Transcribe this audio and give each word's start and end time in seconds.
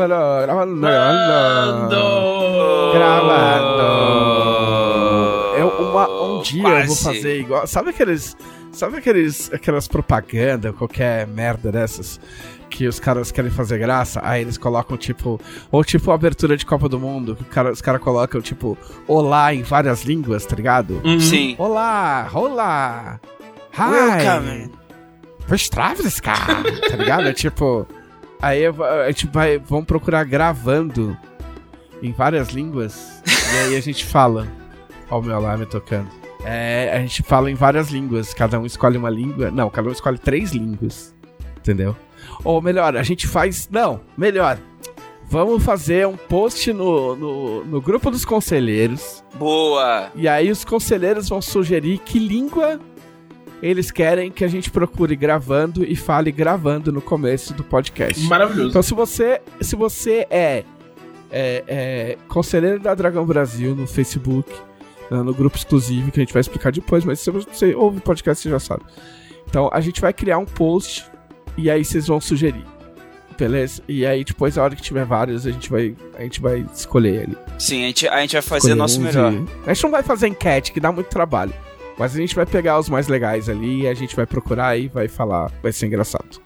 Gravando, 0.00 0.80
gravando, 0.80 2.00
gravando. 2.94 4.19
Um 6.40 6.42
dia 6.42 6.62
eu 6.62 6.86
vou 6.86 6.96
Quase. 6.96 7.04
fazer 7.04 7.40
igual. 7.40 7.66
Sabe 7.66 7.90
aqueles. 7.90 8.36
Sabe 8.72 8.98
aqueles, 8.98 9.52
aquelas 9.52 9.88
propaganda, 9.88 10.72
qualquer 10.72 11.26
merda 11.26 11.72
dessas, 11.72 12.20
que 12.70 12.86
os 12.86 13.00
caras 13.00 13.32
querem 13.32 13.50
fazer 13.50 13.78
graça? 13.78 14.20
Aí 14.22 14.42
eles 14.42 14.56
colocam 14.56 14.96
tipo. 14.96 15.40
Ou 15.72 15.82
tipo 15.84 16.12
abertura 16.12 16.56
de 16.56 16.64
Copa 16.64 16.88
do 16.88 16.98
Mundo, 17.00 17.34
que 17.34 17.42
cara, 17.44 17.72
os 17.72 17.80
caras 17.82 18.00
colocam 18.00 18.40
tipo. 18.40 18.78
Olá 19.08 19.52
em 19.52 19.62
várias 19.62 20.02
línguas, 20.04 20.46
tá 20.46 20.54
ligado? 20.54 21.00
Uhum. 21.04 21.18
Sim. 21.18 21.56
Olá, 21.58 22.30
olá. 22.32 23.18
Hi. 23.76 23.90
Welcome. 23.90 24.70
Postravska, 25.48 26.32
tá 26.88 26.96
ligado? 26.96 27.26
É 27.26 27.32
tipo. 27.32 27.86
Aí 28.40 28.62
eu- 28.62 28.84
a 28.84 29.06
gente 29.10 29.26
vai. 29.26 29.58
Vamos 29.58 29.84
procurar 29.86 30.22
gravando 30.24 31.16
em 32.00 32.12
várias 32.12 32.50
línguas. 32.50 33.20
e 33.52 33.58
aí 33.66 33.76
a 33.76 33.80
gente 33.82 34.04
fala. 34.04 34.46
Ó, 35.10 35.18
o 35.18 35.22
meu 35.22 35.34
alarme 35.34 35.66
tocando. 35.66 36.08
É, 36.44 36.92
a 36.94 37.00
gente 37.00 37.22
fala 37.22 37.50
em 37.50 37.54
várias 37.54 37.90
línguas. 37.90 38.32
Cada 38.34 38.58
um 38.58 38.66
escolhe 38.66 38.96
uma 38.96 39.10
língua. 39.10 39.50
Não, 39.50 39.70
cada 39.70 39.88
um 39.88 39.92
escolhe 39.92 40.18
três 40.18 40.52
línguas. 40.52 41.14
Entendeu? 41.58 41.96
Ou 42.44 42.60
melhor, 42.60 42.96
a 42.96 43.02
gente 43.02 43.26
faz. 43.26 43.68
Não, 43.70 44.00
melhor. 44.16 44.58
Vamos 45.28 45.62
fazer 45.62 46.08
um 46.08 46.16
post 46.16 46.72
no, 46.72 47.14
no, 47.14 47.64
no 47.64 47.80
grupo 47.80 48.10
dos 48.10 48.24
conselheiros. 48.24 49.22
Boa. 49.36 50.10
E 50.16 50.26
aí 50.26 50.50
os 50.50 50.64
conselheiros 50.64 51.28
vão 51.28 51.40
sugerir 51.40 51.98
que 51.98 52.18
língua 52.18 52.80
eles 53.62 53.90
querem 53.90 54.30
que 54.30 54.44
a 54.44 54.48
gente 54.48 54.70
procure 54.70 55.14
gravando 55.14 55.84
e 55.84 55.94
fale 55.94 56.32
gravando 56.32 56.90
no 56.90 57.00
começo 57.00 57.54
do 57.54 57.62
podcast. 57.62 58.20
Maravilhoso. 58.24 58.70
Então 58.70 58.82
se 58.82 58.94
você, 58.94 59.40
se 59.60 59.76
você 59.76 60.26
é, 60.30 60.64
é, 61.30 61.64
é 61.68 62.18
conselheiro 62.26 62.80
da 62.80 62.94
Dragão 62.94 63.24
Brasil 63.24 63.76
no 63.76 63.86
Facebook, 63.86 64.50
né, 65.10 65.22
no 65.22 65.34
grupo 65.34 65.56
exclusivo, 65.56 66.10
que 66.10 66.20
a 66.20 66.22
gente 66.22 66.32
vai 66.32 66.40
explicar 66.40 66.70
depois, 66.72 67.04
mas 67.04 67.20
se 67.20 67.30
você 67.30 67.74
ouve 67.74 67.98
o 67.98 68.00
podcast, 68.00 68.42
você 68.42 68.50
já 68.50 68.60
sabe. 68.60 68.82
Então 69.48 69.68
a 69.72 69.80
gente 69.80 70.00
vai 70.00 70.12
criar 70.12 70.38
um 70.38 70.44
post 70.46 71.04
e 71.56 71.70
aí 71.70 71.84
vocês 71.84 72.06
vão 72.06 72.20
sugerir. 72.20 72.64
Beleza? 73.38 73.82
E 73.88 74.04
aí 74.04 74.22
depois, 74.22 74.58
a 74.58 74.62
hora 74.62 74.76
que 74.76 74.82
tiver 74.82 75.04
vários, 75.06 75.46
a 75.46 75.50
gente 75.50 75.70
vai, 75.70 75.96
a 76.18 76.22
gente 76.22 76.40
vai 76.42 76.64
escolher 76.74 77.22
ali. 77.22 77.36
Sim, 77.58 77.84
a 77.84 77.86
gente, 77.86 78.06
a 78.08 78.20
gente 78.20 78.32
vai 78.34 78.42
fazer 78.42 78.58
Escolher 78.68 78.74
nosso 78.74 79.00
melhor. 79.00 79.32
e- 79.32 79.46
A 79.70 79.72
gente 79.72 79.82
não 79.84 79.90
vai 79.90 80.02
fazer 80.02 80.28
enquete, 80.28 80.72
que 80.72 80.78
dá 80.80 80.92
muito 80.92 81.06
trabalho. 81.08 81.52
Mas 81.98 82.14
a 82.14 82.18
gente 82.18 82.34
vai 82.34 82.44
pegar 82.46 82.78
os 82.78 82.88
mais 82.88 83.08
legais 83.08 83.48
ali, 83.48 83.86
a 83.88 83.94
gente 83.94 84.14
vai 84.14 84.26
procurar 84.26 84.76
e 84.78 84.88
vai 84.88 85.08
falar. 85.08 85.50
Vai 85.62 85.72
ser 85.72 85.86
engraçado. 85.86 86.40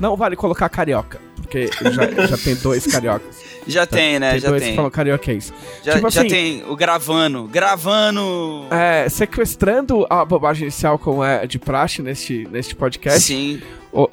Não 0.00 0.16
vale 0.16 0.34
colocar 0.36 0.68
carioca, 0.68 1.20
porque 1.50 1.68
já, 1.90 2.26
já 2.26 2.36
tem 2.38 2.54
dois 2.56 2.86
cariocas. 2.86 3.50
Já 3.66 3.84
tem, 3.84 4.18
né? 4.18 4.32
tem 4.32 4.40
já 4.40 4.48
dois 4.48 4.62
tem. 4.62 4.70
que 4.70 4.76
falam 4.76 4.90
carioquês. 4.90 5.52
Já, 5.84 5.92
tipo 5.92 6.10
já 6.10 6.20
assim- 6.22 6.30
tem 6.30 6.64
o 6.66 6.74
gravando. 6.74 7.46
Gravando. 7.46 8.64
É, 8.70 9.06
sequestrando 9.08 10.06
a 10.08 10.24
bobagem 10.24 10.62
inicial 10.62 10.98
como 10.98 11.22
é 11.22 11.46
de 11.46 11.58
praxe 11.58 12.00
neste, 12.00 12.48
neste 12.50 12.74
podcast, 12.74 13.20
Sim. 13.20 13.60
o, 13.92 14.08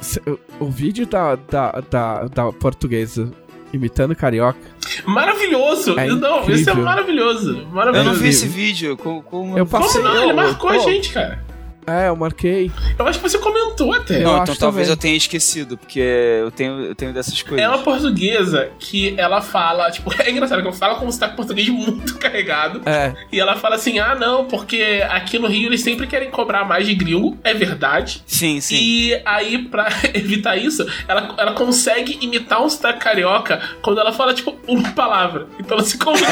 o, 0.59 0.65
vídeo 0.69 1.05
da, 1.07 1.35
da, 1.35 1.71
da, 1.89 2.23
da 2.25 2.51
portuguesa 2.51 3.31
imitando 3.71 4.13
carioca, 4.15 4.59
Maravilhoso. 5.05 5.97
É 5.97 6.07
não, 6.07 6.41
isso 6.41 6.51
é 6.51 6.55
incrível. 6.59 6.83
maravilhoso. 6.83 7.57
Eu 7.59 7.65
Maravilhoso. 7.67 8.09
não 8.11 8.15
vi 8.19 8.27
esse 8.29 8.47
vídeo. 8.47 8.97
Com, 8.97 9.21
com... 9.21 9.57
Eu 9.57 9.65
Como 9.65 9.83
passei. 9.83 10.01
não? 10.03 10.15
Ele 10.23 10.31
eu- 10.31 10.35
marcou 10.35 10.69
a 10.69 10.77
gente, 10.79 11.11
cara. 11.13 11.43
É, 11.87 12.09
eu 12.09 12.15
marquei. 12.17 12.69
Eu 12.99 13.07
acho 13.07 13.17
que 13.19 13.29
você 13.29 13.37
comentou 13.37 13.93
até. 13.93 14.17
Eu 14.17 14.23
Não, 14.23 14.33
acho 14.35 14.43
então 14.51 14.55
talvez 14.57 14.87
também. 14.87 14.97
eu 14.97 15.01
tenha 15.01 15.15
esquecido, 15.15 15.77
porque 15.77 15.99
eu 15.99 16.51
tenho, 16.51 16.81
eu 16.81 16.93
tenho 16.93 17.13
dessas 17.13 17.41
coisas. 17.41 17.59
É 17.65 17.69
uma 17.69 17.77
portuguesa 17.79 18.69
que 18.77 19.15
ela 19.17 19.41
fala, 19.41 19.89
tipo, 19.89 20.11
é 20.21 20.29
engraçado 20.29 20.61
que 20.61 20.67
ela 20.67 20.75
fala 20.75 20.95
como 20.95 21.09
se 21.11 21.17
tá 21.19 21.29
com 21.29 21.37
português 21.37 21.69
muito 21.69 22.15
carregado. 22.19 22.81
É, 22.85 23.13
E 23.31 23.39
ela 23.39 23.55
fala 23.55 23.75
assim: 23.75 23.99
ah, 23.99 24.15
não, 24.15 24.45
porque 24.45 25.01
aqui 25.09 25.39
no 25.39 25.47
Rio 25.47 25.67
eles 25.69 25.81
sempre 25.81 26.07
querem 26.07 26.29
cobrar 26.29 26.65
mais 26.65 26.85
de 26.85 26.93
gringo. 26.93 27.37
É 27.43 27.53
verdade. 27.53 28.21
Sim, 28.27 28.59
sim. 28.59 28.75
E 28.75 29.21
aí, 29.25 29.57
pra 29.59 29.87
evitar 30.13 30.57
isso, 30.57 30.85
ela, 31.07 31.35
ela 31.37 31.53
consegue 31.53 32.17
imitar 32.21 32.61
um 32.61 32.69
sotaque 32.69 32.99
carioca 32.99 33.61
quando 33.81 33.99
ela 34.01 34.11
fala, 34.11 34.33
tipo, 34.33 34.57
uma 34.67 34.91
palavra. 34.91 35.47
Então 35.57 35.77
ela 35.77 35.85
se 35.87 35.97
comunica. 35.97 36.27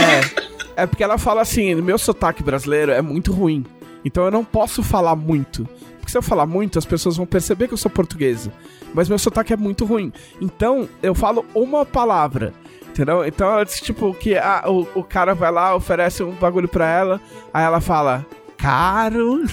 É, 0.76 0.84
é 0.84 0.86
porque 0.86 1.04
ela 1.04 1.18
fala 1.18 1.42
assim, 1.42 1.74
meu 1.76 1.98
sotaque 1.98 2.44
brasileiro 2.44 2.92
é 2.92 3.02
muito 3.02 3.32
ruim. 3.32 3.66
Então 4.06 4.24
eu 4.24 4.32
não 4.32 4.46
posso 4.46 4.84
falar 4.84 5.16
muito. 5.16 5.68
Porque 5.98 6.12
se 6.12 6.18
eu 6.18 6.22
falar 6.22 6.46
muito, 6.46 6.78
as 6.78 6.86
pessoas 6.86 7.18
vão 7.18 7.26
perceber 7.26 7.68
que 7.68 7.74
eu 7.74 7.78
sou 7.78 7.90
portuguesa. 7.90 8.54
Mas 8.94 9.10
meu 9.10 9.18
sotaque 9.18 9.52
é 9.52 9.58
muito 9.58 9.84
ruim. 9.84 10.14
Então 10.40 10.88
eu 11.02 11.16
falo 11.16 11.44
uma 11.56 11.84
palavra. 11.84 12.54
Entendeu? 12.90 13.26
Então 13.26 13.52
ela 13.52 13.66
diz, 13.66 13.82
tipo, 13.82 14.14
que 14.14 14.38
ah, 14.38 14.64
o, 14.68 14.88
o 14.96 15.04
cara 15.04 15.34
vai 15.36 15.52
lá, 15.52 15.76
oferece 15.76 16.24
um 16.24 16.32
bagulho 16.32 16.68
pra 16.68 16.88
ela, 16.88 17.20
aí 17.54 17.66
ela 17.66 17.82
fala, 17.82 18.26
caro. 18.58 19.44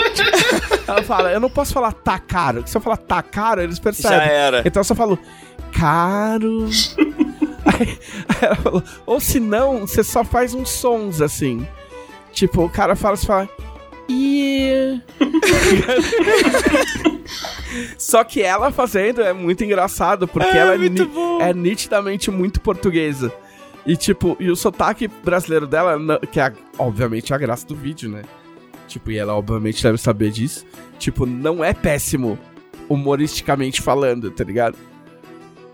ela 0.88 1.02
fala, 1.02 1.32
eu 1.32 1.40
não 1.40 1.50
posso 1.50 1.74
falar 1.74 1.92
tá 1.92 2.18
caro. 2.18 2.58
porque 2.58 2.70
Se 2.70 2.76
eu 2.76 2.80
falar 2.80 2.96
tá 2.96 3.22
caro, 3.22 3.60
eles 3.60 3.76
Já 3.76 3.82
percebem. 3.82 4.28
era. 4.28 4.62
Então 4.64 4.80
eu 4.80 4.84
só 4.84 4.94
falo, 4.94 5.18
caro. 5.70 6.66
aí, 7.66 7.98
aí 8.28 8.38
ela 8.40 8.56
falou, 8.56 8.82
ou 9.04 9.20
se 9.20 9.38
não, 9.38 9.80
você 9.80 10.02
só 10.02 10.24
faz 10.24 10.54
uns 10.54 10.70
sons 10.70 11.20
assim. 11.20 11.66
Tipo, 12.32 12.64
o 12.64 12.70
cara 12.70 12.96
fala, 12.96 13.16
você 13.16 13.26
fala. 13.26 13.48
E. 14.08 15.00
Só 17.98 18.22
que 18.24 18.42
ela 18.42 18.70
fazendo 18.70 19.22
é 19.22 19.32
muito 19.32 19.64
engraçado, 19.64 20.28
porque 20.28 20.56
ela 20.56 20.74
é, 20.74 20.78
ni- 20.78 21.04
bom. 21.06 21.40
é 21.40 21.52
nitidamente 21.54 22.30
muito 22.30 22.60
portuguesa. 22.60 23.32
E 23.86 23.96
tipo, 23.96 24.36
e 24.38 24.50
o 24.50 24.56
sotaque 24.56 25.08
brasileiro 25.08 25.66
dela, 25.66 25.98
que 26.30 26.38
é 26.38 26.52
obviamente 26.78 27.32
a 27.34 27.38
graça 27.38 27.66
do 27.66 27.74
vídeo, 27.74 28.10
né? 28.10 28.22
Tipo, 28.86 29.10
e 29.10 29.18
ela 29.18 29.34
obviamente 29.34 29.82
deve 29.82 29.98
saber 29.98 30.30
disso. 30.30 30.64
Tipo, 30.98 31.24
não 31.26 31.64
é 31.64 31.72
péssimo 31.72 32.38
humoristicamente 32.88 33.80
falando, 33.80 34.30
tá 34.30 34.44
ligado? 34.44 34.76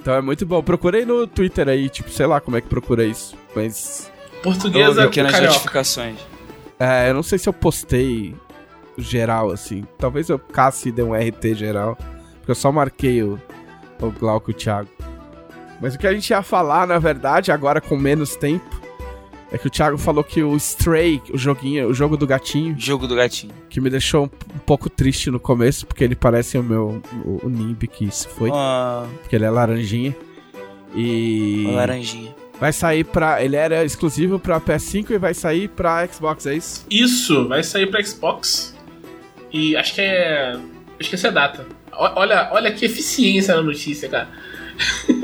Então 0.00 0.14
é 0.14 0.22
muito 0.22 0.46
bom. 0.46 0.62
Procurei 0.62 1.04
no 1.04 1.26
Twitter 1.26 1.68
aí, 1.68 1.88
tipo, 1.90 2.08
sei 2.10 2.26
lá 2.26 2.40
como 2.40 2.56
é 2.56 2.60
que 2.60 2.68
procura 2.68 3.04
isso. 3.04 3.36
Mas. 3.54 4.10
Portuguesa 4.42 5.04
aqui 5.04 5.20
nas 5.20 5.32
carioca. 5.32 5.52
notificações. 5.54 6.16
É, 6.78 7.10
eu 7.10 7.14
não 7.14 7.22
sei 7.22 7.38
se 7.38 7.48
eu 7.48 7.52
postei 7.52 8.34
geral, 8.96 9.50
assim. 9.50 9.84
Talvez 9.98 10.28
eu 10.28 10.38
casse 10.38 10.88
e 10.88 10.92
dê 10.92 11.02
um 11.02 11.12
RT 11.14 11.54
geral. 11.54 11.96
Porque 12.38 12.50
eu 12.50 12.54
só 12.54 12.70
marquei 12.72 13.22
o, 13.22 13.38
o 14.00 14.10
Glauco 14.10 14.50
e 14.50 14.54
o 14.54 14.56
Thiago. 14.56 14.88
Mas 15.80 15.94
o 15.94 15.98
que 15.98 16.06
a 16.06 16.12
gente 16.12 16.30
ia 16.30 16.42
falar, 16.42 16.86
na 16.86 16.98
verdade, 16.98 17.52
agora 17.52 17.80
com 17.80 17.96
menos 17.96 18.34
tempo, 18.34 18.80
é 19.52 19.56
que 19.56 19.66
o 19.66 19.70
Thiago 19.70 19.96
falou 19.96 20.24
que 20.24 20.42
o 20.42 20.56
Stray, 20.56 21.22
o 21.32 21.38
joguinho, 21.38 21.88
o 21.88 21.94
jogo 21.94 22.16
do 22.16 22.26
gatinho, 22.26 22.74
Jogo 22.78 23.06
do 23.06 23.14
gatinho. 23.14 23.52
que 23.70 23.80
me 23.80 23.88
deixou 23.88 24.24
um, 24.24 24.30
um 24.56 24.58
pouco 24.58 24.90
triste 24.90 25.30
no 25.30 25.38
começo, 25.38 25.86
porque 25.86 26.02
ele 26.04 26.16
parece 26.16 26.58
o 26.58 26.62
meu 26.62 27.00
o, 27.24 27.46
o 27.46 27.48
Nimb 27.48 27.86
que 27.86 28.10
se 28.10 28.26
foi, 28.28 28.50
Ah, 28.52 29.06
porque 29.20 29.36
ele 29.36 29.44
é 29.44 29.50
laranjinha. 29.50 30.14
E 30.94 31.64
uma 31.66 31.76
laranjinha. 31.76 32.34
Vai 32.60 32.72
sair 32.72 33.04
pra. 33.04 33.42
Ele 33.42 33.56
era 33.56 33.84
exclusivo 33.84 34.38
pra 34.38 34.60
PS5 34.60 35.10
e 35.10 35.18
vai 35.18 35.34
sair 35.34 35.68
pra 35.68 36.06
Xbox, 36.06 36.46
é 36.46 36.54
isso? 36.54 36.84
Isso, 36.90 37.48
vai 37.48 37.62
sair 37.62 37.86
pra 37.86 38.02
Xbox. 38.02 38.74
E 39.52 39.76
acho 39.76 39.94
que 39.94 40.00
é. 40.00 40.56
Acho 41.00 41.08
que 41.08 41.14
essa 41.14 41.28
é 41.28 41.30
a 41.30 41.32
data. 41.32 41.66
O- 41.92 42.20
Olha, 42.20 42.48
olha 42.52 42.70
que 42.72 42.84
eficiência 42.84 43.54
na 43.56 43.62
notícia, 43.62 44.08
cara. 44.08 44.28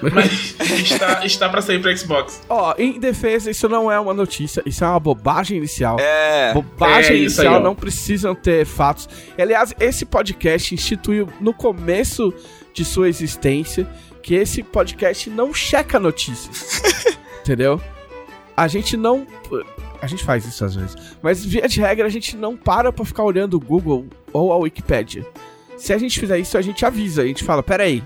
Mas 0.00 0.54
está, 0.80 1.24
está 1.24 1.48
pra 1.48 1.60
sair 1.60 1.80
pra 1.80 1.94
Xbox. 1.96 2.40
Ó, 2.48 2.74
em 2.78 2.98
defesa, 3.00 3.50
isso 3.50 3.68
não 3.68 3.90
é 3.90 3.98
uma 3.98 4.14
notícia, 4.14 4.62
isso 4.66 4.84
é 4.84 4.86
uma 4.86 5.00
bobagem 5.00 5.58
inicial. 5.58 5.96
É. 5.98 6.52
Bobagem 6.52 7.10
É 7.10 7.14
aí, 7.14 7.20
inicial, 7.22 7.54
ó. 7.56 7.60
não 7.60 7.74
precisam 7.74 8.34
ter 8.34 8.64
fatos. 8.64 9.08
Aliás, 9.38 9.74
esse 9.80 10.04
podcast 10.04 10.74
instituiu 10.74 11.28
no 11.40 11.52
começo 11.52 12.32
de 12.72 12.84
sua 12.84 13.08
existência 13.08 13.88
que 14.22 14.34
esse 14.34 14.62
podcast 14.62 15.28
não 15.28 15.52
checa 15.52 15.98
notícias. 15.98 16.82
entendeu? 17.40 17.80
A 18.56 18.68
gente 18.68 18.96
não. 18.96 19.26
A 20.00 20.06
gente 20.06 20.24
faz 20.24 20.44
isso 20.46 20.64
às 20.64 20.74
vezes. 20.74 20.96
Mas, 21.22 21.44
via 21.44 21.66
de 21.68 21.80
regra, 21.80 22.06
a 22.06 22.10
gente 22.10 22.36
não 22.36 22.56
para 22.56 22.92
pra 22.92 23.04
ficar 23.04 23.24
olhando 23.24 23.54
o 23.54 23.60
Google 23.60 24.06
ou 24.32 24.52
a 24.52 24.56
Wikipedia. 24.56 25.26
Se 25.76 25.92
a 25.92 25.98
gente 25.98 26.18
fizer 26.20 26.38
isso, 26.38 26.56
a 26.56 26.62
gente 26.62 26.84
avisa. 26.84 27.22
A 27.22 27.26
gente 27.26 27.42
fala, 27.44 27.62
peraí. 27.62 28.02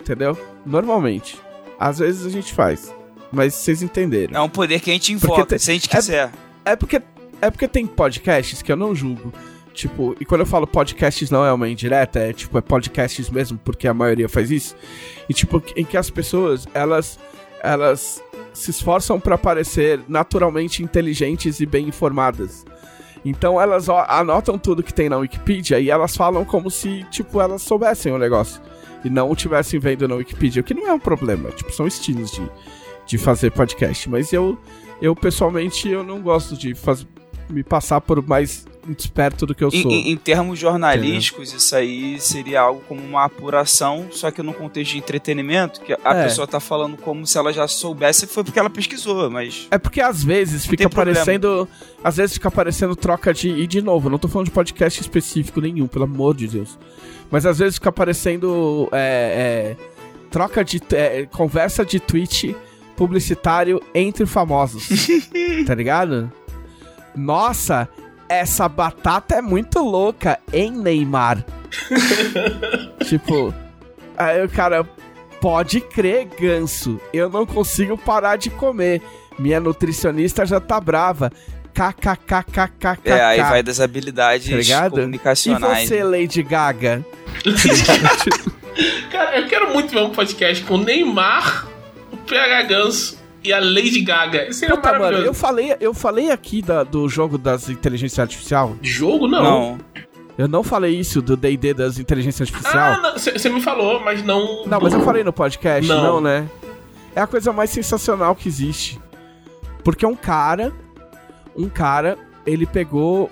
Entendeu? 0.00 0.36
Normalmente. 0.66 1.38
Às 1.78 1.98
vezes 1.98 2.26
a 2.26 2.30
gente 2.30 2.52
faz. 2.52 2.92
Mas 3.30 3.54
vocês 3.54 3.82
entenderam. 3.82 4.34
É 4.36 4.40
um 4.40 4.48
poder 4.48 4.80
que 4.80 4.90
a 4.90 4.92
gente 4.92 5.12
invoca, 5.12 5.46
tem- 5.46 5.58
se 5.58 5.70
a 5.70 5.74
gente 5.74 5.88
é- 5.88 5.96
quiser. 5.96 6.32
É 6.64 6.74
porque, 6.74 7.00
é 7.40 7.50
porque 7.50 7.68
tem 7.68 7.86
podcasts 7.86 8.62
que 8.62 8.72
eu 8.72 8.76
não 8.76 8.94
julgo. 8.94 9.32
Tipo, 9.72 10.16
e 10.20 10.24
quando 10.24 10.40
eu 10.40 10.46
falo 10.46 10.66
podcasts 10.66 11.30
não 11.30 11.44
é 11.44 11.52
uma 11.52 11.68
indireta, 11.68 12.18
é 12.18 12.32
tipo, 12.32 12.58
é 12.58 12.60
podcasts 12.60 13.30
mesmo, 13.30 13.58
porque 13.64 13.86
a 13.86 13.94
maioria 13.94 14.28
faz 14.28 14.50
isso. 14.50 14.76
E 15.28 15.34
tipo, 15.34 15.62
em 15.76 15.84
que 15.84 15.96
as 15.96 16.10
pessoas, 16.10 16.66
elas 16.74 17.18
elas 17.62 18.22
se 18.52 18.70
esforçam 18.70 19.20
pra 19.20 19.38
parecer 19.38 20.00
naturalmente 20.08 20.82
inteligentes 20.82 21.60
e 21.60 21.66
bem 21.66 21.88
informadas. 21.88 22.64
Então 23.24 23.60
elas 23.60 23.88
anotam 23.88 24.58
tudo 24.58 24.82
que 24.82 24.94
tem 24.94 25.08
na 25.08 25.18
Wikipedia 25.18 25.78
e 25.78 25.90
elas 25.90 26.16
falam 26.16 26.44
como 26.44 26.70
se, 26.70 27.04
tipo, 27.10 27.40
elas 27.40 27.62
soubessem 27.62 28.12
o 28.12 28.18
negócio. 28.18 28.60
E 29.04 29.10
não 29.10 29.30
o 29.30 29.36
tivessem 29.36 29.78
vendo 29.78 30.08
na 30.08 30.14
Wikipedia, 30.14 30.60
o 30.60 30.64
que 30.64 30.74
não 30.74 30.88
é 30.88 30.92
um 30.92 30.98
problema. 30.98 31.50
Tipo, 31.50 31.72
são 31.72 31.86
estilos 31.86 32.32
de, 32.32 32.42
de 33.06 33.18
fazer 33.18 33.50
podcast. 33.50 34.08
Mas 34.08 34.32
eu, 34.32 34.58
eu 35.00 35.14
pessoalmente, 35.14 35.88
eu 35.88 36.02
não 36.02 36.20
gosto 36.20 36.56
de 36.56 36.74
me 37.50 37.62
passar 37.62 38.00
por 38.00 38.26
mais 38.26 38.66
esperto 38.98 39.46
do 39.46 39.54
que 39.54 39.62
eu 39.64 39.70
sou. 39.70 39.90
em- 39.90 40.10
em 40.10 40.16
termos 40.16 40.58
jornalísticos, 40.58 41.52
isso 41.52 41.74
aí 41.76 42.18
seria 42.20 42.60
algo 42.60 42.80
como 42.88 43.00
uma 43.02 43.24
apuração, 43.24 44.08
só 44.10 44.30
que 44.30 44.42
no 44.42 44.52
contexto 44.54 44.92
de 44.92 44.98
entretenimento, 44.98 45.80
que 45.80 45.92
a 46.04 46.14
É. 46.14 46.24
pessoa 46.24 46.46
tá 46.46 46.60
falando 46.60 46.96
como 46.96 47.26
se 47.26 47.36
ela 47.38 47.52
já 47.52 47.66
soubesse, 47.68 48.26
foi 48.26 48.42
porque 48.44 48.58
ela 48.58 48.70
pesquisou, 48.70 49.30
mas. 49.30 49.66
É 49.70 49.78
porque 49.78 50.00
às 50.00 50.22
vezes 50.24 50.64
fica 50.64 50.78
tem 50.78 50.88
problema. 50.88 51.20
aparecendo. 51.20 51.68
Às 52.02 52.16
vezes 52.16 52.34
fica 52.34 52.48
aparecendo 52.48 52.96
troca 52.96 53.32
de. 53.34 53.48
E 53.50 53.66
de 53.66 53.82
novo, 53.82 54.08
não 54.10 54.18
tô 54.18 54.28
falando 54.28 54.46
de 54.46 54.52
podcast 54.52 55.00
específico 55.00 55.60
nenhum, 55.60 55.86
pelo 55.86 56.04
amor 56.04 56.34
de 56.34 56.48
Deus. 56.48 56.78
Mas 57.30 57.44
às 57.46 57.58
vezes 57.58 57.74
fica 57.76 57.90
aparecendo. 57.90 58.88
é, 58.92 59.76
é, 59.78 59.84
troca 60.30 60.64
de. 60.64 60.80
é, 60.92 61.26
conversa 61.26 61.84
de 61.84 62.00
tweet 62.00 62.56
publicitário 62.96 63.80
entre 63.94 64.26
famosos. 64.26 64.88
tá 65.66 65.74
ligado? 65.74 66.30
Nossa, 67.16 67.88
essa 68.30 68.68
batata 68.68 69.34
é 69.34 69.42
muito 69.42 69.80
louca, 69.80 70.38
hein, 70.52 70.70
Neymar? 70.70 71.44
tipo. 73.04 73.52
Aí 74.16 74.44
o 74.44 74.48
cara. 74.48 74.88
Pode 75.40 75.80
crer, 75.80 76.28
ganso. 76.38 77.00
Eu 77.14 77.30
não 77.30 77.46
consigo 77.46 77.96
parar 77.96 78.36
de 78.36 78.50
comer. 78.50 79.00
Minha 79.38 79.58
nutricionista 79.58 80.44
já 80.44 80.60
tá 80.60 80.78
brava. 80.78 81.32
KKKKKK. 81.72 82.98
É, 83.06 83.24
aí 83.24 83.40
vai 83.40 83.62
das 83.62 83.80
habilidades 83.80 84.50
Tá 84.50 84.56
ligado? 84.56 84.92
E 84.92 85.00
comunicacionais. 85.00 85.88
você, 85.88 86.04
Lady 86.04 86.42
Gaga? 86.42 87.02
Cara, 89.10 89.40
eu 89.40 89.48
quero 89.48 89.72
muito 89.72 89.92
ver 89.92 90.02
um 90.02 90.10
podcast 90.10 90.62
com 90.64 90.74
o 90.74 90.78
Neymar, 90.78 91.66
o 92.12 92.18
PH 92.18 92.62
Ganso 92.64 93.19
e 93.42 93.52
a 93.52 93.58
Lady 93.60 94.02
Gaga. 94.02 94.48
Isso 94.48 94.60
seria 94.60 94.76
Puta, 94.76 94.88
mano, 94.90 95.00
maravilhoso. 95.00 95.28
eu 95.30 95.34
falei, 95.34 95.76
eu 95.80 95.94
falei 95.94 96.30
aqui 96.30 96.60
da- 96.62 96.82
do 96.84 97.08
jogo 97.08 97.36
das 97.38 97.68
inteligências 97.68 98.18
artificial. 98.18 98.76
Jogo 98.82 99.26
não. 99.26 99.42
Não. 99.42 99.78
Eu 100.38 100.48
não 100.48 100.62
falei 100.62 100.98
isso 100.98 101.20
do 101.20 101.36
D&D 101.36 101.74
das 101.74 101.98
inteligências 101.98 102.48
artificial. 102.48 102.92
Ah, 102.94 103.00
não. 103.02 103.12
Você 103.18 103.48
me 103.50 103.60
falou, 103.60 104.00
mas 104.00 104.22
não. 104.22 104.64
Não, 104.66 104.80
mas 104.80 104.92
eu 104.94 105.00
falei 105.02 105.22
no 105.22 105.32
podcast, 105.32 105.86
não. 105.88 106.02
Não. 106.14 106.20
né? 106.20 106.48
É 107.14 107.20
a 107.20 107.26
coisa 107.26 107.52
mais 107.52 107.70
sensacional 107.70 108.34
que 108.34 108.48
existe. 108.48 108.98
Porque 109.84 110.06
um 110.06 110.14
cara, 110.14 110.72
um 111.56 111.68
cara, 111.68 112.16
ele 112.46 112.64
pegou, 112.64 113.30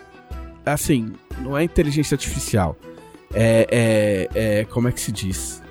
assim, 0.67 1.13
não 1.41 1.57
é 1.57 1.63
inteligência 1.65 2.15
artificial. 2.15 2.77
É, 3.33 4.29
é, 4.35 4.61
é 4.61 4.65
como 4.65 4.89
é 4.89 4.93
que 4.93 5.01
se 5.01 5.13
diz? 5.13 5.63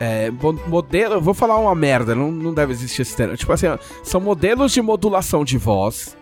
É, 0.00 0.30
mo- 0.30 0.58
modelo, 0.66 1.20
vou 1.20 1.34
falar 1.34 1.56
uma 1.58 1.74
merda, 1.74 2.14
não, 2.14 2.30
não 2.30 2.52
deve 2.52 2.72
existir 2.72 3.02
esse 3.02 3.16
termo. 3.16 3.36
Tipo 3.36 3.52
assim, 3.52 3.66
são 4.02 4.20
modelos 4.20 4.72
de 4.72 4.82
modulação 4.82 5.44
de 5.44 5.56
voz 5.56 6.16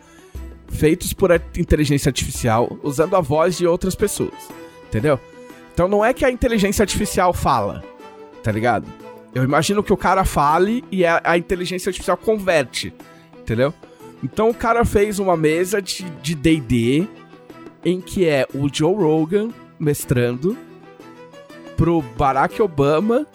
feitos 0.69 1.13
por 1.13 1.31
inteligência 1.57 2.09
artificial 2.09 2.79
usando 2.83 3.15
a 3.17 3.21
voz 3.21 3.57
de 3.59 3.67
outras 3.67 3.95
pessoas, 3.95 4.33
entendeu? 4.89 5.19
Então 5.75 5.87
não 5.89 6.05
é 6.05 6.13
que 6.15 6.25
a 6.25 6.31
inteligência 6.31 6.83
artificial 6.83 7.33
fala, 7.33 7.83
tá 8.43 8.51
ligado? 8.53 8.87
Eu 9.35 9.43
imagino 9.45 9.83
que 9.83 9.93
o 9.93 9.97
cara 9.97 10.25
fale 10.25 10.85
e 10.91 11.05
a, 11.05 11.21
a 11.25 11.39
inteligência 11.39 11.89
artificial 11.91 12.17
converte, 12.17 12.93
entendeu? 13.41 13.73
Então 14.23 14.49
o 14.51 14.55
cara 14.55 14.85
fez 14.85 15.19
uma 15.19 15.37
mesa 15.37 15.81
de 15.83 16.35
D&D 16.35 17.07
em 17.85 18.01
que 18.01 18.27
é 18.27 18.47
o 18.55 18.69
Joe 18.73 18.95
Rogan 18.95 19.49
mestrando 19.79 20.57
pro 21.77 22.01
Barack 22.17 22.61
Obama, 22.63 23.27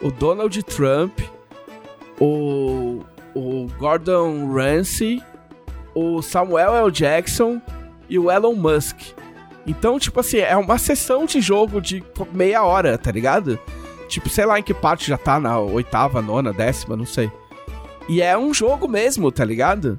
o 0.00 0.10
Donald 0.10 0.62
Trump, 0.62 1.20
o, 2.18 3.00
o 3.34 3.66
Gordon 3.78 4.52
Ramsay, 4.52 5.22
o 5.94 6.22
Samuel 6.22 6.74
L. 6.74 6.90
Jackson 6.90 7.60
e 8.08 8.18
o 8.18 8.30
Elon 8.30 8.54
Musk. 8.54 8.98
Então, 9.66 9.98
tipo 9.98 10.20
assim, 10.20 10.38
é 10.38 10.56
uma 10.56 10.78
sessão 10.78 11.26
de 11.26 11.40
jogo 11.40 11.80
de 11.80 12.02
meia 12.32 12.64
hora, 12.64 12.96
tá 12.96 13.12
ligado? 13.12 13.58
Tipo, 14.08 14.28
sei 14.28 14.44
lá 14.44 14.58
em 14.58 14.62
que 14.62 14.74
parte 14.74 15.06
já 15.06 15.18
tá, 15.18 15.38
na 15.38 15.58
oitava, 15.58 16.20
nona, 16.20 16.52
décima, 16.52 16.96
não 16.96 17.06
sei. 17.06 17.30
E 18.08 18.20
é 18.20 18.36
um 18.36 18.52
jogo 18.52 18.88
mesmo, 18.88 19.30
tá 19.30 19.44
ligado? 19.44 19.98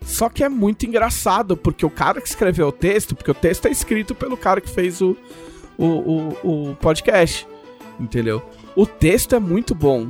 Só 0.00 0.28
que 0.28 0.44
é 0.44 0.48
muito 0.48 0.86
engraçado, 0.86 1.56
porque 1.56 1.84
o 1.84 1.90
cara 1.90 2.20
que 2.20 2.28
escreveu 2.28 2.68
o 2.68 2.72
texto, 2.72 3.14
porque 3.14 3.30
o 3.30 3.34
texto 3.34 3.66
é 3.66 3.70
escrito 3.70 4.14
pelo 4.14 4.36
cara 4.36 4.60
que 4.60 4.70
fez 4.70 5.00
o, 5.00 5.16
o, 5.76 5.86
o, 5.86 6.70
o 6.70 6.76
podcast, 6.76 7.46
entendeu? 7.98 8.42
O 8.76 8.86
texto 8.86 9.34
é 9.34 9.38
muito 9.38 9.74
bom. 9.74 10.08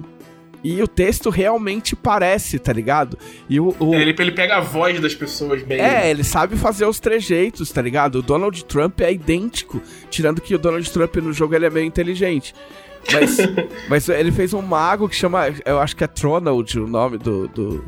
E 0.62 0.82
o 0.82 0.88
texto 0.88 1.28
realmente 1.28 1.94
parece, 1.94 2.58
tá 2.58 2.72
ligado? 2.72 3.19
E 3.50 3.61
o, 3.61 3.76
o- 3.78 3.94
Ele, 3.94 4.14
ele 4.19 4.32
pega 4.32 4.56
a 4.56 4.61
voz 4.61 4.99
das 4.99 5.14
pessoas 5.14 5.62
bem. 5.62 5.78
é, 5.78 6.08
ele 6.11 6.25
sabe 6.25 6.56
fazer 6.56 6.87
os 6.87 6.99
trejeitos, 6.99 7.70
tá 7.70 7.82
ligado? 7.82 8.16
O 8.16 8.22
Donald 8.22 8.64
Trump 8.64 9.00
é 9.02 9.12
idêntico, 9.12 9.82
tirando 10.08 10.40
que 10.40 10.55
o 10.55 10.58
Donald 10.58 10.90
Trump 10.90 11.16
no 11.16 11.34
jogo 11.34 11.55
ele 11.55 11.66
é 11.66 11.70
meio 11.70 11.84
inteligente. 11.87 12.55
Mas, 13.12 13.37
mas 13.90 14.08
ele 14.08 14.32
fez 14.32 14.55
um 14.55 14.62
mago 14.62 15.06
que 15.06 15.14
chama, 15.14 15.52
eu 15.66 15.78
acho 15.78 15.94
que 15.94 16.02
é 16.02 16.06
Tronald 16.06 16.81
o 16.81 16.87
nome 16.87 17.19
do 17.19 17.46
do 17.49 17.84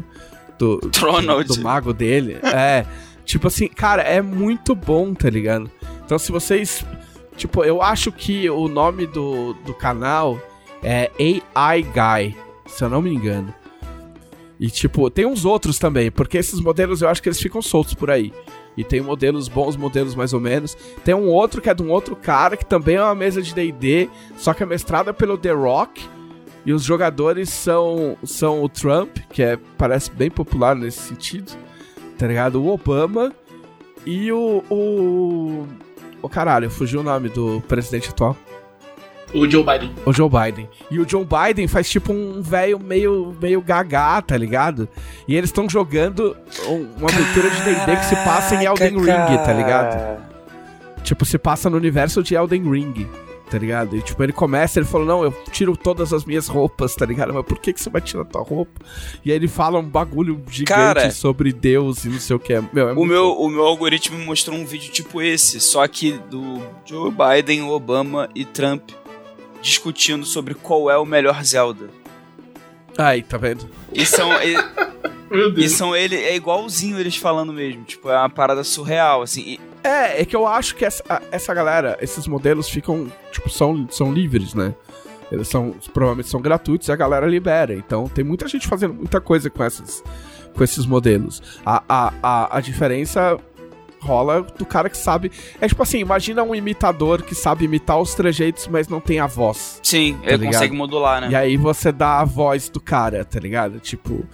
do, 0.58 0.78
Tronald. 0.90 1.48
do 1.48 1.62
mago 1.62 1.94
dele. 1.94 2.36
É, 2.42 2.84
tipo 3.24 3.46
assim, 3.46 3.68
cara, 3.68 4.02
é 4.02 4.20
muito 4.20 4.74
bom, 4.74 5.14
tá 5.14 5.30
ligado? 5.30 5.70
Então 6.04 6.18
se 6.18 6.30
vocês, 6.30 6.84
tipo, 7.38 7.64
eu 7.64 7.80
acho 7.80 8.12
que 8.12 8.50
o 8.50 8.68
nome 8.68 9.06
do, 9.06 9.54
do 9.64 9.72
canal 9.72 10.38
é 10.82 11.10
AI 11.54 11.82
Guy, 11.82 12.36
se 12.66 12.84
eu 12.84 12.88
não 12.88 13.02
me 13.02 13.12
engano. 13.12 13.52
E, 14.58 14.70
tipo, 14.70 15.10
tem 15.10 15.26
uns 15.26 15.44
outros 15.44 15.78
também, 15.78 16.10
porque 16.10 16.38
esses 16.38 16.60
modelos 16.60 17.02
eu 17.02 17.08
acho 17.08 17.22
que 17.22 17.28
eles 17.28 17.40
ficam 17.40 17.60
soltos 17.60 17.94
por 17.94 18.10
aí. 18.10 18.32
E 18.76 18.84
tem 18.84 19.00
modelos 19.00 19.48
bons, 19.48 19.76
modelos 19.76 20.14
mais 20.14 20.32
ou 20.32 20.40
menos. 20.40 20.76
Tem 21.04 21.14
um 21.14 21.28
outro 21.28 21.62
que 21.62 21.70
é 21.70 21.74
de 21.74 21.82
um 21.82 21.90
outro 21.90 22.14
cara, 22.14 22.56
que 22.56 22.64
também 22.64 22.96
é 22.96 23.02
uma 23.02 23.14
mesa 23.14 23.40
de 23.40 23.54
D&D, 23.54 24.08
só 24.36 24.52
que 24.52 24.62
é 24.62 24.66
mestrada 24.66 25.14
pelo 25.14 25.38
The 25.38 25.52
Rock. 25.52 26.06
E 26.64 26.72
os 26.72 26.82
jogadores 26.82 27.48
são, 27.48 28.18
são 28.24 28.62
o 28.62 28.68
Trump, 28.68 29.18
que 29.30 29.42
é, 29.42 29.58
parece 29.78 30.10
bem 30.10 30.30
popular 30.30 30.74
nesse 30.74 30.98
sentido, 30.98 31.52
tá 32.18 32.26
ligado? 32.26 32.60
O 32.60 32.68
Obama 32.68 33.32
e 34.04 34.32
o... 34.32 34.64
O, 34.68 35.66
o 36.20 36.28
caralho, 36.28 36.68
fugiu 36.68 37.00
o 37.00 37.04
nome 37.04 37.28
do 37.28 37.62
presidente 37.68 38.10
atual. 38.10 38.36
O 39.38 39.50
Joe 39.50 39.62
Biden. 39.64 39.90
O 40.04 40.12
Joe 40.12 40.28
Biden. 40.30 40.68
E 40.90 40.98
o 40.98 41.08
Joe 41.08 41.24
Biden 41.26 41.68
faz 41.68 41.88
tipo 41.88 42.12
um 42.12 42.40
velho 42.42 42.78
meio, 42.80 43.36
meio 43.40 43.60
gagá, 43.60 44.20
tá 44.22 44.36
ligado? 44.36 44.88
E 45.28 45.36
eles 45.36 45.50
estão 45.50 45.68
jogando 45.68 46.36
um- 46.68 46.88
uma 46.98 47.08
aventura 47.10 47.50
de 47.50 47.62
D&D 47.62 47.96
que 47.96 48.04
se 48.06 48.16
passa 48.16 48.54
em 48.54 48.64
Elden 48.64 48.98
Ring, 48.98 49.36
tá 49.44 49.52
ligado? 49.52 50.22
Tipo, 51.02 51.24
se 51.24 51.38
passa 51.38 51.70
no 51.70 51.76
universo 51.76 52.22
de 52.22 52.34
Elden 52.34 52.68
Ring, 52.68 53.06
tá 53.48 53.58
ligado? 53.58 53.96
E 53.96 54.02
tipo, 54.02 54.20
ele 54.24 54.32
começa, 54.32 54.78
ele 54.80 54.86
falou, 54.86 55.06
não, 55.06 55.22
eu 55.22 55.30
tiro 55.52 55.76
todas 55.76 56.12
as 56.12 56.24
minhas 56.24 56.48
roupas, 56.48 56.96
tá 56.96 57.06
ligado? 57.06 57.32
Mas 57.32 57.44
por 57.44 57.58
que, 57.60 57.72
que 57.72 57.80
você 57.80 57.88
vai 57.88 58.00
tirar 58.00 58.24
tua 58.24 58.42
roupa? 58.42 58.80
E 59.24 59.30
aí 59.30 59.36
ele 59.36 59.46
fala 59.46 59.78
um 59.78 59.84
bagulho 59.88 60.42
gigante 60.50 60.66
Cara, 60.76 61.10
sobre 61.12 61.52
Deus 61.52 62.04
e 62.04 62.08
não 62.08 62.18
sei 62.18 62.34
o 62.34 62.40
que. 62.40 62.60
Meu, 62.72 62.88
é 62.88 62.92
O 62.92 63.04
meu, 63.04 63.32
o 63.38 63.48
meu 63.48 63.64
algoritmo 63.64 64.18
mostrou 64.18 64.56
um 64.58 64.66
vídeo 64.66 64.90
tipo 64.90 65.22
esse, 65.22 65.60
só 65.60 65.86
que 65.86 66.18
do 66.28 66.60
Joe 66.84 67.12
Biden, 67.12 67.62
Obama 67.62 68.28
e 68.34 68.44
Trump 68.44 68.90
discutindo 69.66 70.24
sobre 70.24 70.54
qual 70.54 70.90
é 70.90 70.96
o 70.96 71.04
melhor 71.04 71.42
Zelda. 71.42 71.88
Aí, 72.96 73.22
tá 73.22 73.36
vendo? 73.36 73.68
E 73.92 74.06
são, 74.06 74.32
e, 74.42 74.54
Meu 75.30 75.48
e 75.50 75.52
Deus. 75.52 75.72
são 75.72 75.94
ele, 75.94 76.16
é 76.16 76.34
igualzinho 76.36 76.98
eles 76.98 77.16
falando 77.16 77.52
mesmo, 77.52 77.84
tipo, 77.84 78.08
é 78.08 78.16
uma 78.16 78.30
parada 78.30 78.62
surreal, 78.64 79.22
assim. 79.22 79.42
E- 79.42 79.60
É, 79.84 80.22
é 80.22 80.24
que 80.24 80.34
eu 80.34 80.46
acho 80.46 80.74
que 80.76 80.84
essa, 80.84 81.02
essa 81.30 81.52
galera, 81.52 81.98
esses 82.00 82.26
modelos 82.26 82.68
ficam, 82.68 83.10
tipo, 83.32 83.50
são, 83.50 83.86
são 83.90 84.12
livres, 84.12 84.54
né? 84.54 84.74
Eles 85.30 85.48
são, 85.48 85.74
provavelmente 85.92 86.28
são 86.28 86.40
gratuitos 86.40 86.86
e 86.88 86.92
a 86.92 86.96
galera 86.96 87.26
libera. 87.26 87.74
Então 87.74 88.08
tem 88.08 88.24
muita 88.24 88.46
gente 88.48 88.66
fazendo 88.68 88.94
muita 88.94 89.20
coisa 89.20 89.50
com, 89.50 89.62
essas, 89.64 90.02
com 90.54 90.62
esses 90.64 90.86
modelos. 90.86 91.42
A, 91.66 91.82
a, 91.88 92.12
a, 92.22 92.56
a 92.58 92.60
diferença 92.60 93.36
rola 94.00 94.42
do 94.42 94.64
cara 94.66 94.88
que 94.90 94.96
sabe. 94.96 95.30
É 95.60 95.66
tipo 95.68 95.82
assim, 95.82 95.98
imagina 95.98 96.42
um 96.42 96.54
imitador 96.54 97.22
que 97.22 97.34
sabe 97.34 97.64
imitar 97.64 97.98
os 98.00 98.14
trejeitos, 98.14 98.66
mas 98.68 98.88
não 98.88 99.00
tem 99.00 99.18
a 99.20 99.26
voz. 99.26 99.80
sim, 99.82 100.14
Tá 100.22 100.28
ele 100.28 100.36
ligado? 100.38 100.52
consegue 100.54 100.76
modular, 100.76 101.20
né? 101.22 101.28
E 101.30 101.34
aí 101.34 101.56
você 101.56 101.90
dá 101.92 102.20
a 102.20 102.24
voz 102.24 102.68
do 102.68 102.80
cara, 102.80 103.24
tá 103.24 103.38
ligado? 103.40 103.80
Tipo. 103.80 104.24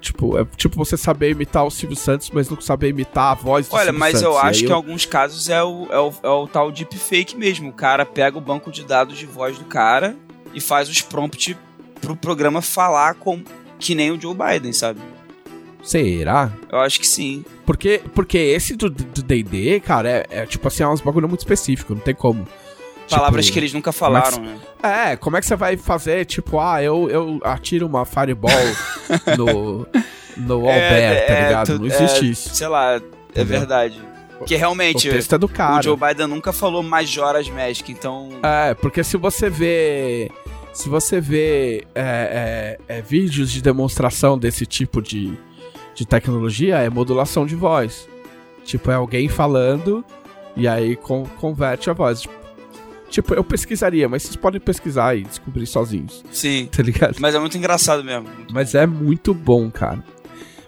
Tipo, 0.00 0.36
é 0.36 0.44
tipo 0.56 0.74
você 0.76 0.96
saber 0.96 1.30
imitar 1.30 1.64
o 1.64 1.70
Silvio 1.70 1.96
Santos, 1.96 2.28
mas 2.32 2.50
não 2.50 2.60
saber 2.60 2.88
imitar 2.88 3.30
a 3.30 3.34
voz 3.34 3.68
do 3.68 3.74
Olha, 3.76 3.84
Silvio 3.84 4.00
mas 4.00 4.12
Santos. 4.18 4.24
eu 4.24 4.36
acho 4.36 4.60
que 4.64 4.68
em 4.70 4.72
alguns 4.74 5.06
casos 5.06 5.48
é 5.48 5.62
o, 5.62 5.86
é, 5.92 5.98
o, 6.00 6.12
é 6.24 6.28
o 6.28 6.48
tal 6.48 6.72
deepfake 6.72 7.36
mesmo. 7.36 7.68
O 7.68 7.72
cara 7.72 8.04
pega 8.04 8.36
o 8.36 8.40
banco 8.40 8.72
de 8.72 8.84
dados 8.84 9.16
de 9.16 9.26
voz 9.26 9.56
do 9.58 9.64
cara 9.64 10.16
e 10.52 10.60
faz 10.60 10.88
os 10.88 11.00
prompts 11.00 11.54
pro 12.00 12.16
programa 12.16 12.60
falar 12.60 13.14
com, 13.14 13.44
que 13.78 13.94
nem 13.94 14.10
o 14.10 14.20
Joe 14.20 14.34
Biden, 14.34 14.72
sabe? 14.72 14.98
Será? 15.82 16.52
Eu 16.70 16.78
acho 16.78 17.00
que 17.00 17.06
sim. 17.06 17.44
Porque, 17.66 18.00
porque 18.14 18.38
esse 18.38 18.76
do 18.76 18.88
D&D, 18.88 19.80
cara, 19.80 20.08
é, 20.08 20.26
é, 20.30 20.46
tipo 20.46 20.66
assim, 20.68 20.82
é 20.82 20.88
uns 20.88 21.00
bagulho 21.00 21.28
muito 21.28 21.40
específico, 21.40 21.94
não 21.94 22.00
tem 22.00 22.14
como. 22.14 22.46
Palavras 23.10 23.44
Tipo, 23.46 23.54
que 23.54 23.58
eles 23.60 23.72
nunca 23.72 23.92
como 23.92 24.16
é 24.16 24.20
falaram, 24.20 24.38
que- 24.38 24.86
né? 24.86 25.12
É, 25.12 25.16
como 25.16 25.36
é 25.36 25.40
que 25.40 25.46
você 25.46 25.56
vai 25.56 25.76
fazer, 25.76 26.24
tipo, 26.24 26.58
ah, 26.58 26.82
eu, 26.82 27.10
eu 27.10 27.40
atiro 27.44 27.86
uma 27.86 28.04
fireball 28.06 28.50
no, 29.36 29.86
no 30.36 30.54
Albert, 30.60 31.26
tá 31.26 31.32
é, 31.34 31.48
ligado? 31.48 31.78
não 31.78 31.86
existe 31.86 32.24
é, 32.24 32.28
isso. 32.28 32.54
Sei 32.54 32.68
lá, 32.68 33.00
é 33.34 33.44
verdade. 33.44 34.00
Porque 34.38 34.54
O 34.54 34.58
realmente, 34.58 35.08
texto 35.08 35.34
é 35.34 35.38
do 35.38 35.46
o 35.46 35.48
cara. 35.48 35.82
Joe 35.82 35.96
Biden 35.96 36.26
nunca 36.26 36.52
falou 36.52 36.82
Majora's 36.82 37.48
Mask, 37.48 37.88
então... 37.90 38.30
É, 38.42 38.74
porque 38.74 39.04
se 39.04 39.16
você 39.16 39.48
vê. 39.50 40.30
Se 40.72 40.88
você 40.88 41.20
vê 41.20 41.84
é, 41.94 42.78
é, 42.88 42.96
é, 42.96 43.02
vídeos 43.02 43.52
de 43.52 43.60
demonstração 43.60 44.38
desse 44.38 44.64
tipo 44.64 45.02
de, 45.02 45.38
de 45.94 46.06
tecnologia, 46.06 46.78
é 46.78 46.88
modulação 46.90 47.46
de 47.46 47.54
voz. 47.56 48.08
Tipo, 48.64 48.90
é 48.90 48.94
alguém 48.94 49.28
falando 49.28 50.04
e 50.56 50.68
aí 50.68 50.96
con- 50.96 51.26
converte 51.40 51.90
a 51.90 51.92
voz. 51.92 52.24
Tipo, 53.10 53.34
eu 53.34 53.44
pesquisaria, 53.44 54.08
mas 54.08 54.22
vocês 54.22 54.36
podem 54.36 54.60
pesquisar 54.60 55.14
e 55.16 55.22
descobrir 55.22 55.66
sozinhos, 55.66 56.24
Sim. 56.32 56.68
tá 56.74 56.82
ligado? 56.82 57.16
Mas 57.20 57.34
é 57.34 57.38
muito 57.38 57.58
engraçado 57.58 58.02
mesmo. 58.02 58.26
Mas 58.50 58.74
é 58.74 58.86
muito 58.86 59.34
bom, 59.34 59.70
cara. 59.70 60.02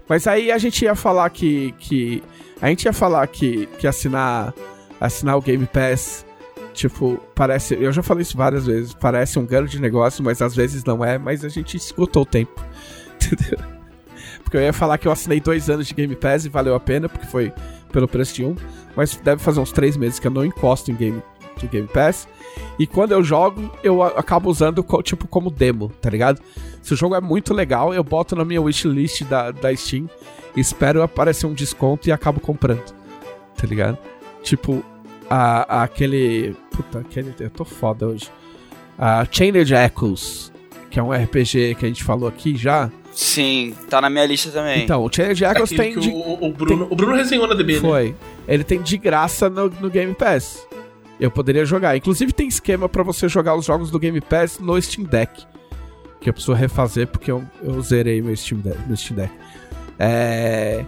Mas 0.08 0.26
aí 0.26 0.52
a 0.52 0.58
gente 0.58 0.84
ia 0.84 0.94
falar 0.94 1.30
que. 1.30 1.72
que 1.78 2.22
a 2.60 2.68
gente 2.68 2.84
ia 2.84 2.92
falar 2.92 3.26
que, 3.26 3.66
que 3.78 3.86
assinar, 3.86 4.52
assinar 5.00 5.36
o 5.38 5.40
Game 5.40 5.66
Pass, 5.66 6.26
tipo, 6.74 7.18
parece. 7.34 7.74
Eu 7.80 7.90
já 7.92 8.02
falei 8.02 8.20
isso 8.22 8.36
várias 8.36 8.66
vezes. 8.66 8.92
Parece 8.92 9.38
um 9.38 9.46
grande 9.46 9.80
negócio, 9.80 10.22
mas 10.22 10.42
às 10.42 10.54
vezes 10.54 10.84
não 10.84 11.02
é. 11.02 11.16
Mas 11.16 11.42
a 11.44 11.48
gente 11.48 11.78
esgotou 11.78 12.24
o 12.24 12.26
tempo. 12.26 12.62
Entendeu? 13.16 13.58
Porque 14.54 14.62
eu 14.62 14.68
ia 14.68 14.72
falar 14.72 14.98
que 14.98 15.08
eu 15.08 15.10
assinei 15.10 15.40
dois 15.40 15.68
anos 15.68 15.88
de 15.88 15.94
Game 15.94 16.14
Pass 16.14 16.44
e 16.44 16.48
valeu 16.48 16.76
a 16.76 16.78
pena, 16.80 17.08
porque 17.08 17.26
foi 17.26 17.52
pelo 17.90 18.06
preço 18.06 18.32
de 18.36 18.44
um. 18.44 18.54
Mas 18.94 19.16
deve 19.16 19.42
fazer 19.42 19.58
uns 19.58 19.72
três 19.72 19.96
meses 19.96 20.20
que 20.20 20.28
eu 20.28 20.30
não 20.30 20.44
encosto 20.44 20.92
em 20.92 20.94
Game, 20.94 21.20
do 21.60 21.66
Game 21.66 21.88
Pass. 21.88 22.28
E 22.78 22.86
quando 22.86 23.10
eu 23.10 23.24
jogo, 23.24 23.68
eu 23.82 24.00
acabo 24.00 24.48
usando 24.48 24.86
tipo 25.02 25.26
como 25.26 25.50
demo, 25.50 25.88
tá 26.00 26.08
ligado? 26.08 26.40
Se 26.80 26.94
o 26.94 26.96
jogo 26.96 27.16
é 27.16 27.20
muito 27.20 27.52
legal, 27.52 27.92
eu 27.92 28.04
boto 28.04 28.36
na 28.36 28.44
minha 28.44 28.62
wishlist 28.62 29.24
da, 29.24 29.50
da 29.50 29.74
Steam, 29.74 30.08
espero 30.56 31.02
aparecer 31.02 31.46
um 31.46 31.52
desconto 31.52 32.08
e 32.08 32.12
acabo 32.12 32.38
comprando. 32.38 32.94
Tá 33.56 33.66
ligado? 33.66 33.98
Tipo, 34.44 34.84
a, 35.28 35.78
a- 35.80 35.82
aquele. 35.82 36.54
Puta, 36.70 37.00
aquele. 37.00 37.34
Eu 37.40 37.50
tô 37.50 37.64
foda 37.64 38.06
hoje. 38.06 38.30
A 38.96 39.26
Chained 39.28 39.74
Echoes, 39.74 40.52
que 40.92 41.00
é 41.00 41.02
um 41.02 41.10
RPG 41.12 41.74
que 41.74 41.86
a 41.86 41.88
gente 41.88 42.04
falou 42.04 42.28
aqui 42.28 42.54
já. 42.56 42.88
Sim, 43.14 43.74
tá 43.88 44.00
na 44.00 44.10
minha 44.10 44.26
lista 44.26 44.50
também. 44.50 44.82
Então, 44.82 45.04
o 45.04 45.10
Chained 45.12 45.42
Echoes 45.44 45.72
Aquele 45.72 45.80
tem. 45.80 45.94
que 45.94 46.00
de- 46.00 46.10
o, 46.10 46.46
o 46.46 46.52
Bruno, 46.52 46.88
o 46.90 46.96
Bruno 46.96 47.14
resenhou 47.14 47.46
na 47.46 47.54
DB, 47.54 47.74
né? 47.74 47.80
Foi. 47.80 48.14
Ele 48.48 48.64
tem 48.64 48.82
de 48.82 48.98
graça 48.98 49.48
no, 49.48 49.68
no 49.68 49.88
Game 49.88 50.12
Pass. 50.14 50.66
Eu 51.20 51.30
poderia 51.30 51.64
jogar. 51.64 51.96
Inclusive 51.96 52.32
tem 52.32 52.48
esquema 52.48 52.88
pra 52.88 53.04
você 53.04 53.28
jogar 53.28 53.54
os 53.54 53.64
jogos 53.64 53.90
do 53.90 53.98
Game 54.00 54.20
Pass 54.20 54.58
no 54.58 54.80
Steam 54.82 55.06
Deck. 55.06 55.46
Que 56.20 56.28
eu 56.28 56.32
preciso 56.32 56.54
refazer 56.54 57.06
porque 57.06 57.30
eu, 57.30 57.44
eu 57.62 57.80
zerei 57.82 58.20
meu 58.20 58.36
Steam 58.36 58.60
Deck. 58.60 58.78
Meu 58.86 58.96
Steam 58.96 59.16
Deck. 59.16 59.32
É... 59.98 60.84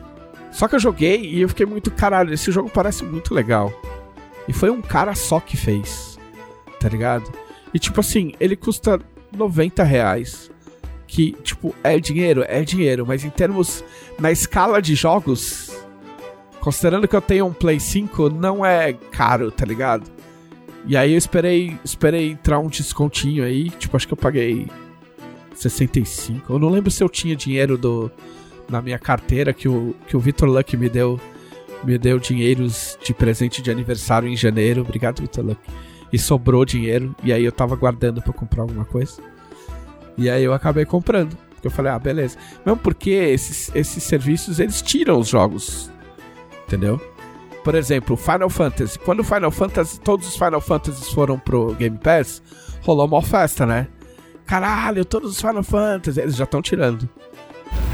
Só 0.51 0.67
que 0.67 0.75
eu 0.75 0.81
joguei 0.81 1.21
e 1.21 1.41
eu 1.43 1.49
fiquei 1.49 1.65
muito 1.67 1.91
caralho. 1.93 2.35
Esse 2.35 2.51
jogo 2.51 2.69
parece 2.69 3.05
muito 3.05 3.33
legal. 3.33 3.73
E 4.49 4.53
foi 4.53 4.71
um 4.71 4.83
cara 4.83 5.15
só 5.15 5.39
que 5.39 5.57
fez. 5.57 6.19
Tá 6.81 6.89
ligado? 6.89 7.31
E 7.73 7.79
tipo 7.79 8.01
assim, 8.01 8.33
ele 8.41 8.57
custa 8.57 9.01
90 9.37 9.85
reais. 9.85 10.51
Que, 11.07 11.33
tipo, 11.43 11.75
é 11.85 11.99
dinheiro, 11.99 12.45
é 12.47 12.63
dinheiro, 12.63 13.07
mas 13.07 13.25
em 13.25 13.31
termos. 13.31 13.85
Na 14.19 14.33
escala 14.33 14.81
de 14.81 14.95
jogos, 14.95 15.71
Considerando 16.67 17.07
que 17.07 17.15
eu 17.15 17.21
tenho 17.21 17.47
um 17.47 17.53
Play 17.53 17.79
5, 17.79 18.29
não 18.29 18.67
é 18.67 18.93
caro, 18.93 19.53
tá 19.53 19.65
ligado? 19.65 20.11
E 20.85 20.97
aí 20.97 21.13
eu 21.13 21.17
esperei, 21.17 21.79
esperei 21.85 22.33
entrar 22.33 22.59
um 22.59 22.67
descontinho 22.67 23.45
aí, 23.45 23.71
tipo, 23.71 23.97
acho 23.97 24.09
que 24.09 24.13
eu 24.13 24.17
paguei 24.17 24.67
65. 25.55 26.53
Eu 26.53 26.59
não 26.59 26.69
lembro 26.69 26.91
se 26.91 27.05
eu 27.05 27.09
tinha 27.09 27.37
dinheiro 27.37 27.79
do 27.79 28.11
na 28.69 28.83
minha 28.83 28.99
carteira 28.99 29.53
que 29.53 29.69
o 29.69 29.95
que 30.09 30.17
o 30.17 30.19
Vitor 30.19 30.49
Luck 30.49 30.77
me 30.77 30.89
deu 30.89 31.21
me 31.85 31.97
deu 31.97 32.19
dinheiros 32.19 32.99
de 33.01 33.15
presente 33.15 33.63
de 33.63 33.71
aniversário 33.71 34.29
em 34.29 34.37
janeiro. 34.37 34.81
Obrigado, 34.81 35.21
Vitor 35.21 35.47
Luck. 35.47 35.61
E 36.13 36.19
sobrou 36.19 36.65
dinheiro 36.65 37.15
e 37.23 37.33
aí 37.33 37.45
eu 37.45 37.53
tava 37.53 37.77
guardando 37.77 38.21
pra 38.21 38.33
comprar 38.33 38.63
alguma 38.63 38.85
coisa. 38.85 39.23
E 40.19 40.29
aí 40.31 40.43
eu 40.45 40.53
acabei 40.55 40.85
comprando. 40.85 41.37
Porque 41.55 41.67
eu 41.67 41.71
falei, 41.71 41.91
ah, 41.93 41.99
beleza. 41.99 42.37
Mesmo 42.65 42.79
porque 42.81 43.11
esses, 43.11 43.71
esses 43.75 44.03
serviços, 44.03 44.59
eles 44.61 44.81
tiram 44.83 45.19
os 45.19 45.29
jogos 45.29 45.91
entendeu? 46.67 47.01
Por 47.63 47.75
exemplo, 47.77 48.17
Final 48.17 48.51
Fantasy. 48.51 48.99
Quando 48.99 49.23
Final 49.25 49.51
Fantasy, 49.53 50.01
todos 50.01 50.27
os 50.27 50.35
Final 50.37 50.61
Fantasies 50.61 51.09
foram 51.13 51.39
pro 51.39 51.75
Game 51.75 51.97
Pass, 51.97 52.43
rolou 52.83 53.07
uma 53.07 53.23
festa, 53.23 53.65
né? 53.65 53.87
Caralho, 54.47 55.05
todos 55.05 55.31
os 55.33 55.41
Final 55.41 55.63
Fantasy, 55.63 56.21
eles 56.21 56.35
já 56.37 56.45
estão 56.45 56.61
tirando. 56.63 57.09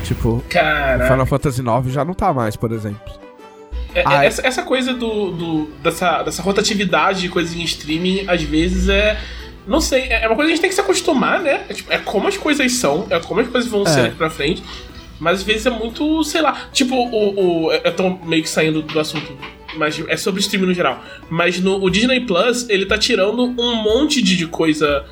Tipo, 0.04 0.36
o 0.36 0.44
Cara, 0.48 1.06
Final 1.06 1.26
Fantasy 1.26 1.60
IX 1.62 1.92
já 1.92 2.04
não 2.04 2.14
tá 2.14 2.32
mais, 2.32 2.56
por 2.56 2.72
exemplo. 2.72 3.12
é- 3.94 4.02
Ai. 4.06 4.26
essa, 4.26 4.46
essa 4.46 4.62
coisa 4.62 4.92
do, 4.94 5.30
do- 5.32 5.64
dessa, 5.82 6.22
dessa 6.22 6.42
rotatividade 6.42 7.20
de 7.20 7.28
coisas 7.28 7.54
em 7.54 7.62
streaming, 7.62 8.24
às 8.28 8.42
vezes 8.42 8.88
é. 8.88 9.18
Não 9.66 9.80
sei, 9.80 10.02
é 10.02 10.24
é 10.24 10.26
uma 10.26 10.34
coisa 10.36 10.48
que 10.48 10.52
a 10.52 10.56
gente 10.56 10.60
tem 10.60 10.68
que 10.70 10.74
se 10.74 10.80
acostumar, 10.80 11.40
né? 11.40 11.64
É, 11.68 11.74
tipo, 11.74 11.92
é 11.92 11.98
como 11.98 12.26
as 12.28 12.36
coisas 12.36 12.72
são, 12.72 13.06
é 13.10 13.18
como 13.20 13.40
as 13.40 13.48
coisas 13.48 13.70
vão 13.70 13.84
ser 13.86 14.00
É. 14.00 14.02
daqui 14.04 14.16
pra 14.16 14.30
frente. 14.30 14.62
Mas 15.20 15.38
às 15.38 15.42
vezes 15.44 15.66
é 15.66 15.70
muito, 15.70 16.24
sei 16.24 16.40
lá. 16.42 16.68
Tipo, 16.72 16.96
o. 16.96 17.66
o 17.68 17.72
eu 17.72 17.94
tô 17.94 18.10
meio 18.24 18.42
que 18.42 18.48
saindo 18.48 18.82
do 18.82 18.98
assunto. 18.98 19.36
Mas 19.76 20.02
é 20.08 20.16
sobre 20.16 20.40
streaming 20.40 20.66
no 20.66 20.74
geral. 20.74 21.02
Mas 21.30 21.60
no 21.60 21.82
o 21.82 21.88
Disney 21.88 22.20
Plus, 22.20 22.68
ele 22.68 22.86
tá 22.86 22.98
tirando 22.98 23.42
um 23.44 23.74
monte 23.82 24.20
de, 24.20 24.36
de 24.36 24.46
coisa. 24.48 25.04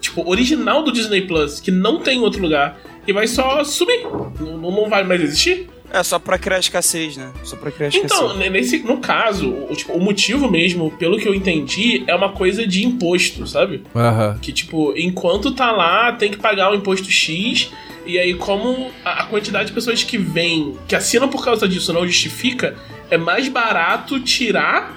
Tipo, 0.00 0.26
original 0.28 0.82
do 0.82 0.90
Disney 0.90 1.22
Plus, 1.22 1.60
que 1.60 1.70
não 1.70 1.98
tem 2.00 2.18
em 2.18 2.22
outro 2.22 2.40
lugar. 2.40 2.78
E 3.06 3.12
vai 3.12 3.26
só 3.26 3.62
sumir. 3.62 4.04
Não- 4.40 4.56
não 4.70 4.88
vai 4.88 5.04
mais 5.04 5.20
existir. 5.20 5.68
É 5.90 6.02
só 6.02 6.18
pra 6.18 6.38
criar 6.38 6.58
escassez, 6.58 7.16
né? 7.16 7.32
Só 7.44 7.56
pra 7.56 7.70
criar 7.70 7.88
escassez. 7.88 8.12
Então, 8.12 8.36
ne- 8.36 8.50
nesse, 8.50 8.78
no 8.80 8.98
caso, 8.98 9.48
o, 9.50 9.74
tipo, 9.74 9.92
o 9.92 10.00
motivo 10.00 10.50
mesmo, 10.50 10.90
pelo 10.92 11.18
que 11.18 11.26
eu 11.26 11.34
entendi, 11.34 12.04
é 12.06 12.14
uma 12.14 12.30
coisa 12.32 12.66
de 12.66 12.84
imposto, 12.84 13.46
sabe? 13.46 13.82
Aham. 13.94 14.38
Que, 14.40 14.52
tipo, 14.52 14.92
enquanto 14.96 15.52
tá 15.52 15.72
lá, 15.72 16.12
tem 16.12 16.30
que 16.30 16.36
pagar 16.36 16.70
o 16.70 16.74
imposto 16.74 17.10
X. 17.10 17.70
E 18.04 18.18
aí, 18.18 18.34
como 18.34 18.90
a, 19.04 19.22
a 19.22 19.26
quantidade 19.26 19.68
de 19.68 19.74
pessoas 19.74 20.02
que 20.02 20.18
vêm, 20.18 20.76
que 20.86 20.94
assinam 20.94 21.28
por 21.28 21.44
causa 21.44 21.66
disso 21.68 21.92
não 21.92 22.06
justifica, 22.06 22.76
é 23.10 23.16
mais 23.16 23.48
barato 23.48 24.20
tirar 24.20 24.94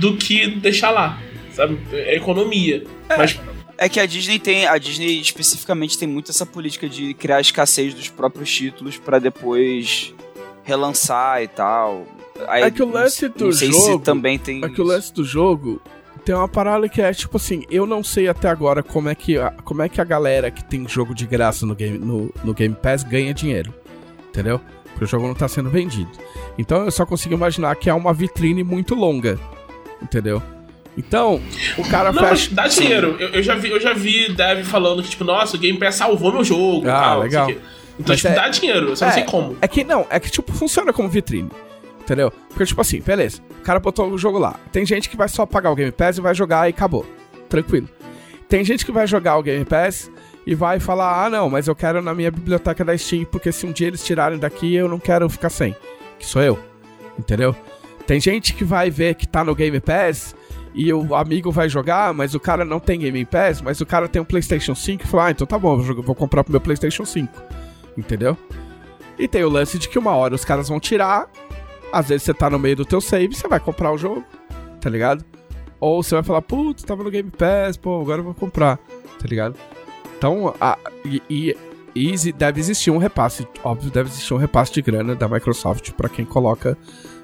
do 0.00 0.16
que 0.16 0.46
deixar 0.48 0.90
lá. 0.90 1.20
Sabe? 1.52 1.78
É 1.92 2.16
economia. 2.16 2.84
Mas 3.16 3.38
É 3.78 3.88
que 3.88 3.98
a 4.00 4.06
Disney 4.06 4.38
tem. 4.40 4.66
A 4.66 4.78
Disney 4.78 5.20
especificamente 5.20 5.96
tem 5.98 6.08
muito 6.08 6.30
essa 6.30 6.44
política 6.46 6.88
de 6.88 7.12
criar 7.14 7.40
escassez 7.40 7.92
dos 7.94 8.08
próprios 8.08 8.50
títulos 8.52 8.96
pra 8.98 9.18
depois 9.20 10.12
relançar 10.64 11.42
e 11.42 11.48
tal. 11.48 12.04
Aí, 12.48 12.64
É 12.64 12.70
que 12.70 12.82
o 12.82 12.90
lance 12.90 13.28
não, 13.28 13.30
do 13.36 13.44
não 13.46 13.52
sei 13.52 13.70
jogo- 13.70 13.92
se 13.92 13.98
também 14.00 14.38
tem. 14.38 14.64
É 14.64 14.68
que 14.68 14.80
o 14.80 14.84
lance 14.84 15.12
do 15.14 15.22
jogo 15.24 15.80
tem 16.24 16.34
uma 16.34 16.48
parada 16.48 16.88
que 16.88 17.00
é 17.00 17.12
tipo 17.12 17.36
assim, 17.36 17.64
eu 17.70 17.86
não 17.86 18.02
sei 18.02 18.28
até 18.28 18.48
agora 18.48 18.82
como 18.82 19.08
é 19.08 19.14
que 19.14 19.38
a, 19.38 19.50
como 19.64 19.82
é 19.82 19.88
que 19.88 20.00
a 20.00 20.04
galera 20.04 20.50
que 20.50 20.64
tem 20.64 20.88
jogo 20.88 21.14
de 21.14 21.26
graça 21.26 21.64
no 21.66 21.74
Game, 21.74 21.98
no, 21.98 22.32
no 22.42 22.52
Game 22.54 22.74
Pass 22.74 23.02
ganha 23.04 23.32
dinheiro. 23.32 23.72
Entendeu? 24.28 24.60
Porque 24.84 25.04
o 25.04 25.08
jogo 25.08 25.26
não 25.26 25.34
tá 25.34 25.46
sendo 25.48 25.70
vendido. 25.70 26.10
Então 26.58 26.84
eu 26.84 26.90
só 26.90 27.04
consigo 27.06 27.34
imaginar 27.34 27.76
que 27.76 27.88
é 27.90 27.94
uma 27.94 28.12
vitrine 28.12 28.64
muito 28.64 28.94
longa. 28.94 29.38
Entendeu? 30.02 30.42
Então, 30.96 31.40
o 31.76 31.82
cara 31.88 32.12
Não, 32.12 32.22
mas 32.22 32.42
fecha. 32.44 32.54
dá 32.54 32.68
dinheiro. 32.68 33.16
Eu, 33.18 33.28
eu 33.30 33.42
já 33.42 33.56
vi, 33.56 33.68
eu 33.70 33.80
já 33.80 33.92
vi 33.92 34.32
Dev 34.32 34.64
falando 34.64 35.02
que, 35.02 35.10
tipo, 35.10 35.24
nossa, 35.24 35.56
o 35.56 35.58
Game 35.58 35.76
Pass 35.78 35.96
salvou 35.96 36.32
meu 36.32 36.44
jogo. 36.44 36.86
e 36.86 36.88
Ah, 36.88 37.00
tal, 37.00 37.20
legal. 37.20 37.44
o 37.44 37.52
quê. 37.52 37.58
Então, 37.98 38.12
Mas 38.12 38.20
tipo, 38.20 38.32
é- 38.32 38.36
dá 38.36 38.48
dinheiro, 38.48 38.96
só 38.96 39.06
não 39.06 39.12
sei 39.12 39.24
como. 39.24 39.56
É 39.60 39.68
que 39.68 39.84
não, 39.84 40.06
é 40.10 40.18
que 40.18 40.30
tipo, 40.30 40.52
funciona 40.52 40.92
como 40.92 41.08
vitrine. 41.08 41.50
Entendeu? 42.00 42.30
Porque, 42.48 42.66
tipo 42.66 42.80
assim, 42.80 43.00
beleza. 43.00 43.40
O 43.60 43.62
cara 43.62 43.80
botou 43.80 44.10
o 44.10 44.18
jogo 44.18 44.38
lá. 44.38 44.56
Tem 44.70 44.84
gente 44.84 45.08
que 45.08 45.16
vai 45.16 45.28
só 45.28 45.46
pagar 45.46 45.70
o 45.70 45.74
Game 45.74 45.90
Pass 45.90 46.18
e 46.18 46.20
vai 46.20 46.34
jogar 46.34 46.68
e 46.68 46.70
acabou. 46.70 47.06
Tranquilo. 47.48 47.88
Tem 48.46 48.62
gente 48.62 48.84
que 48.84 48.92
vai 48.92 49.06
jogar 49.06 49.38
o 49.38 49.42
Game 49.42 49.64
Pass 49.64 50.10
e 50.46 50.54
vai 50.54 50.78
falar: 50.78 51.24
ah, 51.24 51.30
não, 51.30 51.48
mas 51.48 51.66
eu 51.66 51.74
quero 51.74 52.02
na 52.02 52.14
minha 52.14 52.30
biblioteca 52.30 52.84
da 52.84 52.96
Steam, 52.96 53.24
porque 53.24 53.50
se 53.50 53.64
um 53.64 53.72
dia 53.72 53.86
eles 53.86 54.04
tirarem 54.04 54.38
daqui, 54.38 54.74
eu 54.74 54.86
não 54.88 54.98
quero 54.98 55.28
ficar 55.30 55.48
sem. 55.48 55.74
Que 56.18 56.26
sou 56.26 56.42
eu. 56.42 56.58
Entendeu? 57.18 57.56
Tem 58.06 58.20
gente 58.20 58.52
que 58.52 58.64
vai 58.64 58.90
ver 58.90 59.14
que 59.14 59.26
tá 59.26 59.42
no 59.42 59.54
Game 59.54 59.80
Pass 59.80 60.36
e 60.74 60.92
o 60.92 61.14
amigo 61.14 61.50
vai 61.50 61.70
jogar, 61.70 62.12
mas 62.12 62.34
o 62.34 62.40
cara 62.40 62.64
não 62.66 62.78
tem 62.78 62.98
Game 63.00 63.24
Pass, 63.24 63.62
mas 63.62 63.80
o 63.80 63.86
cara 63.86 64.08
tem 64.08 64.20
um 64.20 64.26
PlayStation 64.26 64.74
5 64.74 65.04
e 65.04 65.06
fala: 65.06 65.26
ah, 65.26 65.30
então 65.30 65.46
tá 65.46 65.58
bom, 65.58 65.78
vou 65.78 66.14
comprar 66.14 66.44
pro 66.44 66.52
meu 66.52 66.60
PlayStation 66.60 67.06
5. 67.06 67.32
Entendeu? 67.96 68.36
E 69.18 69.28
tem 69.28 69.44
o 69.44 69.48
lance 69.48 69.78
de 69.78 69.88
que 69.88 69.98
uma 69.98 70.12
hora 70.12 70.34
os 70.34 70.44
caras 70.44 70.68
vão 70.68 70.80
tirar. 70.80 71.28
Às 71.92 72.08
vezes 72.08 72.24
você 72.24 72.34
tá 72.34 72.50
no 72.50 72.58
meio 72.58 72.76
do 72.76 72.84
teu 72.84 73.00
save, 73.00 73.34
você 73.34 73.46
vai 73.46 73.60
comprar 73.60 73.92
o 73.92 73.98
jogo, 73.98 74.24
tá 74.80 74.90
ligado? 74.90 75.24
Ou 75.78 76.02
você 76.02 76.14
vai 76.14 76.24
falar, 76.24 76.42
putz, 76.42 76.82
tava 76.82 77.04
no 77.04 77.10
Game 77.10 77.30
Pass, 77.30 77.76
pô, 77.76 78.00
agora 78.00 78.20
eu 78.20 78.24
vou 78.24 78.34
comprar, 78.34 78.78
tá 78.78 79.28
ligado? 79.28 79.54
Então, 80.16 80.54
a, 80.60 80.76
e, 81.04 81.22
e 81.30 81.56
E 81.94 82.32
deve 82.32 82.58
existir 82.58 82.90
um 82.90 82.98
repasse, 82.98 83.46
óbvio, 83.62 83.90
deve 83.90 84.08
existir 84.08 84.34
um 84.34 84.36
repasse 84.36 84.72
de 84.72 84.82
grana 84.82 85.14
da 85.14 85.28
Microsoft 85.28 85.92
para 85.92 86.08
quem 86.08 86.24
coloca 86.24 86.76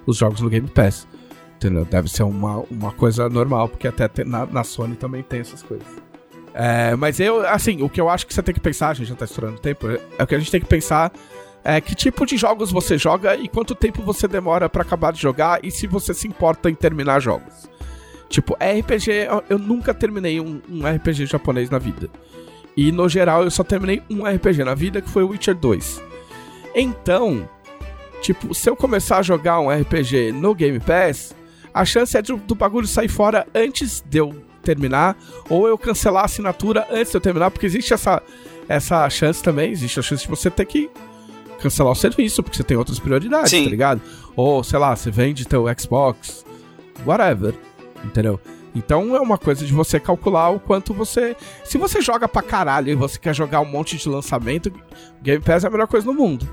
os 0.07 0.17
jogos 0.17 0.41
no 0.41 0.49
Game 0.49 0.69
Pass. 0.69 1.09
Entendeu? 1.57 1.85
Deve 1.85 2.09
ser 2.09 2.23
uma, 2.23 2.59
uma 2.71 2.93
coisa 2.93 3.29
normal, 3.29 3.69
porque 3.69 3.89
até 3.89 4.09
na, 4.25 4.47
na 4.47 4.63
Sony 4.63 4.95
também 4.95 5.23
tem 5.23 5.41
essas 5.41 5.63
coisas. 5.63 5.87
É, 6.55 6.97
mas 6.97 7.21
eu, 7.21 7.47
assim, 7.47 7.83
o 7.83 7.89
que 7.89 8.01
eu 8.01 8.09
acho 8.09 8.27
que 8.27 8.35
você 8.35 8.43
tem 8.43 8.55
que 8.55 8.61
pensar, 8.61 8.91
a 8.91 8.95
gente 8.95 9.09
já 9.09 9.15
tá 9.15 9.25
estourando 9.25 9.59
tempo, 9.59 9.87
é 9.89 10.23
o 10.23 10.27
que 10.27 10.35
a 10.35 10.39
gente 10.39 10.51
tem 10.51 10.61
que 10.61 10.67
pensar 10.67 11.13
é 11.63 11.81
que 11.81 11.95
tipo 11.95 12.25
de 12.25 12.37
jogos 12.37 12.73
você 12.73 12.97
joga 12.97 13.37
e 13.37 13.49
quanto 13.49 13.75
tempo 13.75 14.03
você 14.03 14.27
demora 14.27 14.69
para 14.69 14.83
acabar 14.83 15.13
de 15.13 15.21
jogar 15.21 15.61
e 15.63 15.71
se 15.71 15.87
você 15.87 16.15
se 16.15 16.27
importa 16.27 16.71
em 16.71 16.75
terminar 16.75 17.21
jogos. 17.21 17.69
Tipo, 18.29 18.55
RPG, 18.55 19.29
eu 19.49 19.59
nunca 19.59 19.93
terminei 19.93 20.41
um, 20.41 20.63
um 20.69 20.87
RPG 20.87 21.27
japonês 21.27 21.69
na 21.69 21.79
vida. 21.79 22.09
E 22.77 22.93
no 22.93 23.09
geral 23.09 23.43
eu 23.43 23.51
só 23.51 23.65
terminei 23.65 24.03
um 24.09 24.25
RPG 24.25 24.65
na 24.65 24.75
vida, 24.75 25.03
que 25.03 25.11
foi 25.11 25.25
Witcher 25.25 25.55
2. 25.55 26.03
Então, 26.75 27.49
tipo, 28.23 28.55
se 28.55 28.71
eu 28.71 28.77
começar 28.77 29.19
a 29.19 29.23
jogar 29.23 29.59
um 29.61 29.69
RPG 29.69 30.33
no 30.33 30.55
Game 30.55 30.79
Pass, 30.79 31.35
a 31.75 31.85
chance 31.85 32.17
é 32.17 32.23
do, 32.23 32.37
do 32.37 32.55
bagulho 32.55 32.87
sair 32.87 33.09
fora 33.09 33.47
antes 33.53 34.03
de 34.09 34.19
eu 34.19 34.50
terminar, 34.63 35.17
ou 35.49 35.67
eu 35.67 35.79
cancelar 35.79 36.23
a 36.23 36.27
assinatura 36.27 36.87
antes 36.91 37.11
de 37.11 37.17
eu 37.17 37.21
terminar, 37.21 37.51
porque 37.51 37.67
existe 37.67 37.93
essa, 37.93 38.23
essa 38.69 39.09
chance 39.11 39.43
também, 39.43 39.71
existe 39.71 39.99
a 39.99 40.03
chance 40.03 40.23
de 40.23 40.29
você 40.29 40.51
ter 40.51 40.65
que 40.65 40.91
cancelar 41.61 41.93
o 41.93 41.97
serviço, 41.97 42.43
porque 42.43 42.57
você 42.57 42.65
tem 42.65 42.77
outras 42.77 42.99
prioridades, 42.99 43.51
Sim. 43.51 43.65
tá 43.65 43.71
ligado? 43.71 44.01
Ou, 44.35 44.65
sei 44.65 44.79
lá, 44.79 44.95
você 44.95 45.11
vende 45.11 45.47
teu 45.47 45.67
Xbox, 45.79 46.45
whatever, 47.05 47.55
entendeu? 48.05 48.41
Então 48.75 49.17
é 49.17 49.21
uma 49.21 49.37
coisa 49.37 49.65
de 49.65 49.73
você 49.73 49.99
calcular 49.99 50.51
o 50.51 50.61
quanto 50.61 50.95
você. 50.95 51.37
Se 51.65 51.77
você 51.77 52.01
joga 52.01 52.29
pra 52.29 52.43
caralho 52.43 52.91
e 52.91 52.95
você 52.95 53.19
quer 53.19 53.35
jogar 53.35 53.61
um 53.61 53.65
monte 53.65 53.97
de 53.97 54.09
lançamento, 54.09 54.73
Game 55.23 55.43
Pass 55.43 55.65
é 55.65 55.67
a 55.67 55.71
melhor 55.71 55.89
coisa 55.89 56.07
no 56.07 56.15
mundo. 56.15 56.49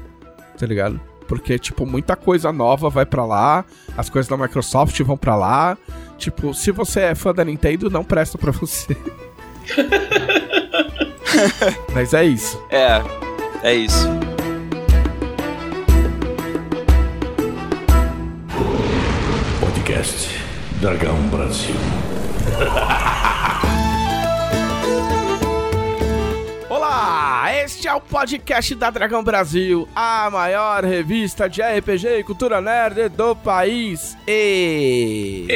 Tá 0.57 0.65
ligado? 0.65 0.99
Porque, 1.27 1.59
tipo, 1.59 1.85
muita 1.85 2.15
coisa 2.15 2.51
nova 2.51 2.89
vai 2.89 3.05
para 3.05 3.25
lá, 3.25 3.65
as 3.95 4.09
coisas 4.09 4.29
da 4.29 4.37
Microsoft 4.37 4.99
vão 5.01 5.17
para 5.17 5.35
lá. 5.35 5.77
Tipo, 6.17 6.53
se 6.53 6.71
você 6.71 7.01
é 7.01 7.15
fã 7.15 7.33
da 7.33 7.45
Nintendo, 7.45 7.89
não 7.89 8.03
presta 8.03 8.37
pra 8.37 8.51
você. 8.51 8.97
Mas 11.93 12.13
é 12.13 12.25
isso. 12.25 12.61
É, 12.69 13.01
é 13.63 13.73
isso. 13.75 14.07
Podcast 19.59 20.29
Dragão 20.81 21.17
Brasil. 21.29 21.75
este 27.57 27.87
é 27.87 27.93
o 27.93 27.99
podcast 27.99 28.75
da 28.75 28.91
Dragão 28.91 29.23
Brasil, 29.23 29.89
a 29.95 30.29
maior 30.29 30.83
revista 30.83 31.49
de 31.49 31.59
RPG 31.59 32.19
e 32.19 32.23
cultura 32.23 32.61
nerd 32.61 33.09
do 33.09 33.35
país. 33.35 34.15
E... 34.27 35.47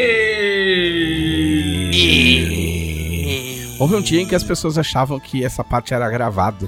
e... 1.93 2.71
Houve 3.79 3.95
um 3.95 4.01
dia 4.01 4.19
em 4.19 4.25
que 4.25 4.33
as 4.33 4.43
pessoas 4.43 4.79
achavam 4.79 5.19
que 5.19 5.45
essa 5.45 5.63
parte 5.63 5.93
era 5.93 6.09
gravada. 6.09 6.67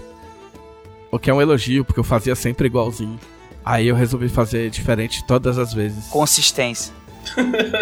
O 1.12 1.18
que 1.18 1.32
é 1.32 1.34
um 1.34 1.42
elogio, 1.42 1.84
porque 1.84 2.00
eu 2.00 2.04
fazia 2.04 2.36
sempre 2.36 2.68
igualzinho. 2.68 3.20
Aí 3.66 3.88
eu 3.88 3.96
resolvi 3.96 4.30
fazer 4.30 4.70
diferente 4.70 5.26
todas 5.26 5.58
as 5.58 5.74
vezes. 5.74 6.10
Consistência. 6.10 6.94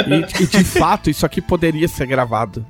E, 0.08 0.44
e, 0.44 0.48
de 0.48 0.64
fato, 0.64 1.10
isso 1.10 1.26
aqui 1.26 1.42
poderia 1.42 1.90
ser 1.90 2.06
gravado. 2.06 2.66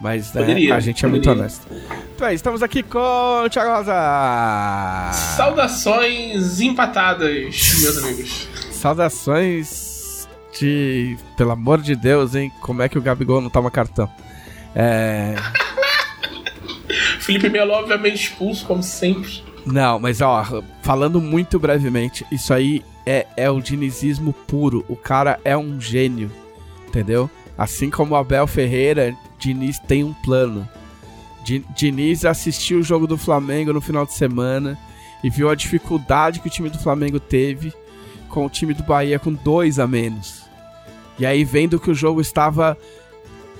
Mas 0.00 0.32
né, 0.32 0.40
poderia, 0.42 0.76
a 0.76 0.80
gente 0.80 1.04
é 1.04 1.08
poderia. 1.08 1.28
muito 1.34 1.40
honesto. 1.40 1.66
Então 2.14 2.26
é, 2.26 2.34
estamos 2.34 2.62
aqui 2.62 2.82
com 2.82 2.98
o 3.44 3.50
Thiago 3.50 3.70
Rosa. 3.70 5.12
Saudações 5.36 6.60
empatadas, 6.60 7.80
meus 7.80 7.98
amigos. 7.98 8.48
Saudações 8.70 10.28
de. 10.58 11.16
Pelo 11.36 11.52
amor 11.52 11.80
de 11.80 11.96
Deus, 11.96 12.34
hein? 12.34 12.52
Como 12.60 12.82
é 12.82 12.88
que 12.88 12.98
o 12.98 13.02
Gabigol 13.02 13.40
não 13.40 13.50
toma 13.50 13.70
cartão? 13.70 14.08
É. 14.74 15.34
Felipe 17.20 17.48
Melo, 17.48 17.72
obviamente, 17.72 18.24
expulso, 18.24 18.64
como 18.66 18.82
sempre. 18.82 19.42
Não, 19.66 19.98
mas 19.98 20.20
ó, 20.20 20.62
falando 20.82 21.20
muito 21.20 21.58
brevemente, 21.58 22.24
isso 22.32 22.54
aí 22.54 22.82
é, 23.04 23.26
é 23.36 23.50
o 23.50 23.60
dinizismo 23.60 24.32
puro. 24.32 24.84
O 24.88 24.96
cara 24.96 25.38
é 25.44 25.56
um 25.56 25.80
gênio, 25.80 26.30
entendeu? 26.86 27.30
Assim 27.58 27.90
como 27.90 28.14
Abel 28.14 28.46
Ferreira, 28.46 29.12
Diniz 29.36 29.80
tem 29.80 30.04
um 30.04 30.14
plano. 30.14 30.66
Diniz 31.74 32.24
assistiu 32.24 32.78
o 32.78 32.84
jogo 32.84 33.06
do 33.06 33.18
Flamengo 33.18 33.72
no 33.72 33.80
final 33.80 34.06
de 34.06 34.14
semana 34.14 34.78
e 35.24 35.28
viu 35.28 35.50
a 35.50 35.56
dificuldade 35.56 36.38
que 36.38 36.46
o 36.46 36.50
time 36.50 36.70
do 36.70 36.78
Flamengo 36.78 37.18
teve 37.18 37.72
com 38.28 38.46
o 38.46 38.50
time 38.50 38.74
do 38.74 38.84
Bahia 38.84 39.18
com 39.18 39.32
dois 39.32 39.78
a 39.78 39.86
menos. 39.86 40.44
E 41.18 41.26
aí, 41.26 41.44
vendo 41.44 41.80
que 41.80 41.90
o 41.90 41.94
jogo 41.94 42.20
estava 42.20 42.78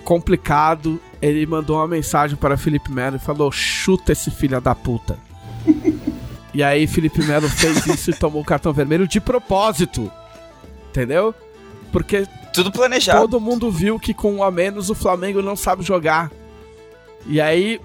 complicado, 0.04 1.00
ele 1.20 1.44
mandou 1.44 1.76
uma 1.76 1.88
mensagem 1.88 2.36
para 2.36 2.56
Felipe 2.56 2.92
Melo 2.92 3.16
e 3.16 3.18
falou: 3.18 3.50
chuta 3.50 4.12
esse 4.12 4.30
filho 4.30 4.60
da 4.60 4.74
puta. 4.74 5.18
E 6.54 6.62
aí 6.62 6.86
Felipe 6.86 7.22
Melo 7.22 7.48
fez 7.48 7.86
isso 7.86 8.10
e 8.10 8.14
tomou 8.14 8.40
o 8.40 8.44
cartão 8.44 8.72
vermelho 8.72 9.06
de 9.06 9.20
propósito. 9.20 10.10
Entendeu? 10.88 11.32
Porque 11.92 12.26
tudo 12.58 12.72
planejado. 12.72 13.20
Todo 13.20 13.40
mundo 13.40 13.70
viu 13.70 14.00
que 14.00 14.12
com 14.12 14.34
um 14.34 14.42
a 14.42 14.50
menos 14.50 14.90
o 14.90 14.94
Flamengo 14.94 15.40
não 15.40 15.54
sabe 15.54 15.84
jogar. 15.84 16.30
E 17.26 17.40
aí 17.40 17.80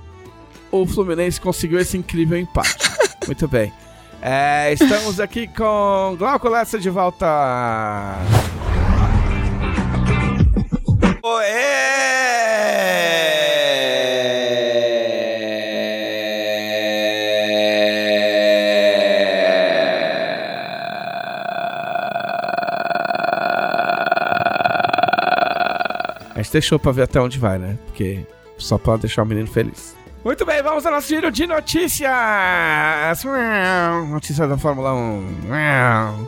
o 0.71 0.85
Fluminense 0.87 1.39
conseguiu 1.39 1.79
esse 1.79 1.95
incrível 1.95 2.39
empate. 2.39 2.89
Muito 3.27 3.47
bem. 3.47 3.71
É, 4.19 4.73
estamos 4.73 5.19
aqui 5.19 5.47
com 5.47 6.15
Glauco 6.17 6.49
Lessa 6.49 6.79
de 6.79 6.89
volta. 6.89 8.17
Oê! 11.21 12.52
Deixou 26.53 26.77
pra 26.77 26.91
ver 26.91 27.01
até 27.01 27.19
onde 27.19 27.39
vai, 27.39 27.57
né? 27.57 27.77
Porque 27.87 28.19
só 28.57 28.77
pra 28.77 28.95
deixar 28.95 29.23
o 29.23 29.25
menino 29.25 29.47
feliz. 29.47 29.95
Muito 30.23 30.45
bem, 30.45 30.61
vamos 30.61 30.85
ao 30.85 30.93
nosso 30.93 31.07
giro 31.07 31.31
de 31.31 31.47
notícias! 31.47 32.11
Notícias 34.09 34.47
da 34.47 34.57
Fórmula 34.57 34.93
1. 34.93 36.27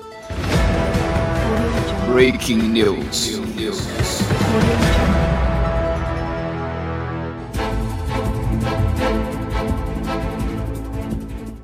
Breaking 2.12 2.58
News. 2.58 3.40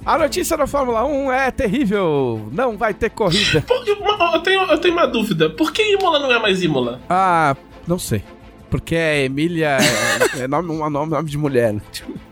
A 0.06 0.18
notícia 0.18 0.56
da 0.56 0.68
Fórmula 0.68 1.04
1 1.06 1.32
é 1.32 1.52
terrível. 1.52 2.48
Não 2.52 2.78
vai 2.78 2.94
ter 2.94 3.10
corrida. 3.10 3.64
Eu 4.34 4.40
tenho, 4.42 4.62
eu 4.62 4.78
tenho 4.78 4.94
uma 4.94 5.08
dúvida. 5.08 5.50
Por 5.50 5.72
que 5.74 5.94
Imola 5.94 6.20
não 6.20 6.32
é 6.32 6.40
mais 6.40 6.64
Imola? 6.64 7.02
Ah, 7.10 7.56
não 7.88 8.00
sei. 8.00 8.24
Porque 8.72 8.96
é 8.96 9.26
Emília 9.26 9.78
é, 10.40 10.48
nome, 10.48 10.72
um 10.72 10.90
nome, 10.90 11.12
nome 11.12 11.30
de 11.30 11.38
mulher. 11.38 11.74
Né? 11.74 11.82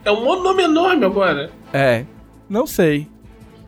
É 0.05 0.11
um 0.11 0.41
nome 0.41 0.63
enorme 0.63 1.05
agora. 1.05 1.51
É. 1.73 2.05
Não 2.49 2.65
sei. 2.65 3.09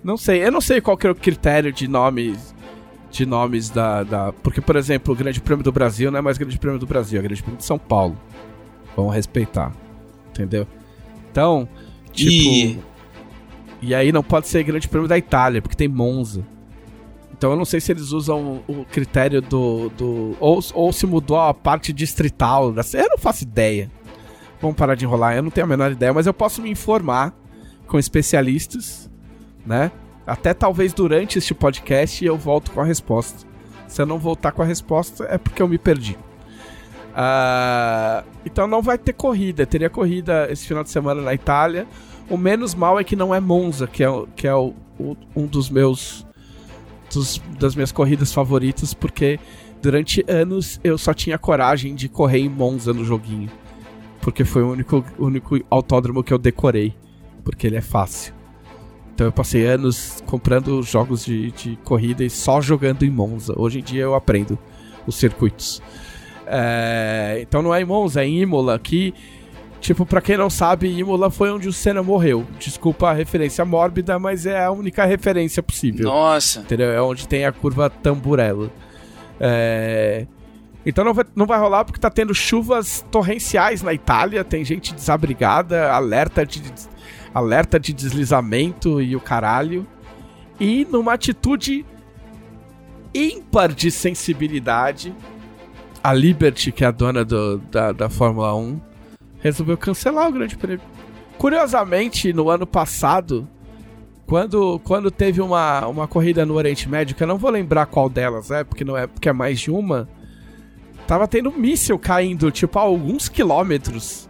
Não 0.01 0.15
sei. 0.15 0.43
Eu 0.43 0.51
não 0.53 0.61
sei 0.61 0.79
qual 0.79 0.95
que 0.95 1.05
é 1.05 1.11
o 1.11 1.13
critério 1.13 1.73
de 1.73 1.85
nomes. 1.85 2.55
De 3.11 3.25
nomes 3.25 3.69
da, 3.69 4.03
da. 4.03 4.31
Porque, 4.31 4.61
por 4.61 4.77
exemplo, 4.77 5.13
o 5.13 5.17
Grande 5.17 5.41
Prêmio 5.41 5.65
do 5.65 5.71
Brasil 5.71 6.09
não 6.09 6.19
é 6.19 6.21
mais 6.21 6.37
Grande 6.37 6.57
Prêmio 6.57 6.79
do 6.79 6.87
Brasil, 6.87 7.19
é 7.19 7.21
Grande 7.21 7.43
Prêmio 7.43 7.57
de 7.57 7.65
São 7.65 7.77
Paulo. 7.77 8.17
Vamos 8.95 9.13
respeitar. 9.13 9.73
Entendeu? 10.29 10.65
Então, 11.29 11.67
tipo. 12.13 12.31
E... 12.31 12.79
e 13.81 13.93
aí 13.93 14.13
não 14.13 14.23
pode 14.23 14.47
ser 14.47 14.63
Grande 14.63 14.87
Prêmio 14.87 15.09
da 15.09 15.17
Itália, 15.17 15.61
porque 15.61 15.75
tem 15.75 15.89
Monza. 15.89 16.47
Então 17.41 17.49
eu 17.49 17.57
não 17.57 17.65
sei 17.65 17.81
se 17.81 17.91
eles 17.91 18.11
usam 18.11 18.61
o 18.67 18.85
critério 18.85 19.41
do. 19.41 19.89
do 19.97 20.37
ou, 20.39 20.59
ou 20.75 20.93
se 20.93 21.07
mudou 21.07 21.39
a 21.39 21.51
parte 21.55 21.91
distrital. 21.91 22.71
Da, 22.71 22.83
eu 22.93 23.09
não 23.09 23.17
faço 23.17 23.41
ideia. 23.41 23.89
Vamos 24.61 24.77
parar 24.77 24.93
de 24.93 25.05
enrolar, 25.05 25.35
eu 25.35 25.41
não 25.41 25.49
tenho 25.49 25.65
a 25.65 25.67
menor 25.67 25.91
ideia, 25.91 26.13
mas 26.13 26.27
eu 26.27 26.35
posso 26.35 26.61
me 26.61 26.69
informar 26.69 27.33
com 27.87 27.97
especialistas, 27.97 29.09
né? 29.65 29.91
Até 30.27 30.53
talvez 30.53 30.93
durante 30.93 31.39
este 31.39 31.55
podcast 31.55 32.23
eu 32.23 32.37
volto 32.37 32.69
com 32.69 32.79
a 32.79 32.83
resposta. 32.85 33.47
Se 33.87 33.99
eu 33.99 34.05
não 34.05 34.19
voltar 34.19 34.51
com 34.51 34.61
a 34.61 34.65
resposta, 34.65 35.25
é 35.27 35.39
porque 35.39 35.63
eu 35.63 35.67
me 35.67 35.79
perdi. 35.79 36.15
Uh, 37.09 38.23
então 38.45 38.67
não 38.67 38.83
vai 38.83 38.99
ter 38.99 39.13
corrida. 39.13 39.65
Teria 39.65 39.89
corrida 39.89 40.47
esse 40.51 40.67
final 40.67 40.83
de 40.83 40.91
semana 40.91 41.23
na 41.23 41.33
Itália. 41.33 41.87
O 42.29 42.37
menos 42.37 42.75
mal 42.75 42.99
é 42.99 43.03
que 43.03 43.15
não 43.15 43.33
é 43.33 43.39
Monza, 43.39 43.87
que 43.87 44.03
é, 44.03 44.07
que 44.35 44.47
é 44.47 44.53
o, 44.53 44.75
o, 44.99 45.17
um 45.35 45.47
dos 45.47 45.71
meus 45.71 46.23
dos, 47.13 47.41
das 47.59 47.75
minhas 47.75 47.91
corridas 47.91 48.33
favoritas, 48.33 48.93
porque 48.93 49.39
durante 49.81 50.23
anos 50.27 50.79
eu 50.83 50.97
só 50.97 51.13
tinha 51.13 51.37
coragem 51.37 51.95
de 51.95 52.07
correr 52.07 52.39
em 52.39 52.49
Monza 52.49 52.93
no 52.93 53.03
joguinho. 53.03 53.49
Porque 54.21 54.45
foi 54.45 54.61
o 54.61 54.71
único, 54.71 55.03
único 55.17 55.59
autódromo 55.69 56.23
que 56.23 56.33
eu 56.33 56.37
decorei. 56.37 56.93
Porque 57.43 57.65
ele 57.65 57.75
é 57.75 57.81
fácil. 57.81 58.33
Então 59.13 59.27
eu 59.27 59.31
passei 59.31 59.65
anos 59.65 60.23
comprando 60.25 60.81
jogos 60.83 61.25
de, 61.25 61.51
de 61.51 61.75
corrida 61.83 62.23
e 62.23 62.29
só 62.29 62.61
jogando 62.61 63.03
em 63.03 63.09
Monza. 63.09 63.53
Hoje 63.57 63.79
em 63.79 63.83
dia 63.83 64.03
eu 64.03 64.15
aprendo 64.15 64.57
os 65.05 65.15
circuitos. 65.15 65.81
É, 66.45 67.39
então 67.41 67.61
não 67.61 67.73
é 67.73 67.81
em 67.81 67.85
Monza, 67.85 68.21
é 68.21 68.27
em 68.27 68.41
Imola, 68.41 68.77
que, 68.77 69.13
tipo, 69.81 70.05
pra 70.05 70.21
quem 70.21 70.37
não 70.37 70.49
sabe, 70.49 70.87
Imola 70.87 71.29
foi 71.29 71.51
onde 71.51 71.67
o 71.67 71.73
Senna 71.73 72.01
morreu. 72.01 72.45
Desculpa 72.59 73.09
a 73.09 73.13
referência 73.13 73.65
mórbida, 73.65 74.17
mas 74.17 74.45
é 74.45 74.63
a 74.63 74.71
única 74.71 75.03
referência 75.03 75.61
possível. 75.61 76.05
Nossa. 76.05 76.59
Entendeu? 76.59 76.91
É 76.91 77.01
onde 77.01 77.27
tem 77.27 77.45
a 77.45 77.51
curva 77.51 77.89
Tamburello. 77.89 78.71
É... 79.39 80.25
Então 80.85 81.03
não 81.03 81.13
vai, 81.13 81.25
não 81.35 81.45
vai 81.45 81.59
rolar 81.59 81.83
porque 81.83 81.99
tá 81.99 82.09
tendo 82.09 82.33
chuvas 82.33 83.05
torrenciais 83.11 83.81
na 83.81 83.93
Itália, 83.93 84.43
tem 84.43 84.63
gente 84.63 84.93
desabrigada, 84.93 85.91
alerta 85.91 86.45
de, 86.45 86.61
alerta 87.33 87.79
de 87.79 87.93
deslizamento 87.93 89.01
e 89.01 89.15
o 89.15 89.19
caralho. 89.19 89.85
E 90.59 90.85
numa 90.89 91.13
atitude 91.13 91.85
ímpar 93.13 93.73
de 93.73 93.91
sensibilidade, 93.91 95.13
a 96.03 96.13
Liberty, 96.13 96.71
que 96.71 96.83
é 96.83 96.87
a 96.87 96.91
dona 96.91 97.23
do, 97.23 97.57
da, 97.57 97.91
da 97.91 98.09
Fórmula 98.09 98.55
1, 98.55 98.79
resolveu 99.41 99.77
cancelar 99.77 100.29
o 100.29 100.31
Grande 100.31 100.55
Prêmio. 100.55 100.81
Curiosamente, 101.37 102.31
no 102.31 102.49
ano 102.49 102.65
passado, 102.65 103.47
quando, 104.25 104.79
quando 104.83 105.11
teve 105.11 105.41
uma, 105.41 105.87
uma 105.87 106.07
corrida 106.07 106.45
no 106.45 106.53
Oriente 106.53 106.87
Médio, 106.87 107.15
que 107.15 107.23
eu 107.23 107.27
não 107.27 107.37
vou 107.37 107.51
lembrar 107.51 107.87
qual 107.87 108.07
delas 108.07 108.51
é, 108.51 108.63
porque 108.63 108.85
não 108.85 108.95
é 108.95 109.07
porque 109.07 109.27
é 109.27 109.33
mais 109.33 109.59
de 109.59 109.71
uma, 109.71 110.07
tava 111.05 111.27
tendo 111.27 111.49
um 111.49 111.57
míssil 111.57 111.99
caindo, 111.99 112.49
tipo, 112.51 112.79
a 112.79 112.83
alguns 112.83 113.27
quilômetros 113.27 114.29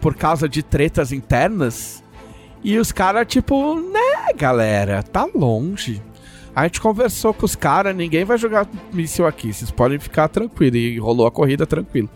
por 0.00 0.14
causa 0.14 0.46
de 0.46 0.62
tretas 0.62 1.12
internas. 1.12 2.04
E 2.62 2.76
os 2.78 2.92
caras, 2.92 3.26
tipo, 3.26 3.76
né, 3.76 4.32
galera, 4.36 5.02
tá 5.02 5.26
longe. 5.34 6.02
A 6.54 6.64
gente 6.64 6.80
conversou 6.80 7.32
com 7.32 7.46
os 7.46 7.56
caras, 7.56 7.96
ninguém 7.96 8.24
vai 8.24 8.36
jogar 8.36 8.68
míssil 8.92 9.26
aqui, 9.26 9.52
vocês 9.52 9.70
podem 9.70 9.98
ficar 9.98 10.28
tranquilos. 10.28 10.76
E 10.78 10.98
rolou 10.98 11.26
a 11.26 11.30
corrida 11.30 11.64
tranquilo. 11.66 12.10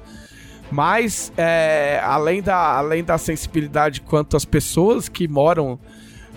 Mas, 0.70 1.32
é, 1.36 2.00
além, 2.04 2.42
da, 2.42 2.76
além 2.76 3.02
da 3.02 3.16
sensibilidade 3.16 4.00
quanto 4.02 4.36
às 4.36 4.44
pessoas 4.44 5.08
que 5.08 5.26
moram 5.26 5.78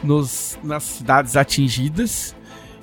nos, 0.03 0.57
nas 0.63 0.83
cidades 0.83 1.35
atingidas, 1.35 2.35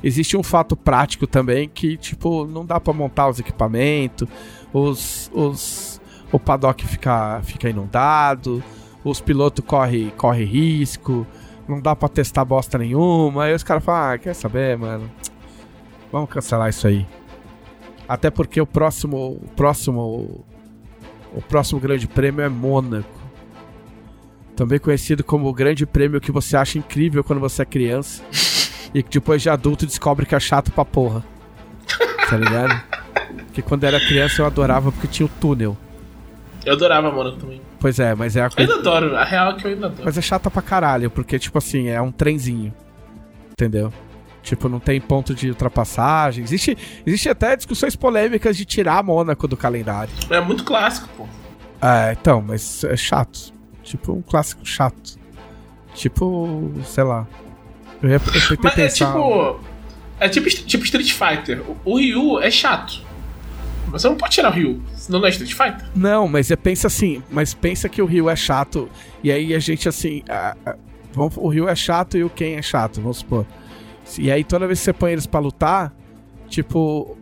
existe 0.02 0.37
um 0.37 0.42
fato 0.42 0.76
prático 0.76 1.26
também 1.26 1.68
que, 1.68 1.96
tipo, 1.96 2.46
não 2.46 2.66
dá 2.66 2.78
para 2.78 2.92
montar 2.92 3.28
os 3.28 3.40
equipamentos, 3.40 4.28
os, 4.72 5.30
os, 5.32 6.00
o 6.30 6.38
paddock 6.38 6.87
fica, 6.87 7.40
fica 7.42 7.70
inundado, 7.70 8.62
os 9.02 9.20
pilotos 9.20 9.64
correm 9.64 10.11
corre 10.11 10.44
risco, 10.44 11.26
não 11.66 11.80
dá 11.80 11.96
para 11.96 12.08
testar 12.08 12.44
bosta 12.44 12.78
nenhuma. 12.78 13.44
Aí 13.44 13.54
os 13.54 13.62
caras 13.62 13.84
falam, 13.84 14.12
ah, 14.12 14.18
quer 14.18 14.34
saber, 14.34 14.76
mano? 14.76 15.11
Vamos 16.12 16.30
cancelar 16.30 16.68
isso 16.68 16.87
aí. 16.87 17.06
Até 18.08 18.30
porque 18.30 18.61
o 18.61 18.66
próximo, 18.66 19.38
o 19.42 19.48
próximo, 19.54 20.44
o 21.35 21.43
próximo 21.43 21.81
grande 21.81 22.07
prêmio 22.07 22.43
é 22.43 22.49
Mônaco. 22.49 23.19
Também 24.57 24.79
conhecido 24.79 25.23
como 25.23 25.49
o 25.49 25.53
grande 25.53 25.87
prêmio 25.87 26.21
que 26.21 26.33
você 26.33 26.57
acha 26.57 26.79
incrível 26.79 27.23
quando 27.23 27.38
você 27.41 27.62
é 27.62 27.64
criança. 27.64 28.23
e 28.95 29.03
que 29.03 29.11
depois 29.11 29.43
de 29.43 29.51
adulto 29.51 29.87
descobre 29.87 30.27
que 30.27 30.35
é 30.35 30.41
chato 30.41 30.73
pra 30.73 30.85
porra. 30.85 31.25
Tá 32.29 32.37
ligado? 32.37 32.83
Que 33.53 33.62
quando 33.62 33.85
era 33.85 33.99
criança 34.01 34.43
eu 34.43 34.47
adorava 34.47 34.91
porque 34.91 35.07
tinha 35.07 35.27
o 35.27 35.31
túnel. 35.41 35.77
Eu 36.64 36.75
adorava 36.75 37.11
Mônaco 37.11 37.38
também. 37.38 37.61
Pois 37.81 37.99
é, 38.01 38.14
mas 38.14 38.35
é 38.37 38.43
a 38.43 38.47
Eu 38.47 38.51
coisa. 38.51 38.73
ainda 38.73 38.88
adoro, 38.88 39.17
a 39.17 39.25
real 39.25 39.53
é 39.53 39.55
que 39.55 39.64
eu 39.67 39.71
ainda 39.71 39.87
adoro. 39.87 40.03
Mas 40.05 40.19
é 40.19 40.21
chata 40.21 40.51
pra 40.51 40.61
caralho, 40.61 41.11
porque, 41.11 41.38
tipo 41.38 41.57
assim, 41.57 41.88
é 41.88 42.01
um 42.03 42.11
trenzinho. 42.11 42.75
Entendeu? 43.53 43.93
Tipo, 44.48 44.66
não 44.68 44.80
tem 44.80 44.98
ponto 44.98 45.34
de 45.34 45.50
ultrapassagem. 45.50 46.42
Existe, 46.42 46.76
existe 47.06 47.28
até 47.28 47.54
discussões 47.54 47.94
polêmicas 47.94 48.56
de 48.56 48.64
tirar 48.64 49.02
Mônaco 49.04 49.46
do 49.46 49.56
calendário. 49.58 50.11
É 50.30 50.40
muito 50.40 50.64
clássico, 50.64 51.06
pô. 51.16 51.26
É, 51.82 52.16
então, 52.18 52.40
mas 52.40 52.82
é 52.84 52.96
chato. 52.96 53.52
Tipo, 53.82 54.12
um 54.14 54.22
clássico 54.22 54.64
chato. 54.64 55.18
Tipo, 55.94 56.72
sei 56.84 57.04
lá. 57.04 57.26
Eu 58.02 58.08
ia 58.08 58.16
eu 58.16 58.20
Mas 58.62 58.72
é 58.72 58.76
pensar. 58.76 59.06
tipo. 59.06 59.61
É 60.20 60.28
tipo, 60.28 60.48
tipo 60.48 60.84
Street 60.84 61.12
Fighter. 61.12 61.61
O, 61.68 61.76
o 61.84 61.98
Ryu 61.98 62.40
é 62.40 62.50
chato. 62.50 63.02
Você 63.88 64.08
não 64.08 64.16
pode 64.16 64.34
tirar 64.34 64.50
o 64.50 64.54
Ryu, 64.54 64.82
senão 64.94 65.18
não 65.20 65.26
é 65.26 65.30
Street 65.30 65.52
Fighter. 65.52 65.87
Não, 65.94 66.26
mas 66.28 66.50
é, 66.50 66.56
pensa 66.56 66.87
assim, 66.88 67.22
mas 67.30 67.54
pensa 67.54 67.88
que 67.88 68.02
o 68.02 68.06
Rio 68.06 68.28
é 68.28 68.37
chato, 68.37 68.88
e 69.22 69.30
aí 69.32 69.54
a 69.54 69.58
gente 69.58 69.88
assim. 69.88 70.22
a- 70.28 70.54
a- 70.66 70.76
vamos, 71.12 71.37
o 71.38 71.48
Rio 71.48 71.66
é 71.68 71.74
chato 71.74 72.16
e 72.18 72.22
o 72.24 72.28
Ken 72.28 72.56
é 72.56 72.62
chato, 72.62 73.00
vamos 73.00 73.18
supor. 73.18 73.46
E 74.18 74.31
aí 74.31 74.44
toda 74.44 74.66
vez 74.66 74.79
que 74.79 74.85
você 74.87 74.92
põe 74.92 75.12
eles 75.12 75.27
pra 75.27 75.40
lutar, 75.40 75.92
tipo, 76.49 77.16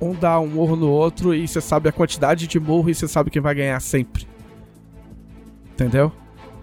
um 0.00 0.12
dá 0.14 0.38
um 0.40 0.46
morro 0.46 0.76
no 0.76 0.88
outro 0.90 1.34
e 1.34 1.46
você 1.46 1.60
sabe 1.60 1.88
a 1.88 1.92
quantidade 1.92 2.46
de 2.46 2.58
morro 2.60 2.88
e 2.90 2.94
você 2.94 3.06
sabe 3.08 3.30
quem 3.30 3.42
vai 3.42 3.54
ganhar 3.54 3.80
sempre. 3.80 4.26
Entendeu? 5.72 6.12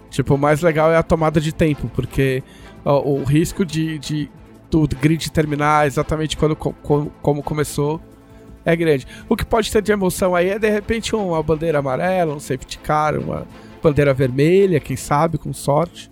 Tipo, 0.10 0.36
o 0.36 0.38
mais 0.38 0.62
legal 0.62 0.91
é 0.91 0.97
a 0.97 1.04
tomada 1.04 1.39
de 1.39 1.54
tempo, 1.54 1.89
porque 1.93 2.43
ó, 2.84 3.02
o 3.02 3.24
risco 3.24 3.65
de, 3.65 3.97
de 4.00 4.30
do 4.69 4.88
grid 4.88 5.30
terminar 5.32 5.86
exatamente 5.86 6.38
quando 6.38 6.56
co- 6.56 6.74
co- 6.82 7.12
como 7.21 7.43
começou 7.43 8.00
é 8.63 8.74
grande. 8.76 9.06
O 9.28 9.36
que 9.36 9.45
pode 9.45 9.69
ter 9.71 9.82
de 9.82 9.91
emoção 9.91 10.34
aí 10.36 10.50
é 10.50 10.60
de 10.60 10.69
repente 10.69 11.15
uma 11.15 11.41
bandeira 11.43 11.80
amarela, 11.80 12.34
um 12.36 12.39
safety 12.39 12.78
car, 12.80 13.17
uma 13.19 13.45
bandeira 13.84 14.13
vermelha, 14.13 14.80
quem 14.80 14.95
sabe, 14.95 15.38
com 15.38 15.52
sorte. 15.52 16.10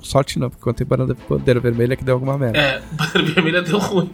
Sorte 0.00 0.38
não, 0.38 0.50
porque 0.50 0.62
quando 0.62 0.76
tem 0.76 0.86
bandeira, 0.86 1.60
vermelha 1.60 1.96
que 1.96 2.04
deu 2.04 2.14
alguma 2.14 2.38
merda. 2.38 2.58
É, 2.58 2.82
bandeira 2.92 3.32
vermelha 3.32 3.62
deu 3.62 3.78
ruim. 3.78 4.10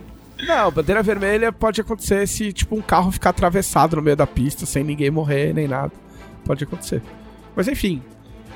Não, 0.47 0.71
bandeira 0.71 1.03
vermelha 1.03 1.53
pode 1.53 1.81
acontecer 1.81 2.27
se 2.29 2.53
tipo 2.53 2.77
um 2.77 2.83
carro 2.83 3.11
ficar 3.11 3.31
atravessado 3.31 3.97
no 3.97 4.03
meio 4.03 4.17
da 4.17 4.27
pista 4.27 4.67
sem 4.67 4.85
ninguém 4.85 5.11
morrer 5.11 5.55
nem 5.55 5.67
nada. 5.67 5.93
Pode 6.45 6.65
acontecer. 6.65 7.03
Mas 7.55 7.69
enfim, 7.69 8.03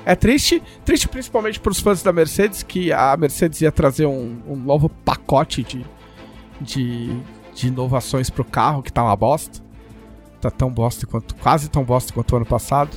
é 0.05 0.14
triste, 0.14 0.62
triste 0.85 1.09
principalmente 1.09 1.61
para 1.61 1.73
os 1.73 1.81
fãs 1.81 2.03
da 2.03 2.12
Mercedes 2.12 2.62
que 2.62 2.93
a 2.93 3.16
Mercedes 3.16 3.61
ia 3.61 3.73
trazer 3.73 4.07
um, 4.07 4.40
um 4.47 4.57
novo 4.57 4.88
pacote 4.88 5.62
de, 5.62 5.85
de, 6.61 7.21
de 7.55 7.69
inovações 7.69 8.31
pro 8.31 8.45
carro 8.45 8.83
que 8.83 8.93
tá 8.93 9.03
uma 9.03 9.16
bosta. 9.16 9.61
Tá 10.40 10.51
tão 10.51 10.71
bosta 10.71 11.07
quanto 11.07 11.35
quase 11.37 11.69
tão 11.69 11.85
bosta 11.85 12.12
quanto 12.12 12.33
o 12.33 12.37
ano 12.37 12.47
passado. 12.47 12.97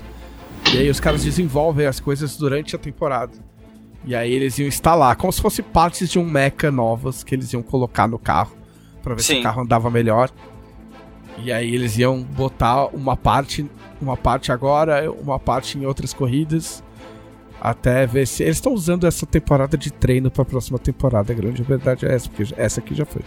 E 0.74 0.78
aí 0.78 0.90
os 0.90 1.00
caras 1.00 1.24
desenvolvem 1.24 1.86
as 1.86 2.00
coisas 2.00 2.38
durante 2.38 2.76
a 2.76 2.80
temporada. 2.80 3.34
E 4.06 4.16
aí 4.16 4.34
eles 4.34 4.58
iam 4.60 4.68
instalar 4.68 5.16
como 5.16 5.32
se 5.32 5.42
fosse 5.42 5.62
partes 5.62 6.10
de 6.10 6.20
um 6.20 6.26
mecha 6.26 6.70
novas 6.70 7.24
que 7.24 7.34
eles 7.34 7.52
iam 7.54 7.64
colocar 7.64 8.08
no 8.08 8.20
carro 8.20 8.52
pra 9.02 9.16
ver 9.16 9.22
se 9.22 9.34
Sim. 9.34 9.40
o 9.40 9.44
carro 9.44 9.62
andava 9.62 9.90
melhor. 9.90 10.30
E 11.38 11.52
aí 11.52 11.74
eles 11.74 11.98
iam 11.98 12.22
botar 12.22 12.88
uma 12.88 13.18
parte, 13.18 13.70
uma 14.02 14.16
parte 14.16 14.52
agora, 14.52 15.12
uma 15.12 15.40
parte 15.40 15.78
em 15.78 15.86
outras 15.86 16.14
corridas, 16.14 16.84
até 17.60 18.06
ver 18.06 18.28
se 18.28 18.44
eles 18.44 18.58
estão 18.58 18.74
usando 18.74 19.08
essa 19.08 19.26
temporada 19.26 19.78
de 19.78 19.92
treino 19.92 20.30
para 20.30 20.44
a 20.44 20.46
próxima 20.46 20.78
temporada. 20.78 21.32
A 21.32 21.36
grande 21.36 21.64
verdade 21.64 22.06
é 22.06 22.14
essa, 22.14 22.30
porque 22.30 22.54
essa 22.58 22.80
aqui 22.80 22.94
já 22.94 23.06
foi. 23.06 23.22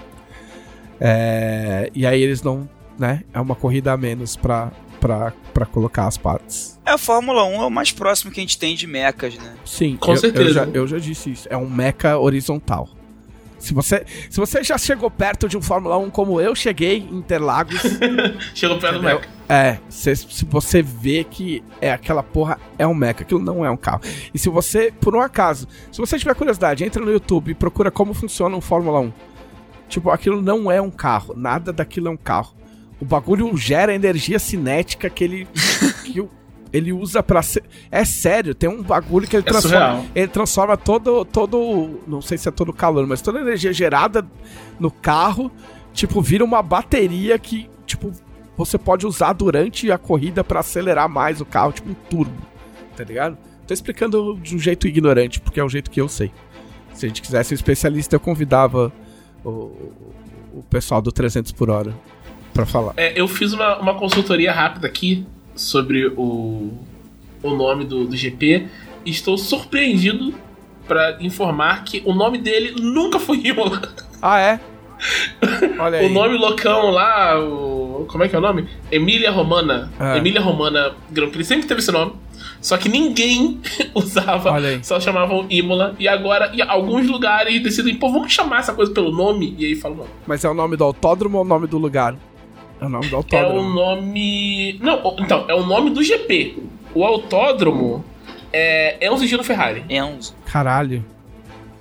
É, 1.01 1.91
e 1.95 2.07
aí 2.07 2.23
eles 2.23 2.43
não, 2.43 2.69
né? 2.99 3.23
É 3.33 3.41
uma 3.41 3.55
corrida 3.55 3.93
a 3.93 3.97
menos 3.97 4.37
pra, 4.37 4.71
pra, 5.07 5.33
pra 5.55 5.67
colocar 5.67 6.07
as 6.07 6.19
partes. 6.19 6.79
É, 6.85 6.91
a 6.91 6.99
Fórmula 6.99 7.45
1 7.45 7.63
é 7.63 7.67
o 7.67 7.71
mais 7.71 7.93
próximo 7.93 8.33
que 8.33 8.41
a 8.41 8.43
gente 8.43 8.59
tem 8.59 8.75
de 8.75 8.87
mechas, 8.87 9.37
né? 9.37 9.55
Sim, 9.65 9.97
Com 9.97 10.13
eu, 10.13 10.17
certeza. 10.17 10.45
Eu 10.45 10.53
já, 10.53 10.65
eu 10.65 10.87
já 10.89 10.99
disse 10.99 11.31
isso. 11.31 11.49
É 11.49 11.57
um 11.57 11.69
mecha 11.69 12.19
horizontal. 12.19 12.89
Se 13.59 13.73
você, 13.73 14.05
se 14.29 14.39
você 14.39 14.63
já 14.63 14.77
chegou 14.77 15.11
perto 15.11 15.49
de 15.49 15.57
um 15.57 15.63
Fórmula 15.63 15.97
1 15.97 16.11
como 16.11 16.41
eu 16.41 16.55
cheguei 16.55 16.99
em 16.99 17.17
Interlagos, 17.17 17.81
Chegou 18.55 18.79
perto 18.79 18.99
do? 18.99 19.03
Mecha. 19.03 19.29
É, 19.49 19.79
se, 19.89 20.15
se 20.17 20.45
você 20.45 20.83
vê 20.83 21.25
que 21.25 21.63
é 21.81 21.93
aquela 21.93 22.23
porra, 22.23 22.59
é 22.79 22.87
um 22.87 22.95
mecha, 22.95 23.23
aquilo 23.23 23.41
não 23.41 23.65
é 23.65 23.71
um 23.71 23.77
carro. 23.77 24.01
E 24.35 24.39
se 24.39 24.49
você, 24.49 24.93
por 25.01 25.15
um 25.15 25.21
acaso, 25.21 25.69
se 25.91 25.99
você 25.99 26.19
tiver 26.19 26.35
curiosidade, 26.35 26.85
entra 26.85 27.03
no 27.03 27.13
YouTube 27.13 27.53
e 27.53 27.55
procura 27.55 27.91
como 27.91 28.13
funciona 28.13 28.57
um 28.57 28.61
Fórmula 28.61 29.01
1. 29.01 29.13
Tipo, 29.89 30.11
aquilo 30.11 30.43
não 30.43 30.71
é 30.71 30.81
um 30.81 30.91
carro, 30.91 31.35
nada 31.37 31.73
daquilo 31.73 32.09
é 32.09 32.11
um 32.11 32.17
carro. 32.17 32.57
O 33.01 33.05
bagulho 33.05 33.55
gera 33.57 33.95
energia 33.95 34.39
cinética 34.39 35.11
que 35.11 35.23
ele 35.25 35.49
que 36.05 36.21
o- 36.21 36.31
ele 36.73 36.93
usa 36.93 37.23
pra 37.23 37.43
ser. 37.43 37.63
É 37.91 38.05
sério, 38.05 38.55
tem 38.55 38.69
um 38.69 38.83
bagulho 38.83 39.27
que 39.27 39.37
ele 39.37 39.45
É 39.47 39.51
transforma. 39.51 39.77
surreal. 39.79 40.05
Ele 40.15 40.29
transforma 40.29 40.77
todo 40.77 41.25
todo, 41.25 42.01
não 42.07 42.21
sei 42.21 42.37
se 42.39 42.49
é 42.49 42.51
todo 42.53 42.73
calor, 42.73 43.07
mas 43.07 43.21
toda 43.23 43.39
a 43.39 43.43
energia 43.43 43.73
gerada 43.73 44.27
no 44.79 44.91
carro, 44.91 45.51
tipo, 45.93 46.21
vira 46.21 46.45
uma 46.45 46.63
bateria 46.63 47.39
que, 47.39 47.69
tipo, 47.87 48.11
você 48.57 48.77
pode 48.79 49.07
usar 49.07 49.33
durante 49.35 49.91
a 49.91 49.99
corrida 49.99 50.43
pra 50.43 50.61
acelerar 50.61 51.09
mais 51.09 51.41
o 51.41 51.45
carro, 51.45 51.73
tipo 51.73 51.91
um 51.91 51.95
turbo, 51.95 52.43
tá 52.97 53.05
ligado? 53.05 53.37
Tô 53.67 53.73
explicando 53.75 54.39
de 54.43 54.55
um 54.57 54.59
jeito 54.59 54.87
ignorante, 54.89 55.41
porque 55.41 55.61
é 55.61 55.65
o 55.65 55.69
jeito 55.69 55.91
que 55.91 56.01
eu 56.01 56.09
sei. 56.09 56.31
Se 56.95 57.05
a 57.05 57.09
gente 57.09 57.21
quisesse 57.23 57.53
um 57.53 57.57
especialista, 57.57 58.17
eu 58.17 58.21
convidava 58.21 58.93
o, 59.45 59.51
o 60.55 60.65
pessoal 60.71 61.03
do 61.03 61.13
300 61.13 61.53
por 61.53 61.69
hora 61.71 61.95
pra 62.57 62.67
falar. 62.67 62.95
É, 62.97 63.13
eu 63.21 63.29
fiz 63.29 63.53
uma, 63.53 63.79
uma 63.79 63.95
consultoria 63.95 64.53
rápida 64.53 64.87
aqui 64.87 65.27
sobre 65.55 66.07
o, 66.17 66.73
o 67.43 67.51
nome 67.51 67.85
do, 67.85 68.07
do 68.07 68.17
GP 68.17 68.67
e 69.05 69.11
estou 69.11 69.37
surpreendido 69.37 70.35
pra 70.87 71.19
informar 71.21 71.85
que 71.85 72.03
o 72.05 72.15
nome 72.15 72.39
dele 72.39 72.75
nunca 72.81 73.19
foi 73.19 73.39
Imola. 73.39 73.83
Ah, 74.23 74.41
é? 74.41 74.61
Olha 75.79 75.99
aí. 75.99 76.07
O 76.07 76.09
nome 76.09 76.39
loucão 76.39 76.91
lá, 76.91 77.39
o. 77.39 78.07
Como 78.09 78.23
é 78.25 78.29
que 78.29 78.37
é 78.37 78.39
o 78.39 78.43
nome? 78.43 78.69
Emília 78.91 79.31
Romana. 79.31 79.91
É. 79.99 80.17
Emília 80.17 80.41
Romana 80.41 80.95
Grand 81.11 81.31
Prix. 81.31 81.47
Sempre 81.47 81.67
teve 81.67 81.81
esse 81.81 81.93
nome. 81.93 82.13
Só 82.61 82.77
que 82.77 82.89
ninguém 82.89 83.61
usava, 83.95 84.55
só 84.83 84.99
chamavam 84.99 85.47
Imola. 85.51 85.95
E 85.99 86.09
agora, 86.09 86.51
em 86.55 86.63
alguns 86.63 87.07
lugares 87.09 87.63
decidem, 87.63 87.95
pô, 87.95 88.11
vamos 88.11 88.33
chamar 88.33 88.61
essa 88.61 88.73
coisa 88.73 88.93
pelo 88.93 89.13
nome? 89.13 89.55
E 89.59 89.67
aí 89.67 89.75
falam, 89.75 89.99
não. 89.99 90.07
Mas 90.27 90.45
é 90.45 90.49
o 90.49 90.55
nome 90.55 90.77
do 90.77 90.85
autódromo 90.85 91.39
ou 91.39 91.45
o 91.45 91.47
nome 91.47 91.67
do 91.67 91.79
lugar? 91.79 92.17
É 92.81 92.85
o 92.85 92.89
nome 92.89 93.07
do 93.07 93.13
É 93.13 93.15
o 93.15 93.17
autódromo. 93.19 93.71
nome. 93.75 94.79
Não, 94.83 95.01
então, 95.19 95.45
é 95.49 95.55
o 95.55 95.65
nome 95.65 95.91
do 95.91 96.03
GP. 96.03 96.57
O 96.95 97.05
autódromo 97.05 98.05
é 98.53 98.99
Enzo 99.07 99.27
Gino 99.27 99.43
Ferrari. 99.45 99.85
Enzo. 99.89 100.35
Caralho. 100.47 101.05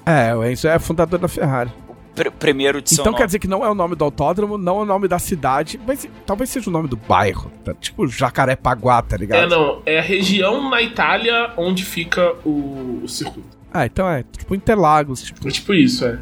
É, 0.05 0.35
o 0.35 0.43
Enzo 0.45 0.67
é 0.67 0.77
fundador 0.79 1.19
da 1.19 1.27
Ferrari. 1.27 1.71
Pr- 2.15 2.31
primeiro 2.31 2.81
de 2.81 2.89
seu 2.91 3.01
Então 3.01 3.11
nome. 3.11 3.17
quer 3.17 3.25
dizer 3.25 3.39
que 3.39 3.47
não 3.47 3.65
é 3.65 3.69
o 3.69 3.75
nome 3.75 3.93
do 3.95 4.05
autódromo, 4.05 4.57
não 4.57 4.79
é 4.79 4.81
o 4.83 4.85
nome 4.85 5.05
da 5.07 5.19
cidade, 5.19 5.77
mas 5.85 6.07
talvez 6.25 6.49
seja 6.49 6.69
o 6.69 6.73
nome 6.73 6.87
do 6.87 6.95
bairro. 6.95 7.51
tá? 7.65 7.73
Tipo 7.73 8.07
Jacarepaguá, 8.07 9.01
tá 9.01 9.17
ligado? 9.17 9.43
É, 9.43 9.47
não. 9.47 9.81
É 9.85 9.99
a 9.99 10.01
região 10.01 10.69
na 10.69 10.81
Itália 10.81 11.51
onde 11.57 11.83
fica 11.83 12.33
o, 12.45 13.01
o 13.03 13.07
circuito. 13.09 13.49
Ah, 13.73 13.85
então 13.85 14.07
é 14.09 14.23
tipo 14.37 14.55
Interlagos. 14.55 15.23
Tipo, 15.23 15.45
É 15.45 15.51
tipo 15.51 15.73
isso, 15.73 16.05
é. 16.05 16.17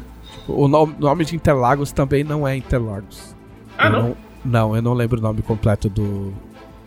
o 0.48 0.66
nome, 0.66 0.96
nome 0.98 1.24
de 1.24 1.36
Interlagos 1.36 1.92
também 1.92 2.24
não 2.24 2.46
é 2.48 2.56
Interlagos. 2.56 3.36
Ah, 3.78 3.86
Eu 3.86 3.92
não? 3.92 4.16
Não, 4.44 4.76
eu 4.76 4.82
não 4.82 4.92
lembro 4.94 5.18
o 5.18 5.22
nome 5.22 5.42
completo 5.42 5.88
do. 5.88 6.32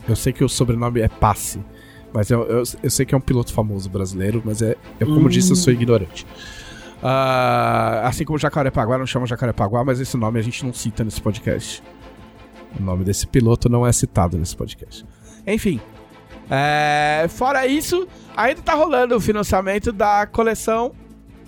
Eu 0.08 0.16
sei 0.16 0.32
que 0.32 0.44
o 0.44 0.50
sobrenome 0.50 1.02
é 1.02 1.08
Passe. 1.08 1.60
Mas 2.14 2.30
eu, 2.32 2.44
eu, 2.44 2.64
eu 2.84 2.90
sei 2.90 3.06
que 3.06 3.14
é 3.14 3.18
um 3.18 3.22
piloto 3.22 3.52
famoso 3.54 3.90
brasileiro, 3.90 4.42
mas 4.46 4.62
é. 4.62 4.76
Eu, 5.00 5.08
como 5.08 5.26
Hum. 5.26 5.30
disse, 5.30 5.52
eu 5.52 5.56
sou 5.56 5.74
ignorante. 5.74 6.26
Ah, 7.04 8.02
assim 8.06 8.24
como 8.26 8.38
Jacarepaguá 8.40 8.98
não 8.98 9.06
chama 9.06 9.26
Jacarepaguá, 9.28 9.84
mas 9.84 10.00
esse 10.00 10.16
nome 10.18 10.40
a 10.40 10.42
gente 10.42 10.66
não 10.66 10.74
cita 10.74 11.04
nesse 11.04 11.22
podcast. 11.22 11.84
O 12.80 12.84
nome 12.84 13.04
desse 13.04 13.28
piloto 13.28 13.70
não 13.70 13.86
é 13.86 13.92
citado 13.92 14.38
nesse 14.38 14.56
podcast. 14.56 15.06
Enfim. 15.46 15.80
é, 16.50 17.26
fora 17.30 17.68
isso, 17.68 18.08
ainda 18.36 18.62
tá 18.62 18.74
rolando 18.74 19.16
o 19.16 19.20
financiamento 19.22 19.92
da 19.92 20.26
coleção 20.26 20.92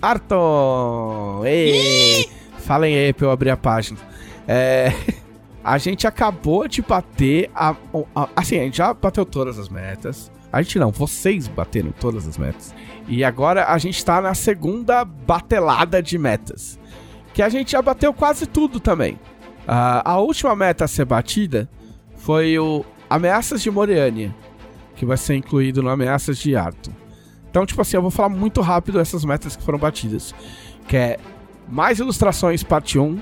Arton. 0.00 1.42
Ei, 1.44 2.28
falem 2.58 2.94
aí 2.96 3.12
pra 3.12 3.26
eu 3.26 3.30
abrir 3.30 3.50
a 3.50 3.56
página. 3.56 3.98
É, 4.46 4.92
a 5.62 5.78
gente 5.78 6.06
acabou 6.06 6.66
de 6.66 6.82
bater 6.82 7.50
a, 7.54 7.74
a- 8.14 8.28
Assim, 8.36 8.58
a 8.58 8.62
gente 8.64 8.78
já 8.78 8.92
bateu 8.94 9.24
todas 9.26 9.58
as 9.58 9.68
metas. 9.68 10.30
A 10.52 10.60
gente 10.62 10.78
não, 10.78 10.90
vocês 10.90 11.46
bateram 11.46 11.92
todas 11.92 12.26
as 12.26 12.36
metas. 12.36 12.74
E 13.06 13.22
agora 13.22 13.66
a 13.66 13.78
gente 13.78 14.04
tá 14.04 14.20
na 14.20 14.34
segunda 14.34 15.04
batelada 15.04 16.02
de 16.02 16.18
metas. 16.18 16.78
Que 17.32 17.42
a 17.42 17.48
gente 17.48 17.72
já 17.72 17.80
bateu 17.82 18.12
quase 18.12 18.46
tudo 18.46 18.80
também. 18.80 19.18
Ah, 19.68 20.02
a 20.12 20.18
última 20.18 20.56
meta 20.56 20.84
a 20.84 20.88
ser 20.88 21.04
batida 21.04 21.68
foi 22.16 22.58
o 22.58 22.84
Ameaças 23.08 23.62
de 23.62 23.70
Moriania. 23.70 24.34
Que 24.96 25.06
vai 25.06 25.16
ser 25.16 25.36
incluído 25.36 25.82
no 25.82 25.88
Ameaças 25.88 26.36
de 26.38 26.56
Arton. 26.56 26.90
Então, 27.48 27.64
tipo 27.64 27.80
assim, 27.80 27.96
eu 27.96 28.02
vou 28.02 28.10
falar 28.10 28.28
muito 28.28 28.60
rápido 28.60 28.98
essas 29.00 29.24
metas 29.24 29.54
que 29.56 29.62
foram 29.62 29.78
batidas. 29.78 30.34
Que 30.88 30.96
é 30.96 31.18
mais 31.68 31.98
ilustrações 32.00 32.62
parte 32.64 32.98
1, 32.98 33.20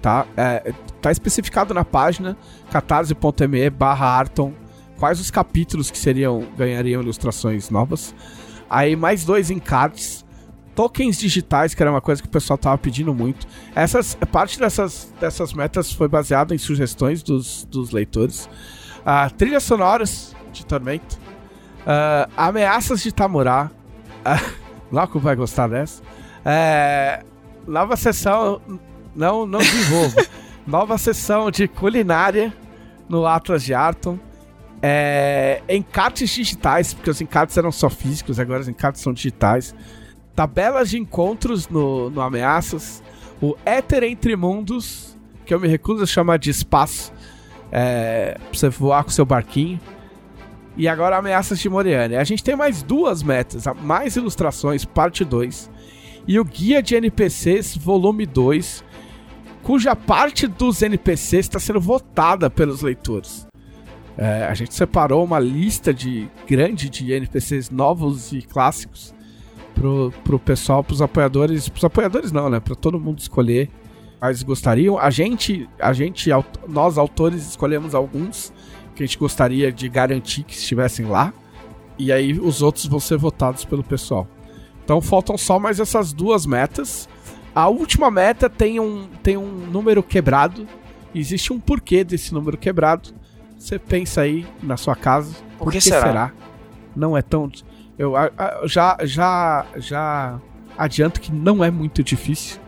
tá? 0.00 0.26
É, 0.36 0.72
tá 1.00 1.10
especificado 1.10 1.74
na 1.74 1.84
página 1.84 2.36
catarse.me 2.70 3.70
barra 3.70 4.06
Arton 4.06 4.52
quais 5.00 5.18
os 5.18 5.30
capítulos 5.30 5.90
que 5.90 5.98
seriam 5.98 6.46
ganhariam 6.56 7.02
ilustrações 7.02 7.70
novas. 7.70 8.14
Aí 8.68 8.94
mais 8.94 9.24
dois 9.24 9.50
encartes, 9.50 10.24
tokens 10.74 11.18
digitais, 11.18 11.74
que 11.74 11.82
era 11.82 11.90
uma 11.90 12.02
coisa 12.02 12.22
que 12.22 12.28
o 12.28 12.30
pessoal 12.30 12.58
tava 12.58 12.76
pedindo 12.78 13.12
muito. 13.14 13.46
Essas 13.74 14.14
parte 14.30 14.58
dessas, 14.60 15.12
dessas 15.18 15.54
metas 15.54 15.90
foi 15.90 16.06
baseada 16.06 16.54
em 16.54 16.58
sugestões 16.58 17.22
dos, 17.22 17.64
dos 17.64 17.90
leitores. 17.90 18.48
Ah, 19.04 19.28
trilhas 19.30 19.62
sonoras 19.62 20.36
de 20.52 20.64
Tormento. 20.66 21.18
Ah, 21.86 22.28
ameaças 22.36 23.02
de 23.02 23.12
Tamurá. 23.12 23.70
Ah, 24.24 24.38
Loco 24.92 25.18
vai 25.18 25.34
gostar 25.34 25.68
dessa. 25.68 26.02
É, 26.44 27.24
nova 27.66 27.96
sessão. 27.96 28.60
Não, 29.14 29.46
não 29.46 29.58
desenvolvo. 29.58 30.16
nova 30.66 30.96
sessão 30.98 31.50
de 31.50 31.66
culinária 31.66 32.52
no 33.08 33.26
Atlas 33.26 33.64
de 33.64 33.74
Arton. 33.74 34.18
É, 34.82 35.62
encartes 35.68 36.30
digitais, 36.30 36.94
porque 36.94 37.10
os 37.10 37.20
encartes 37.20 37.56
eram 37.58 37.70
só 37.70 37.90
físicos, 37.90 38.38
agora 38.38 38.60
os 38.60 38.68
encartes 38.68 39.02
são 39.02 39.12
digitais. 39.12 39.74
Tabelas 40.34 40.90
de 40.90 40.98
encontros 40.98 41.68
no, 41.68 42.08
no 42.08 42.20
Ameaças. 42.20 43.02
O 43.42 43.56
Éter 43.64 44.04
Entre 44.04 44.36
Mundos, 44.36 45.18
que 45.44 45.52
eu 45.52 45.60
me 45.60 45.68
recuso 45.68 46.02
a 46.04 46.06
chamar 46.06 46.38
de 46.38 46.50
espaço. 46.50 47.12
É, 47.72 48.36
pra 48.38 48.58
você 48.58 48.68
voar 48.68 49.04
com 49.04 49.10
seu 49.10 49.24
barquinho. 49.24 49.80
E 50.76 50.88
agora 50.88 51.18
Ameaças 51.18 51.58
de 51.58 51.68
Moriane. 51.68 52.16
A 52.16 52.24
gente 52.24 52.42
tem 52.42 52.56
mais 52.56 52.82
duas 52.82 53.22
metas, 53.22 53.64
mais 53.82 54.16
ilustrações, 54.16 54.84
parte 54.84 55.24
2. 55.24 55.70
E 56.26 56.38
o 56.38 56.44
Guia 56.44 56.82
de 56.82 56.94
NPCs, 56.94 57.76
volume 57.76 58.24
2, 58.24 58.84
cuja 59.62 59.94
parte 59.94 60.46
dos 60.46 60.82
NPCs 60.82 61.46
está 61.46 61.58
sendo 61.58 61.80
votada 61.80 62.48
pelos 62.50 62.82
leitores. 62.82 63.46
É, 64.16 64.44
a 64.44 64.54
gente 64.54 64.74
separou 64.74 65.24
uma 65.24 65.38
lista 65.38 65.94
de 65.94 66.28
grande 66.46 66.90
de 66.90 67.12
NPCs 67.12 67.70
novos 67.70 68.32
e 68.32 68.42
clássicos 68.42 69.14
pro, 69.74 70.12
pro 70.22 70.38
pessoal, 70.38 70.84
pros 70.84 71.00
apoiadores. 71.00 71.68
Pros 71.68 71.84
apoiadores 71.84 72.30
não, 72.30 72.50
né? 72.50 72.60
Pra 72.60 72.74
todo 72.74 73.00
mundo 73.00 73.18
escolher 73.18 73.70
quais 74.18 74.42
gostariam. 74.42 74.98
A 74.98 75.08
gente, 75.08 75.68
a 75.78 75.92
gente, 75.92 76.30
nós 76.68 76.98
autores, 76.98 77.48
escolhemos 77.48 77.94
alguns 77.94 78.52
que 78.94 79.02
a 79.02 79.06
gente 79.06 79.16
gostaria 79.16 79.72
de 79.72 79.88
garantir 79.88 80.42
que 80.42 80.54
estivessem 80.54 81.06
lá. 81.06 81.32
E 81.98 82.12
aí 82.12 82.38
os 82.38 82.60
outros 82.62 82.86
vão 82.86 83.00
ser 83.00 83.16
votados 83.16 83.64
pelo 83.64 83.82
pessoal. 83.82 84.28
Então 84.84 85.00
faltam 85.00 85.38
só 85.38 85.58
mais 85.58 85.80
essas 85.80 86.12
duas 86.12 86.44
metas. 86.44 87.08
A 87.54 87.68
última 87.68 88.10
meta 88.10 88.48
tem 88.48 88.78
um, 88.80 89.08
tem 89.22 89.36
um 89.36 89.46
número 89.48 90.02
quebrado. 90.02 90.66
Existe 91.14 91.52
um 91.52 91.58
porquê 91.60 92.04
desse 92.04 92.32
número 92.32 92.56
quebrado. 92.56 93.10
Você 93.58 93.78
pensa 93.78 94.20
aí 94.22 94.46
na 94.62 94.76
sua 94.76 94.94
casa. 94.96 95.34
Por 95.58 95.72
que 95.72 95.80
será? 95.80 96.32
Não 96.94 97.16
é 97.16 97.22
tão. 97.22 97.50
Eu 97.98 98.16
a- 98.16 98.30
a- 98.38 98.60
já, 98.66 98.96
já, 99.02 99.66
já 99.76 100.40
adianto 100.78 101.20
que 101.20 101.32
não 101.32 101.62
é 101.62 101.70
muito 101.70 102.02
difícil. 102.02 102.58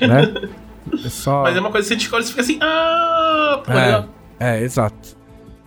Né? 0.00 0.48
É 1.04 1.08
só. 1.10 1.42
Mas 1.42 1.54
é 1.56 1.60
uma 1.60 1.70
coisa 1.70 1.86
que 1.86 1.94
você 1.94 1.96
descobre 1.96 2.24
e 2.24 2.28
fica 2.28 2.40
assim, 2.40 2.58
ah, 2.62 3.62
legal. 3.68 4.08
É, 4.40 4.60
exato. 4.62 5.16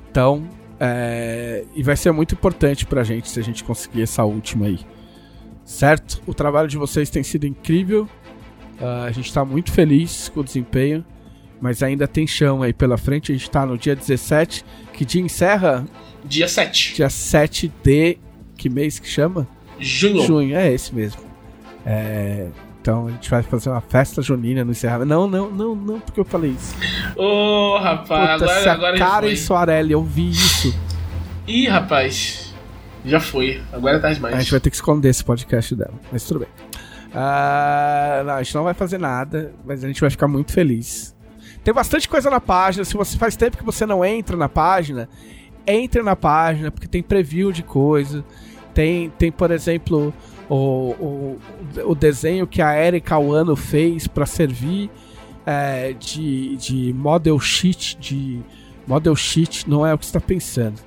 Então, 0.10 0.44
é, 0.80 1.64
e 1.76 1.84
vai 1.84 1.96
ser 1.96 2.12
muito 2.12 2.34
importante 2.34 2.86
pra 2.86 3.04
gente 3.04 3.30
se 3.30 3.40
a 3.40 3.44
gente 3.44 3.64
conseguir 3.64 4.02
essa 4.02 4.24
última 4.26 4.66
aí. 4.66 4.80
Certo? 5.64 6.22
O 6.26 6.34
trabalho 6.34 6.68
de 6.68 6.78
vocês 6.78 7.10
tem 7.12 7.24
sido 7.24 7.46
incrível. 7.46 8.10
Ah, 8.82 9.06
a 9.06 9.12
gente 9.12 9.32
tá 9.34 9.44
muito 9.46 9.72
feliz 9.72 10.30
com 10.30 10.42
o 10.42 10.44
desempenho. 10.44 11.04
Mas 11.62 11.82
ainda 11.82 12.06
tem 12.08 12.28
chão 12.28 12.62
aí 12.62 12.74
pela 12.74 12.98
frente. 12.98 13.32
A 13.32 13.36
gente 13.36 13.50
tá 13.50 13.66
no 13.66 13.78
dia 13.78 13.96
17. 13.96 14.66
Que 14.92 15.06
dia 15.06 15.22
encerra? 15.22 15.86
Dia 16.26 16.48
7. 16.48 16.96
Dia 16.96 17.10
7 17.10 17.72
de. 17.82 18.18
Que 18.58 18.70
mês 18.70 19.00
que 19.00 19.08
chama? 19.08 19.48
Junho. 19.80 20.26
Junho, 20.26 20.58
é 20.58 20.72
esse 20.72 20.94
mesmo. 20.94 21.22
É, 21.86 22.48
então 22.82 23.08
a 23.08 23.12
gente 23.12 23.30
vai 23.30 23.42
fazer 23.42 23.70
uma 23.70 23.80
festa 23.80 24.22
junina 24.22 24.66
no 24.66 24.72
encerramento. 24.72 25.08
Não, 25.08 25.26
não, 25.26 25.50
não, 25.50 25.74
não, 25.74 26.00
porque 26.02 26.20
eu 26.20 26.26
falei 26.26 26.52
isso. 26.52 26.76
Ô, 27.16 27.78
rapaz, 27.78 28.42
Puta, 28.42 28.52
agora, 28.52 28.72
agora 28.72 28.98
Karen 28.98 29.28
foi. 29.28 29.38
Soarelli 29.38 29.96
ouvir 29.96 30.32
isso. 30.32 30.78
Ih, 31.48 31.68
rapaz. 31.68 32.54
Já 33.06 33.22
foi. 33.22 33.62
Agora 33.72 33.98
é 33.98 34.00
tarde 34.00 34.16
demais. 34.16 34.36
A 34.36 34.40
gente 34.40 34.52
vai 34.52 34.60
ter 34.60 34.70
que 34.70 34.76
esconder 34.76 35.10
esse 35.10 35.24
podcast 35.24 35.74
dela, 35.76 35.94
mas 36.12 36.24
tudo 36.26 36.42
bem. 36.42 36.50
Ah, 37.14 38.24
não, 38.26 38.34
a 38.34 38.44
gente 38.44 38.56
não 38.56 38.64
vai 38.64 38.74
fazer 38.74 38.98
nada, 38.98 39.54
mas 39.64 39.84
a 39.84 39.88
gente 39.88 40.02
vai 40.02 40.10
ficar 40.10 40.28
muito 40.28 40.52
feliz. 40.52 41.16
Tem 41.64 41.74
bastante 41.74 42.10
coisa 42.10 42.30
na 42.30 42.42
página. 42.42 42.84
Se 42.84 42.96
você 42.96 43.18
faz 43.18 43.36
tempo 43.36 43.58
que 43.58 43.64
você 43.64 43.86
não 43.86 44.04
entra 44.04 44.36
na 44.36 44.50
página, 44.50 45.08
entre 45.66 46.02
na 46.02 46.16
página, 46.16 46.72
porque 46.72 46.88
tem 46.88 47.04
preview 47.04 47.52
de 47.52 47.64
coisa. 47.64 48.26
Tem, 48.74 49.12
tem 49.12 49.32
por 49.32 49.52
exemplo, 49.52 50.14
o, 50.50 50.56
o, 50.56 51.40
o 51.86 51.96
desenho 51.96 52.48
que 52.48 52.62
a 52.62 52.76
Erika 52.76 53.18
Wano 53.18 53.56
fez 53.56 54.08
para 54.08 54.26
servir 54.26 54.90
é, 55.46 55.94
de, 55.94 56.58
de 56.58 56.94
model 56.94 57.40
sheet. 57.40 57.98
De, 57.98 58.42
model 58.88 59.16
sheet 59.16 59.70
não 59.70 59.86
é 59.86 59.94
o 59.94 59.98
que 59.98 60.06
você 60.06 60.10
está 60.10 60.20
pensando. 60.20 60.82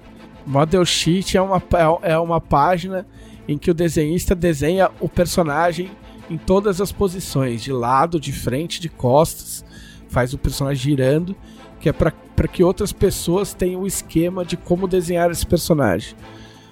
Model 0.45 0.85
sheet 0.85 1.37
é 1.37 1.43
uma, 1.43 1.63
é 2.03 2.13
é 2.13 2.19
uma 2.19 2.41
página 2.41 3.07
em 3.49 3.57
que 3.57 3.71
o 3.71 3.75
desenhista 3.75 4.35
desenha 4.35 4.91
o 5.01 5.09
personagem 5.09 5.91
em 6.31 6.37
todas 6.37 6.81
as 6.81 6.93
posições, 6.93 7.63
de 7.63 7.73
lado, 7.73 8.19
de 8.19 8.33
frente, 8.33 8.81
de 8.81 8.89
costas, 8.89 9.65
faz 10.09 10.33
o 10.33 10.39
personagem 10.39 10.83
girando, 10.83 11.37
que 11.81 11.89
é 11.89 11.93
para 11.93 12.13
que 12.51 12.65
outras 12.65 12.93
pessoas 12.93 13.55
tenham 13.55 13.83
o 13.83 13.87
esquema 13.87 14.45
de 14.45 14.57
como 14.57 14.89
desenhar 14.89 15.31
esse 15.31 15.47
personagem. 15.47 16.15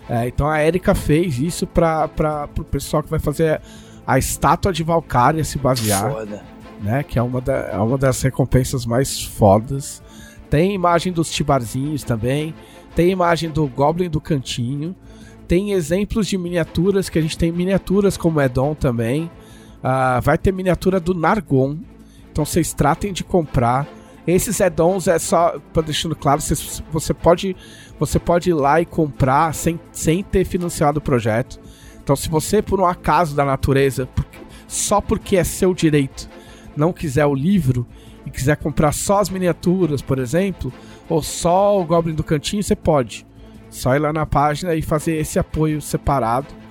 É, 0.08 0.26
então 0.28 0.48
a 0.48 0.62
Erika 0.62 0.94
fez 0.94 1.38
isso 1.38 1.66
para 1.66 2.48
o 2.58 2.64
pessoal 2.64 3.02
que 3.02 3.10
vai 3.10 3.18
fazer 3.18 3.60
a 4.06 4.18
estátua 4.18 4.72
de 4.72 4.82
Valkyria 4.82 5.44
se 5.44 5.58
basear. 5.58 6.10
Foda. 6.10 6.42
Né, 6.82 7.02
que 7.02 7.18
é 7.18 7.22
uma, 7.22 7.40
da, 7.40 7.54
é 7.54 7.78
uma 7.78 7.96
das 7.96 8.20
recompensas 8.20 8.84
mais 8.84 9.22
fodas. 9.22 10.02
Tem 10.50 10.74
imagem 10.74 11.12
dos 11.12 11.30
tibarzinhos 11.30 12.02
também. 12.02 12.54
Tem 12.94 13.10
imagem 13.10 13.48
do 13.48 13.66
Goblin 13.66 14.10
do 14.10 14.20
Cantinho. 14.20 14.94
Tem 15.48 15.72
exemplos 15.72 16.26
de 16.26 16.36
miniaturas, 16.36 17.08
que 17.08 17.18
a 17.18 17.22
gente 17.22 17.38
tem 17.38 17.50
miniaturas 17.50 18.18
como 18.18 18.40
Edon 18.40 18.74
também. 18.74 19.30
Uh, 19.84 20.18
vai 20.22 20.38
ter 20.38 20.50
miniatura 20.50 20.98
do 20.98 21.12
Nargon. 21.12 21.76
Então 22.32 22.42
vocês 22.42 22.72
tratem 22.72 23.12
de 23.12 23.22
comprar. 23.22 23.86
Esses 24.26 24.58
addons 24.62 25.06
é 25.06 25.18
só, 25.18 25.60
deixando 25.84 26.16
claro, 26.16 26.40
você, 26.40 26.54
você, 26.90 27.12
pode, 27.12 27.54
você 28.00 28.18
pode 28.18 28.48
ir 28.48 28.54
lá 28.54 28.80
e 28.80 28.86
comprar 28.86 29.52
sem, 29.52 29.78
sem 29.92 30.22
ter 30.22 30.46
financiado 30.46 30.98
o 30.98 31.02
projeto. 31.02 31.60
Então, 32.02 32.16
se 32.16 32.30
você, 32.30 32.62
por 32.62 32.80
um 32.80 32.86
acaso 32.86 33.36
da 33.36 33.44
natureza, 33.44 34.08
só 34.66 35.02
porque 35.02 35.36
é 35.36 35.44
seu 35.44 35.74
direito, 35.74 36.28
não 36.74 36.90
quiser 36.90 37.26
o 37.26 37.34
livro 37.34 37.86
e 38.24 38.30
quiser 38.30 38.56
comprar 38.56 38.92
só 38.92 39.20
as 39.20 39.28
miniaturas, 39.28 40.00
por 40.00 40.18
exemplo, 40.18 40.72
ou 41.06 41.22
só 41.22 41.78
o 41.78 41.84
Goblin 41.84 42.14
do 42.14 42.24
Cantinho, 42.24 42.62
você 42.62 42.74
pode. 42.74 43.26
Só 43.68 43.94
ir 43.94 43.98
lá 43.98 44.12
na 44.12 44.24
página 44.24 44.74
e 44.74 44.80
fazer 44.80 45.16
esse 45.16 45.38
apoio 45.38 45.82
separado 45.82 46.63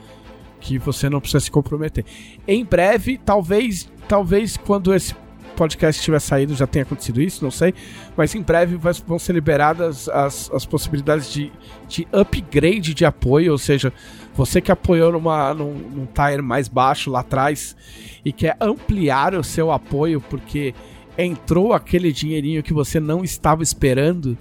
que 0.64 0.78
você 0.78 1.10
não 1.10 1.20
precisa 1.20 1.42
se 1.42 1.52
comprometer. 1.52 2.06
Em 2.48 2.64
breve, 2.64 3.20
talvez, 3.24 3.92
talvez 4.08 4.56
quando 4.56 4.96
esse 4.96 5.14
podcast 5.58 6.02
tiver 6.02 6.20
saído 6.20 6.56
já 6.56 6.66
tenha 6.66 6.84
acontecido 6.84 7.22
isso, 7.22 7.44
não 7.44 7.52
sei. 7.52 7.74
Mas 8.16 8.34
em 8.34 8.42
breve 8.42 8.80
vão 9.06 9.20
ser 9.20 9.34
liberadas 9.34 10.08
as, 10.08 10.50
as 10.52 10.66
possibilidades 10.66 11.32
de, 11.32 11.52
de 11.88 12.08
upgrade 12.14 12.94
de 12.94 13.06
apoio, 13.06 13.52
ou 13.52 13.58
seja, 13.58 13.92
você 14.34 14.62
que 14.62 14.72
apoiou 14.72 15.12
numa, 15.12 15.54
num, 15.54 15.74
num 15.74 16.06
tire 16.06 16.42
mais 16.42 16.70
baixo 16.70 17.12
lá 17.12 17.20
atrás 17.20 17.76
e 18.24 18.32
quer 18.32 18.56
ampliar 18.60 19.36
o 19.36 19.44
seu 19.44 19.70
apoio 19.70 20.22
porque 20.22 20.74
entrou 21.18 21.74
aquele 21.74 22.12
dinheirinho 22.12 22.64
que 22.64 22.74
você 22.74 23.02
não 23.02 23.22
estava 23.22 23.62
esperando, 23.62 24.38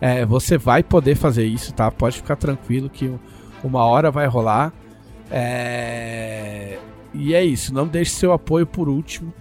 é, 0.00 0.26
você 0.26 0.58
vai 0.58 0.82
poder 0.82 1.14
fazer 1.14 1.46
isso, 1.46 1.72
tá? 1.72 1.90
Pode 1.92 2.16
ficar 2.16 2.34
tranquilo 2.34 2.90
que 2.90 3.10
uma 3.62 3.84
hora 3.84 4.10
vai 4.10 4.26
rolar. 4.26 4.72
É... 5.30 6.78
E 7.12 7.34
é 7.34 7.44
isso, 7.44 7.74
não 7.74 7.86
deixe 7.86 8.12
seu 8.12 8.32
apoio 8.32 8.66
por 8.66 8.88
último 8.88 9.32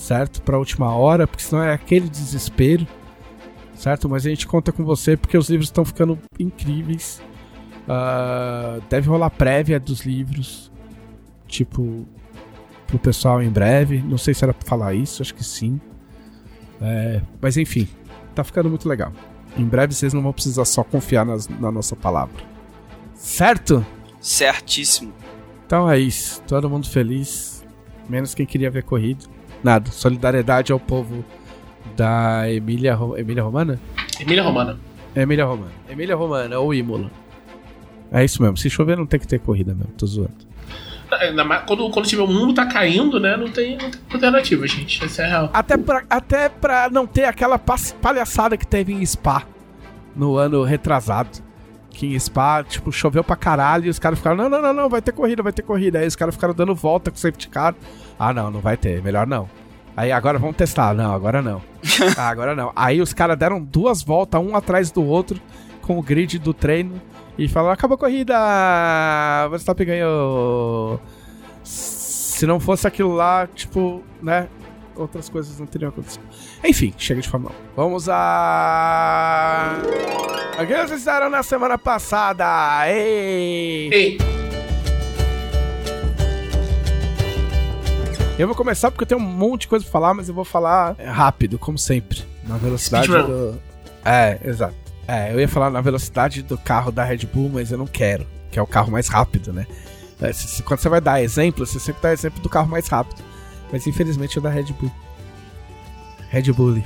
certo? 0.00 0.42
Para 0.42 0.56
a 0.56 0.58
última 0.58 0.92
hora, 0.94 1.26
porque 1.26 1.42
senão 1.42 1.62
é 1.62 1.72
aquele 1.72 2.08
desespero, 2.08 2.86
certo? 3.74 4.08
Mas 4.08 4.26
a 4.26 4.30
gente 4.30 4.46
conta 4.46 4.72
com 4.72 4.84
você 4.84 5.16
porque 5.16 5.36
os 5.36 5.48
livros 5.48 5.68
estão 5.68 5.84
ficando 5.84 6.18
incríveis. 6.38 7.22
Uh, 7.82 8.82
deve 8.88 9.08
rolar 9.08 9.30
prévia 9.30 9.78
dos 9.78 10.00
livros, 10.00 10.72
tipo, 11.46 12.06
pro 12.86 12.98
pessoal 12.98 13.42
em 13.42 13.50
breve. 13.50 14.02
Não 14.02 14.18
sei 14.18 14.32
se 14.34 14.42
era 14.44 14.54
pra 14.54 14.66
falar 14.66 14.94
isso, 14.94 15.22
acho 15.22 15.34
que 15.34 15.44
sim. 15.44 15.80
É, 16.80 17.20
mas 17.40 17.56
enfim, 17.58 17.86
tá 18.34 18.42
ficando 18.42 18.70
muito 18.70 18.88
legal. 18.88 19.12
Em 19.56 19.64
breve 19.64 19.92
vocês 19.92 20.14
não 20.14 20.22
vão 20.22 20.32
precisar 20.32 20.64
só 20.64 20.82
confiar 20.82 21.26
nas, 21.26 21.46
na 21.46 21.70
nossa 21.70 21.94
palavra. 21.94 22.42
Certo? 23.14 23.84
Certíssimo. 24.20 25.12
Então 25.66 25.90
é 25.90 25.98
isso. 25.98 26.42
Todo 26.46 26.68
mundo 26.68 26.88
feliz. 26.88 27.64
Menos 28.08 28.34
quem 28.34 28.44
queria 28.44 28.70
ver 28.70 28.82
corrido. 28.82 29.26
Nada. 29.64 29.90
Solidariedade 29.90 30.72
ao 30.72 30.78
povo 30.78 31.24
da 31.96 32.50
Emília, 32.50 32.98
Emília 33.16 33.42
Romana? 33.42 33.80
Emília 34.20 34.42
Romana. 34.42 34.78
Emília 35.14 35.44
Romana. 35.44 35.72
Emília 35.88 36.16
Romana 36.16 36.58
ou 36.58 36.74
Imola. 36.74 37.10
É 38.12 38.24
isso 38.24 38.42
mesmo. 38.42 38.56
Se 38.56 38.68
chover, 38.68 38.96
não 38.96 39.06
tem 39.06 39.18
que 39.20 39.26
ter 39.26 39.38
corrida 39.38 39.74
mesmo. 39.74 39.92
Tô 39.96 40.06
zoando. 40.06 40.50
Quando, 41.66 41.90
quando 41.90 42.06
tiver 42.06 42.22
o 42.22 42.26
mundo 42.26 42.54
tá 42.54 42.66
caindo, 42.66 43.18
né? 43.18 43.36
Não 43.36 43.48
tem, 43.48 43.76
não 43.76 43.90
tem 43.90 44.00
alternativa, 44.12 44.66
gente. 44.66 45.04
Isso 45.04 45.20
é 45.20 45.26
real. 45.26 45.50
Até 45.52 45.76
pra, 45.76 46.04
até 46.08 46.48
pra 46.48 46.88
não 46.90 47.06
ter 47.06 47.24
aquela 47.24 47.58
palhaçada 47.58 48.56
que 48.56 48.66
teve 48.66 48.92
em 48.92 49.04
Spa 49.04 49.42
no 50.14 50.36
ano 50.36 50.62
retrasado. 50.62 51.42
Que 51.90 52.14
em 52.14 52.18
Spa, 52.18 52.62
tipo, 52.62 52.92
choveu 52.92 53.22
pra 53.22 53.36
caralho 53.36 53.86
e 53.86 53.88
os 53.88 53.98
caras 53.98 54.18
ficaram: 54.18 54.36
não, 54.36 54.48
não, 54.48 54.62
não, 54.62 54.72
não, 54.72 54.88
vai 54.88 55.02
ter 55.02 55.12
corrida, 55.12 55.42
vai 55.42 55.52
ter 55.52 55.62
corrida. 55.62 55.98
Aí 55.98 56.06
os 56.06 56.16
caras 56.16 56.34
ficaram 56.34 56.54
dando 56.54 56.74
volta 56.74 57.10
com 57.10 57.16
o 57.16 57.20
safety 57.20 57.48
car. 57.48 57.74
Ah, 58.18 58.32
não, 58.32 58.50
não 58.50 58.60
vai 58.60 58.76
ter. 58.76 59.02
Melhor 59.02 59.26
não. 59.26 59.48
Aí 59.96 60.12
agora 60.12 60.38
vamos 60.38 60.56
testar. 60.56 60.94
Não, 60.94 61.12
agora 61.12 61.42
não. 61.42 61.60
ah, 62.16 62.28
agora 62.28 62.54
não. 62.54 62.72
Aí 62.74 63.00
os 63.00 63.12
caras 63.12 63.36
deram 63.36 63.62
duas 63.62 64.02
voltas, 64.02 64.40
um 64.40 64.56
atrás 64.56 64.90
do 64.90 65.04
outro, 65.04 65.40
com 65.82 65.98
o 65.98 66.02
grid 66.02 66.38
do 66.38 66.54
treino. 66.54 67.00
E 67.36 67.48
falaram: 67.48 67.74
acabou 67.74 67.96
a 67.96 67.98
corrida! 67.98 68.34
Verstappen 69.50 69.86
ganhou. 69.86 71.00
Se 71.64 72.46
não 72.46 72.60
fosse 72.60 72.86
aquilo 72.86 73.14
lá, 73.14 73.46
tipo, 73.46 74.02
né? 74.22 74.48
Outras 74.96 75.28
coisas 75.28 75.58
não 75.58 75.66
teriam 75.66 75.88
acontecido. 75.88 76.24
Enfim, 76.62 76.92
chega 76.98 77.20
de 77.20 77.28
Fórmula 77.28 77.54
1. 77.72 77.76
Vamos 77.76 78.08
a. 78.08 79.76
O 80.54 80.66
que 80.66 80.74
vocês 80.74 80.90
fizeram 80.90 81.30
na 81.30 81.42
semana 81.42 81.78
passada? 81.78 82.44
Ei! 82.86 83.90
Ei! 83.92 84.18
Eu 88.38 88.46
vou 88.46 88.56
começar 88.56 88.90
porque 88.90 89.04
eu 89.04 89.06
tenho 89.06 89.20
um 89.20 89.24
monte 89.24 89.62
de 89.62 89.68
coisa 89.68 89.84
pra 89.84 89.92
falar, 89.92 90.14
mas 90.14 90.28
eu 90.28 90.34
vou 90.34 90.44
falar 90.44 90.96
rápido, 90.98 91.58
como 91.58 91.78
sempre. 91.78 92.22
Na 92.46 92.56
velocidade 92.56 93.08
do. 93.08 93.60
É, 94.04 94.38
exato. 94.42 94.74
É, 95.06 95.32
eu 95.32 95.40
ia 95.40 95.48
falar 95.48 95.70
na 95.70 95.80
velocidade 95.80 96.42
do 96.42 96.56
carro 96.56 96.92
da 96.92 97.04
Red 97.04 97.26
Bull, 97.32 97.50
mas 97.52 97.70
eu 97.70 97.76
não 97.76 97.86
quero, 97.86 98.26
que 98.50 98.58
é 98.58 98.62
o 98.62 98.66
carro 98.66 98.90
mais 98.90 99.08
rápido, 99.08 99.52
né? 99.52 99.66
É, 100.20 100.32
se, 100.32 100.46
se, 100.48 100.62
quando 100.62 100.80
você 100.80 100.88
vai 100.88 101.00
dar 101.00 101.22
exemplo, 101.22 101.66
você 101.66 101.80
sempre 101.80 102.02
dá 102.02 102.12
exemplo 102.12 102.40
do 102.40 102.48
carro 102.48 102.68
mais 102.68 102.86
rápido. 102.86 103.22
Mas 103.72 103.86
infelizmente 103.86 104.36
é 104.36 104.40
o 104.40 104.42
da 104.42 104.50
Red 104.50 104.72
Bull. 104.78 104.90
Red 106.30 106.52
Bull. 106.52 106.82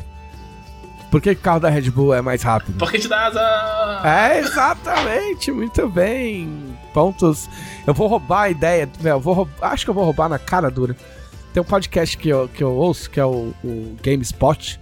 Por 1.11 1.20
que 1.20 1.30
o 1.30 1.37
carro 1.37 1.61
da 1.61 1.68
Red 1.68 1.90
Bull 1.90 2.12
é 2.12 2.20
mais 2.20 2.42
rápido? 2.42 2.76
Porque 2.76 2.98
te 2.98 3.07
dá 3.07 3.26
asa. 3.26 4.02
É, 4.04 4.40
exatamente, 4.40 5.52
muito 5.52 5.88
bem. 5.88 6.76
Pontos. 6.92 7.48
Eu 7.87 7.94
vou 7.94 8.09
roubar 8.09 8.42
a 8.42 8.50
ideia. 8.50 8.90
Eu 9.04 9.20
vou 9.20 9.33
roubar, 9.33 9.72
acho 9.72 9.85
que 9.85 9.90
eu 9.90 9.94
vou 9.94 10.04
roubar 10.04 10.28
na 10.28 10.40
cara 10.40 10.68
dura. 10.70 10.96
Tem 11.52 11.62
um 11.62 11.64
podcast 11.64 12.16
que 12.18 12.28
eu, 12.28 12.48
que 12.48 12.64
eu 12.64 12.72
ouço, 12.72 13.09
que 13.09 13.20
é 13.20 13.24
o, 13.24 13.54
o 13.62 13.96
GameSpot, 14.02 14.80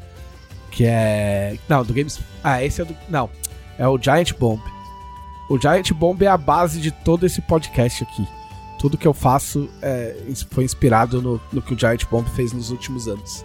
que 0.70 0.86
é. 0.86 1.58
Não, 1.68 1.84
do 1.84 1.92
Games. 1.92 2.18
Ah, 2.42 2.64
esse 2.64 2.80
é 2.80 2.84
do. 2.86 2.96
Não. 3.10 3.28
É 3.78 3.86
o 3.86 3.98
Giant 3.98 4.32
Bomb. 4.38 4.62
O 5.50 5.60
Giant 5.60 5.92
Bomb 5.92 6.22
é 6.22 6.28
a 6.28 6.38
base 6.38 6.80
de 6.80 6.90
todo 6.90 7.26
esse 7.26 7.42
podcast 7.42 8.04
aqui. 8.04 8.26
Tudo 8.78 8.96
que 8.96 9.06
eu 9.06 9.12
faço 9.12 9.68
é, 9.82 10.16
foi 10.50 10.64
inspirado 10.64 11.20
no, 11.20 11.38
no 11.52 11.60
que 11.60 11.74
o 11.74 11.78
Giant 11.78 12.04
Bomb 12.10 12.26
fez 12.30 12.54
nos 12.54 12.70
últimos 12.70 13.06
anos. 13.06 13.44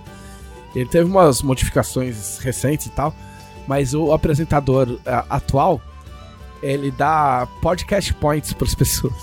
Ele 0.77 0.89
teve 0.89 1.09
umas 1.09 1.41
modificações 1.41 2.37
recentes 2.37 2.85
e 2.85 2.91
tal, 2.91 3.13
mas 3.67 3.93
o 3.95 4.13
apresentador 4.13 4.99
a, 5.05 5.25
atual 5.37 5.81
ele 6.61 6.91
dá 6.91 7.47
podcast 7.61 8.13
points 8.15 8.53
para 8.53 8.67
as 8.67 8.75
pessoas. 8.75 9.13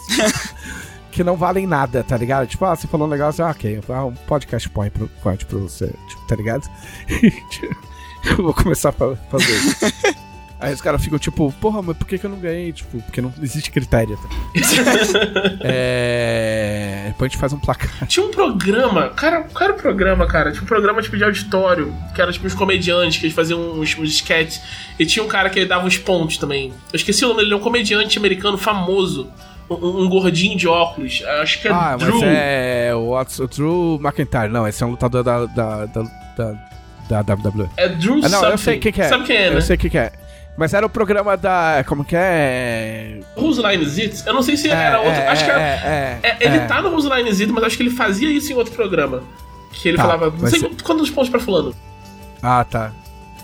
que 1.12 1.22
não 1.22 1.36
valem 1.36 1.64
nada, 1.64 2.02
tá 2.02 2.16
ligado? 2.16 2.48
Tipo, 2.48 2.64
ah, 2.64 2.74
você 2.74 2.88
falou 2.88 3.06
um 3.06 3.10
negócio, 3.10 3.44
ah, 3.44 3.50
ok, 3.50 3.80
um 3.88 4.14
podcast 4.26 4.68
point 4.70 4.90
pro, 4.90 5.08
point 5.22 5.46
pra 5.46 5.58
você, 5.58 5.86
tipo, 6.08 6.26
tá 6.26 6.34
ligado? 6.34 6.68
eu 8.30 8.36
vou 8.36 8.52
começar 8.52 8.88
a 8.88 8.92
fazer 8.92 9.52
isso. 9.52 10.24
Aí 10.64 10.74
os 10.74 10.80
caras 10.80 11.02
ficam 11.02 11.18
tipo, 11.18 11.52
porra, 11.60 11.82
mas 11.82 11.96
por 11.96 12.06
que, 12.06 12.18
que 12.18 12.24
eu 12.24 12.30
não 12.30 12.38
ganhei? 12.38 12.72
Tipo, 12.72 13.00
porque 13.02 13.20
não 13.20 13.32
existe 13.42 13.70
critério. 13.70 14.16
Tá? 14.16 14.28
é. 15.62 17.04
Depois 17.08 17.28
a 17.28 17.32
gente 17.32 17.40
faz 17.40 17.52
um 17.52 17.58
placar. 17.58 18.06
Tinha 18.06 18.24
um 18.24 18.30
programa, 18.30 19.10
cara, 19.10 19.42
qual 19.42 19.64
era 19.64 19.72
o 19.72 19.76
programa, 19.76 20.26
cara? 20.26 20.50
Tinha 20.52 20.62
um 20.62 20.66
programa 20.66 21.02
tipo 21.02 21.16
de 21.16 21.24
auditório, 21.24 21.94
que 22.14 22.20
era 22.20 22.32
tipo 22.32 22.46
uns 22.46 22.54
comediantes, 22.54 23.18
que 23.18 23.26
eles 23.26 23.36
faziam 23.36 23.60
uns, 23.78 23.96
uns 23.98 24.10
sketches. 24.10 24.62
E 24.98 25.04
tinha 25.04 25.24
um 25.24 25.28
cara 25.28 25.50
que 25.50 25.58
ele 25.58 25.66
dava 25.66 25.86
uns 25.86 25.98
pontos 25.98 26.38
também. 26.38 26.72
Eu 26.92 26.96
esqueci 26.96 27.24
o 27.24 27.28
nome, 27.28 27.42
ele 27.42 27.52
é 27.52 27.56
um 27.56 27.60
comediante 27.60 28.18
americano 28.18 28.56
famoso 28.56 29.30
um, 29.68 30.02
um, 30.04 30.08
gordinho 30.08 30.56
de 30.56 30.68
óculos. 30.68 31.22
Acho 31.40 31.60
que 31.60 31.68
é 31.68 31.72
ah, 31.72 31.96
Drew. 31.96 32.14
mas 32.14 32.22
é 32.22 32.92
o, 32.94 33.12
o 33.14 33.46
Drew 33.46 34.00
McIntyre. 34.02 34.48
Não, 34.48 34.66
esse 34.66 34.82
é 34.82 34.86
um 34.86 34.90
lutador 34.90 35.22
da, 35.22 35.46
da, 35.46 35.86
da, 35.86 36.02
da, 36.36 37.22
da 37.22 37.34
WWE. 37.34 37.68
É 37.76 37.88
Drew 37.88 38.20
ah, 38.22 38.28
não, 38.28 38.44
eu 38.50 38.58
sei 38.58 38.76
o 38.76 38.80
que, 38.80 38.92
que, 38.92 39.02
é. 39.02 39.08
Sabe 39.08 39.24
quem 39.24 39.36
é, 39.36 39.50
né? 39.50 39.56
Eu 39.56 39.62
sei 39.62 39.76
o 39.76 39.78
que, 39.78 39.90
que 39.90 39.98
é. 39.98 40.12
Mas 40.56 40.72
era 40.72 40.86
o 40.86 40.88
programa 40.88 41.36
da. 41.36 41.84
Como 41.86 42.04
que 42.04 42.14
é? 42.16 43.20
Whose 43.36 43.60
Line 43.60 43.84
Is 43.84 43.98
It? 43.98 44.26
Eu 44.26 44.34
não 44.34 44.42
sei 44.42 44.56
se 44.56 44.68
é, 44.68 44.72
era 44.72 45.00
outro. 45.00 45.20
É, 45.20 45.28
acho 45.28 45.44
que 45.44 45.50
era. 45.50 45.60
É, 45.60 46.20
é, 46.22 46.36
ele 46.40 46.60
tá 46.60 46.80
no 46.80 46.90
Whose 46.90 47.08
Line 47.08 47.28
Is 47.28 47.40
It, 47.40 47.52
mas 47.52 47.64
acho 47.64 47.76
que 47.76 47.82
ele 47.82 47.90
fazia 47.90 48.30
isso 48.30 48.52
em 48.52 48.56
outro 48.56 48.72
programa. 48.72 49.22
Que 49.72 49.88
ele 49.88 49.96
tá, 49.96 50.04
falava. 50.04 50.30
Não 50.30 50.48
sei 50.48 50.60
quantos 50.82 51.10
pontos 51.10 51.28
pra 51.28 51.40
fulano. 51.40 51.74
Ah, 52.40 52.64
tá. 52.64 52.92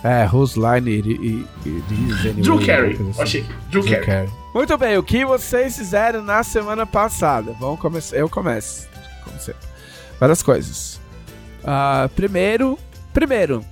É, 0.04 0.28
Whose 0.32 0.58
Line 0.58 0.96
It 0.96 1.46
Is 1.66 2.20
Anyway. 2.20 2.42
Drew 2.42 2.64
Carey. 2.64 2.92
Assim. 2.92 3.22
Achei. 3.22 3.42
Drew, 3.70 3.82
Drew 3.82 3.84
Carey. 3.84 4.06
Carey. 4.06 4.30
Muito 4.54 4.78
bem, 4.78 4.96
o 4.96 5.02
que 5.02 5.24
vocês 5.24 5.76
fizeram 5.76 6.22
na 6.22 6.42
semana 6.42 6.86
passada? 6.86 7.54
Vamos 7.58 7.80
começar. 7.80 8.16
Eu 8.16 8.28
começo. 8.28 8.88
Comecei. 9.24 9.54
Várias 10.18 10.42
coisas. 10.42 11.00
Uh, 11.62 12.08
primeiro. 12.10 12.78
Primeiro, 13.12 13.64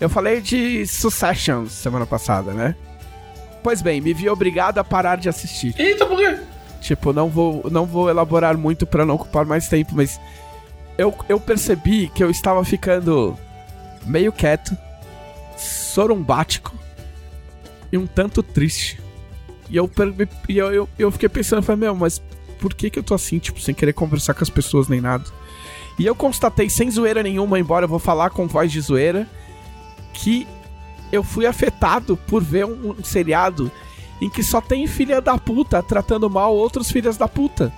eu 0.00 0.08
falei 0.08 0.40
de 0.40 0.86
Succession 0.86 1.66
semana 1.66 2.06
passada, 2.06 2.52
né? 2.52 2.74
Pois 3.62 3.80
bem, 3.80 4.00
me 4.00 4.12
vi 4.12 4.28
obrigado 4.28 4.78
a 4.78 4.84
parar 4.84 5.16
de 5.16 5.28
assistir. 5.28 5.74
Eita, 5.78 6.04
por 6.04 6.18
quê? 6.18 6.38
Tipo, 6.80 7.12
não 7.12 7.30
vou, 7.30 7.64
não 7.70 7.86
vou 7.86 8.10
elaborar 8.10 8.58
muito 8.58 8.86
pra 8.86 9.06
não 9.06 9.14
ocupar 9.14 9.46
mais 9.46 9.68
tempo, 9.68 9.92
mas 9.94 10.20
eu, 10.98 11.14
eu 11.28 11.40
percebi 11.40 12.08
que 12.08 12.22
eu 12.22 12.30
estava 12.30 12.62
ficando 12.64 13.36
meio 14.04 14.30
quieto, 14.30 14.76
sorumbático 15.56 16.76
e 17.90 17.96
um 17.96 18.06
tanto 18.06 18.42
triste. 18.42 19.00
E 19.70 19.76
eu, 19.76 19.90
e 20.48 20.58
eu, 20.58 20.72
eu, 20.72 20.88
eu 20.98 21.10
fiquei 21.10 21.28
pensando, 21.28 21.62
falei, 21.62 21.80
meu, 21.80 21.94
mas 21.94 22.20
por 22.60 22.74
que 22.74 22.90
que 22.90 22.98
eu 22.98 23.02
tô 23.02 23.14
assim, 23.14 23.38
tipo, 23.38 23.60
sem 23.60 23.74
querer 23.74 23.92
conversar 23.92 24.34
com 24.34 24.44
as 24.44 24.50
pessoas 24.50 24.88
nem 24.88 25.00
nada? 25.00 25.24
E 25.98 26.04
eu 26.04 26.14
constatei, 26.14 26.68
sem 26.68 26.90
zoeira 26.90 27.22
nenhuma, 27.22 27.58
embora 27.58 27.84
eu 27.84 27.88
vou 27.88 27.98
falar 27.98 28.30
com 28.30 28.46
voz 28.46 28.70
de 28.70 28.80
zoeira, 28.80 29.26
que 30.14 30.46
eu 31.12 31.22
fui 31.22 31.46
afetado 31.46 32.16
por 32.16 32.42
ver 32.42 32.64
um, 32.64 32.94
um 32.98 33.04
seriado 33.04 33.70
em 34.20 34.30
que 34.30 34.42
só 34.42 34.60
tem 34.60 34.86
filha 34.86 35.20
da 35.20 35.36
puta 35.36 35.82
tratando 35.82 36.30
mal 36.30 36.54
outros 36.54 36.90
filhas 36.90 37.16
da 37.16 37.28
puta. 37.28 37.72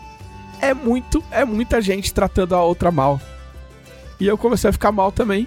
É 0.61 0.73
muito, 0.73 1.23
é 1.31 1.45
muita 1.45 1.81
gente 1.81 2.15
tratando 2.15 2.55
a 2.55 2.63
outra 2.63 2.91
mal. 2.91 3.21
E 4.21 4.27
eu 4.27 4.39
comecei 4.39 4.71
a 4.71 4.73
ficar 4.73 4.93
mal 4.93 5.11
também. 5.11 5.47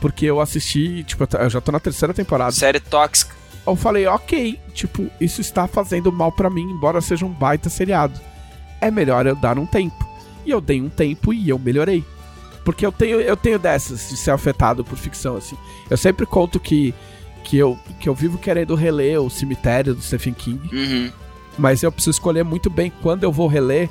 Porque 0.00 0.26
eu 0.26 0.40
assisti, 0.40 1.04
tipo, 1.04 1.26
eu 1.38 1.50
já 1.50 1.60
tô 1.60 1.72
na 1.72 1.80
terceira 1.80 2.12
temporada. 2.12 2.52
Série 2.52 2.80
tóxica. 2.80 3.34
Eu 3.64 3.76
falei, 3.76 4.06
ok, 4.06 4.58
tipo, 4.74 5.08
isso 5.20 5.40
está 5.40 5.68
fazendo 5.68 6.10
mal 6.10 6.32
pra 6.32 6.50
mim, 6.50 6.62
embora 6.62 7.00
seja 7.00 7.24
um 7.24 7.32
baita 7.32 7.70
seriado. 7.70 8.20
É 8.80 8.90
melhor 8.90 9.26
eu 9.26 9.36
dar 9.36 9.58
um 9.58 9.66
tempo. 9.66 10.08
E 10.44 10.50
eu 10.50 10.60
dei 10.60 10.80
um 10.80 10.88
tempo 10.88 11.32
e 11.32 11.48
eu 11.48 11.58
melhorei. 11.58 12.04
Porque 12.64 12.86
eu 12.86 12.92
tenho, 12.92 13.20
eu 13.20 13.36
tenho 13.36 13.58
dessas 13.58 14.08
de 14.08 14.16
ser 14.16 14.30
afetado 14.30 14.84
por 14.84 14.96
ficção, 14.96 15.36
assim. 15.36 15.56
Eu 15.90 15.96
sempre 15.96 16.24
conto 16.24 16.60
que, 16.60 16.94
que, 17.44 17.58
eu, 17.58 17.78
que 17.98 18.08
eu 18.08 18.14
vivo 18.14 18.38
querendo 18.38 18.74
reler 18.74 19.20
o 19.20 19.28
cemitério 19.28 19.94
do 19.94 20.02
Stephen 20.02 20.34
King. 20.34 20.60
Uhum. 20.74 21.10
Mas 21.58 21.82
eu 21.82 21.90
preciso 21.90 22.16
escolher 22.16 22.44
muito 22.44 22.70
bem 22.70 22.92
quando 23.02 23.24
eu 23.24 23.32
vou 23.32 23.46
reler, 23.46 23.90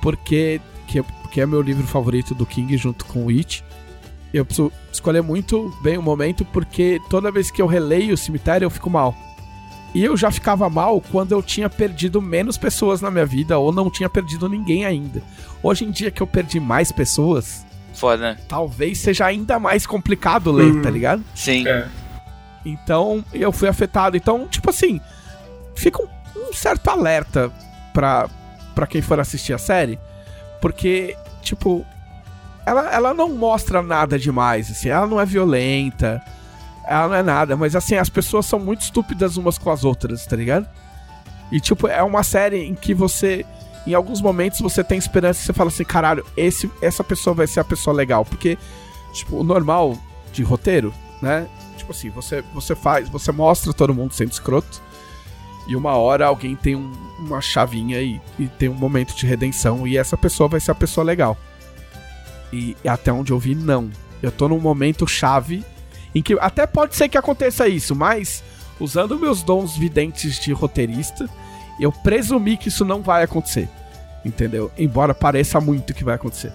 porque, 0.00 0.60
que, 0.86 1.02
porque 1.02 1.40
é 1.40 1.46
meu 1.46 1.60
livro 1.60 1.86
favorito 1.86 2.34
do 2.34 2.46
King 2.46 2.76
junto 2.76 3.04
com 3.06 3.26
o 3.26 3.30
It. 3.30 3.64
Eu 4.32 4.44
preciso 4.44 4.72
escolher 4.92 5.22
muito 5.22 5.72
bem 5.82 5.98
o 5.98 6.02
momento, 6.02 6.44
porque 6.46 7.00
toda 7.10 7.30
vez 7.30 7.50
que 7.50 7.60
eu 7.60 7.66
releio 7.66 8.14
o 8.14 8.16
cemitério 8.16 8.66
eu 8.66 8.70
fico 8.70 8.90
mal. 8.90 9.14
E 9.94 10.04
eu 10.04 10.16
já 10.16 10.28
ficava 10.30 10.68
mal 10.68 11.00
quando 11.00 11.32
eu 11.32 11.40
tinha 11.40 11.70
perdido 11.70 12.20
menos 12.20 12.58
pessoas 12.58 13.00
na 13.00 13.12
minha 13.12 13.24
vida 13.24 13.58
ou 13.58 13.70
não 13.70 13.88
tinha 13.88 14.08
perdido 14.08 14.48
ninguém 14.48 14.84
ainda. 14.84 15.22
Hoje 15.62 15.84
em 15.84 15.90
dia 15.92 16.10
que 16.10 16.20
eu 16.20 16.26
perdi 16.26 16.58
mais 16.58 16.90
pessoas, 16.90 17.64
Foda, 17.94 18.22
né? 18.32 18.36
talvez 18.48 18.98
seja 18.98 19.24
ainda 19.26 19.58
mais 19.58 19.86
complicado 19.86 20.50
ler, 20.52 20.72
Hum. 20.72 20.82
tá 20.82 20.90
ligado? 20.90 21.22
Sim. 21.34 21.66
É. 21.66 21.86
Então, 22.64 23.24
eu 23.32 23.52
fui 23.52 23.68
afetado. 23.68 24.16
Então, 24.16 24.46
tipo 24.48 24.70
assim, 24.70 25.00
fica 25.74 26.02
um, 26.02 26.08
um 26.48 26.52
certo 26.52 26.88
alerta 26.88 27.52
pra, 27.92 28.28
pra 28.74 28.86
quem 28.86 29.00
for 29.02 29.20
assistir 29.20 29.52
a 29.52 29.58
série. 29.58 29.98
Porque, 30.60 31.14
tipo, 31.42 31.84
ela, 32.66 32.90
ela 32.92 33.14
não 33.14 33.28
mostra 33.36 33.82
nada 33.82 34.18
demais, 34.18 34.70
assim. 34.70 34.88
Ela 34.88 35.06
não 35.06 35.20
é 35.20 35.26
violenta, 35.26 36.22
ela 36.86 37.08
não 37.08 37.14
é 37.14 37.22
nada. 37.22 37.54
Mas, 37.56 37.76
assim, 37.76 37.96
as 37.96 38.08
pessoas 38.08 38.46
são 38.46 38.58
muito 38.58 38.80
estúpidas 38.80 39.36
umas 39.36 39.58
com 39.58 39.70
as 39.70 39.84
outras, 39.84 40.24
tá 40.26 40.34
ligado? 40.34 40.66
E, 41.52 41.60
tipo, 41.60 41.86
é 41.86 42.02
uma 42.02 42.22
série 42.22 42.64
em 42.64 42.74
que 42.74 42.94
você... 42.94 43.44
Em 43.86 43.92
alguns 43.94 44.20
momentos 44.20 44.60
você 44.60 44.82
tem 44.82 44.96
esperança 44.98 45.40
e 45.42 45.44
você 45.46 45.52
fala 45.52 45.68
assim, 45.68 45.84
caralho, 45.84 46.24
esse, 46.36 46.70
essa 46.80 47.04
pessoa 47.04 47.34
vai 47.34 47.46
ser 47.46 47.60
a 47.60 47.64
pessoa 47.64 47.94
legal. 47.94 48.24
Porque, 48.24 48.56
tipo, 49.12 49.36
o 49.36 49.44
normal 49.44 49.96
de 50.32 50.42
roteiro, 50.42 50.92
né? 51.20 51.46
Tipo 51.76 51.92
assim, 51.92 52.08
você, 52.10 52.42
você 52.54 52.74
faz, 52.74 53.08
você 53.08 53.30
mostra 53.30 53.72
todo 53.72 53.94
mundo 53.94 54.14
sendo 54.14 54.32
escroto. 54.32 54.82
E 55.66 55.76
uma 55.76 55.96
hora 55.96 56.26
alguém 56.26 56.54
tem 56.56 56.74
um- 56.76 56.92
uma 57.18 57.40
chavinha 57.40 58.00
e, 58.00 58.20
e 58.38 58.46
tem 58.46 58.68
um 58.68 58.74
momento 58.74 59.14
de 59.14 59.26
redenção. 59.26 59.86
E 59.86 59.96
essa 59.98 60.16
pessoa 60.16 60.48
vai 60.48 60.60
ser 60.60 60.70
a 60.70 60.74
pessoa 60.74 61.04
legal. 61.04 61.36
E, 62.52 62.76
até 62.86 63.12
onde 63.12 63.32
eu 63.32 63.38
vi, 63.38 63.54
não. 63.54 63.90
Eu 64.22 64.30
tô 64.32 64.48
num 64.48 64.60
momento 64.60 65.06
chave 65.06 65.64
em 66.14 66.22
que 66.22 66.34
até 66.40 66.66
pode 66.66 66.94
ser 66.94 67.08
que 67.08 67.18
aconteça 67.18 67.66
isso, 67.68 67.94
mas 67.94 68.42
usando 68.80 69.18
meus 69.18 69.42
dons 69.42 69.76
videntes 69.76 70.38
de 70.38 70.52
roteirista, 70.52 71.28
eu 71.80 71.90
presumi 71.92 72.56
que 72.56 72.68
isso 72.68 72.84
não 72.84 73.02
vai 73.02 73.22
acontecer. 73.24 73.68
Entendeu? 74.24 74.70
Embora 74.78 75.14
pareça 75.14 75.60
muito 75.60 75.92
que 75.92 76.02
vai 76.04 76.14
acontecer. 76.14 76.52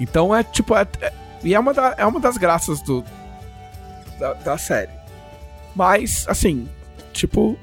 Então 0.00 0.34
é 0.34 0.42
tipo. 0.42 0.74
É, 0.74 0.86
é- 1.00 1.12
e 1.42 1.54
é 1.54 1.60
uma, 1.60 1.74
da- 1.74 1.94
é 1.98 2.06
uma 2.06 2.18
das 2.18 2.38
graças 2.38 2.80
do, 2.80 3.04
da, 4.18 4.32
da 4.32 4.56
série. 4.58 4.90
Mas, 5.76 6.24
assim, 6.28 6.68
tipo. 7.12 7.58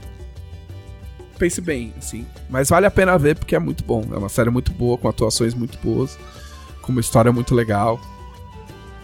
Pense 1.40 1.60
bem, 1.60 1.92
assim. 1.98 2.28
Mas 2.48 2.70
vale 2.70 2.86
a 2.86 2.92
pena 2.92 3.18
ver 3.18 3.36
porque 3.36 3.56
é 3.56 3.60
muito 3.60 3.84
bom. 3.84 4.04
É 4.14 4.18
uma 4.18 4.30
série 4.30 4.52
muito 4.52 4.72
boa, 4.72 4.96
com 4.98 5.08
atuações 5.10 5.56
muito 5.56 5.80
boas, 5.80 6.16
com 6.84 6.92
uma 6.92 7.02
história 7.02 7.32
muito 7.32 7.56
legal. 7.56 8.00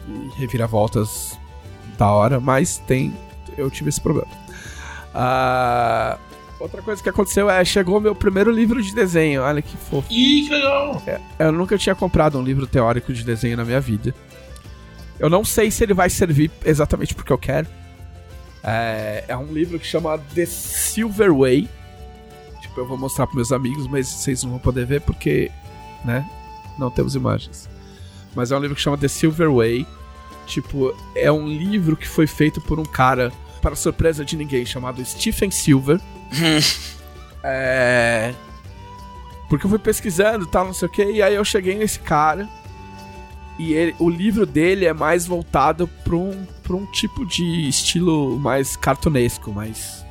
E 0.08 0.40
reviravoltas 0.40 1.36
da 1.98 2.12
hora, 2.12 2.40
mas 2.40 2.78
tem. 2.86 3.12
Eu 3.58 3.72
tive 3.72 3.90
esse 3.90 4.00
problema. 4.00 4.30
Ah, 5.16 6.20
outra 6.60 6.82
coisa 6.82 7.02
que 7.02 7.10
aconteceu 7.10 7.50
é 7.50 7.64
chegou 7.64 8.00
meu 8.00 8.16
primeiro 8.16 8.52
livro 8.52 8.82
de 8.82 8.94
desenho. 8.94 9.42
Olha 9.42 9.62
que 9.62 9.76
fofo. 9.78 10.12
Ih, 10.12 10.44
que 10.44 10.50
legal. 10.50 11.02
Eu 11.40 11.52
nunca 11.52 11.78
tinha 11.78 11.96
comprado 11.96 12.38
um 12.38 12.44
livro 12.44 12.66
teórico 12.68 13.14
de 13.14 13.24
desenho 13.24 13.58
na 13.58 13.66
minha 13.66 13.80
vida. 13.80 14.14
Eu 15.20 15.30
não 15.30 15.44
sei 15.44 15.72
se 15.72 15.84
ele 15.84 15.94
vai 15.94 16.10
servir 16.10 16.52
exatamente 16.64 17.16
porque 17.16 17.32
eu 17.34 17.38
quero. 17.38 17.68
É, 18.64 19.24
é 19.28 19.38
um 19.38 19.52
livro 19.52 19.80
que 19.80 19.88
chama 19.88 20.18
The 20.36 20.46
Silver 20.46 21.34
Way. 21.34 21.70
Tipo, 22.62 22.82
eu 22.82 22.88
vou 22.88 22.98
mostrar 22.98 23.26
para 23.26 23.36
meus 23.36 23.52
amigos, 23.52 23.88
mas 23.88 24.08
vocês 24.08 24.44
não 24.44 24.52
vão 24.52 24.60
poder 24.60 24.86
ver 24.86 25.02
porque, 25.02 25.52
né? 26.04 26.30
Não 26.78 26.92
temos 26.92 27.16
imagens. 27.16 27.70
Mas 28.36 28.52
é 28.52 28.58
um 28.58 28.60
livro 28.60 28.76
que 28.76 28.82
chama 28.82 28.98
The 28.98 29.08
Silver 29.08 29.52
Way. 29.52 29.88
Tipo, 30.46 30.96
é 31.16 31.32
um 31.32 31.48
livro 31.48 31.96
que 31.96 32.08
foi 32.08 32.28
feito 32.28 32.62
por 32.62 32.80
um 32.80 32.86
cara, 32.86 33.32
para 33.62 33.76
surpresa 33.76 34.24
de 34.24 34.38
ninguém, 34.38 34.66
chamado 34.66 35.04
Stephen 35.04 35.50
Silver. 35.50 36.00
É. 37.50 38.34
Porque 39.48 39.66
eu 39.66 39.70
fui 39.70 39.80
pesquisando 39.80 40.44
e 40.44 40.48
tal, 40.48 40.66
não 40.66 40.74
sei 40.74 40.88
o 40.88 40.92
que, 40.92 41.04
e 41.04 41.22
aí 41.22 41.36
eu 41.36 41.46
cheguei 41.46 41.76
nesse 41.76 42.00
cara. 42.00 42.48
E 43.58 43.74
ele, 43.74 43.96
o 43.98 44.10
livro 44.10 44.46
dele 44.46 44.86
é 44.86 44.94
mais 44.94 45.26
voltado 45.26 45.88
pra 46.04 46.16
um, 46.16 46.46
pra 46.62 46.76
um 46.76 46.86
tipo 46.88 47.26
de 47.26 47.68
estilo 47.68 48.38
mais 48.38 48.76
cartunesco, 48.76 49.52
mais. 49.52 50.06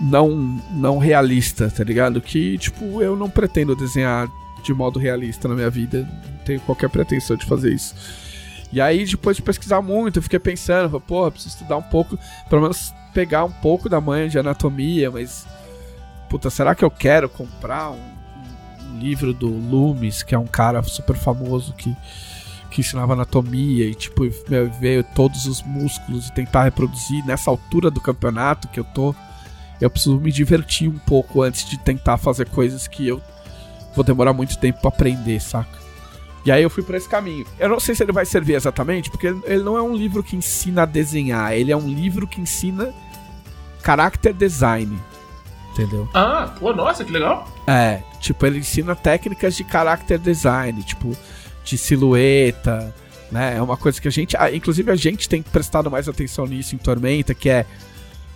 Não, 0.00 0.30
não 0.70 0.98
realista, 0.98 1.70
tá 1.70 1.84
ligado? 1.84 2.20
Que, 2.20 2.56
tipo, 2.56 3.02
eu 3.02 3.14
não 3.14 3.28
pretendo 3.28 3.76
desenhar 3.76 4.26
de 4.62 4.72
modo 4.72 4.98
realista 4.98 5.46
na 5.46 5.54
minha 5.54 5.70
vida. 5.70 6.08
Não 6.24 6.44
tenho 6.44 6.60
qualquer 6.60 6.88
pretensão 6.88 7.36
de 7.36 7.44
fazer 7.44 7.72
isso. 7.72 7.94
E 8.72 8.80
aí, 8.80 9.04
depois 9.04 9.36
de 9.36 9.42
pesquisar 9.42 9.82
muito, 9.82 10.18
eu 10.18 10.22
fiquei 10.22 10.38
pensando, 10.38 10.98
porra, 11.00 11.30
preciso 11.30 11.54
estudar 11.54 11.76
um 11.76 11.82
pouco, 11.82 12.18
pelo 12.48 12.62
menos 12.62 12.94
pegar 13.12 13.44
um 13.44 13.50
pouco 13.52 13.88
da 13.88 14.00
manha 14.00 14.28
de 14.28 14.38
anatomia, 14.38 15.10
mas. 15.10 15.46
Puta, 16.28 16.48
será 16.50 16.74
que 16.74 16.84
eu 16.84 16.90
quero 16.90 17.28
comprar 17.28 17.90
um, 17.90 17.96
um- 17.96 18.98
livro 18.98 19.32
do 19.34 19.48
Loomis, 19.48 20.22
que 20.22 20.34
é 20.34 20.38
um 20.38 20.46
cara 20.46 20.82
super 20.82 21.16
famoso 21.16 21.72
que, 21.74 21.96
que 22.70 22.80
ensinava 22.82 23.14
anatomia 23.14 23.84
e, 23.86 23.94
tipo, 23.94 24.22
ver 24.80 25.04
todos 25.14 25.46
os 25.46 25.62
músculos 25.62 26.28
e 26.28 26.32
tentar 26.32 26.64
reproduzir 26.64 27.24
nessa 27.26 27.50
altura 27.50 27.90
do 27.90 28.00
campeonato 28.00 28.68
que 28.68 28.78
eu 28.78 28.84
tô? 28.84 29.14
Eu 29.80 29.90
preciso 29.90 30.18
me 30.20 30.30
divertir 30.30 30.88
um 30.88 30.98
pouco 30.98 31.42
antes 31.42 31.68
de 31.68 31.78
tentar 31.78 32.16
fazer 32.18 32.48
coisas 32.50 32.86
que 32.86 33.08
eu 33.08 33.20
vou 33.94 34.04
demorar 34.04 34.32
muito 34.32 34.56
tempo 34.58 34.80
pra 34.80 34.88
aprender, 34.90 35.40
saca? 35.40 35.78
E 36.44 36.50
aí 36.50 36.62
eu 36.62 36.70
fui 36.70 36.82
por 36.82 36.94
esse 36.94 37.08
caminho. 37.08 37.46
Eu 37.58 37.68
não 37.68 37.78
sei 37.78 37.94
se 37.94 38.02
ele 38.02 38.12
vai 38.12 38.24
servir 38.24 38.54
exatamente, 38.54 39.10
porque 39.10 39.26
ele 39.26 39.62
não 39.62 39.76
é 39.76 39.82
um 39.82 39.94
livro 39.94 40.22
que 40.22 40.36
ensina 40.36 40.82
a 40.82 40.86
desenhar, 40.86 41.52
ele 41.52 41.70
é 41.70 41.76
um 41.76 41.88
livro 41.88 42.26
que 42.26 42.40
ensina 42.40 42.94
character 43.84 44.32
design. 44.32 44.98
Entendeu? 45.72 46.08
Ah, 46.14 46.54
pô, 46.58 46.72
nossa, 46.72 47.04
que 47.04 47.12
legal. 47.12 47.46
É, 47.66 48.02
tipo, 48.20 48.44
ele 48.44 48.58
ensina 48.58 48.96
técnicas 48.96 49.54
de 49.54 49.64
character 49.64 50.18
design, 50.18 50.82
tipo, 50.82 51.16
de 51.62 51.78
silhueta, 51.78 52.94
né? 53.30 53.56
É 53.56 53.62
uma 53.62 53.76
coisa 53.76 54.00
que 54.00 54.08
a 54.08 54.10
gente, 54.10 54.36
ah, 54.36 54.52
inclusive 54.52 54.90
a 54.90 54.96
gente 54.96 55.28
tem 55.28 55.42
prestado 55.42 55.90
mais 55.90 56.08
atenção 56.08 56.46
nisso 56.46 56.74
em 56.74 56.78
Tormenta, 56.78 57.34
que 57.34 57.48
é 57.48 57.66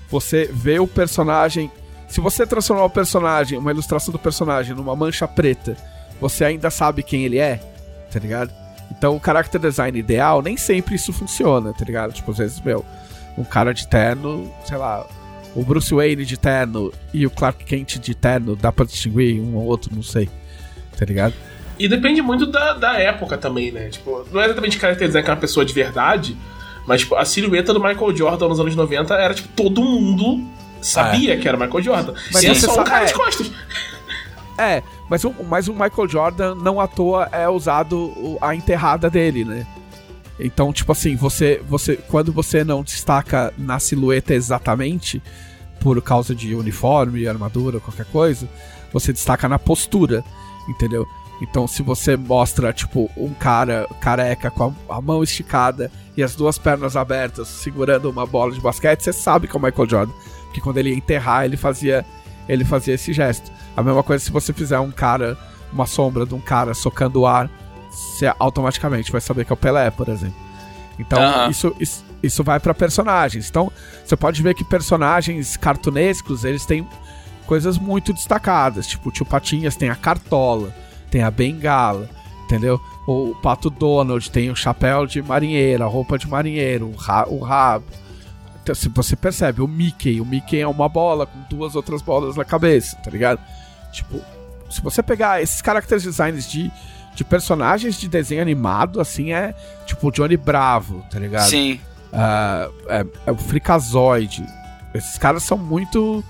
você 0.09 0.49
vê 0.53 0.79
o 0.79 0.87
personagem, 0.87 1.71
se 2.09 2.21
você 2.21 2.47
transformar 2.47 2.85
o 2.85 2.91
personagem, 2.91 3.59
uma 3.59 3.73
ilustração 3.73 4.13
do 4.13 4.19
personagem 4.19 4.75
numa 4.75 4.95
mancha 4.95 5.27
preta, 5.27 5.77
você 6.21 6.45
ainda 6.45 6.71
sabe 6.71 7.03
quem 7.03 7.25
ele 7.25 7.39
é, 7.39 7.74
tá 8.15 8.21
ligado? 8.21 8.53
Então 8.91 9.17
o 9.17 9.21
character 9.21 9.61
design 9.61 9.99
ideal, 9.99 10.41
nem 10.41 10.57
sempre 10.57 10.95
isso 10.95 11.13
funciona, 11.13 11.73
tá 11.73 11.85
ligado? 11.85 12.13
Tipo, 12.13 12.31
às 12.31 12.39
vezes, 12.39 12.61
meu, 12.61 12.85
um 13.37 13.43
cara 13.43 13.75
de 13.75 13.89
terno, 13.89 14.51
sei 14.65 14.79
lá, 14.79 15.05
o 15.55 15.65
Bruce 15.65 15.93
Wayne 15.93 16.25
de 16.25 16.37
terno 16.37 16.93
e 17.13 17.27
o 17.27 17.31
Clark 17.31 17.65
Kent 17.65 17.99
de 17.99 18.15
terno, 18.15 18.55
dá 18.55 18.71
pra 18.71 18.85
distinguir 18.85 19.41
um 19.41 19.57
ou 19.57 19.65
outro, 19.65 19.91
não 19.93 20.03
sei. 20.03 20.29
Tá 20.97 21.05
ligado? 21.05 21.35
E 21.77 21.89
depende 21.89 22.23
muito 22.23 22.47
da, 22.47 22.75
da 22.75 22.99
época 23.01 23.37
também, 23.37 23.73
né? 23.73 23.89
Tipo, 23.89 24.25
não 24.31 24.41
é 24.41 24.45
exatamente 24.45 24.79
caracterizar 24.79 25.25
que 25.25 25.31
é 25.31 25.33
uma 25.33 25.41
pessoa 25.41 25.67
de 25.67 25.73
verdade, 25.73 26.37
mas 26.87 27.01
tipo, 27.01 27.17
a 27.17 27.25
silhueta 27.25 27.75
do 27.75 27.81
Michael 27.81 28.17
Jordan 28.17 28.49
nos 28.49 28.61
anos 28.61 28.77
90 28.77 29.13
era, 29.15 29.35
tipo, 29.35 29.49
todo 29.57 29.83
mundo 29.83 30.47
sabia 30.81 31.37
que 31.37 31.49
era 31.49 31.57
Michael 31.57 31.83
Jordan. 31.83 32.15
Mas 32.33 32.45
e 32.45 32.47
é 32.47 32.55
só 32.55 32.81
um 32.81 32.85
cara 32.85 33.05
é. 33.05 33.07
de 33.07 33.15
costas. 33.15 33.51
É, 34.57 34.83
mas 35.09 35.25
o, 35.25 35.35
mas 35.49 35.69
o 35.69 35.73
Michael 35.73 36.09
Jordan 36.09 36.55
não 36.55 36.81
à 36.81 36.87
toa 36.87 37.29
é 37.33 37.49
usado 37.49 38.13
a 38.41 38.55
enterrada 38.55 39.11
dele, 39.11 39.45
né? 39.45 39.67
Então, 40.39 40.73
tipo 40.73 40.93
assim, 40.93 41.17
você, 41.17 41.63
você 41.69 41.97
quando 41.97 42.33
você 42.33 42.65
não 42.65 42.83
destaca 42.83 43.53
na 43.57 43.79
silhueta 43.79 44.35
exatamente, 44.35 45.23
por 45.81 46.01
causa 46.01 46.35
de 46.35 46.55
uniforme, 46.55 47.27
armadura, 47.27 47.79
qualquer 47.79 48.07
coisa, 48.07 48.49
você 48.93 49.13
destaca 49.13 49.49
na 49.49 49.59
postura, 49.59 50.25
entendeu? 50.69 51.07
Então, 51.43 51.67
se 51.67 51.83
você 51.83 52.17
mostra, 52.17 52.73
tipo, 52.73 53.11
um 53.17 53.35
cara 53.35 53.87
careca 54.01 54.51
com 54.51 54.75
a, 54.89 54.97
a 54.97 55.01
mão 55.01 55.23
esticada 55.23 55.91
e 56.17 56.23
as 56.23 56.35
duas 56.35 56.59
pernas 56.59 56.97
abertas, 56.97 57.49
segurando 57.49 58.09
uma 58.09 58.25
bola 58.25 58.53
de 58.53 58.61
basquete, 58.61 59.03
você 59.03 59.13
sabe 59.13 59.49
que 59.49 59.57
é 59.57 59.59
o 59.59 59.63
Michael 59.63 59.89
Jordan. 59.89 60.13
Porque 60.45 60.61
quando 60.61 60.79
ele 60.79 60.91
ia 60.91 60.97
enterrar, 60.97 61.45
ele 61.45 61.57
fazia, 61.57 62.05
ele 62.49 62.65
fazia 62.65 62.95
esse 62.95 63.13
gesto. 63.13 63.51
A 63.77 63.83
mesma 63.83 64.03
coisa 64.03 64.25
se 64.25 64.31
você 64.31 64.53
fizer 64.53 64.79
um 64.79 64.91
cara, 64.91 65.37
uma 65.73 65.87
sombra 65.87 66.27
de 66.27 66.35
um 66.35 66.41
cara 66.41 66.75
socando 66.75 67.21
o 67.21 67.27
ar, 67.27 67.51
você 67.91 68.33
automaticamente 68.39 69.11
vai 69.13 69.21
saber 69.21 69.45
que 69.45 69.53
é 69.53 69.55
o 69.55 69.57
Pelé, 69.57 69.91
por 69.91 70.09
exemplo. 70.09 70.37
Então, 70.99 71.21
Aham. 71.21 71.51
isso, 71.51 71.75
isso, 71.81 72.05
isso 72.23 72.45
vai 72.45 72.61
pra 72.61 72.75
personagens. 72.75 73.49
Então, 73.49 73.71
você 74.05 74.17
pode 74.17 74.43
ver 74.43 74.55
que 74.55 74.65
personagens 74.65 75.57
cartunescos, 75.57 76.45
eles 76.45 76.65
têm 76.65 76.87
coisas 77.47 77.79
muito 77.79 78.13
destacadas. 78.13 78.87
Tipo, 78.87 79.09
o 79.09 79.13
Tio 79.13 79.27
Patinhas 79.27 79.77
tem 79.77 79.91
a 79.91 79.97
cartola, 79.97 80.75
tem 81.11 81.23
a 81.23 81.31
bengala, 81.31 82.09
entendeu? 82.45 82.81
O 83.07 83.35
Pato 83.43 83.69
Donald 83.69 84.31
tem 84.31 84.51
o 84.51 84.57
chapéu 84.57 85.07
de 85.07 85.23
marinheiro, 85.23 85.85
a 85.85 85.87
roupa 85.87 86.19
de 86.19 86.29
marinheiro, 86.29 86.87
o, 86.87 86.97
ra 86.97 87.27
o 87.29 87.39
rabo. 87.39 87.85
Então, 88.65 88.75
se 88.75 88.89
você 88.89 89.15
percebe, 89.15 89.61
o 89.61 89.69
Mickey, 89.69 90.23
o 90.23 90.25
Mickey 90.25 90.59
é 90.59 90.67
uma 90.67 90.89
bola 90.89 91.27
com 91.27 91.39
duas 91.51 91.77
outras 91.77 92.01
bolas 92.01 92.35
na 92.35 92.47
cabeça, 92.47 92.97
tá 92.97 93.11
ligado? 93.11 93.39
Tipo, 93.93 94.23
se 94.71 94.81
você 94.81 95.03
pegar 95.03 95.43
esses 95.43 95.61
character 95.63 96.01
designs 96.01 96.51
de, 96.51 96.73
de 97.15 97.25
personagens 97.25 98.01
de 98.01 98.09
desenho 98.09 98.41
animado, 98.41 99.03
assim, 99.03 99.35
é 99.35 99.55
tipo 99.85 100.09
o 100.09 100.11
Johnny 100.11 100.39
Bravo, 100.39 101.05
tá 101.11 101.19
ligado? 101.19 101.47
Sim. 101.47 101.79
Ah, 102.11 102.71
é, 102.89 103.05
é 103.27 103.33
o 103.33 103.37
Freakazoid. 103.37 104.43
Esses 104.95 105.19
caras 105.19 105.43
são 105.43 105.59
muito. 105.59 106.25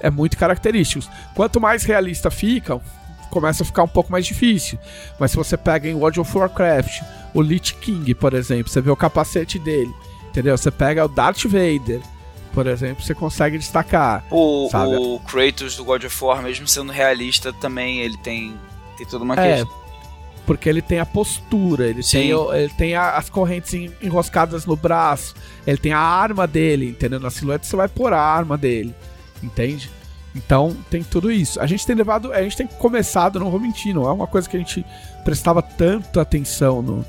É 0.00 0.10
muito 0.10 0.36
característicos. 0.36 1.08
Quanto 1.36 1.60
mais 1.60 1.84
realista 1.84 2.32
ficam, 2.32 2.82
começa 3.30 3.62
a 3.62 3.66
ficar 3.66 3.84
um 3.84 3.88
pouco 3.88 4.10
mais 4.10 4.26
difícil. 4.26 4.76
Mas 5.20 5.30
se 5.30 5.36
você 5.36 5.56
pega 5.56 5.88
em 5.88 5.94
World 5.94 6.18
of 6.18 6.36
Warcraft, 6.36 7.02
o 7.32 7.40
Lich 7.40 7.74
King, 7.74 8.12
por 8.12 8.34
exemplo, 8.34 8.72
você 8.72 8.80
vê 8.80 8.90
o 8.90 8.96
capacete 8.96 9.58
dele, 9.60 9.94
entendeu? 10.36 10.56
Você 10.56 10.70
pega 10.70 11.04
o 11.04 11.08
Darth 11.08 11.44
Vader, 11.44 12.00
por 12.52 12.66
exemplo, 12.66 13.02
você 13.02 13.14
consegue 13.14 13.56
destacar. 13.58 14.24
O, 14.30 14.68
o 15.14 15.20
Kratos 15.20 15.76
do 15.76 15.84
God 15.84 16.04
of 16.04 16.24
War, 16.24 16.42
mesmo 16.42 16.68
sendo 16.68 16.92
realista, 16.92 17.52
também 17.54 18.00
ele 18.00 18.16
tem, 18.18 18.54
tem 18.98 19.06
toda 19.06 19.24
uma 19.24 19.34
É, 19.34 19.56
questão. 19.58 19.74
porque 20.46 20.68
ele 20.68 20.82
tem 20.82 20.98
a 21.00 21.06
postura, 21.06 21.86
ele 21.86 22.02
Sim. 22.02 22.18
tem, 22.18 22.30
ele 22.30 22.72
tem 22.76 22.94
a- 22.94 23.16
as 23.16 23.28
correntes 23.30 23.72
en- 23.74 23.90
enroscadas 24.02 24.64
no 24.66 24.76
braço, 24.76 25.34
ele 25.66 25.78
tem 25.78 25.92
a 25.92 25.98
arma 25.98 26.46
dele, 26.46 26.90
entendeu? 26.90 27.18
Na 27.20 27.30
silhueta 27.30 27.64
você 27.66 27.76
vai 27.76 27.88
pôr 27.88 28.12
a 28.12 28.20
arma 28.20 28.56
dele, 28.58 28.94
entende? 29.42 29.90
Então 30.34 30.76
tem 30.90 31.02
tudo 31.02 31.30
isso. 31.32 31.58
A 31.60 31.66
gente 31.66 31.86
tem 31.86 31.96
levado, 31.96 32.30
a 32.32 32.42
gente 32.42 32.56
tem 32.58 32.66
começado, 32.66 33.40
não 33.40 33.50
vou 33.50 33.58
mentir, 33.58 33.94
não 33.94 34.06
é 34.06 34.12
uma 34.12 34.26
coisa 34.26 34.46
que 34.48 34.54
a 34.56 34.60
gente 34.60 34.84
prestava 35.24 35.62
tanta 35.62 36.20
atenção 36.20 36.82
no, 36.82 37.04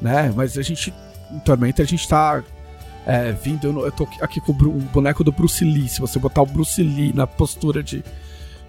né? 0.00 0.32
Mas 0.34 0.56
a 0.56 0.62
gente, 0.62 0.92
em 1.30 1.38
Tormenta, 1.40 1.82
a 1.82 1.86
gente 1.86 2.08
tá 2.08 2.42
é, 3.06 3.32
vindo, 3.32 3.66
eu, 3.66 3.84
eu 3.86 3.92
tô 3.92 4.06
aqui 4.20 4.40
com 4.40 4.52
o, 4.52 4.54
o 4.68 4.80
boneco 4.92 5.24
do 5.24 5.32
Bruce 5.32 5.64
Lee, 5.64 5.88
se 5.88 6.00
você 6.00 6.18
botar 6.18 6.42
o 6.42 6.46
Bruce 6.46 6.82
Lee 6.82 7.12
na 7.14 7.26
postura 7.26 7.82
de, 7.82 8.04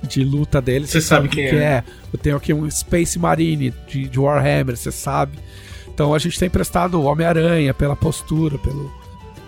de 0.04 0.24
luta 0.24 0.62
dele, 0.62 0.88
Você 0.88 1.02
sabe 1.02 1.28
quem 1.30 1.50
que 1.50 1.56
é. 1.56 1.64
é. 1.64 1.84
Eu 2.12 2.18
tenho 2.20 2.36
aqui 2.38 2.54
um 2.54 2.70
Space 2.70 3.18
Marine 3.20 3.74
de, 3.88 4.08
de 4.08 4.20
Warhammer, 4.20 4.76
você 4.78 4.92
sabe. 4.92 5.38
Então 5.94 6.14
a 6.14 6.20
gente 6.20 6.40
tem 6.40 6.48
emprestado 6.48 6.96
o 7.00 7.04
Homem-Aranha 7.04 7.74
pela 7.74 7.96
postura, 7.96 8.58
pelo. 8.58 8.92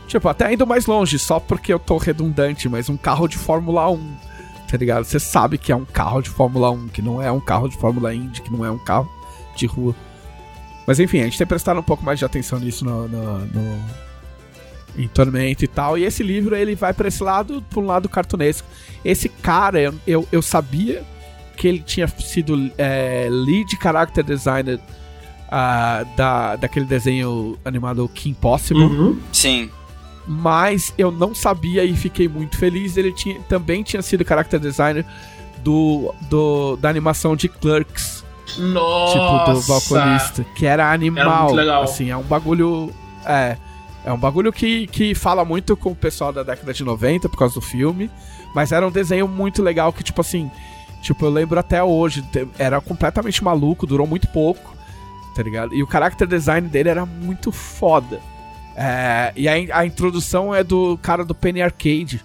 Tipo, 0.07 0.27
até 0.29 0.53
indo 0.53 0.67
mais 0.67 0.85
longe, 0.85 1.17
só 1.17 1.39
porque 1.39 1.73
eu 1.73 1.79
tô 1.79 1.97
redundante, 1.97 2.67
mas 2.69 2.89
um 2.89 2.97
carro 2.97 3.27
de 3.27 3.37
Fórmula 3.37 3.89
1, 3.89 4.15
tá 4.69 4.77
ligado? 4.77 5.05
Você 5.05 5.19
sabe 5.19 5.57
que 5.57 5.71
é 5.71 5.75
um 5.75 5.85
carro 5.85 6.21
de 6.21 6.29
Fórmula 6.29 6.69
1, 6.69 6.89
que 6.89 7.01
não 7.01 7.21
é 7.21 7.31
um 7.31 7.39
carro 7.39 7.67
de 7.69 7.77
Fórmula 7.77 8.13
Indy, 8.13 8.41
que 8.41 8.51
não 8.51 8.63
é 8.65 8.69
um 8.69 8.77
carro 8.77 9.09
de 9.55 9.65
rua. 9.65 9.95
Mas 10.85 10.99
enfim, 10.99 11.21
a 11.21 11.23
gente 11.23 11.37
tem 11.37 11.47
prestado 11.47 11.79
um 11.79 11.83
pouco 11.83 12.03
mais 12.03 12.19
de 12.19 12.25
atenção 12.25 12.59
nisso 12.59 12.83
no, 12.83 13.07
no, 13.07 13.39
no- 13.39 14.02
em 14.97 15.07
Tormento 15.07 15.63
e 15.63 15.67
tal. 15.67 15.97
E 15.97 16.03
esse 16.03 16.21
livro, 16.23 16.55
ele 16.55 16.75
vai 16.75 16.93
pra 16.93 17.07
esse 17.07 17.23
lado, 17.23 17.63
pra 17.69 17.79
um 17.79 17.85
lado 17.85 18.07
cartunesco. 18.09 18.67
Esse 19.03 19.27
cara, 19.29 19.79
eu, 19.81 19.93
eu, 20.05 20.27
eu 20.31 20.41
sabia 20.41 21.03
que 21.57 21.67
ele 21.67 21.79
tinha 21.79 22.07
sido 22.07 22.71
é, 22.77 23.27
lead 23.29 23.77
character 23.81 24.23
designer 24.23 24.79
ah, 25.51 26.03
da, 26.15 26.55
daquele 26.55 26.85
desenho 26.85 27.57
animado 27.63 28.09
Kim 28.13 28.33
Possible, 28.33 28.83
Uhum. 28.83 29.19
Sim. 29.31 29.69
mas 30.27 30.93
eu 30.97 31.11
não 31.11 31.35
sabia 31.35 31.83
e 31.83 31.95
fiquei 31.95 32.27
muito 32.27 32.57
feliz. 32.57 32.97
Ele 32.97 33.11
tinha, 33.11 33.39
também 33.41 33.83
tinha 33.83 34.01
sido 34.01 34.25
character 34.27 34.59
designer 34.59 35.05
do, 35.63 36.13
do, 36.29 36.75
da 36.77 36.89
animação 36.89 37.35
de 37.35 37.47
Clerks, 37.47 38.23
Nossa. 38.57 39.13
tipo, 39.13 39.53
do 39.53 39.67
balconista, 39.67 40.43
que 40.55 40.65
era 40.65 40.91
animal. 40.91 41.43
muito 41.45 41.55
legal. 41.55 41.83
Assim, 41.83 42.09
é 42.09 42.17
um 42.17 42.23
bagulho. 42.23 42.91
É. 43.25 43.57
É 44.05 44.11
um 44.11 44.17
bagulho 44.17 44.51
que, 44.51 44.87
que 44.87 45.15
fala 45.15 45.45
muito 45.45 45.77
com 45.77 45.91
o 45.91 45.95
pessoal 45.95 46.33
da 46.33 46.43
década 46.43 46.73
de 46.73 46.83
90 46.83 47.29
por 47.29 47.37
causa 47.37 47.55
do 47.55 47.61
filme. 47.61 48.09
Mas 48.53 48.71
era 48.71 48.87
um 48.87 48.91
desenho 48.91 49.27
muito 49.27 49.61
legal 49.61 49.93
que, 49.93 50.03
tipo 50.03 50.21
assim. 50.21 50.51
Tipo, 51.01 51.25
eu 51.25 51.29
lembro 51.29 51.59
até 51.59 51.81
hoje. 51.83 52.23
Era 52.57 52.81
completamente 52.81 53.43
maluco, 53.43 53.87
durou 53.87 54.05
muito 54.05 54.27
pouco. 54.27 54.75
Tá 55.35 55.41
ligado? 55.41 55.73
E 55.73 55.81
o 55.81 55.89
character 55.89 56.27
design 56.27 56.67
dele 56.67 56.89
era 56.89 57.05
muito 57.05 57.51
foda. 57.51 58.19
É, 58.75 59.31
e 59.35 59.47
a, 59.47 59.79
a 59.79 59.85
introdução 59.85 60.53
é 60.53 60.63
do 60.63 60.97
cara 60.97 61.23
do 61.23 61.33
Penny 61.33 61.61
Arcade. 61.61 62.21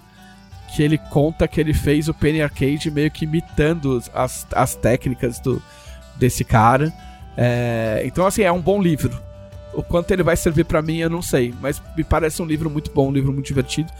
Que 0.74 0.82
ele 0.82 0.98
conta 0.98 1.48
que 1.48 1.60
ele 1.60 1.72
fez 1.72 2.08
o 2.08 2.14
Penny 2.14 2.42
Arcade 2.42 2.90
meio 2.90 3.10
que 3.10 3.24
imitando 3.24 4.02
as, 4.12 4.46
as 4.52 4.74
técnicas 4.74 5.40
do, 5.40 5.62
desse 6.16 6.44
cara. 6.44 6.92
É, 7.36 8.02
então, 8.04 8.26
assim, 8.26 8.42
é 8.42 8.50
um 8.50 8.60
bom 8.60 8.82
livro. 8.82 9.27
O 9.72 9.82
quanto 9.82 10.10
ele 10.10 10.22
vai 10.22 10.36
servir 10.36 10.64
pra 10.64 10.82
mim, 10.82 10.98
eu 10.98 11.10
não 11.10 11.22
sei. 11.22 11.54
Mas 11.60 11.80
me 11.96 12.04
parece 12.04 12.42
um 12.42 12.46
livro 12.46 12.68
muito 12.68 12.90
bom, 12.90 13.08
um 13.08 13.12
livro 13.12 13.32
muito 13.32 13.46
divertido. 13.46 13.92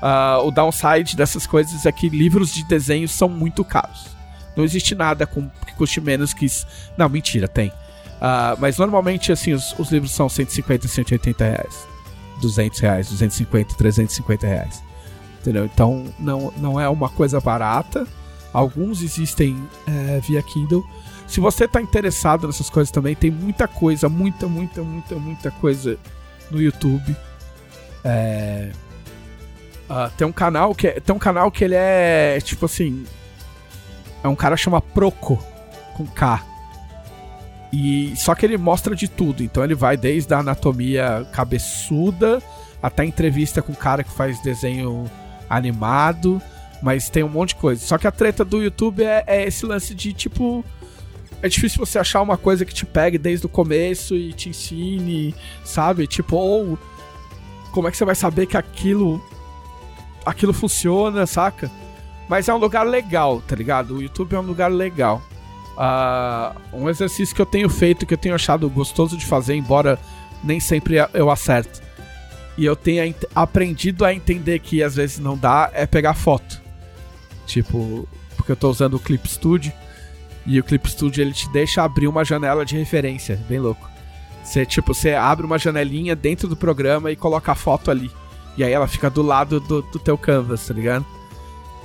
Ah, 0.00 0.40
o 0.42 0.50
downside 0.50 1.16
dessas 1.16 1.46
coisas 1.46 1.86
é 1.86 1.92
que 1.92 2.08
livros 2.08 2.52
de 2.52 2.64
desenho 2.64 3.08
são 3.08 3.28
muito 3.28 3.64
caros. 3.64 4.08
Não 4.56 4.64
existe 4.64 4.94
nada 4.94 5.26
com, 5.26 5.48
que 5.66 5.74
custe 5.74 6.00
menos 6.00 6.34
que 6.34 6.44
isso. 6.44 6.66
Não, 6.96 7.08
mentira, 7.08 7.46
tem. 7.46 7.72
Ah, 8.20 8.56
mas 8.58 8.78
normalmente, 8.78 9.32
assim, 9.32 9.52
os, 9.52 9.78
os 9.78 9.90
livros 9.90 10.12
são 10.12 10.28
150, 10.28 10.88
180 10.88 11.44
reais. 11.44 11.86
200 12.40 12.80
reais, 12.80 13.08
250, 13.08 13.74
350 13.74 14.46
reais. 14.46 14.82
Entendeu? 15.40 15.64
Então, 15.64 16.04
não, 16.18 16.52
não 16.56 16.80
é 16.80 16.88
uma 16.88 17.08
coisa 17.08 17.40
barata. 17.40 18.06
Alguns 18.52 19.02
existem 19.02 19.56
é, 19.86 20.20
via 20.20 20.42
Kindle. 20.42 20.84
Se 21.32 21.40
você 21.40 21.66
tá 21.66 21.80
interessado 21.80 22.46
nessas 22.46 22.68
coisas 22.68 22.90
também, 22.90 23.14
tem 23.14 23.30
muita 23.30 23.66
coisa, 23.66 24.06
muita, 24.06 24.46
muita, 24.46 24.82
muita, 24.82 25.14
muita 25.14 25.50
coisa 25.50 25.98
no 26.50 26.60
YouTube. 26.60 27.16
É... 28.04 28.70
ah, 29.88 30.10
tem 30.14 30.26
um 30.26 30.32
canal 30.32 30.74
que 30.74 30.88
é, 30.88 31.00
tem 31.00 31.14
um 31.16 31.18
canal 31.18 31.50
que 31.50 31.64
ele 31.64 31.74
é 31.74 32.38
tipo 32.44 32.66
assim, 32.66 33.06
é 34.22 34.28
um 34.28 34.36
cara 34.36 34.58
chama 34.58 34.78
Proco 34.82 35.42
com 35.94 36.06
K. 36.06 36.44
E 37.72 38.14
só 38.14 38.34
que 38.34 38.44
ele 38.44 38.58
mostra 38.58 38.94
de 38.94 39.08
tudo, 39.08 39.42
então 39.42 39.64
ele 39.64 39.74
vai 39.74 39.96
desde 39.96 40.34
a 40.34 40.40
anatomia 40.40 41.26
cabeçuda 41.32 42.42
até 42.82 43.06
entrevista 43.06 43.62
com 43.62 43.72
o 43.72 43.76
cara 43.76 44.04
que 44.04 44.10
faz 44.10 44.38
desenho 44.42 45.10
animado, 45.48 46.42
mas 46.82 47.08
tem 47.08 47.22
um 47.22 47.30
monte 47.30 47.50
de 47.50 47.54
coisa. 47.54 47.82
Só 47.82 47.96
que 47.96 48.06
a 48.06 48.12
treta 48.12 48.44
do 48.44 48.62
YouTube 48.62 49.02
é, 49.02 49.24
é 49.26 49.46
esse 49.46 49.64
lance 49.64 49.94
de 49.94 50.12
tipo 50.12 50.62
é 51.42 51.48
difícil 51.48 51.84
você 51.84 51.98
achar 51.98 52.22
uma 52.22 52.36
coisa 52.36 52.64
que 52.64 52.72
te 52.72 52.86
pegue 52.86 53.18
desde 53.18 53.44
o 53.44 53.48
começo 53.48 54.14
e 54.14 54.32
te 54.32 54.48
ensine, 54.48 55.34
sabe? 55.64 56.06
Tipo, 56.06 56.36
ou 56.36 56.78
como 57.72 57.88
é 57.88 57.90
que 57.90 57.96
você 57.96 58.04
vai 58.04 58.14
saber 58.14 58.46
que 58.46 58.56
aquilo 58.56 59.20
aquilo 60.24 60.52
funciona, 60.52 61.26
saca? 61.26 61.68
Mas 62.28 62.48
é 62.48 62.54
um 62.54 62.58
lugar 62.58 62.86
legal, 62.86 63.42
tá 63.46 63.56
ligado? 63.56 63.96
O 63.96 64.02
YouTube 64.02 64.34
é 64.34 64.38
um 64.38 64.46
lugar 64.46 64.70
legal. 64.70 65.20
Ah, 65.76 66.54
um 66.72 66.88
exercício 66.88 67.34
que 67.34 67.42
eu 67.42 67.46
tenho 67.46 67.68
feito, 67.68 68.06
que 68.06 68.14
eu 68.14 68.18
tenho 68.18 68.34
achado 68.34 68.70
gostoso 68.70 69.16
de 69.16 69.26
fazer, 69.26 69.54
embora 69.54 69.98
nem 70.44 70.60
sempre 70.60 70.96
eu 71.12 71.28
acerte. 71.28 71.80
E 72.56 72.64
eu 72.64 72.76
tenho 72.76 73.14
aprendido 73.34 74.04
a 74.04 74.14
entender 74.14 74.60
que 74.60 74.82
às 74.82 74.94
vezes 74.94 75.18
não 75.18 75.36
dá, 75.36 75.70
é 75.74 75.86
pegar 75.86 76.14
foto. 76.14 76.62
Tipo, 77.46 78.08
porque 78.36 78.52
eu 78.52 78.56
tô 78.56 78.70
usando 78.70 78.94
o 78.94 79.00
Clip 79.00 79.28
Studio. 79.28 79.72
E 80.46 80.58
o 80.58 80.64
Clip 80.64 80.90
Studio 80.90 81.22
ele 81.22 81.32
te 81.32 81.48
deixa 81.50 81.82
abrir 81.82 82.08
uma 82.08 82.24
janela 82.24 82.64
de 82.64 82.76
referência, 82.76 83.40
bem 83.48 83.60
louco. 83.60 83.90
Você, 84.42 84.66
tipo, 84.66 84.92
você 84.92 85.14
abre 85.14 85.46
uma 85.46 85.58
janelinha 85.58 86.16
dentro 86.16 86.48
do 86.48 86.56
programa 86.56 87.10
e 87.12 87.16
coloca 87.16 87.52
a 87.52 87.54
foto 87.54 87.90
ali. 87.90 88.10
E 88.56 88.64
aí 88.64 88.72
ela 88.72 88.88
fica 88.88 89.08
do 89.08 89.22
lado 89.22 89.60
do, 89.60 89.82
do 89.82 89.98
teu 89.98 90.18
canvas, 90.18 90.66
tá 90.66 90.74
ligado? 90.74 91.06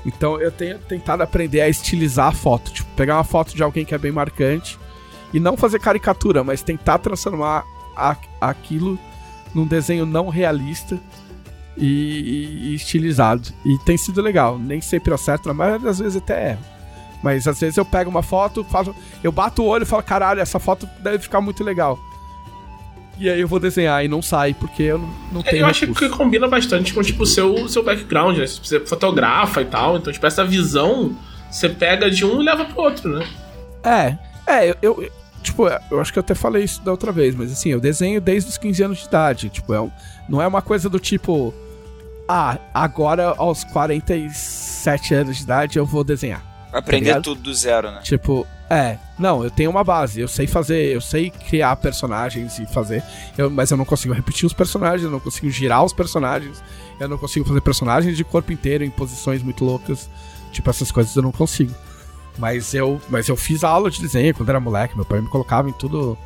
Então 0.06 0.40
eu 0.40 0.52
tenho 0.52 0.80
tentado 0.80 1.22
aprender 1.22 1.62
a 1.62 1.70
estilizar 1.70 2.28
a 2.28 2.32
foto. 2.32 2.72
Tipo, 2.72 2.90
pegar 2.96 3.16
uma 3.18 3.24
foto 3.24 3.56
de 3.56 3.62
alguém 3.62 3.86
que 3.86 3.94
é 3.94 3.98
bem 3.98 4.12
marcante 4.12 4.78
e 5.34 5.40
não 5.40 5.56
fazer 5.56 5.80
caricatura, 5.80 6.44
mas 6.44 6.62
tentar 6.62 6.98
transformar 6.98 7.64
a, 7.96 8.16
aquilo 8.42 8.98
num 9.54 9.66
desenho 9.66 10.06
não 10.06 10.30
realista 10.30 11.00
e, 11.76 12.72
e, 12.72 12.76
estilizado. 12.76 13.50
E 13.66 13.78
tem 13.80 13.98
sido 13.98 14.22
legal. 14.22 14.58
Nem 14.58 14.82
sempre 14.82 15.14
acerto, 15.14 15.48
na 15.48 15.54
maioria 15.54 15.86
das 15.86 16.00
vezes 16.00 16.18
até 16.18 16.52
erro. 16.52 16.77
Mas 17.24 17.48
às 17.48 17.60
vezes 17.60 17.78
eu 17.78 17.86
pego 17.86 18.10
uma 18.10 18.22
foto, 18.22 18.64
faço, 18.64 18.96
eu 19.24 19.32
bato 19.32 19.64
o 19.64 19.66
olho 19.66 19.84
e 19.84 19.86
falo, 19.86 20.04
caralho, 20.04 20.40
essa 20.40 20.60
foto 20.60 20.88
deve 21.00 21.20
ficar 21.20 21.42
muito 21.42 21.64
legal. 21.64 21.98
E 23.20 23.30
aí 23.30 23.42
eu 23.42 23.48
vou 23.48 23.60
desenhar 23.60 24.06
e 24.06 24.08
não 24.08 24.22
sai, 24.22 24.54
porque 24.54 24.84
eu 24.84 25.00
não, 25.00 25.10
não 25.32 25.42
é, 25.42 25.44
tenho. 25.44 25.62
Eu 25.62 25.68
acho 25.68 25.88
que 25.88 26.10
combina 26.10 26.48
bastante 26.48 26.94
com 26.94 27.02
tipo, 27.02 27.24
o 27.24 27.26
seu, 27.26 27.68
seu 27.68 27.84
background, 27.84 28.38
né? 28.38 28.46
Você 28.46 28.80
fotografa 28.82 29.62
e 29.62 29.66
tal, 29.66 29.98
então, 29.98 30.14
tipo, 30.14 30.26
essa 30.26 30.46
visão 30.46 31.16
você 31.50 31.68
pega 31.68 32.12
de 32.12 32.24
um 32.24 32.42
e 32.42 32.46
leva 32.46 32.66
pro 32.66 32.82
outro, 32.82 33.10
né? 33.10 33.28
É, 33.84 34.18
é, 34.46 34.70
eu, 34.70 34.76
eu, 34.82 35.12
Tipo, 35.48 35.68
eu 35.90 36.02
acho 36.02 36.12
que 36.12 36.20
eu 36.20 36.22
até 36.22 36.36
falei 36.36 36.64
isso 36.64 36.82
da 36.82 36.92
outra 36.92 37.10
vez, 37.10 37.34
mas 37.34 37.52
assim, 37.54 37.70
eu 37.70 37.80
desenho 37.80 38.20
desde 38.20 38.50
os 38.50 38.58
15 38.58 38.84
anos 38.84 38.98
de 38.98 39.06
idade. 39.06 39.50
Tipo, 39.50 39.74
é 39.74 39.80
um, 39.80 39.90
não 40.28 40.42
é 40.42 40.48
uma 40.48 40.62
coisa 40.62 40.90
do 40.90 41.00
tipo. 41.00 41.54
Ah, 42.28 42.58
agora 42.74 43.34
aos 43.38 43.64
47 43.64 45.14
anos 45.14 45.38
de 45.38 45.44
idade 45.44 45.80
eu 45.80 45.86
vou 45.86 46.04
desenhar. 46.04 46.44
Aprender 46.72 47.14
tá 47.14 47.22
tudo 47.22 47.42
do 47.42 47.54
zero, 47.54 47.92
né? 47.92 48.02
Tipo, 48.04 48.46
é, 48.70 48.98
não, 49.18 49.44
eu 49.44 49.50
tenho 49.50 49.70
uma 49.70 49.84
base, 49.84 50.20
eu 50.20 50.28
sei 50.28 50.46
fazer, 50.46 50.94
eu 50.94 51.00
sei 51.00 51.30
criar 51.30 51.76
personagens 51.78 52.60
e 52.60 52.66
fazer, 52.66 53.02
eu, 53.38 53.50
mas 53.50 53.72
eu 53.72 53.78
não 53.78 53.86
consigo 53.86 54.14
repetir 54.14 54.46
os 54.46 54.54
personagens, 54.54 55.04
eu 55.04 55.12
não 55.12 55.20
consigo 55.20 55.50
girar 55.50 55.84
os 55.84 55.94
personagens, 55.94 56.62
eu 57.00 57.08
não 57.08 57.18
consigo 57.18 57.46
fazer 57.46 57.62
personagens 57.62 58.18
de 58.18 58.24
corpo 58.24 58.52
inteiro 58.52 58.84
em 58.84 58.90
posições 58.90 59.42
muito 59.42 59.64
loucas, 59.64 60.10
tipo, 60.52 60.70
essas 60.70 60.92
coisas 60.92 61.16
eu 61.16 61.22
não 61.22 61.32
consigo. 61.32 61.74
Mas 62.38 62.74
eu, 62.74 63.02
mas 63.10 63.28
eu 63.28 63.36
fiz 63.36 63.64
aula 63.64 63.90
de 63.90 64.02
desenho 64.02 64.34
quando 64.34 64.50
era 64.50 64.60
moleque, 64.60 64.96
meu 64.96 65.06
pai 65.06 65.22
me 65.22 65.30
colocava 65.30 65.70
em 65.70 65.74
tudo. 65.74 66.18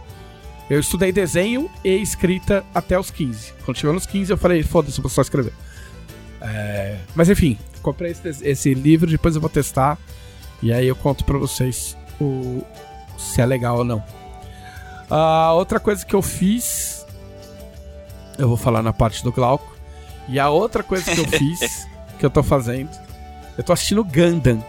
Eu 0.70 0.80
estudei 0.80 1.12
desenho 1.12 1.70
e 1.84 1.96
escrita 2.02 2.66
até 2.74 3.00
os 3.00 3.12
15. 3.12 3.54
Quando 3.64 3.78
chegou 3.78 3.94
nos 3.94 4.06
15 4.06 4.32
eu 4.32 4.38
falei, 4.38 4.64
foda-se, 4.64 4.98
eu 4.98 5.04
vou 5.04 5.10
só 5.10 5.22
escrever. 5.22 5.54
É... 6.42 6.98
Mas 7.16 7.30
enfim, 7.30 7.58
comprei 7.82 8.12
esse, 8.12 8.46
esse 8.46 8.74
livro, 8.74 9.10
depois 9.10 9.36
eu 9.36 9.42
vou 9.42 9.50
testar. 9.50 9.98
E 10.62 10.72
aí 10.72 10.88
eu 10.88 10.96
conto 10.96 11.26
pra 11.26 11.38
vocês 11.38 11.98
o, 12.20 12.62
se 13.18 13.42
é 13.42 13.46
legal 13.46 13.78
ou 13.80 13.84
não. 13.84 14.04
A 15.10 15.54
outra 15.54 15.80
coisa 15.80 16.06
que 16.06 16.16
eu 16.16 16.22
fiz. 16.22 17.06
Eu 18.38 18.48
vou 18.48 18.58
falar 18.58 18.82
na 18.82 18.94
parte 18.94 19.24
do 19.24 19.32
Glauco. 19.32 19.76
E 20.28 20.40
a 20.40 20.50
outra 20.50 20.84
coisa 20.84 21.04
que 21.14 21.20
eu 21.20 21.28
fiz, 21.38 21.88
que 22.20 22.26
eu 22.26 22.30
tô 22.30 22.42
fazendo. 22.44 22.90
Eu 23.58 23.64
tô 23.64 23.74
assistindo 23.74 24.04
Gundam. 24.04 24.64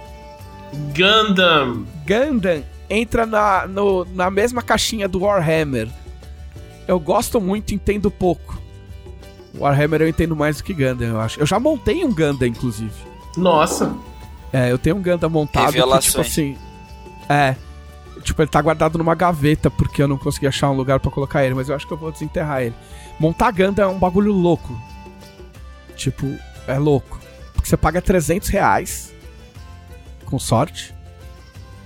Gundam! 0.95 1.87
Gundam 2.07 2.65
entra 2.93 3.25
na, 3.25 3.67
no, 3.67 4.05
na 4.15 4.31
mesma 4.31 4.61
caixinha 4.61 5.09
do 5.09 5.21
Warhammer. 5.21 5.89
Eu 6.87 7.01
gosto 7.01 7.41
muito, 7.41 7.75
entendo 7.75 8.11
pouco. 8.11 8.61
Warhammer 9.59 10.03
eu 10.03 10.09
entendo 10.09 10.37
mais 10.37 10.59
do 10.59 10.65
que 10.65 10.75
Gundam, 10.75 11.09
eu 11.09 11.21
acho. 11.21 11.41
Eu 11.41 11.47
já 11.47 11.59
montei 11.59 12.05
um 12.05 12.13
Gundam, 12.15 12.49
inclusive. 12.49 12.93
Nossa! 13.37 13.95
É, 14.53 14.71
eu 14.71 14.79
tenho 14.79 14.97
um 14.97 15.03
Gundam 15.03 15.31
montado 15.31 15.73
que, 15.73 15.99
tipo 16.01 16.21
assim. 16.21 16.57
É. 17.29 17.57
Tipo, 18.23 18.43
ele 18.43 18.51
tá 18.51 18.61
guardado 18.61 18.99
numa 18.99 19.15
gaveta 19.15 19.71
porque 19.71 20.03
eu 20.03 20.07
não 20.07 20.19
consegui 20.19 20.47
achar 20.47 20.71
um 20.71 20.75
lugar 20.75 21.01
para 21.01 21.11
colocar 21.11 21.45
ele, 21.45 21.55
mas 21.55 21.69
eu 21.69 21.75
acho 21.75 21.87
que 21.87 21.93
eu 21.93 21.97
vou 21.97 22.13
desenterrar 22.13 22.63
ele. 22.63 22.75
Montar 23.19 23.51
Gundam 23.51 23.85
é 23.85 23.89
um 23.89 23.99
bagulho 23.99 24.33
louco. 24.33 24.79
Tipo, 25.97 26.27
é 26.67 26.79
louco. 26.79 27.21
Porque 27.55 27.69
você 27.69 27.77
paga 27.77 28.01
300 28.01 28.49
reais. 28.49 29.13
Com 30.27 30.39
sorte. 30.39 30.95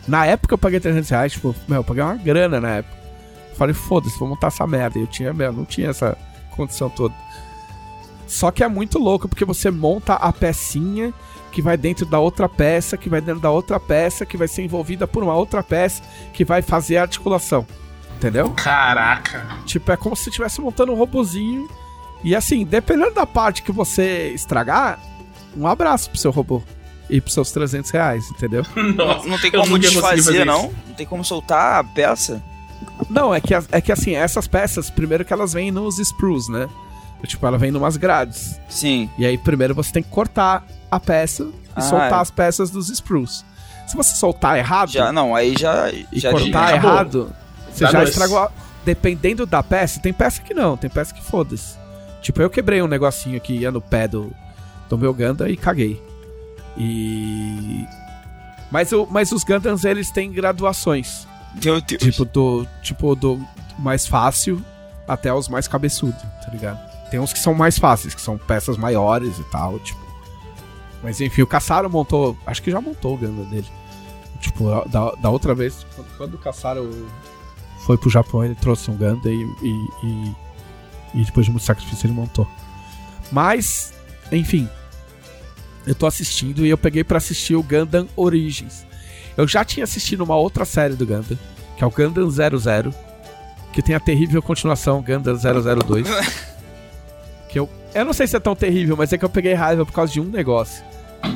Na 0.07 0.27
época 0.27 0.55
eu 0.55 0.59
paguei 0.59 0.79
300 0.79 1.11
reais, 1.11 1.33
tipo, 1.33 1.55
meu, 1.67 1.79
eu 1.79 1.85
paguei 1.85 2.03
uma 2.03 2.15
grana 2.15 2.61
na 2.61 2.77
época. 2.77 2.97
Falei, 3.57 3.75
foda-se, 3.75 4.19
vou 4.19 4.29
montar 4.29 4.49
essa 4.49 4.67
merda. 4.67 4.99
Eu 4.99 5.07
tinha, 5.07 5.33
meu, 5.33 5.53
não 5.53 5.65
tinha 5.65 5.89
essa 5.89 6.17
condição 6.51 6.91
toda. 6.91 7.15
Só 8.27 8.51
que 8.51 8.63
é 8.63 8.69
muito 8.69 8.99
louco 8.99 9.29
porque 9.29 9.45
você 9.45 9.71
monta 9.71 10.15
a 10.15 10.33
pecinha 10.33 11.13
que 11.57 11.63
vai 11.63 11.79
dentro 11.79 12.05
da 12.05 12.19
outra 12.19 12.51
peça, 12.51 12.99
que 12.99 13.09
vai 13.09 13.19
dentro 13.19 13.41
da 13.41 13.51
outra 13.51 13.81
peça, 13.81 14.27
que 14.27 14.37
vai 14.37 14.47
ser 14.47 14.63
envolvida 14.63 15.09
por 15.09 15.23
uma 15.23 15.35
outra 15.35 15.63
peça, 15.63 16.03
que 16.31 16.45
vai 16.45 16.61
fazer 16.61 16.99
a 16.99 17.03
articulação. 17.03 17.67
Entendeu? 18.15 18.51
Caraca. 18.51 19.47
Tipo, 19.65 19.91
é 19.91 19.97
como 19.97 20.15
se 20.15 20.29
estivesse 20.29 20.61
montando 20.61 20.93
um 20.93 20.95
robozinho. 20.95 21.67
E 22.23 22.37
assim, 22.37 22.63
dependendo 22.63 23.15
da 23.15 23.25
parte 23.25 23.63
que 23.63 23.73
você 23.73 24.33
estragar, 24.35 25.01
um 25.57 25.67
abraço 25.67 26.11
pro 26.11 26.19
seu 26.19 26.31
robô. 26.31 26.63
E 27.09 27.23
pros 27.23 27.33
seus 27.33 27.51
300 27.53 27.91
reais, 27.91 28.31
entendeu? 28.33 28.63
Nossa, 28.95 29.27
não 29.27 29.39
tem 29.39 29.51
como 29.51 29.79
desfazer, 29.79 30.45
não? 30.45 30.65
Não 30.87 30.95
tem 30.95 31.07
como 31.07 31.25
soltar 31.25 31.81
a 31.81 31.85
peça? 31.85 32.45
Não, 33.09 33.35
é 33.35 33.41
que, 33.41 33.55
é 33.55 33.81
que 33.81 33.93
assim, 33.93 34.15
essas 34.15 34.47
peças, 34.47 34.91
primeiro 34.91 35.25
que 35.25 35.33
elas 35.33 35.55
vêm 35.55 35.71
nos 35.71 35.99
sprues, 35.99 36.51
né? 36.51 36.69
Tipo, 37.25 37.47
ela 37.47 37.57
vem 37.57 37.71
numas 37.71 37.97
grades. 37.97 38.61
Sim. 38.69 39.09
E 39.17 39.25
aí, 39.25 39.39
primeiro 39.39 39.75
você 39.75 39.91
tem 39.91 40.03
que 40.03 40.11
cortar 40.11 40.63
a 40.91 41.01
peça 41.01 41.45
e 41.45 41.53
ah, 41.75 41.81
soltar 41.81 42.13
é. 42.13 42.23
as 42.23 42.31
peças 42.31 42.71
dos 42.71 42.89
sprues. 42.89 43.45
Se 43.87 43.97
você 43.97 44.17
soltar 44.17 44.59
errado. 44.59 44.91
Já, 44.91 45.13
não, 45.13 45.35
aí 45.35 45.55
já. 45.57 45.91
E 45.91 46.19
já 46.19 46.33
cortar 46.33 46.75
errado, 46.75 47.33
você 47.73 47.85
Dá 47.85 47.91
já 47.91 47.99
dois. 47.99 48.11
estragou. 48.11 48.39
A... 48.39 48.51
Dependendo 48.85 49.47
da 49.47 49.63
peça, 49.63 50.01
tem 50.01 50.13
peça 50.13 50.41
que 50.43 50.55
não, 50.55 50.77
tem 50.77 50.89
peça 50.89 51.13
que 51.13 51.23
foda-se. 51.23 51.77
Tipo, 52.23 52.43
eu 52.43 52.51
quebrei 52.51 52.83
um 52.83 52.87
negocinho 52.87 53.41
que 53.41 53.53
ia 53.53 53.71
no 53.71 53.81
pé 53.81 54.09
do, 54.09 54.33
do 54.89 54.97
meu 54.97 55.13
Ganda 55.13 55.49
e 55.49 55.57
caguei. 55.57 56.03
E. 56.77 57.85
Mas, 58.71 58.93
o, 58.93 59.07
mas 59.11 59.33
os 59.33 59.45
Gundams, 59.45 59.85
eles 59.85 60.11
têm 60.11 60.33
graduações. 60.33 61.27
Meu 61.65 61.81
Deus. 61.81 62.03
Tipo, 62.03 62.25
do, 62.25 62.67
tipo, 62.83 63.15
do 63.15 63.41
mais 63.79 64.07
fácil 64.07 64.63
até 65.07 65.33
os 65.33 65.49
mais 65.49 65.69
cabeçudos, 65.69 66.21
tá 66.21 66.51
ligado? 66.51 66.79
Tem 67.11 67.21
uns 67.21 67.33
que 67.33 67.39
são 67.39 67.55
mais 67.55 67.79
fáceis, 67.79 68.15
que 68.15 68.21
são 68.21 68.37
peças 68.37 68.77
maiores 68.77 69.39
e 69.39 69.45
tal, 69.45 69.79
tipo. 69.79 70.06
Mas 71.03 71.21
enfim, 71.21 71.43
o 71.43 71.47
Caçaro 71.47 71.89
montou. 71.91 72.37
Acho 72.47 72.63
que 72.63 72.71
já 72.71 72.81
montou 72.81 73.15
o 73.15 73.17
Gundam 73.17 73.45
dele. 73.45 73.67
Tipo, 74.41 74.69
da, 74.89 75.13
da 75.13 75.31
outra 75.31 75.55
vez, 75.55 75.87
quando, 75.95 76.17
quando 76.17 76.35
o 76.35 76.39
Caçaro 76.39 77.07
foi 77.87 77.97
pro 77.97 78.11
Japão, 78.11 78.45
ele 78.45 78.55
trouxe 78.55 78.91
um 78.91 78.97
Gundam 78.97 79.33
e, 79.33 79.45
e, 79.63 79.89
e, 80.05 80.37
e 81.15 81.25
depois 81.25 81.47
de 81.47 81.53
muito 81.53 81.65
sacrifício 81.65 82.07
ele 82.07 82.15
montou. 82.15 82.47
Mas, 83.31 83.93
enfim. 84.31 84.69
Eu 85.87 85.95
tô 85.95 86.05
assistindo 86.05 86.67
e 86.67 86.69
eu 86.69 86.77
peguei 86.77 87.05
para 87.05 87.19
assistir 87.19 87.55
o 87.55 87.63
Gundam 87.63 88.09
Origins. 88.17 88.85
Eu 89.37 89.47
já 89.47 89.65
tinha 89.65 89.85
assistido 89.85 90.25
uma 90.25 90.35
outra 90.35 90.65
série 90.65 90.95
do 90.95 91.07
Gundam, 91.07 91.39
que 91.77 91.85
é 91.85 91.87
o 91.87 91.91
Gundam 91.91 92.29
00, 92.29 92.93
que 93.73 93.81
tem 93.81 93.95
a 93.95 94.01
terrível 94.01 94.43
continuação 94.43 95.01
Gundam 95.01 95.37
002. 95.37 96.09
que 97.57 97.61
eu, 97.61 97.71
eu 97.95 98.05
não 98.05 98.13
sei 98.13 98.27
se 98.27 98.37
é 98.37 98.41
tão 98.41 98.55
terrível, 98.55 98.97
mas 98.99 99.11
é 99.15 99.19
que 99.19 99.25
eu 99.25 99.31
peguei 99.31 99.55
raiva 99.55 99.87
por 99.87 99.93
causa 99.93 100.13
de 100.13 100.21
um 100.21 100.25
negócio. 100.25 100.85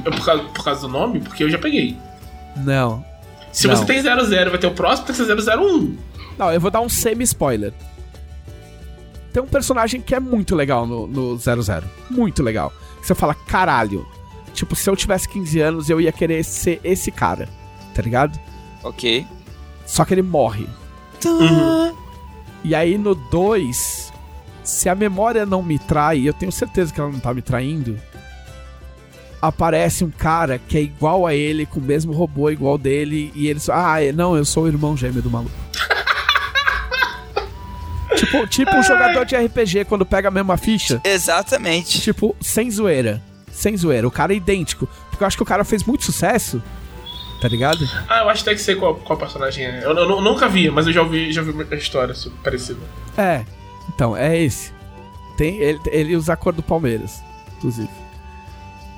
É 0.04 0.10
por 0.10 0.22
causa, 0.22 0.42
por 0.44 0.64
causa 0.64 0.80
do 0.82 0.88
nome? 0.88 1.20
Porque 1.20 1.42
eu 1.42 1.48
já 1.48 1.58
peguei. 1.58 1.96
Não. 2.56 3.02
Se 3.50 3.66
não. 3.66 3.74
você 3.74 3.86
tem 3.86 4.02
00 4.02 4.50
vai 4.50 4.58
ter 4.58 4.66
o 4.66 4.72
próximo, 4.72 5.06
tem 5.06 5.16
que 5.16 5.24
ser 5.24 5.58
001. 5.58 5.96
Não, 6.36 6.52
eu 6.52 6.60
vou 6.60 6.70
dar 6.70 6.82
um 6.82 6.90
semi-spoiler. 6.90 7.72
Tem 9.32 9.42
um 9.42 9.46
personagem 9.46 10.02
que 10.02 10.14
é 10.14 10.20
muito 10.20 10.54
legal 10.54 10.86
no, 10.86 11.06
no 11.06 11.38
00. 11.38 11.84
Muito 12.10 12.42
legal. 12.42 12.70
Você 13.00 13.14
fala, 13.14 13.34
caralho. 13.34 14.06
Tipo, 14.52 14.76
se 14.76 14.90
eu 14.90 14.96
tivesse 14.96 15.26
15 15.26 15.60
anos, 15.60 15.88
eu 15.88 16.02
ia 16.02 16.12
querer 16.12 16.44
ser 16.44 16.80
esse 16.84 17.10
cara. 17.10 17.48
Tá 17.94 18.02
ligado? 18.02 18.38
Ok. 18.82 19.26
Só 19.86 20.04
que 20.04 20.12
ele 20.12 20.22
morre. 20.22 20.66
Uhum. 21.24 21.94
E 22.62 22.74
aí 22.74 22.98
no 22.98 23.14
2, 23.14 24.09
se 24.70 24.88
a 24.88 24.94
memória 24.94 25.44
não 25.44 25.62
me 25.62 25.78
trai, 25.78 26.26
eu 26.26 26.32
tenho 26.32 26.52
certeza 26.52 26.92
que 26.92 27.00
ela 27.00 27.10
não 27.10 27.18
tá 27.18 27.34
me 27.34 27.42
traindo. 27.42 27.98
Aparece 29.42 30.04
um 30.04 30.10
cara 30.10 30.58
que 30.58 30.78
é 30.78 30.82
igual 30.82 31.26
a 31.26 31.34
ele, 31.34 31.66
com 31.66 31.80
o 31.80 31.82
mesmo 31.82 32.12
robô 32.12 32.50
igual 32.50 32.78
dele, 32.78 33.32
e 33.34 33.48
eles. 33.48 33.68
Ah, 33.68 34.02
é, 34.02 34.12
não, 34.12 34.36
eu 34.36 34.44
sou 34.44 34.64
o 34.64 34.68
irmão 34.68 34.96
gêmeo 34.96 35.22
do 35.22 35.30
maluco. 35.30 35.50
tipo, 38.16 38.46
tipo 38.46 38.70
um 38.76 38.82
jogador 38.82 39.24
de 39.24 39.36
RPG 39.36 39.86
quando 39.86 40.06
pega 40.06 40.28
a 40.28 40.30
mesma 40.30 40.56
ficha. 40.56 41.00
Exatamente. 41.02 42.00
Tipo, 42.00 42.36
sem 42.40 42.70
zoeira. 42.70 43.20
Sem 43.50 43.76
zoeira. 43.76 44.06
O 44.06 44.10
cara 44.10 44.32
é 44.32 44.36
idêntico. 44.36 44.88
Porque 45.10 45.24
eu 45.24 45.26
acho 45.26 45.36
que 45.36 45.42
o 45.42 45.46
cara 45.46 45.64
fez 45.64 45.82
muito 45.84 46.04
sucesso. 46.04 46.62
Tá 47.40 47.48
ligado? 47.48 47.88
Ah, 48.06 48.20
eu 48.20 48.28
acho 48.28 48.42
até 48.42 48.54
que 48.54 48.60
sei 48.60 48.76
qual, 48.76 48.94
qual 48.96 49.18
personagem 49.18 49.64
é. 49.64 49.84
Eu, 49.84 49.96
eu, 49.96 50.10
eu, 50.10 50.20
nunca 50.20 50.46
vi, 50.46 50.70
mas 50.70 50.86
eu 50.86 50.92
já 50.92 51.00
ouvi, 51.00 51.32
já 51.32 51.40
ouvi 51.40 51.52
uma 51.52 51.74
história 51.74 52.14
parecida. 52.44 52.80
É. 53.16 53.44
Então, 54.00 54.16
é 54.16 54.42
esse. 54.42 54.72
Tem, 55.36 55.58
ele, 55.58 55.78
ele 55.88 56.16
usa 56.16 56.32
a 56.32 56.36
cor 56.36 56.54
do 56.54 56.62
Palmeiras, 56.62 57.22
inclusive. 57.58 57.90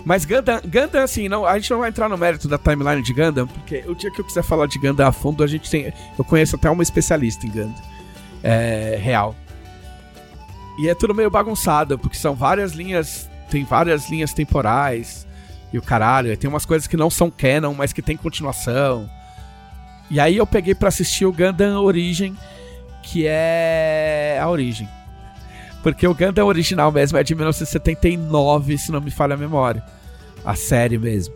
Mas 0.04 0.24
Gundam, 0.24 0.60
Gundam, 0.64 1.02
assim, 1.02 1.28
não, 1.28 1.44
a 1.44 1.58
gente 1.58 1.72
não 1.72 1.80
vai 1.80 1.88
entrar 1.88 2.08
no 2.08 2.16
mérito 2.16 2.46
da 2.46 2.56
timeline 2.56 3.02
de 3.02 3.12
Gundam, 3.12 3.48
porque 3.48 3.82
o 3.88 3.96
dia 3.96 4.12
que 4.12 4.20
eu 4.20 4.24
quiser 4.24 4.44
falar 4.44 4.68
de 4.68 4.78
Gundam 4.78 5.04
a 5.04 5.10
fundo, 5.10 5.42
a 5.42 5.46
gente 5.48 5.68
tem. 5.68 5.92
Eu 6.16 6.24
conheço 6.24 6.54
até 6.54 6.70
uma 6.70 6.84
especialista 6.84 7.44
em 7.44 7.50
Gundam. 7.50 7.82
É, 8.44 8.96
real. 9.02 9.34
E 10.78 10.88
é 10.88 10.94
tudo 10.94 11.12
meio 11.12 11.28
bagunçado, 11.28 11.98
porque 11.98 12.16
são 12.16 12.36
várias 12.36 12.70
linhas. 12.70 13.28
Tem 13.50 13.64
várias 13.64 14.08
linhas 14.08 14.32
temporais. 14.32 15.26
E 15.72 15.78
o 15.78 15.82
caralho, 15.82 16.36
tem 16.36 16.48
umas 16.48 16.64
coisas 16.64 16.86
que 16.86 16.96
não 16.96 17.10
são 17.10 17.28
canon, 17.28 17.74
mas 17.74 17.92
que 17.92 18.02
tem 18.02 18.16
continuação. 18.16 19.10
E 20.08 20.20
aí 20.20 20.36
eu 20.36 20.46
peguei 20.46 20.76
para 20.76 20.90
assistir 20.90 21.26
o 21.26 21.32
Gundam 21.32 21.82
Origin, 21.82 22.36
que 23.02 23.26
é 23.26 24.38
a 24.40 24.48
origem. 24.48 24.88
Porque 25.82 26.06
o 26.06 26.14
Gundam 26.14 26.46
original 26.46 26.92
mesmo 26.92 27.18
é 27.18 27.24
de 27.24 27.34
1979, 27.34 28.78
se 28.78 28.92
não 28.92 29.00
me 29.00 29.10
falha 29.10 29.34
a 29.34 29.36
memória. 29.36 29.82
A 30.44 30.54
série 30.54 30.96
mesmo. 30.96 31.34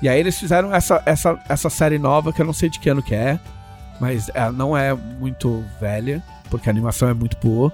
E 0.00 0.08
aí 0.08 0.18
eles 0.18 0.38
fizeram 0.38 0.74
essa, 0.74 1.02
essa, 1.04 1.38
essa 1.48 1.68
série 1.68 1.98
nova, 1.98 2.32
que 2.32 2.40
eu 2.40 2.46
não 2.46 2.52
sei 2.52 2.70
de 2.70 2.78
que 2.78 2.88
ano 2.88 3.02
que 3.02 3.14
é, 3.14 3.38
mas 4.00 4.30
ela 4.32 4.52
não 4.52 4.76
é 4.76 4.94
muito 4.94 5.62
velha, 5.80 6.22
porque 6.48 6.68
a 6.68 6.72
animação 6.72 7.08
é 7.08 7.14
muito 7.14 7.36
boa. 7.36 7.72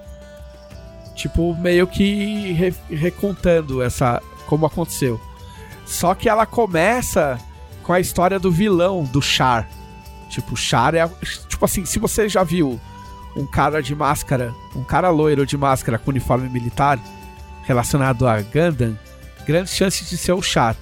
Tipo, 1.15 1.55
meio 1.55 1.87
que 1.87 2.53
re, 2.53 2.75
recontando 2.91 3.83
essa 3.83 4.21
como 4.47 4.67
aconteceu. 4.67 5.21
Só 5.87 6.15
que 6.15 6.29
ela 6.29 6.45
começa 6.45 7.39
com 7.83 7.93
a 7.93 8.01
história 8.01 8.39
do 8.39 8.51
vilão, 8.51 9.05
do 9.05 9.23
Char. 9.23 9.69
Tipo, 10.29 10.57
Char 10.57 10.95
é. 10.95 11.09
Tipo 11.49 11.65
assim, 11.65 11.85
se 11.85 11.99
você 11.99 12.29
já 12.29 12.43
viu 12.43 12.81
um 13.37 13.47
cara 13.47 13.83
de 13.83 13.95
máscara, 13.95 14.55
um 14.75 14.83
cara 14.83 15.11
loiro 15.11 15.45
de 15.45 15.57
máscara 15.57 15.99
com 15.99 16.11
uniforme 16.11 16.49
militar 16.49 16.99
relacionado 17.65 18.27
a 18.27 18.41
Gundam, 18.41 18.99
grandes 19.47 19.75
chances 19.75 20.09
de 20.09 20.17
ser 20.17 20.33
o 20.33 20.43
Char. 20.43 20.75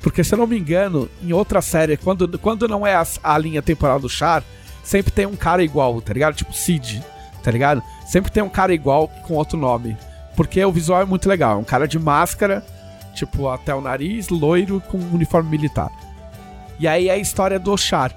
Porque 0.00 0.22
se 0.22 0.32
eu 0.32 0.38
não 0.38 0.46
me 0.46 0.58
engano, 0.58 1.08
em 1.22 1.32
outra 1.32 1.60
série, 1.60 1.96
quando, 1.96 2.38
quando 2.38 2.68
não 2.68 2.86
é 2.86 2.94
a, 2.94 3.04
a 3.22 3.36
linha 3.36 3.60
temporal 3.60 3.98
do 3.98 4.08
Char, 4.08 4.44
sempre 4.84 5.10
tem 5.10 5.26
um 5.26 5.34
cara 5.34 5.62
igual, 5.62 6.00
tá 6.00 6.12
ligado? 6.12 6.36
Tipo 6.36 6.52
Sid, 6.52 7.02
tá 7.42 7.50
ligado? 7.50 7.82
Sempre 8.06 8.30
tem 8.30 8.42
um 8.42 8.48
cara 8.48 8.72
igual 8.72 9.08
com 9.26 9.34
outro 9.34 9.58
nome. 9.58 9.96
Porque 10.36 10.64
o 10.64 10.70
visual 10.70 11.02
é 11.02 11.04
muito 11.04 11.28
legal. 11.28 11.54
É 11.54 11.56
um 11.56 11.64
cara 11.64 11.88
de 11.88 11.98
máscara, 11.98 12.64
tipo, 13.12 13.48
até 13.48 13.74
o 13.74 13.80
nariz, 13.80 14.28
loiro, 14.28 14.80
com 14.88 14.98
um 14.98 15.14
uniforme 15.14 15.50
militar. 15.50 15.90
E 16.78 16.86
aí 16.86 17.08
é 17.08 17.14
a 17.14 17.18
história 17.18 17.58
do 17.58 17.76
Char. 17.76 18.14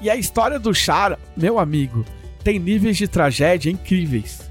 E 0.00 0.08
a 0.08 0.16
história 0.16 0.58
do 0.58 0.74
Char, 0.74 1.18
meu 1.36 1.58
amigo, 1.58 2.06
tem 2.42 2.58
níveis 2.58 2.96
de 2.96 3.08
tragédia 3.08 3.70
incríveis. 3.70 4.50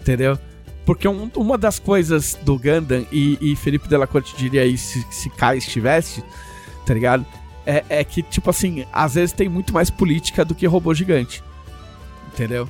Entendeu? 0.00 0.38
Porque 0.84 1.08
um, 1.08 1.30
uma 1.36 1.58
das 1.58 1.78
coisas 1.78 2.38
do 2.42 2.56
Gundam, 2.58 3.04
e, 3.10 3.38
e 3.40 3.56
Felipe 3.56 3.88
Delacorte 3.88 4.36
diria 4.36 4.62
aí 4.62 4.78
se, 4.78 5.04
se 5.10 5.28
Kai 5.30 5.58
estivesse, 5.58 6.22
tá 6.86 6.94
ligado? 6.94 7.26
É, 7.66 7.84
é, 7.88 8.04
que, 8.04 8.22
tipo 8.22 8.48
assim, 8.48 8.86
às 8.92 9.14
vezes 9.14 9.32
tem 9.32 9.48
muito 9.48 9.74
mais 9.74 9.90
política 9.90 10.44
do 10.44 10.54
que 10.54 10.64
robô 10.66 10.94
gigante. 10.94 11.42
Entendeu? 12.32 12.68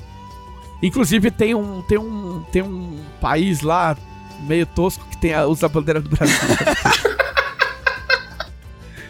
Inclusive 0.83 1.31
tem 1.31 1.55
um, 1.55 1.83
tem 1.83 1.99
um, 1.99 2.43
tem 2.51 2.63
um 2.63 2.99
país 3.21 3.61
lá, 3.61 3.97
meio 4.47 4.65
tosco, 4.65 5.05
que 5.11 5.19
tem 5.19 5.35
a, 5.35 5.47
usa 5.47 5.67
a 5.67 5.69
bandeira 5.69 6.01
do 6.01 6.09
Brasil. 6.09 6.37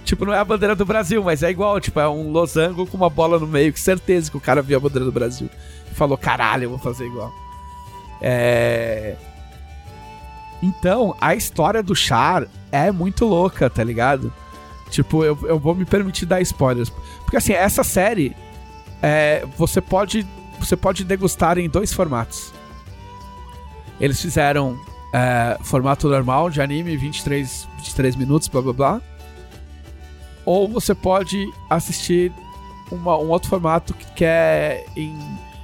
tipo, 0.07 0.25
não 0.25 0.33
é 0.33 0.39
a 0.39 0.45
bandeira 0.45 0.75
do 0.75 0.87
Brasil, 0.87 1.23
mas 1.23 1.43
é 1.43 1.51
igual, 1.51 1.79
tipo, 1.81 1.99
é 2.01 2.09
um 2.09 2.31
losango 2.31 2.87
com 2.87 2.97
uma 2.97 3.11
bola 3.11 3.39
no 3.39 3.47
meio, 3.47 3.73
que 3.73 3.81
certeza 3.81 4.31
que 4.31 4.37
o 4.37 4.41
cara 4.41 4.63
viu 4.63 4.79
a 4.79 4.81
bandeira 4.81 5.05
do 5.05 5.13
Brasil. 5.13 5.51
E 5.91 5.95
falou, 5.95 6.17
caralho, 6.17 6.65
eu 6.65 6.71
vou 6.71 6.79
fazer 6.79 7.07
igual. 7.07 7.33
É... 8.23 9.17
Então, 10.63 11.15
a 11.21 11.35
história 11.35 11.83
do 11.83 11.95
Char 11.95 12.47
é 12.71 12.91
muito 12.91 13.27
louca, 13.27 13.69
tá 13.69 13.85
ligado? 13.85 14.33
Tipo, 14.91 15.25
eu, 15.25 15.37
eu 15.43 15.59
vou 15.59 15.75
me 15.75 15.85
permitir 15.85 16.25
dar 16.25 16.41
spoilers. 16.41 16.89
Porque 17.25 17.37
assim, 17.37 17.53
essa 17.53 17.83
série 17.83 18.35
é, 19.03 19.45
você 19.59 19.81
pode 19.81 20.27
você 20.59 20.77
pode 20.77 21.05
degustar 21.05 21.59
em 21.59 21.69
dois 21.69 21.93
formatos. 21.93 22.53
Eles 24.01 24.21
fizeram 24.21 24.79
é, 25.13 25.59
formato 25.63 26.09
normal 26.09 26.49
de 26.49 26.63
anime, 26.63 26.97
23, 26.97 27.69
23 27.77 28.17
minutos, 28.17 28.49
blá 28.49 28.63
blá 28.63 28.73
blá. 28.73 29.03
Ou 30.47 30.69
você 30.69 30.95
pode 30.95 31.47
assistir 31.69 32.33
uma, 32.91 33.19
um 33.19 33.29
outro 33.29 33.51
formato 33.51 33.93
que 34.15 34.25
é 34.25 34.87
em 34.97 35.15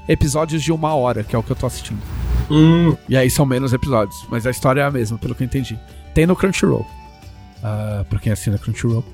episódios 0.09 0.63
de 0.63 0.73
uma 0.73 0.95
hora, 0.95 1.23
que 1.23 1.35
é 1.35 1.39
o 1.39 1.43
que 1.43 1.53
eu 1.53 1.57
tô 1.57 1.67
assistindo. 1.67 2.03
Hum. 2.51 2.97
E 3.09 3.17
aí 3.17 3.31
são 3.31 3.47
menos 3.47 3.73
episódios, 3.73 4.27
mas 4.29 4.47
a 4.47 4.51
história 4.51 4.83
é 4.83 4.85
a 4.85 4.91
mesma, 4.91 5.17
pelo 5.17 5.35
que 5.35 5.43
eu 5.43 5.47
entendi. 5.47 5.79
Tem 6.13 6.27
no 6.27 6.37
Crunchyroll. 6.37 6.87
Uh, 7.59 8.05
pra 8.07 8.19
quem 8.19 8.33
assina 8.33 8.59
Crunchyroll. 8.59 9.05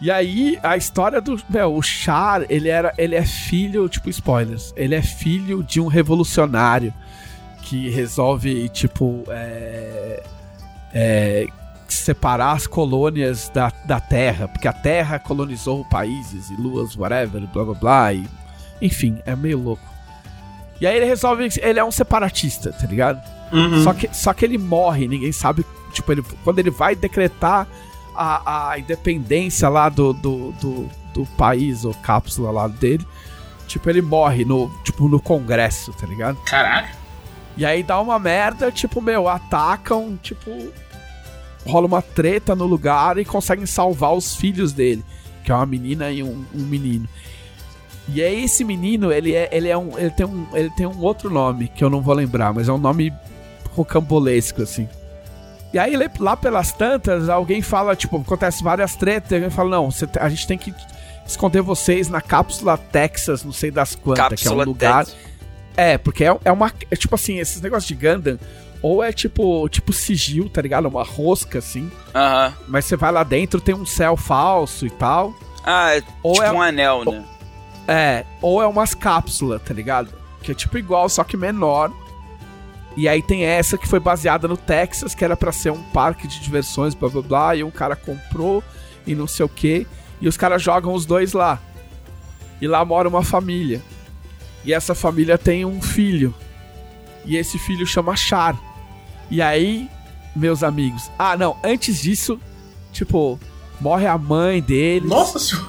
E 0.00 0.10
aí, 0.10 0.58
a 0.62 0.76
história 0.76 1.22
do. 1.22 1.40
Meu, 1.48 1.74
o 1.74 1.82
Char, 1.82 2.44
ele, 2.50 2.68
era, 2.68 2.92
ele 2.98 3.14
é 3.14 3.24
filho, 3.24 3.88
tipo, 3.88 4.10
spoilers. 4.10 4.74
Ele 4.76 4.94
é 4.94 5.00
filho 5.00 5.62
de 5.62 5.80
um 5.80 5.86
revolucionário 5.86 6.92
que 7.62 7.88
resolve, 7.88 8.68
tipo, 8.68 9.24
é, 9.28 10.22
é, 10.92 11.46
separar 11.94 12.52
as 12.52 12.66
colônias 12.66 13.48
da, 13.54 13.72
da 13.84 14.00
Terra, 14.00 14.48
porque 14.48 14.68
a 14.68 14.72
Terra 14.72 15.18
colonizou 15.18 15.84
países 15.84 16.50
e 16.50 16.56
luas, 16.56 16.96
whatever, 16.96 17.46
blá 17.46 17.64
blá 17.64 17.74
blá. 17.74 18.12
E, 18.12 18.26
enfim, 18.80 19.20
é 19.24 19.34
meio 19.34 19.58
louco. 19.58 19.96
E 20.80 20.86
aí 20.86 20.96
ele 20.96 21.06
resolve. 21.06 21.48
Ele 21.60 21.78
é 21.78 21.84
um 21.84 21.90
separatista, 21.90 22.72
tá 22.72 22.86
ligado? 22.86 23.20
Uhum. 23.52 23.82
Só, 23.82 23.92
que, 23.92 24.14
só 24.14 24.32
que 24.32 24.44
ele 24.44 24.58
morre, 24.58 25.08
ninguém 25.08 25.32
sabe. 25.32 25.64
Tipo, 25.92 26.12
ele, 26.12 26.22
quando 26.44 26.58
ele 26.58 26.70
vai 26.70 26.94
decretar 26.94 27.66
a, 28.14 28.70
a 28.70 28.78
independência 28.78 29.68
lá 29.68 29.88
do, 29.88 30.12
do, 30.12 30.52
do, 30.52 30.88
do 31.14 31.26
país, 31.36 31.84
ou 31.84 31.94
cápsula 31.94 32.50
lá 32.50 32.68
dele, 32.68 33.06
tipo, 33.66 33.88
ele 33.88 34.02
morre 34.02 34.44
no, 34.44 34.70
tipo, 34.84 35.08
no 35.08 35.20
congresso, 35.20 35.92
tá 35.92 36.06
ligado? 36.06 36.36
Caraca. 36.44 36.90
E 37.56 37.64
aí 37.64 37.82
dá 37.82 37.98
uma 38.00 38.18
merda, 38.18 38.70
tipo, 38.70 39.00
meu, 39.00 39.28
atacam, 39.28 40.18
tipo. 40.22 40.50
Rola 41.66 41.86
uma 41.86 42.02
treta 42.02 42.54
no 42.54 42.64
lugar 42.64 43.18
e 43.18 43.24
conseguem 43.24 43.66
salvar 43.66 44.14
os 44.14 44.36
filhos 44.36 44.72
dele, 44.72 45.04
que 45.44 45.50
é 45.50 45.54
uma 45.54 45.66
menina 45.66 46.10
e 46.10 46.22
um, 46.22 46.44
um 46.54 46.62
menino. 46.62 47.08
E 48.08 48.22
aí 48.22 48.44
esse 48.44 48.62
menino, 48.64 49.12
ele 49.12 49.34
é, 49.34 49.48
ele 49.50 49.68
é 49.68 49.76
um, 49.76 49.98
ele 49.98 50.10
tem 50.10 50.26
um, 50.26 50.46
ele 50.54 50.70
tem 50.70 50.86
um 50.86 51.00
outro 51.00 51.28
nome 51.28 51.68
que 51.68 51.82
eu 51.82 51.90
não 51.90 52.00
vou 52.00 52.14
lembrar, 52.14 52.52
mas 52.54 52.68
é 52.68 52.72
um 52.72 52.78
nome 52.78 53.12
rocambolesco 53.74 54.62
assim. 54.62 54.88
E 55.72 55.78
aí 55.78 55.94
lá 56.20 56.36
pelas 56.36 56.72
tantas, 56.72 57.28
alguém 57.28 57.60
fala, 57.60 57.96
tipo, 57.96 58.16
acontece 58.16 58.62
várias 58.62 58.94
tretas, 58.94 59.32
e 59.32 59.34
alguém 59.34 59.50
fala, 59.50 59.70
não, 59.70 59.90
você, 59.90 60.08
a 60.20 60.28
gente 60.28 60.46
tem 60.46 60.56
que 60.56 60.72
esconder 61.26 61.60
vocês 61.60 62.08
na 62.08 62.20
cápsula 62.20 62.78
Texas, 62.78 63.42
não 63.42 63.52
sei 63.52 63.70
das 63.70 63.96
quantas, 63.96 64.40
que 64.40 64.46
é 64.46 64.50
um 64.50 64.62
lugar. 64.62 65.04
Texas. 65.04 65.26
É, 65.76 65.98
porque 65.98 66.24
é, 66.24 66.34
é 66.44 66.52
uma. 66.52 66.72
É 66.90 66.96
tipo 66.96 67.14
assim, 67.14 67.38
esses 67.38 67.60
negócios 67.60 67.86
de 67.86 67.94
Gundam, 67.94 68.38
ou 68.82 69.02
é 69.02 69.12
tipo, 69.12 69.68
tipo 69.68 69.92
sigil, 69.92 70.48
tá 70.48 70.60
ligado? 70.62 70.86
Uma 70.86 71.02
rosca, 71.04 71.58
assim. 71.58 71.90
Aham. 72.14 72.54
Mas 72.68 72.84
você 72.84 72.96
vai 72.96 73.10
lá 73.12 73.22
dentro, 73.24 73.60
tem 73.60 73.74
um 73.74 73.86
céu 73.86 74.16
falso 74.16 74.86
e 74.86 74.90
tal. 74.90 75.34
Ah, 75.64 75.96
é 75.96 76.02
Ou 76.22 76.34
tipo 76.34 76.44
é- 76.46 76.52
um 76.52 76.62
anel, 76.62 77.04
né? 77.04 77.24
É, 77.88 78.24
ou 78.42 78.60
é 78.62 78.66
umas 78.66 78.94
cápsulas, 78.94 79.62
tá 79.62 79.72
ligado? 79.72 80.12
Que 80.42 80.52
é 80.52 80.54
tipo 80.54 80.76
igual, 80.78 81.08
só 81.08 81.22
que 81.24 81.36
menor. 81.36 81.92
E 82.96 83.08
aí 83.08 83.22
tem 83.22 83.44
essa 83.44 83.76
que 83.76 83.86
foi 83.86 84.00
baseada 84.00 84.48
no 84.48 84.56
Texas, 84.56 85.14
que 85.14 85.24
era 85.24 85.36
pra 85.36 85.52
ser 85.52 85.70
um 85.70 85.82
parque 85.82 86.26
de 86.26 86.40
diversões, 86.40 86.94
blá 86.94 87.08
blá 87.08 87.22
blá, 87.22 87.56
e 87.56 87.62
um 87.62 87.70
cara 87.70 87.94
comprou 87.94 88.62
e 89.06 89.14
não 89.14 89.26
sei 89.26 89.44
o 89.44 89.48
que, 89.48 89.86
e 90.20 90.26
os 90.26 90.36
caras 90.36 90.62
jogam 90.62 90.94
os 90.94 91.04
dois 91.06 91.32
lá. 91.32 91.60
E 92.60 92.66
lá 92.66 92.84
mora 92.84 93.08
uma 93.08 93.22
família. 93.22 93.82
E 94.64 94.72
essa 94.72 94.94
família 94.94 95.36
tem 95.38 95.64
um 95.64 95.80
filho. 95.82 96.34
E 97.24 97.36
esse 97.36 97.58
filho 97.58 97.86
chama 97.86 98.16
Char. 98.16 98.56
E 99.30 99.40
aí, 99.42 99.88
meus 100.34 100.62
amigos. 100.62 101.10
Ah, 101.18 101.36
não, 101.36 101.56
antes 101.64 102.00
disso, 102.00 102.38
tipo, 102.92 103.38
morre 103.80 104.06
a 104.06 104.16
mãe 104.18 104.60
deles. 104.60 105.08
Nossa 105.08 105.38
senhora. 105.38 105.68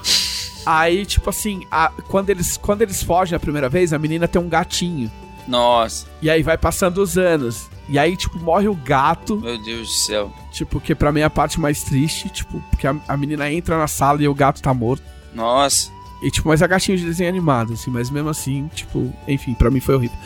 Aí, 0.66 1.06
tipo 1.06 1.30
assim, 1.30 1.66
a- 1.72 1.92
quando, 2.10 2.30
eles, 2.30 2.58
quando 2.58 2.82
eles 2.82 3.02
fogem 3.02 3.36
a 3.36 3.40
primeira 3.40 3.70
vez, 3.70 3.94
a 3.94 3.98
menina 4.00 4.28
tem 4.28 4.42
um 4.42 4.50
gatinho. 4.50 5.10
Nossa, 5.48 6.06
E 6.22 6.30
aí 6.30 6.44
vai 6.44 6.58
passando 6.58 6.98
os 7.02 7.18
anos. 7.18 7.70
E 7.88 7.98
aí, 7.98 8.18
tipo, 8.18 8.38
morre 8.38 8.68
o 8.68 8.76
gato. 8.76 9.38
meu 9.38 9.58
Deus 9.64 9.88
do 9.88 9.94
céu. 9.94 10.34
Tipo, 10.52 10.82
que 10.82 10.94
pra 10.94 11.10
mim 11.10 11.22
é 11.22 11.24
a 11.24 11.30
parte 11.30 11.58
mais 11.58 11.84
triste. 11.84 12.28
Tipo, 12.28 12.62
porque 12.70 12.86
a, 12.86 12.94
a 13.08 13.16
menina 13.16 13.50
entra 13.50 13.78
na 13.78 13.88
sala 13.88 14.22
e 14.22 14.28
o 14.28 14.34
gato 14.36 14.62
tá 14.62 14.74
morto. 14.74 15.04
Nossa. 15.34 15.90
E, 16.22 16.30
tipo, 16.30 16.50
mas 16.50 16.62
é 16.62 16.68
gatinho 16.68 16.98
de 16.98 17.06
desenho 17.06 17.30
animado, 17.30 17.72
assim. 17.74 17.90
Mas 17.90 18.10
mesmo 18.10 18.28
assim, 18.28 18.68
tipo, 18.76 19.14
enfim, 19.26 19.54
pra 19.54 19.72
mim 19.72 19.80
foi 19.80 19.96
horrível. 19.96 20.18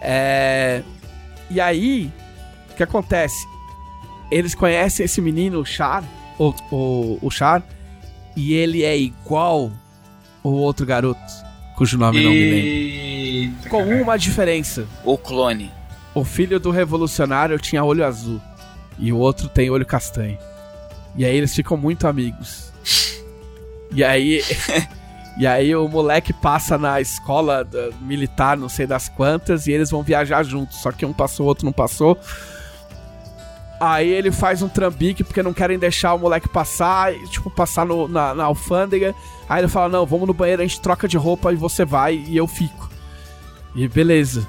É... 0.00 0.84
E 1.50 1.60
aí, 1.60 2.12
que 2.78 2.82
acontece? 2.82 3.46
Eles 4.30 4.54
conhecem 4.54 5.04
esse 5.04 5.20
menino, 5.20 5.60
o 5.60 5.64
Char, 5.64 6.02
o, 6.38 6.54
o, 6.70 7.18
o 7.22 7.30
Char, 7.30 7.62
e 8.36 8.54
ele 8.54 8.84
é 8.84 8.96
igual 8.96 9.70
o 10.42 10.50
outro 10.50 10.86
garoto, 10.86 11.20
cujo 11.76 11.98
nome 11.98 12.22
não 12.22 12.30
me 12.30 12.50
lembro. 12.50 13.68
Com 13.68 13.82
uma 14.02 14.16
diferença. 14.16 14.86
O 15.04 15.18
clone. 15.18 15.70
O 16.14 16.24
filho 16.24 16.58
do 16.60 16.70
revolucionário 16.70 17.58
tinha 17.58 17.84
olho 17.84 18.04
azul 18.04 18.40
e 18.98 19.12
o 19.12 19.16
outro 19.18 19.48
tem 19.48 19.70
olho 19.70 19.84
castanho. 19.86 20.38
E 21.16 21.24
aí 21.24 21.36
eles 21.36 21.54
ficam 21.54 21.76
muito 21.76 22.06
amigos. 22.06 22.72
E 23.92 24.02
aí 24.04 24.42
E 25.38 25.46
aí 25.46 25.74
o 25.76 25.86
moleque 25.88 26.32
passa 26.32 26.76
na 26.76 27.00
escola 27.00 27.64
da- 27.64 27.90
militar, 28.00 28.56
não 28.56 28.68
sei 28.68 28.88
das 28.88 29.08
quantas, 29.08 29.68
e 29.68 29.72
eles 29.72 29.88
vão 29.88 30.02
viajar 30.02 30.42
juntos, 30.42 30.78
só 30.78 30.90
que 30.90 31.06
um 31.06 31.12
passou, 31.12 31.46
o 31.46 31.48
outro 31.48 31.64
não 31.64 31.72
passou. 31.72 32.18
Aí 33.80 34.08
ele 34.08 34.32
faz 34.32 34.60
um 34.60 34.68
trambique 34.68 35.22
porque 35.22 35.42
não 35.42 35.52
querem 35.52 35.78
deixar 35.78 36.14
o 36.14 36.18
moleque 36.18 36.48
passar, 36.48 37.14
e, 37.14 37.28
tipo, 37.28 37.48
passar 37.48 37.86
no, 37.86 38.08
na, 38.08 38.34
na 38.34 38.44
alfândega. 38.44 39.14
Aí 39.48 39.60
ele 39.60 39.68
fala: 39.68 39.88
Não, 39.88 40.04
vamos 40.04 40.26
no 40.26 40.34
banheiro, 40.34 40.62
a 40.62 40.66
gente 40.66 40.80
troca 40.80 41.06
de 41.06 41.16
roupa 41.16 41.52
e 41.52 41.56
você 41.56 41.84
vai 41.84 42.16
e 42.26 42.36
eu 42.36 42.46
fico. 42.46 42.90
E 43.74 43.86
beleza. 43.86 44.46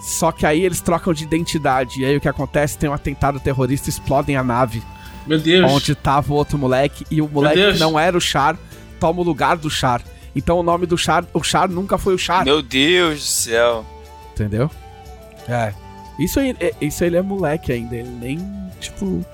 Só 0.00 0.32
que 0.32 0.46
aí 0.46 0.64
eles 0.64 0.80
trocam 0.80 1.12
de 1.12 1.24
identidade. 1.24 2.00
E 2.00 2.04
aí 2.04 2.16
o 2.16 2.20
que 2.20 2.28
acontece? 2.28 2.78
Tem 2.78 2.88
um 2.88 2.92
atentado 2.92 3.38
terrorista, 3.38 3.88
explodem 3.88 4.36
a 4.36 4.42
nave 4.42 4.82
Meu 5.26 5.38
Deus. 5.38 5.70
onde 5.70 5.94
tava 5.94 6.32
o 6.32 6.36
outro 6.36 6.58
moleque. 6.58 7.06
E 7.10 7.20
o 7.20 7.28
moleque 7.28 7.74
que 7.74 7.78
não 7.78 7.98
era 7.98 8.16
o 8.16 8.20
Char 8.20 8.56
toma 8.98 9.20
o 9.20 9.24
lugar 9.24 9.56
do 9.56 9.70
Char. 9.70 10.02
Então 10.34 10.58
o 10.58 10.62
nome 10.62 10.86
do 10.86 10.96
Char, 10.96 11.24
o 11.32 11.42
Char 11.42 11.68
nunca 11.68 11.98
foi 11.98 12.14
o 12.14 12.18
Char. 12.18 12.44
Meu 12.44 12.62
Deus 12.62 13.20
do 13.20 13.24
céu. 13.24 13.86
Entendeu? 14.32 14.70
É. 15.48 15.72
Isso, 16.18 16.40
é- 16.40 16.72
isso 16.80 17.04
ele 17.04 17.16
é 17.16 17.22
moleque 17.22 17.72
ainda. 17.72 17.94
Ele 17.96 18.08
nem, 18.10 18.38
tipo. 18.80 19.24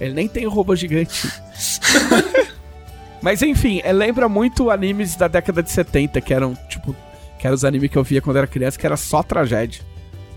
Ele 0.00 0.12
nem 0.14 0.28
tem 0.28 0.46
roupa 0.46 0.74
gigante. 0.74 1.28
Mas 3.22 3.40
enfim, 3.42 3.80
é, 3.84 3.92
lembra 3.92 4.28
muito 4.28 4.70
animes 4.70 5.16
da 5.16 5.28
década 5.28 5.62
de 5.62 5.70
70, 5.70 6.20
que 6.20 6.34
eram, 6.34 6.54
tipo. 6.68 6.94
Que 7.38 7.46
eram 7.46 7.54
os 7.54 7.64
animes 7.64 7.90
que 7.90 7.96
eu 7.96 8.04
via 8.04 8.20
quando 8.20 8.36
era 8.36 8.46
criança, 8.46 8.78
que 8.78 8.86
era 8.86 8.96
só 8.96 9.22
tragédia. 9.22 9.82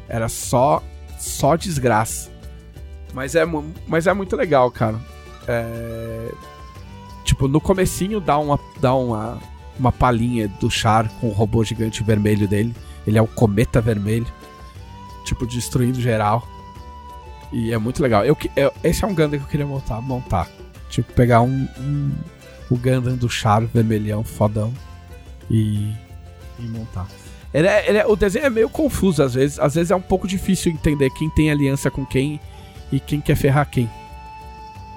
Era 0.08 0.30
só. 0.30 0.82
Só 1.20 1.56
desgraça. 1.56 2.30
Mas 3.14 3.34
é, 3.36 3.44
mas 3.88 4.06
é 4.06 4.14
muito 4.14 4.36
legal, 4.36 4.70
cara. 4.72 5.00
É, 5.48 6.32
Tipo, 7.24 7.48
no 7.48 7.60
comecinho 7.60 8.20
dá 8.22 8.38
uma. 8.38 8.60
Dá 8.80 8.94
uma. 8.94 9.38
Uma 9.80 9.92
palhinha 9.92 10.48
do 10.48 10.72
Char 10.72 11.08
com 11.20 11.28
o 11.28 11.32
robô 11.32 11.64
gigante 11.64 12.02
vermelho 12.04 12.48
dele. 12.48 12.74
Ele 13.06 13.18
é 13.18 13.22
o 13.22 13.28
cometa 13.28 13.80
vermelho. 13.80 14.26
Tipo, 15.28 15.46
destruindo 15.46 16.00
geral. 16.02 16.48
E 17.52 17.72
é 17.74 17.78
muito 17.78 18.02
legal. 18.02 18.26
Eu, 18.26 18.36
que- 18.36 18.50
eu- 18.56 18.74
esse 18.84 19.04
é 19.04 19.08
um 19.08 19.14
Gundam 19.14 19.40
que 19.40 19.46
eu 19.46 19.50
queria 19.50 19.66
montar. 19.66 20.02
montar. 20.02 20.48
Tipo, 20.90 21.12
pegar 21.14 21.42
um, 21.42 21.68
um- 21.80 22.12
o 22.70 22.78
Gundam 22.78 23.16
do 23.16 23.30
Char 23.30 23.62
vermelhão, 23.66 24.24
fodão. 24.24 24.74
E. 25.50 25.94
E 26.60 26.64
montar. 26.64 27.08
Ele 27.54 27.68
é- 27.68 27.90
ele 27.90 27.98
é- 27.98 28.06
o 28.06 28.16
desenho 28.16 28.46
é 28.46 28.50
meio 28.50 28.70
confuso 28.70 29.22
às 29.24 29.34
vezes. 29.34 29.60
Às 29.60 29.76
vezes 29.76 29.92
é 29.92 29.96
um 29.96 30.02
pouco 30.02 30.28
difícil 30.28 30.72
entender 30.72 31.10
quem 31.12 31.30
tem 31.30 31.50
aliança 31.52 31.90
com 31.92 32.06
quem 32.06 32.40
e 32.92 33.00
quem 33.00 33.20
quer 33.22 33.36
ferrar 33.36 33.70
quem. 33.70 33.90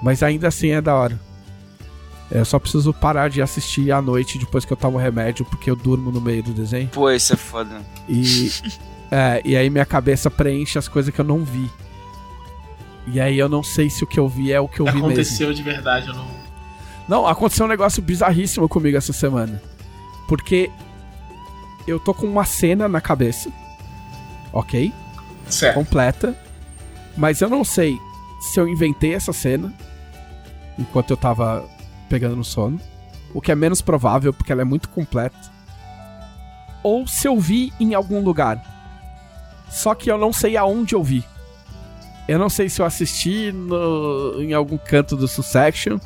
Mas 0.01 0.23
ainda 0.23 0.47
assim 0.47 0.69
é 0.69 0.81
da 0.81 0.95
hora. 0.95 1.19
Eu 2.29 2.45
só 2.45 2.57
preciso 2.59 2.93
parar 2.93 3.29
de 3.29 3.41
assistir 3.41 3.91
à 3.91 4.01
noite 4.01 4.37
depois 4.37 4.63
que 4.63 4.71
eu 4.71 4.77
tomo 4.77 4.97
remédio, 4.97 5.43
porque 5.45 5.69
eu 5.69 5.75
durmo 5.75 6.11
no 6.11 6.21
meio 6.21 6.41
do 6.41 6.51
desenho. 6.53 6.87
Pô, 6.89 7.09
isso 7.11 7.33
é 7.33 7.37
foda. 7.37 7.81
E, 8.07 8.49
é, 9.11 9.41
e 9.43 9.57
aí 9.57 9.69
minha 9.69 9.85
cabeça 9.85 10.31
preenche 10.31 10.79
as 10.79 10.87
coisas 10.87 11.13
que 11.13 11.19
eu 11.19 11.25
não 11.25 11.43
vi. 11.43 11.69
E 13.07 13.19
aí 13.19 13.37
eu 13.37 13.49
não 13.49 13.61
sei 13.61 13.89
se 13.89 14.03
o 14.03 14.07
que 14.07 14.19
eu 14.19 14.29
vi 14.29 14.53
é 14.53 14.59
o 14.59 14.69
que 14.69 14.79
eu 14.79 14.85
vi 14.85 14.93
mesmo. 14.93 15.07
Aconteceu 15.07 15.53
de 15.53 15.61
verdade, 15.61 16.07
eu 16.07 16.13
não. 16.13 16.27
Não, 17.09 17.27
aconteceu 17.27 17.65
um 17.65 17.69
negócio 17.69 18.01
bizarríssimo 18.01 18.69
comigo 18.69 18.97
essa 18.97 19.11
semana. 19.11 19.61
Porque 20.29 20.71
eu 21.85 21.99
tô 21.99 22.13
com 22.13 22.25
uma 22.25 22.45
cena 22.45 22.87
na 22.87 23.01
cabeça. 23.01 23.51
Ok? 24.53 24.93
Certo. 25.49 25.75
Completa. 25.75 26.33
Mas 27.17 27.41
eu 27.41 27.49
não 27.49 27.65
sei 27.65 27.97
se 28.39 28.59
eu 28.59 28.67
inventei 28.67 29.13
essa 29.13 29.33
cena 29.33 29.73
enquanto 30.79 31.09
eu 31.09 31.17
tava 31.17 31.67
pegando 32.07 32.37
no 32.37 32.45
sono. 32.45 32.79
O 33.33 33.41
que 33.41 33.51
é 33.51 33.55
menos 33.55 33.81
provável, 33.81 34.31
porque 34.31 34.51
ela 34.51 34.61
é 34.61 34.65
muito 34.65 34.87
completa. 34.87 35.51
Ou 36.81 37.05
se 37.07 37.27
eu 37.27 37.37
vi 37.37 37.73
em 37.77 37.93
algum 37.93 38.21
lugar. 38.23 38.80
Só 39.71 39.95
que 39.95 40.11
eu 40.11 40.17
não 40.17 40.31
sei 40.33 40.57
aonde 40.57 40.93
eu 40.93 41.03
vi. 41.03 41.23
Eu 42.27 42.37
não 42.37 42.49
sei 42.49 42.69
se 42.69 42.81
eu 42.81 42.85
assisti 42.85 43.51
no- 43.51 44.35
em 44.41 44.53
algum 44.53 44.77
canto 44.77 45.15
do 45.15 45.27
Sussection, 45.27 45.97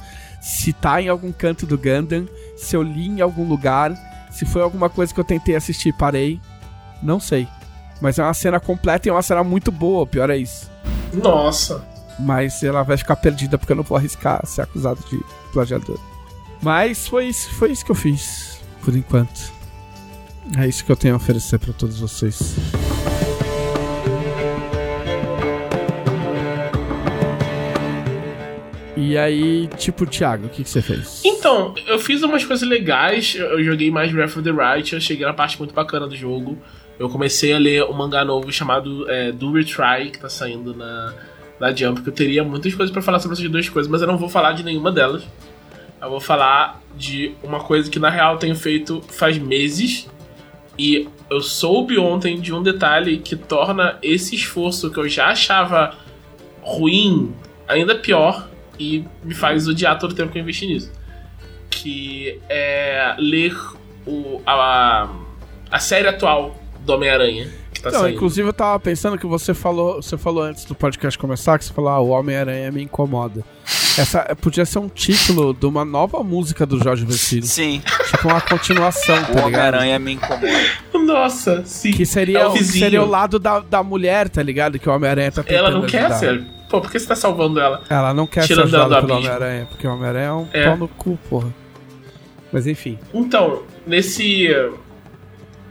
se 0.42 0.72
tá 0.72 1.02
em 1.02 1.10
algum 1.10 1.32
canto 1.32 1.66
do 1.66 1.78
Gundam, 1.78 2.28
se 2.56 2.76
eu 2.76 2.82
li 2.82 3.08
em 3.08 3.22
algum 3.22 3.48
lugar, 3.48 3.92
se 4.32 4.46
foi 4.46 4.62
alguma 4.62 4.90
coisa 4.90 5.14
que 5.14 5.20
eu 5.20 5.24
tentei 5.26 5.56
assistir 5.56 5.90
e 5.90 5.94
parei. 5.94 6.40
Não 7.04 7.20
sei. 7.20 7.48
Mas 8.02 8.18
é 8.20 8.24
uma 8.24 8.34
cena 8.34 8.60
completa 8.60 9.08
e 9.08 9.10
é 9.10 9.14
uma 9.14 9.22
cena 9.22 9.44
muito 9.44 9.72
boa, 9.72 10.06
pior 10.08 10.30
é 10.30 10.38
isso. 10.38 10.70
Nossa. 11.14 11.84
Mas 12.20 12.64
ela 12.64 12.84
vai 12.84 12.98
ficar 12.98 13.16
perdida 13.18 13.58
porque 13.58 13.72
eu 13.74 13.78
não 13.78 13.84
vou 13.84 13.98
arriscar 13.98 14.46
ser 14.46 14.62
acusado 14.62 15.00
de 15.10 15.20
plagiador. 15.52 16.00
Mas 16.62 17.08
foi 17.08 17.26
isso, 17.28 17.50
foi 17.56 17.72
isso 17.72 17.84
que 17.86 17.92
eu 17.92 17.96
fiz, 17.96 18.60
por 18.84 18.96
enquanto. 18.96 19.52
É 20.58 20.68
isso 20.68 20.84
que 20.86 20.92
eu 20.92 20.96
tenho 20.96 21.14
a 21.16 21.18
oferecer 21.18 21.60
pra 21.60 21.74
todos 21.74 22.00
vocês. 22.00 22.56
E 28.96 29.18
aí, 29.18 29.68
tipo, 29.78 30.06
Thiago, 30.06 30.48
o 30.48 30.50
que, 30.50 30.64
que 30.64 30.70
você 30.70 30.82
fez? 30.82 31.22
Então, 31.26 31.74
eu 31.86 32.00
fiz 32.00 32.24
umas 32.24 32.46
coisas 32.46 32.68
legais. 32.68 33.36
Eu 33.36 33.62
joguei 33.64 33.92
mais 33.92 34.12
Breath 34.12 34.38
of 34.38 34.42
the 34.42 34.52
Wild. 34.52 34.94
Eu 34.94 35.02
cheguei 35.02 35.26
na 35.26 35.34
parte 35.34 35.58
muito 35.60 35.74
bacana 35.74 36.08
do 36.08 36.16
jogo. 36.16 36.58
Eu 36.98 37.10
comecei 37.10 37.52
a 37.52 37.58
ler 37.58 37.84
um 37.84 37.94
mangá 37.94 38.24
novo 38.24 38.52
chamado 38.54 39.10
é, 39.10 39.34
Do 39.34 39.52
Retry, 39.52 40.12
que 40.12 40.20
tá 40.20 40.30
saindo 40.30 40.74
na, 40.74 41.14
na 41.60 41.76
Jump. 41.76 42.02
Que 42.02 42.10
eu 42.10 42.14
teria 42.14 42.44
muitas 42.44 42.74
coisas 42.74 42.92
pra 42.92 43.02
falar 43.02 43.20
sobre 43.20 43.38
essas 43.38 43.50
duas 43.50 43.68
coisas, 43.68 43.92
mas 43.92 44.02
eu 44.02 44.08
não 44.08 44.18
vou 44.18 44.30
falar 44.30 44.54
de 44.54 44.64
nenhuma 44.64 44.92
delas. 44.94 45.24
Eu 46.02 46.10
vou 46.10 46.22
falar 46.22 46.82
de 46.96 47.34
uma 47.44 47.60
coisa 47.60 47.90
que 47.92 48.00
na 48.00 48.10
real 48.10 48.34
eu 48.34 48.40
tenho 48.40 48.56
feito 48.56 49.02
faz 49.10 49.38
meses. 49.38 50.08
E 50.80 51.08
eu 51.30 51.42
soube 51.42 51.98
ontem 51.98 52.40
de 52.40 52.54
um 52.54 52.64
detalhe 52.64 53.18
que 53.18 53.36
torna 53.36 53.98
esse 54.02 54.36
esforço 54.36 54.90
que 54.90 54.98
eu 54.98 55.08
já 55.10 55.28
achava 55.28 55.96
ruim 56.62 57.34
ainda 57.68 57.96
pior 57.96 58.48
e 58.80 59.06
me 59.24 59.34
faz 59.34 59.68
odiar 59.68 59.98
todo 60.00 60.12
o 60.12 60.16
tempo 60.16 60.32
que 60.32 60.38
eu 60.38 60.42
investi 60.44 60.68
nisso. 60.68 60.92
Que 61.70 62.40
é 62.50 63.16
ler 63.18 63.56
o, 64.06 64.42
a, 64.46 65.10
a 65.72 65.80
série 65.80 66.08
atual 66.08 66.56
do 66.80 66.94
Homem-Aranha. 66.94 67.46
Tá 67.82 67.90
Então, 67.90 68.02
saindo. 68.02 68.16
inclusive 68.16 68.48
eu 68.50 68.54
tava 68.54 68.80
pensando 68.80 69.18
que 69.18 69.26
você 69.28 69.54
falou, 69.54 70.02
você 70.02 70.18
falou 70.18 70.44
antes 70.44 70.66
do 70.66 70.74
podcast 70.74 71.18
começar, 71.20 71.58
que 71.60 71.66
você 71.66 71.74
falou, 71.74 71.90
ah, 71.90 72.00
o 72.00 72.10
Homem-Aranha 72.10 72.72
me 72.72 72.82
incomoda. 72.84 73.44
Essa 73.98 74.36
podia 74.42 74.66
ser 74.66 74.80
um 74.80 74.90
título 74.90 75.54
de 75.54 75.66
uma 75.66 75.86
nova 75.86 76.22
música 76.24 76.66
do 76.66 76.82
Jorge 76.84 77.06
Vecino. 77.06 77.46
Sim, 77.46 77.82
tipo 78.10 78.28
uma 78.28 78.42
continuação, 78.42 79.16
o 79.16 79.20
tá 79.22 79.28
ligado? 79.34 79.46
Homem-Aranha 79.46 80.00
me 80.00 80.14
incomoda. 80.14 80.48
Nossa, 80.94 81.64
sim. 81.66 81.92
Que 81.92 82.06
seria, 82.06 82.40
É 82.40 82.48
o 82.48 82.54
que 82.54 82.64
seria 82.64 83.02
o 83.04 83.08
lado 83.08 83.38
da, 83.40 83.60
da 83.60 83.84
mulher, 83.84 84.28
tá 84.30 84.42
ligado? 84.44 84.78
Que 84.80 84.90
o 84.90 84.94
Homem-Aranha 84.94 85.32
tá 85.32 85.44
tentando 85.44 85.58
Ela 85.58 85.72
não 85.72 85.86
quer 85.86 86.06
ajudar. 86.12 86.18
ser. 86.20 86.44
Pô, 86.70 86.82
por 86.82 86.92
que 86.92 87.00
você 87.00 87.08
tá 87.08 87.16
salvando 87.16 87.60
ela? 87.60 87.82
Ela 87.90 88.14
não 88.14 88.26
quer 88.26 88.46
Tirando 88.46 88.70
ser 88.70 88.76
ela 88.76 88.86
ajudada 88.86 89.06
pelo. 89.08 89.20
Homem-Aranha, 89.20 89.68
porque 89.70 89.88
o 89.88 89.94
Homem-Aranha 89.94 90.26
é 90.28 90.34
um 90.34 90.48
É. 90.52 90.66
pau 90.66 90.78
no 90.78 90.88
cu, 90.88 91.20
porra. 91.30 91.54
Mas 92.52 92.66
enfim. 92.68 92.98
Então, 93.14 93.64
nesse. 93.86 94.48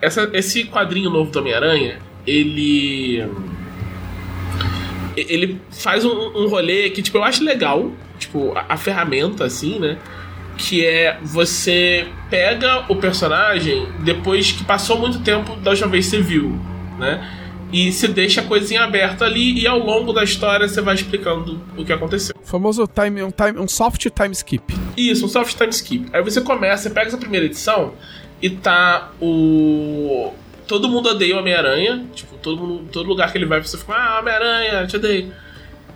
Essa, 0.01 0.29
esse 0.33 0.65
quadrinho 0.65 1.11
novo 1.11 1.31
do 1.31 1.39
Homem-Aranha, 1.39 1.99
ele. 2.27 3.27
Ele 5.17 5.61
faz 5.71 6.05
um, 6.05 6.11
um 6.11 6.49
rolê 6.49 6.91
que, 6.91 7.01
tipo, 7.03 7.19
eu 7.19 7.25
acho 7.25 7.45
legal. 7.45 7.91
Tipo, 8.19 8.53
a, 8.57 8.67
a 8.71 8.77
ferramenta, 8.77 9.45
assim, 9.45 9.79
né? 9.79 9.97
Que 10.57 10.85
é 10.85 11.19
você 11.23 12.07
pega 12.31 12.85
o 12.89 12.97
personagem 12.97 13.87
depois 14.01 14.53
que 14.53 14.65
passou 14.65 14.99
muito 14.99 15.21
tempo 15.21 15.57
da 15.57 15.71
última 15.71 15.89
vez 15.89 16.05
que 16.07 16.13
você 16.17 16.23
viu, 16.23 16.59
né? 16.99 17.29
E 17.77 17.93
você 17.93 18.07
deixa 18.07 18.41
a 18.41 18.45
coisinha 18.45 18.85
aberta 18.85 19.25
ali 19.25 19.61
e 19.61 19.67
ao 19.67 19.79
longo 19.81 20.13
da 20.13 20.23
história 20.23 20.69
você 20.69 20.81
vai 20.81 20.95
explicando 20.95 21.61
o 21.77 21.85
que 21.85 21.93
aconteceu. 21.93 22.35
O 22.41 22.47
famoso 22.47 22.87
time, 22.87 23.23
um, 23.23 23.33
time, 23.33 23.59
um 23.59 23.67
soft 23.67 24.07
time 24.11 24.33
skip. 24.33 24.63
Isso, 24.97 25.27
um 25.27 25.29
soft 25.29 25.57
time 25.57 25.71
skip. 25.71 26.07
Aí 26.13 26.23
você 26.23 26.41
começa, 26.41 26.85
você 26.85 26.91
pega 26.91 27.09
essa 27.09 27.19
primeira 27.19 27.47
edição 27.47 27.95
e 28.41 28.49
tá 28.49 29.11
o. 29.21 30.33
Todo 30.69 30.89
mundo 30.89 31.09
odeia 31.11 31.35
o 31.35 31.41
Homem-Aranha. 31.41 32.07
Tipo, 32.15 32.37
todo, 32.37 32.63
mundo, 32.63 32.89
todo 32.93 33.09
lugar 33.09 33.31
que 33.33 33.37
ele 33.39 33.45
vai, 33.47 33.61
você 33.61 33.77
fica, 33.77 33.93
ah, 33.93 34.21
Homem-Aranha, 34.21 34.87
te 34.87 34.97
odeio. 34.97 35.33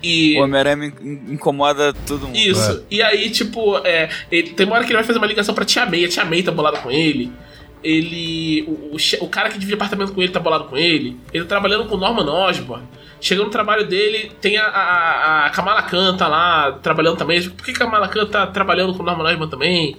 E. 0.03 0.37
O 0.39 0.43
Homem-Aranha 0.43 0.77
me 0.77 0.87
in- 1.01 1.35
incomoda 1.35 1.93
todo 2.07 2.27
mundo. 2.27 2.37
Isso. 2.37 2.85
E 2.91 3.01
aí, 3.01 3.31
tipo, 3.31 3.79
é, 3.79 4.09
ele, 4.31 4.51
tem 4.51 4.67
uma 4.67 4.77
hora 4.77 4.85
que 4.85 4.91
ele 4.91 4.97
vai 4.99 5.05
fazer 5.05 5.19
uma 5.19 5.27
ligação 5.27 5.55
pra 5.55 5.65
Tia 5.65 5.87
May, 5.87 6.05
a 6.05 6.09
Tia 6.09 6.25
May 6.25 6.43
tá 6.43 6.51
bolada 6.53 6.79
com 6.79 6.91
ele. 6.91 7.33
Ele. 7.83 8.65
O, 8.67 8.97
o, 8.97 9.25
o 9.25 9.29
cara 9.29 9.49
que 9.49 9.59
divide 9.59 9.75
apartamento 9.75 10.13
com 10.13 10.23
ele 10.23 10.33
tá 10.33 10.41
bolado 10.41 10.65
com 10.65 10.77
ele. 10.77 11.17
Ele 11.33 11.45
tá 11.45 11.49
trabalhando 11.49 11.87
com 11.87 11.97
Norman 11.97 12.31
Osborn. 12.31 12.85
Chega 13.21 13.43
no 13.43 13.51
trabalho 13.51 13.87
dele, 13.87 14.31
tem 14.41 14.57
a, 14.57 14.65
a, 14.65 15.47
a 15.47 15.51
Kamala 15.51 15.83
Khan 15.83 16.17
tá 16.17 16.29
lá 16.29 16.73
trabalhando 16.73 17.17
também. 17.17 17.43
Por 17.51 17.65
que 17.65 17.73
Kamala 17.73 18.09
Khan 18.09 18.27
tá 18.27 18.47
trabalhando 18.47 18.95
com 18.95 19.03
Norman 19.03 19.25
Osborn 19.25 19.51
também? 19.51 19.97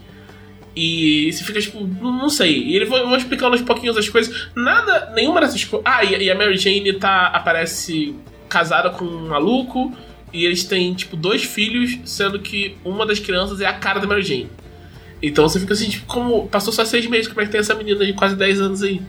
E 0.76 1.32
você 1.32 1.44
fica 1.44 1.60
tipo, 1.60 1.86
não, 1.86 2.30
sei. 2.30 2.64
E 2.64 2.76
ele 2.76 2.86
vai, 2.86 3.04
vai 3.04 3.18
explicando 3.18 3.62
pouquinhos 3.66 3.98
as 3.98 4.08
coisas. 4.08 4.50
Nada, 4.56 5.12
nenhuma 5.14 5.42
dessas 5.42 5.64
coisas. 5.64 5.86
Ah, 5.86 6.04
e, 6.06 6.16
e 6.24 6.32
a 6.32 6.36
Mary 6.36 6.58
Jane 6.58 6.94
tá, 6.94 7.28
aparece 7.28 8.16
casada 8.48 8.90
com 8.90 9.04
um 9.04 9.28
maluco. 9.28 9.94
E 10.32 10.46
eles 10.46 10.64
têm, 10.64 10.94
tipo, 10.94 11.18
dois 11.18 11.44
filhos, 11.44 11.98
sendo 12.06 12.40
que 12.40 12.78
uma 12.86 13.06
das 13.06 13.20
crianças 13.20 13.60
é 13.62 13.66
a 13.66 13.74
cara 13.74 14.00
da 14.00 14.08
Mary 14.08 14.22
Jane. 14.22 14.50
Então 15.22 15.48
você 15.48 15.60
fica 15.60 15.74
assim, 15.74 15.90
tipo, 15.90 16.06
como. 16.06 16.48
Passou 16.48 16.72
só 16.72 16.86
seis 16.86 17.06
meses, 17.08 17.28
como 17.28 17.42
é 17.42 17.46
que 17.46 17.52
tem 17.52 17.60
essa 17.60 17.76
menina 17.76 18.06
de 18.06 18.14
quase 18.14 18.36
10 18.36 18.62
anos 18.62 18.84
aí? 18.84 19.02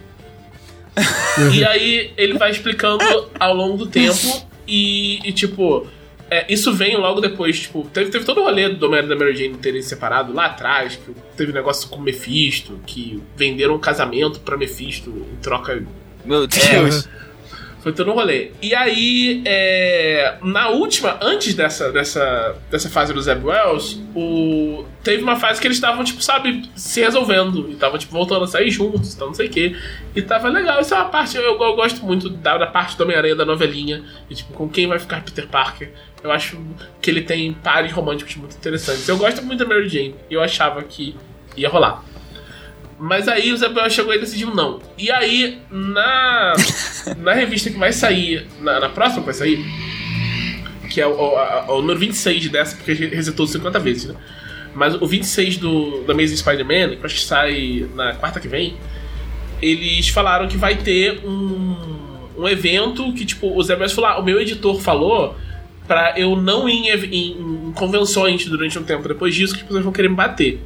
e 1.55 1.65
aí 1.65 2.13
ele 2.17 2.37
vai 2.37 2.51
explicando 2.51 3.05
ao 3.39 3.55
longo 3.55 3.77
do 3.77 3.87
tempo 3.87 4.51
e, 4.67 5.21
e, 5.29 5.33
tipo, 5.33 5.87
é, 6.31 6.53
isso 6.53 6.73
vem 6.73 6.97
logo 6.97 7.21
depois, 7.21 7.61
tipo, 7.61 7.89
teve, 7.93 8.11
teve 8.11 8.25
todo 8.25 8.41
o 8.41 8.45
rolê 8.45 8.69
do 8.69 8.87
Homem 8.87 9.07
da 9.07 9.17
Mary 9.17 9.37
Jane 9.37 9.57
terem 9.57 9.83
separado 9.83 10.33
lá 10.33 10.47
atrás, 10.47 10.97
que 10.97 11.13
teve 11.37 11.53
negócio 11.53 11.89
com 11.89 12.01
Mephisto, 12.01 12.79
que 12.87 13.21
venderam 13.37 13.75
um 13.75 13.81
casamento 13.81 14.41
pra 14.41 14.57
Mephisto 14.57 15.11
em 15.11 15.37
troca. 15.43 15.83
Meu 16.25 16.47
Deus. 16.47 17.09
É, 17.27 17.30
foi 17.81 17.93
todo 17.93 18.11
um 18.11 18.15
rolê. 18.15 18.51
E 18.61 18.75
aí, 18.75 19.43
é, 19.45 20.37
na 20.43 20.69
última, 20.69 21.19
antes 21.21 21.55
dessa, 21.55 21.91
dessa, 21.91 22.57
dessa 22.71 22.91
fase 22.91 23.13
do 23.13 23.21
Zeb 23.21 23.45
Wells, 23.45 24.01
o, 24.15 24.85
teve 25.03 25.23
uma 25.23 25.37
fase 25.37 25.61
que 25.61 25.67
eles 25.67 25.79
estavam, 25.79 26.05
tipo, 26.05 26.23
sabe, 26.23 26.69
se 26.75 27.01
resolvendo. 27.01 27.69
E 27.69 27.73
estavam, 27.73 27.99
tipo, 27.99 28.13
voltando 28.13 28.45
a 28.45 28.47
sair 28.47 28.71
juntos, 28.71 29.15
então 29.15 29.29
não 29.29 29.35
sei 29.35 29.47
o 29.47 29.51
quê. 29.51 29.77
E 30.15 30.21
tava 30.21 30.49
legal. 30.49 30.81
Isso 30.81 30.93
é 30.93 30.99
uma 30.99 31.09
parte, 31.09 31.37
eu, 31.37 31.43
eu 31.43 31.75
gosto 31.75 32.05
muito 32.05 32.29
da, 32.29 32.59
da 32.59 32.67
parte 32.67 32.97
do 32.97 33.05
Homem-Aranha 33.05 33.35
da 33.35 33.45
novelinha. 33.47 34.05
E, 34.29 34.35
tipo, 34.35 34.53
com 34.53 34.69
quem 34.69 34.87
vai 34.87 34.99
ficar 34.99 35.23
Peter 35.25 35.47
Parker. 35.49 35.91
Eu 36.23 36.31
acho 36.31 36.61
que 37.01 37.11
ele 37.11 37.23
tem 37.23 37.53
pares 37.53 37.93
românticos 37.93 38.37
muito 38.37 38.55
interessantes. 38.55 39.09
Eu 39.09 39.17
gosto 39.17 39.43
muito 39.43 39.61
da 39.61 39.65
Mary 39.65 39.89
Jane. 39.89 40.15
E 40.29 40.35
eu 40.35 40.43
achava 40.43 40.83
que 40.83 41.17
ia 41.57 41.69
rolar. 41.69 42.05
Mas 43.01 43.27
aí 43.29 43.51
o 43.51 43.57
Zé 43.57 43.67
Bel 43.71 43.89
chegou 43.89 44.13
e 44.13 44.19
decidiu 44.19 44.55
não. 44.55 44.79
E 44.99 45.11
aí, 45.11 45.59
na, 45.71 46.53
na 47.17 47.33
revista 47.33 47.71
que 47.71 47.79
vai 47.79 47.95
sair, 47.95 48.47
na, 48.61 48.79
na 48.79 48.89
próxima 48.91 49.21
que 49.21 49.27
vai 49.27 49.35
sair, 49.35 49.65
que 50.91 51.01
é 51.01 51.07
o, 51.07 51.13
o, 51.13 51.77
o 51.77 51.81
número 51.81 51.99
26 51.99 52.51
dessa, 52.51 52.77
porque 52.77 52.93
resetou 52.93 53.47
50 53.47 53.79
vezes, 53.79 54.05
né? 54.05 54.15
Mas 54.75 55.01
o 55.01 55.07
26 55.07 55.57
do, 55.57 56.03
da 56.03 56.13
Amazing 56.13 56.37
Spider-Man, 56.37 56.97
que 56.97 57.07
acho 57.07 57.15
que 57.15 57.23
sai 57.23 57.89
na 57.95 58.15
quarta 58.17 58.39
que 58.39 58.47
vem, 58.47 58.77
eles 59.63 60.11
falaram 60.11 60.47
que 60.47 60.59
vai 60.59 60.77
ter 60.77 61.25
um, 61.25 61.77
um 62.37 62.47
evento 62.47 63.15
que, 63.15 63.25
tipo, 63.25 63.57
o 63.57 63.63
Zé 63.63 63.77
Bel 63.77 63.89
falou: 63.89 64.11
ah, 64.11 64.19
o 64.19 64.23
meu 64.23 64.39
editor 64.39 64.79
falou 64.79 65.35
pra 65.89 66.19
eu 66.19 66.37
não 66.37 66.69
ir 66.69 66.87
em, 66.87 66.91
em, 66.91 67.69
em 67.69 67.73
convenções 67.73 68.45
durante 68.45 68.79
um 68.79 68.85
tempo 68.85 69.09
depois 69.09 69.35
disso, 69.35 69.55
que 69.55 69.61
as 69.61 69.67
pessoas 69.67 69.85
vão 69.85 69.93
querer 69.93 70.11
me 70.11 70.17
bater. 70.17 70.61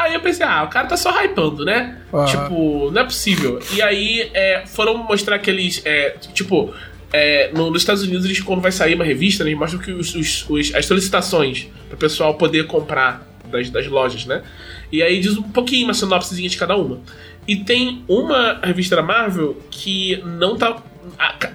Aí 0.00 0.14
eu 0.14 0.20
pensei, 0.20 0.46
ah, 0.46 0.62
o 0.62 0.68
cara 0.68 0.86
tá 0.86 0.96
só 0.96 1.10
hypando, 1.22 1.62
né? 1.62 1.98
Uhum. 2.10 2.24
Tipo, 2.24 2.90
não 2.90 3.02
é 3.02 3.04
possível. 3.04 3.60
E 3.74 3.82
aí 3.82 4.30
é, 4.32 4.64
foram 4.66 4.96
mostrar 4.96 5.36
aqueles. 5.36 5.82
É, 5.84 6.16
tipo, 6.32 6.72
é, 7.12 7.50
no, 7.52 7.70
nos 7.70 7.82
Estados 7.82 8.02
Unidos, 8.02 8.24
eles, 8.24 8.40
quando 8.40 8.62
vai 8.62 8.72
sair 8.72 8.94
uma 8.94 9.04
revista, 9.04 9.44
né, 9.44 9.50
eles 9.50 9.60
mostram 9.60 9.78
que 9.78 9.92
os, 9.92 10.14
os, 10.14 10.48
os, 10.48 10.74
as 10.74 10.86
solicitações 10.86 11.68
para 11.88 11.96
o 11.96 11.98
pessoal 11.98 12.32
poder 12.32 12.66
comprar 12.66 13.28
das, 13.50 13.68
das 13.68 13.86
lojas, 13.88 14.24
né? 14.24 14.42
E 14.90 15.02
aí 15.02 15.20
diz 15.20 15.36
um 15.36 15.42
pouquinho, 15.42 15.84
uma 15.84 15.92
sinopsezinha 15.92 16.48
de 16.48 16.56
cada 16.56 16.74
uma. 16.76 17.00
E 17.46 17.56
tem 17.56 18.02
uma 18.08 18.58
revista 18.62 18.96
da 18.96 19.02
Marvel 19.02 19.60
que 19.70 20.22
não 20.24 20.56
tá, 20.56 20.82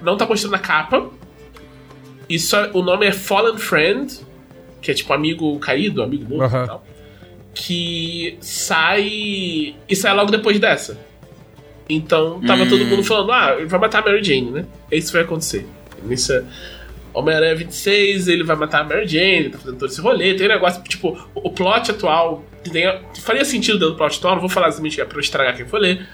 não 0.02 0.16
tá 0.16 0.24
mostrando 0.24 0.54
a 0.54 0.60
capa. 0.60 1.10
E 2.28 2.38
só, 2.38 2.70
o 2.72 2.80
nome 2.80 3.06
é 3.06 3.12
Fallen 3.12 3.58
Friend, 3.58 4.20
que 4.80 4.92
é 4.92 4.94
tipo 4.94 5.12
amigo 5.12 5.58
caído, 5.58 6.00
amigo 6.00 6.36
morto 6.36 6.54
uhum. 6.54 6.62
e 6.62 6.66
tal 6.68 6.95
que 7.56 8.36
sai. 8.38 9.74
E 9.88 9.96
sai 9.96 10.14
logo 10.14 10.30
depois 10.30 10.60
dessa. 10.60 11.00
Então 11.88 12.40
tava 12.46 12.64
hum. 12.64 12.68
todo 12.68 12.84
mundo 12.84 13.02
falando, 13.02 13.32
ah, 13.32 13.56
vai 13.64 13.80
matar 13.80 14.02
a 14.02 14.04
Mary 14.04 14.22
Jane, 14.22 14.50
né? 14.50 14.66
É 14.90 14.98
isso 14.98 15.08
que 15.08 15.14
vai 15.14 15.22
acontecer. 15.22 15.66
Nessa. 16.04 16.46
Homem-Aranha 17.14 17.56
26, 17.56 18.28
ele 18.28 18.44
vai 18.44 18.56
matar 18.56 18.82
a 18.82 18.84
Mary 18.84 19.08
Jane, 19.08 19.48
tá 19.48 19.56
fazendo 19.56 19.78
todo 19.78 19.88
esse 19.90 20.00
rolê. 20.02 20.34
Tem 20.34 20.46
um 20.46 20.50
negócio, 20.50 20.82
tipo, 20.82 21.18
o, 21.34 21.50
plot 21.50 21.90
atual. 21.90 22.44
Tem, 22.70 22.84
faria 23.22 23.42
sentido 23.42 23.78
dentro 23.78 23.92
do 23.92 23.96
plot 23.96 24.18
atual, 24.18 24.34
não 24.34 24.40
vou 24.40 24.50
falar 24.50 24.68
exatamente 24.68 25.00
é 25.00 25.04
pra 25.06 25.16
eu 25.16 25.20
estragar 25.22 25.56
quem 25.56 25.66
for 25.66 25.80
ler. 25.80 26.06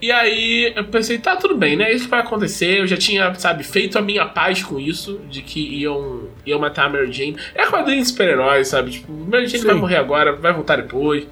E 0.00 0.12
aí 0.12 0.72
eu 0.76 0.84
pensei, 0.84 1.18
tá, 1.18 1.36
tudo 1.36 1.56
bem, 1.56 1.76
né? 1.76 1.92
Isso 1.92 2.04
que 2.04 2.10
vai 2.10 2.20
acontecer. 2.20 2.80
Eu 2.80 2.86
já 2.86 2.96
tinha, 2.96 3.32
sabe, 3.34 3.64
feito 3.64 3.98
a 3.98 4.02
minha 4.02 4.26
paz 4.26 4.62
com 4.62 4.78
isso, 4.78 5.20
de 5.30 5.40
que 5.40 5.60
iam, 5.60 6.28
iam 6.44 6.58
matar 6.58 6.86
a 6.86 6.88
Mary 6.90 7.12
Jane. 7.12 7.36
É 7.54 7.66
quadrinho 7.66 8.02
de 8.02 8.08
super-heróis, 8.08 8.68
sabe? 8.68 8.90
Tipo, 8.90 9.12
Mary 9.12 9.46
Jane 9.46 9.60
Sim. 9.60 9.66
vai 9.66 9.76
morrer 9.76 9.96
agora, 9.96 10.36
vai 10.36 10.52
voltar 10.52 10.76
depois. 10.76 11.26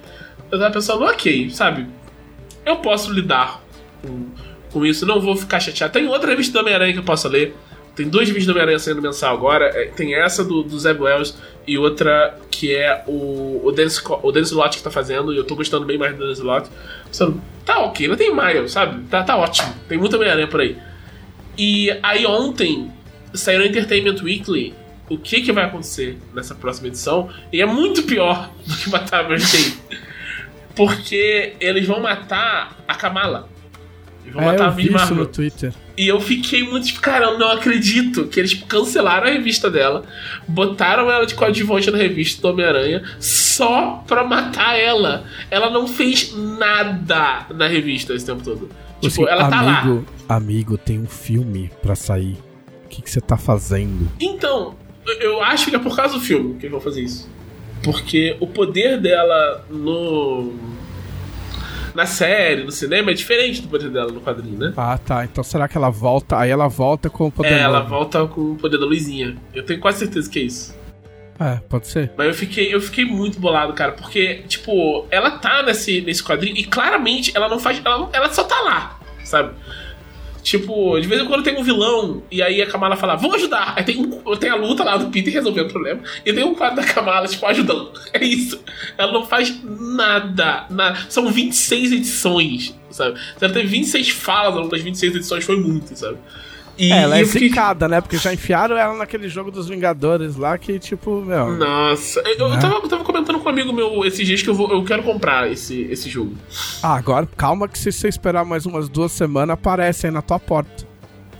Eu 0.51 0.59
tava 0.59 0.71
pensando, 0.71 1.03
ok, 1.03 1.49
sabe? 1.49 1.87
Eu 2.65 2.77
posso 2.77 3.11
lidar 3.11 3.61
com, 4.01 4.27
com 4.71 4.85
isso, 4.85 5.05
não 5.05 5.19
vou 5.19 5.35
ficar 5.35 5.59
chateado. 5.59 5.93
Tem 5.93 6.07
outra 6.07 6.29
revista 6.29 6.53
do 6.53 6.59
Homem-Aranha 6.59 6.93
que 6.93 6.99
eu 6.99 7.03
posso 7.03 7.27
ler. 7.27 7.55
Tem 7.95 8.09
duas 8.09 8.27
revistas 8.27 8.47
do 8.47 8.51
Homem-Aranha 8.51 8.79
saindo 8.79 9.01
mensal 9.01 9.35
agora. 9.35 9.65
É, 9.65 9.85
tem 9.85 10.15
essa 10.15 10.43
do, 10.43 10.63
do 10.63 10.79
Zeb 10.79 10.99
Wells 11.01 11.35
e 11.67 11.77
outra 11.77 12.39
que 12.49 12.73
é 12.73 13.03
o, 13.07 13.61
o, 13.63 13.71
Dennis, 13.71 14.01
o 14.05 14.31
Dennis 14.31 14.51
Lott 14.51 14.77
que 14.77 14.83
tá 14.83 14.89
fazendo. 14.89 15.33
E 15.33 15.37
eu 15.37 15.43
tô 15.43 15.55
gostando 15.55 15.85
bem 15.85 15.97
mais 15.97 16.15
do 16.15 16.23
Dennis 16.23 16.39
Lott. 16.39 16.69
Pensando, 17.05 17.41
tá 17.65 17.79
ok, 17.79 18.07
não 18.07 18.15
tem 18.15 18.33
Miles, 18.35 18.71
sabe? 18.71 19.03
Tá, 19.05 19.23
tá 19.23 19.37
ótimo. 19.37 19.73
Tem 19.87 19.97
muita 19.97 20.17
Homem-Aranha 20.17 20.47
por 20.47 20.61
aí. 20.61 20.77
E 21.57 21.95
aí 22.01 22.25
ontem 22.25 22.91
saiu 23.33 23.59
no 23.59 23.65
Entertainment 23.65 24.21
Weekly 24.23 24.73
o 25.09 25.17
que, 25.17 25.41
que 25.41 25.51
vai 25.51 25.65
acontecer 25.65 26.17
nessa 26.33 26.55
próxima 26.55 26.87
edição. 26.87 27.29
E 27.51 27.61
é 27.61 27.65
muito 27.65 28.03
pior 28.03 28.49
do 28.65 28.75
que 28.75 28.89
matar 28.89 29.23
a. 29.23 29.37
Porque 30.75 31.53
eles 31.59 31.85
vão 31.85 31.99
matar 31.99 32.75
a 32.87 32.95
Kamala. 32.95 33.52
Eles 34.23 34.33
vão 34.33 34.43
matar 34.43 34.69
a 34.69 34.71
Miss 34.71 34.89
Marvel. 34.89 35.17
no 35.17 35.25
Twitter. 35.25 35.73
E 35.95 36.07
eu 36.07 36.19
fiquei 36.19 36.63
muito 36.63 36.87
tipo, 36.87 37.01
cara, 37.01 37.25
eu 37.25 37.37
não 37.37 37.51
acredito 37.51 38.25
que 38.27 38.39
eles 38.39 38.53
cancelaram 38.53 39.27
a 39.27 39.29
revista 39.29 39.69
dela, 39.69 40.03
botaram 40.47 41.11
ela 41.11 41.25
de 41.25 41.35
coadjuvante 41.35 41.91
na 41.91 41.97
revista 41.97 42.41
do 42.41 42.49
Homem-Aranha 42.49 43.03
só 43.19 44.03
pra 44.07 44.23
matar 44.23 44.79
ela. 44.79 45.25
Ela 45.51 45.69
não 45.69 45.87
fez 45.87 46.33
nada 46.35 47.45
na 47.53 47.67
revista 47.67 48.13
esse 48.13 48.25
tempo 48.25 48.43
todo. 48.43 48.69
Tipo, 49.01 49.07
assim, 49.07 49.25
ela 49.27 49.49
tá 49.49 49.59
amigo, 49.59 50.05
lá. 50.27 50.35
Amigo, 50.35 50.77
tem 50.77 50.99
um 50.99 51.05
filme 51.05 51.69
pra 51.81 51.95
sair. 51.95 52.37
O 52.85 52.89
que 52.89 53.09
você 53.09 53.21
tá 53.21 53.37
fazendo? 53.37 54.09
Então, 54.19 54.75
eu 55.19 55.43
acho 55.43 55.69
que 55.69 55.75
é 55.75 55.79
por 55.79 55.95
causa 55.95 56.15
do 56.15 56.21
filme 56.21 56.55
que 56.55 56.65
eles 56.65 56.71
vão 56.71 56.81
fazer 56.81 57.01
isso. 57.01 57.29
Porque 57.83 58.37
o 58.39 58.47
poder 58.47 58.99
dela 58.99 59.65
no 59.69 60.53
na 61.93 62.05
série, 62.05 62.63
no 62.63 62.71
cinema, 62.71 63.11
é 63.11 63.13
diferente 63.13 63.61
do 63.61 63.67
poder 63.67 63.89
dela 63.89 64.11
no 64.11 64.21
quadrinho, 64.21 64.57
né? 64.57 64.73
Ah, 64.75 64.97
tá. 64.97 65.23
Então 65.23 65.43
será 65.43 65.67
que 65.67 65.77
ela 65.77 65.89
volta? 65.89 66.37
Aí 66.37 66.49
ela 66.49 66.67
volta 66.67 67.09
com 67.09 67.27
o 67.27 67.31
poder 67.31 67.53
É, 67.53 67.59
ela 67.59 67.81
volta 67.81 68.25
com 68.27 68.53
o 68.53 68.55
poder 68.55 68.77
da 68.77 68.85
luzinha. 68.85 69.35
Eu 69.53 69.63
tenho 69.63 69.79
quase 69.79 69.99
certeza 69.99 70.29
que 70.29 70.39
é 70.39 70.43
isso. 70.43 70.75
É, 71.39 71.59
pode 71.67 71.87
ser. 71.87 72.11
Mas 72.17 72.27
eu 72.27 72.33
fiquei, 72.33 72.73
eu 72.73 72.79
fiquei 72.79 73.05
muito 73.05 73.39
bolado, 73.39 73.73
cara, 73.73 73.91
porque, 73.93 74.43
tipo, 74.47 75.05
ela 75.09 75.31
tá 75.31 75.63
nesse, 75.63 76.01
nesse 76.01 76.23
quadrinho 76.23 76.55
e 76.57 76.63
claramente 76.63 77.31
ela 77.35 77.49
não 77.49 77.59
faz. 77.59 77.81
Ela, 77.83 78.09
ela 78.13 78.29
só 78.31 78.43
tá 78.43 78.59
lá, 78.61 78.99
sabe? 79.23 79.53
Tipo, 80.43 80.99
de 80.99 81.07
vez 81.07 81.21
em 81.21 81.25
quando 81.25 81.41
tem 81.41 81.57
um 81.57 81.63
vilão, 81.63 82.21
e 82.29 82.43
aí 82.43 82.61
a 82.61 82.67
Kamala 82.67 82.97
fala, 82.97 83.15
vamos 83.15 83.37
ajudar. 83.37 83.73
Aí 83.77 83.83
tem, 83.83 83.97
um, 83.97 84.35
tem 84.35 84.49
a 84.49 84.55
luta 84.55 84.83
lá 84.83 84.97
do 84.97 85.09
Peter 85.09 85.31
resolvendo 85.31 85.67
o 85.67 85.71
problema, 85.71 86.01
e 86.25 86.33
tem 86.33 86.43
um 86.43 86.53
quadro 86.53 86.75
da 86.75 86.83
Kamala, 86.83 87.27
tipo, 87.27 87.45
ajudando. 87.45 87.93
É 88.13 88.23
isso. 88.23 88.59
Ela 88.97 89.11
não 89.11 89.25
faz 89.25 89.57
nada. 89.63 90.67
nada. 90.69 90.99
São 91.09 91.31
26 91.31 91.93
edições, 91.93 92.77
sabe? 92.91 93.17
Se 93.37 93.43
ela 93.43 93.53
teve 93.53 93.67
26 93.67 94.09
falas 94.09 94.53
ao 94.53 94.59
longo 94.59 94.71
das 94.71 94.81
26 94.81 95.15
edições, 95.15 95.43
foi 95.43 95.57
muito, 95.57 95.95
sabe? 95.97 96.17
E, 96.77 96.91
é, 96.91 97.03
ela 97.03 97.19
é 97.19 97.25
fiquei... 97.25 97.49
zicada, 97.49 97.87
né? 97.87 98.01
Porque 98.01 98.17
já 98.17 98.33
enfiaram 98.33 98.77
ela 98.77 98.95
naquele 98.95 99.29
jogo 99.29 99.51
dos 99.51 99.67
Vingadores 99.67 100.35
lá 100.35 100.57
que, 100.57 100.79
tipo, 100.79 101.21
meu. 101.21 101.53
Nossa, 101.53 102.19
eu, 102.21 102.49
né? 102.49 102.55
eu, 102.55 102.59
tava, 102.59 102.75
eu 102.75 102.89
tava 102.89 103.03
comentando 103.03 103.39
com 103.39 103.45
um 103.45 103.51
amigo 103.51 103.71
meu 103.71 104.03
esses 104.05 104.25
dias 104.25 104.41
que 104.41 104.49
eu, 104.49 104.55
vou, 104.55 104.71
eu 104.71 104.83
quero 104.83 105.03
comprar 105.03 105.51
esse, 105.51 105.83
esse 105.83 106.09
jogo. 106.09 106.35
Ah, 106.81 106.95
agora 106.95 107.27
calma 107.37 107.67
que 107.67 107.77
se 107.77 107.91
você 107.91 108.07
esperar 108.07 108.43
mais 108.43 108.65
umas 108.65 108.89
duas 108.89 109.11
semanas, 109.11 109.53
aparece 109.53 110.07
aí 110.07 110.11
na 110.11 110.21
tua 110.21 110.39
porta. 110.39 110.91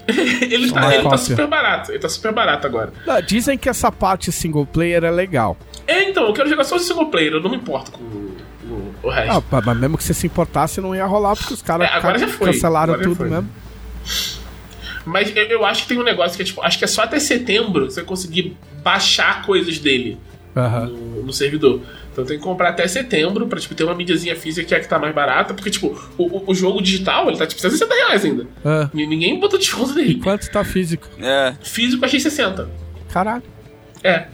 ele, 0.08 0.72
tá, 0.72 0.94
ele 0.94 1.10
tá, 1.10 1.18
super 1.18 1.48
barato, 1.48 1.92
ele 1.92 2.00
tá 2.00 2.10
super 2.10 2.34
barato 2.34 2.68
agora. 2.68 2.94
Não, 3.08 3.22
dizem 3.22 3.58
que 3.58 3.70
essa 3.70 3.92
parte 3.92 4.32
single 4.32 4.66
player 4.66 5.04
é 5.04 5.10
legal. 5.10 5.58
É, 5.88 6.10
então, 6.10 6.26
eu 6.28 6.34
quero 6.34 6.50
jogar 6.50 6.66
só 6.66 6.76
o 6.76 6.80
single 6.80 7.08
player, 7.08 7.34
eu 7.34 7.42
não 7.42 7.50
me 7.50 7.56
importo 7.56 7.92
com 7.92 8.04
o, 8.04 8.94
o 9.02 9.10
resto. 9.10 9.44
Ah, 9.52 9.62
mas 9.66 9.78
mesmo 9.78 9.98
que 9.98 10.04
você 10.04 10.14
se 10.14 10.28
importasse, 10.28 10.82
não 10.82 10.94
ia 10.94 11.06
rolar, 11.06 11.36
porque 11.36 11.54
os 11.54 11.62
caras 11.62 11.90
é, 11.90 12.38
cancelaram 12.38 13.00
tudo 13.00 13.16
foi. 13.16 13.30
mesmo. 13.30 13.50
Mas 15.06 15.36
eu, 15.36 15.44
eu, 15.44 15.66
acho 15.66 15.84
que 15.84 15.90
tem 15.90 16.00
um 16.00 16.04
negócio 16.04 16.36
que 16.36 16.44
é 16.44 16.46
tipo, 16.46 16.62
acho 16.62 16.78
que 16.78 16.84
é 16.84 16.88
só 16.88 17.04
até 17.04 17.20
setembro 17.20 17.92
você 17.92 18.04
conseguir 18.04 18.56
baixar 18.84 19.46
coisas 19.46 19.80
dele 19.80 20.18
uhum. 20.56 20.86
no, 20.86 21.24
no, 21.24 21.34
servidor. 21.34 21.82
Então 22.12 22.26
tem 22.26 22.38
que 22.38 22.44
comprar 22.44 22.70
até 22.70 22.88
setembro 22.88 23.48
pra 23.48 23.60
tipo, 23.60 23.74
ter 23.76 23.84
uma 23.84 23.96
mídiazinha 23.96 24.36
física 24.36 24.68
que 24.68 24.76
é 24.76 24.80
que 24.80 24.88
tá 24.88 25.00
mais 25.00 25.14
barata, 25.14 25.54
porque, 25.54 25.70
tipo, 25.70 26.00
o, 26.18 26.52
o 26.52 26.56
jogo 26.56 26.82
digital 26.82 27.28
ele 27.28 27.38
tá 27.38 27.48
tipo 27.48 27.60
60 27.60 27.94
reais 27.94 28.24
ainda. 28.24 28.48
Uhum. 28.64 28.90
Ninguém 28.94 29.40
botou 29.40 29.60
desconto 29.60 29.94
nele. 29.94 30.16
Quanto 30.16 30.50
tá 30.50 30.64
físico? 30.64 31.08
É. 31.20 31.56
Físico 31.62 32.06
achei 32.06 32.20
60. 32.20 32.70
Caralho. 33.12 33.44
É. 34.04 34.28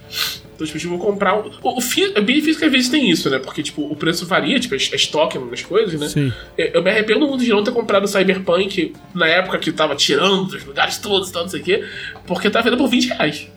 Então, 0.59 0.67
tipo, 0.67 0.93
eu 0.93 0.97
vou 0.97 0.99
comprar. 0.99 1.39
O, 1.39 1.49
o, 1.63 1.77
o 1.77 2.21
benefício 2.21 2.59
que 2.59 2.65
às 2.65 2.71
vezes 2.71 2.89
tem 2.89 3.09
isso, 3.09 3.29
né? 3.29 3.39
Porque, 3.39 3.63
tipo, 3.63 3.81
o 3.81 3.95
preço 3.95 4.25
varia, 4.25 4.59
tipo, 4.59 4.75
é, 4.75 4.77
é 4.77 4.95
estoque 4.95 5.39
nas 5.39 5.61
coisas, 5.61 5.97
né? 5.97 6.09
Sim. 6.09 6.33
Eu, 6.57 6.67
eu 6.67 6.83
me 6.83 6.89
arrependo 6.89 7.25
muito 7.27 7.43
de 7.43 7.49
não 7.49 7.63
ter 7.63 7.71
comprado 7.71 8.03
o 8.03 8.07
Cyberpunk 8.07 8.93
na 9.13 9.27
época 9.27 9.57
que 9.57 9.71
tava 9.71 9.95
tirando 9.95 10.45
dos 10.45 10.65
lugares 10.65 10.97
todos 10.97 11.29
e 11.29 11.33
tal, 11.33 11.43
não 11.43 11.49
sei 11.49 11.61
o 11.61 11.63
quê, 11.63 11.85
porque 12.27 12.49
tava 12.49 12.69
vendo 12.69 12.77
por 12.77 12.89
20 12.89 13.07
reais. 13.07 13.47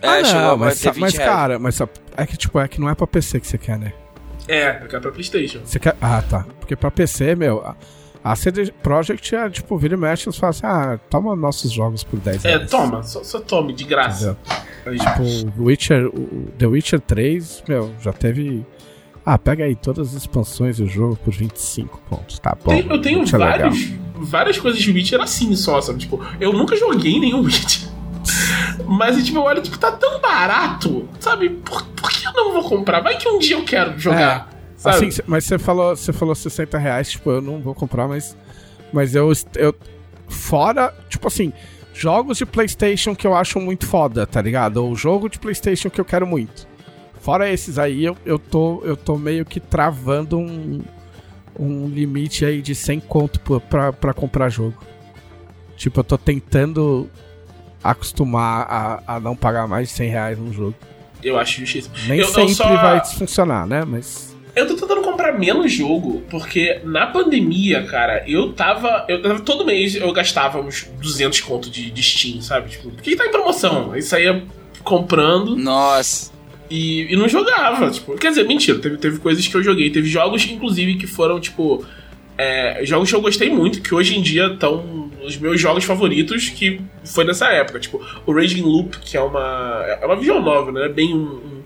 É, 0.00 0.08
ah, 0.08 0.24
chegou 0.24 0.56
mas, 0.56 0.84
mas 0.96 1.18
cara, 1.18 1.58
mas 1.58 1.80
é 2.16 2.26
que, 2.26 2.36
tipo, 2.36 2.58
é 2.58 2.68
que 2.68 2.80
não 2.80 2.88
é 2.88 2.94
pra 2.94 3.06
PC 3.06 3.40
que 3.40 3.46
você 3.46 3.58
quer, 3.58 3.78
né? 3.78 3.92
É, 4.46 4.78
eu 4.82 4.88
quero 4.88 5.02
pra 5.02 5.12
Playstation. 5.12 5.60
Você 5.62 5.78
quer... 5.78 5.94
Ah, 6.00 6.22
tá. 6.22 6.46
Porque 6.58 6.74
pra 6.74 6.90
PC, 6.90 7.34
meu, 7.34 7.62
a, 8.32 8.36
CD 8.36 8.72
Projekt 8.82 9.34
é 9.34 9.48
tipo, 9.50 9.76
vira 9.78 9.94
e 9.94 9.96
mexe, 9.98 10.28
eles 10.28 10.36
falam 10.38 10.50
assim: 10.50 10.66
ah, 10.66 10.98
toma 11.10 11.34
nossos 11.36 11.70
jogos 11.72 12.02
por 12.04 12.18
10 12.18 12.44
É, 12.44 12.48
reais. 12.56 12.70
toma, 12.70 13.02
só, 13.02 13.22
só 13.24 13.40
tome, 13.40 13.72
de 13.72 13.84
graça. 13.84 14.36
Entendeu? 14.86 15.00
Tipo, 15.04 15.62
Witcher, 15.62 16.06
o 16.06 16.48
The 16.58 16.66
Witcher 16.66 17.00
3, 17.00 17.64
meu, 17.68 17.92
já 18.00 18.12
teve. 18.12 18.64
Ah, 19.24 19.36
pega 19.38 19.64
aí 19.64 19.74
todas 19.76 20.08
as 20.08 20.14
expansões 20.22 20.78
do 20.78 20.86
jogo 20.86 21.16
por 21.16 21.34
25 21.34 22.00
pontos. 22.08 22.38
Tá 22.38 22.56
bom. 22.64 22.70
Tem- 22.70 22.86
eu 22.88 23.00
tenho 23.00 23.18
é 23.20 23.22
legal. 23.24 23.38
vários, 23.70 23.88
várias 24.16 24.58
coisas 24.58 24.80
de 24.80 24.90
Witcher 24.90 25.20
assim 25.20 25.54
só, 25.54 25.80
sabe? 25.82 25.98
Tipo, 25.98 26.24
eu 26.40 26.52
nunca 26.52 26.74
joguei 26.76 27.20
nenhum 27.20 27.42
Witcher. 27.44 27.88
Mas, 28.86 29.22
tipo, 29.24 29.38
eu 29.38 29.42
olho, 29.42 29.60
tipo, 29.60 29.78
tá 29.78 29.92
tão 29.92 30.20
barato, 30.20 31.06
sabe? 31.20 31.50
Por, 31.50 31.82
por 31.88 32.10
que 32.10 32.26
eu 32.26 32.32
não 32.32 32.52
vou 32.54 32.64
comprar? 32.64 33.00
Vai 33.00 33.16
que 33.18 33.28
um 33.28 33.38
dia 33.38 33.56
eu 33.56 33.64
quero 33.64 33.98
jogar, 33.98 34.48
sabe? 34.78 35.08
Assim, 35.08 35.20
mas 35.26 35.44
você 35.44 35.58
falou, 35.58 35.94
você 35.94 36.12
falou 36.12 36.34
60 36.34 36.78
reais, 36.78 37.10
tipo, 37.10 37.30
eu 37.30 37.40
não 37.42 37.60
vou 37.60 37.74
comprar, 37.74 38.08
mas. 38.08 38.36
Mas 38.92 39.14
eu, 39.14 39.30
eu. 39.56 39.74
Fora, 40.28 40.94
tipo 41.08 41.26
assim, 41.28 41.52
jogos 41.94 42.38
de 42.38 42.46
PlayStation 42.46 43.14
que 43.14 43.26
eu 43.26 43.34
acho 43.34 43.58
muito 43.60 43.86
foda, 43.86 44.26
tá 44.26 44.40
ligado? 44.42 44.78
Ou 44.78 44.94
jogo 44.94 45.28
de 45.28 45.38
PlayStation 45.38 45.90
que 45.90 46.00
eu 46.00 46.04
quero 46.04 46.26
muito. 46.26 46.66
Fora 47.20 47.50
esses 47.50 47.78
aí, 47.78 48.04
eu, 48.04 48.16
eu, 48.24 48.38
tô, 48.38 48.80
eu 48.84 48.96
tô 48.96 49.16
meio 49.18 49.44
que 49.44 49.58
travando 49.60 50.38
um, 50.38 50.80
um 51.58 51.88
limite 51.88 52.44
aí 52.44 52.62
de 52.62 52.74
100 52.74 53.00
conto 53.00 53.40
pra- 53.40 53.60
pra, 53.60 53.92
pra 53.92 54.14
comprar 54.14 54.48
jogo. 54.48 54.74
Tipo, 55.76 56.00
eu 56.00 56.04
tô 56.04 56.16
tentando 56.18 57.08
acostumar 57.82 58.66
a, 58.68 59.16
a 59.16 59.20
não 59.20 59.34
pagar 59.36 59.66
mais 59.66 59.88
de 59.88 59.94
100 59.94 60.10
reais 60.10 60.38
num 60.38 60.52
jogo. 60.52 60.74
Eu 61.22 61.38
acho 61.38 61.60
justiça. 61.60 61.90
Nem 62.06 62.18
Eu- 62.20 62.26
eu 62.26 62.32
sempre 62.32 62.54
só- 62.54 62.68
vai 62.76 63.04
funcionar, 63.04 63.66
né? 63.66 63.84
Mas. 63.84 64.27
Eu 64.58 64.66
tô 64.66 64.74
tentando 64.74 65.02
comprar 65.02 65.38
menos 65.38 65.70
jogo, 65.70 66.22
porque 66.28 66.80
na 66.82 67.06
pandemia, 67.06 67.84
cara, 67.84 68.24
eu 68.26 68.52
tava. 68.52 69.04
Eu 69.08 69.38
todo 69.40 69.64
mês 69.64 69.94
eu 69.94 70.12
gastava 70.12 70.60
uns 70.60 70.84
200 71.00 71.40
conto 71.42 71.70
de, 71.70 71.90
de 71.92 72.02
Steam, 72.02 72.42
sabe? 72.42 72.70
Tipo, 72.70 72.90
porque 72.90 73.14
tá 73.14 73.24
em 73.24 73.30
promoção. 73.30 73.92
Aí 73.92 74.02
saía 74.02 74.42
comprando 74.82 75.54
Nossa. 75.54 76.32
e, 76.68 77.12
e 77.12 77.16
não 77.16 77.28
jogava. 77.28 77.88
Tipo, 77.88 78.16
quer 78.16 78.30
dizer, 78.30 78.44
mentira, 78.44 78.78
teve, 78.78 78.96
teve 78.96 79.18
coisas 79.20 79.46
que 79.46 79.54
eu 79.54 79.62
joguei. 79.62 79.90
Teve 79.90 80.08
jogos, 80.08 80.44
inclusive, 80.50 80.96
que 80.96 81.06
foram, 81.06 81.38
tipo. 81.38 81.84
é, 82.36 82.80
jogos 82.84 83.08
que 83.08 83.14
eu 83.14 83.20
gostei 83.20 83.50
muito, 83.50 83.80
que 83.80 83.94
hoje 83.94 84.18
em 84.18 84.22
dia 84.22 84.48
estão 84.48 85.08
os 85.24 85.36
meus 85.36 85.60
jogos 85.60 85.84
favoritos, 85.84 86.48
que 86.48 86.80
foi 87.04 87.22
nessa 87.24 87.46
época. 87.46 87.78
Tipo, 87.78 88.04
o 88.26 88.32
Raging 88.32 88.62
Loop, 88.62 88.98
que 88.98 89.16
é 89.16 89.20
uma. 89.20 89.84
É 90.00 90.04
uma 90.04 90.16
visual 90.16 90.42
novel, 90.42 90.72
né? 90.72 90.86
É 90.86 90.88
bem 90.88 91.14
um, 91.14 91.62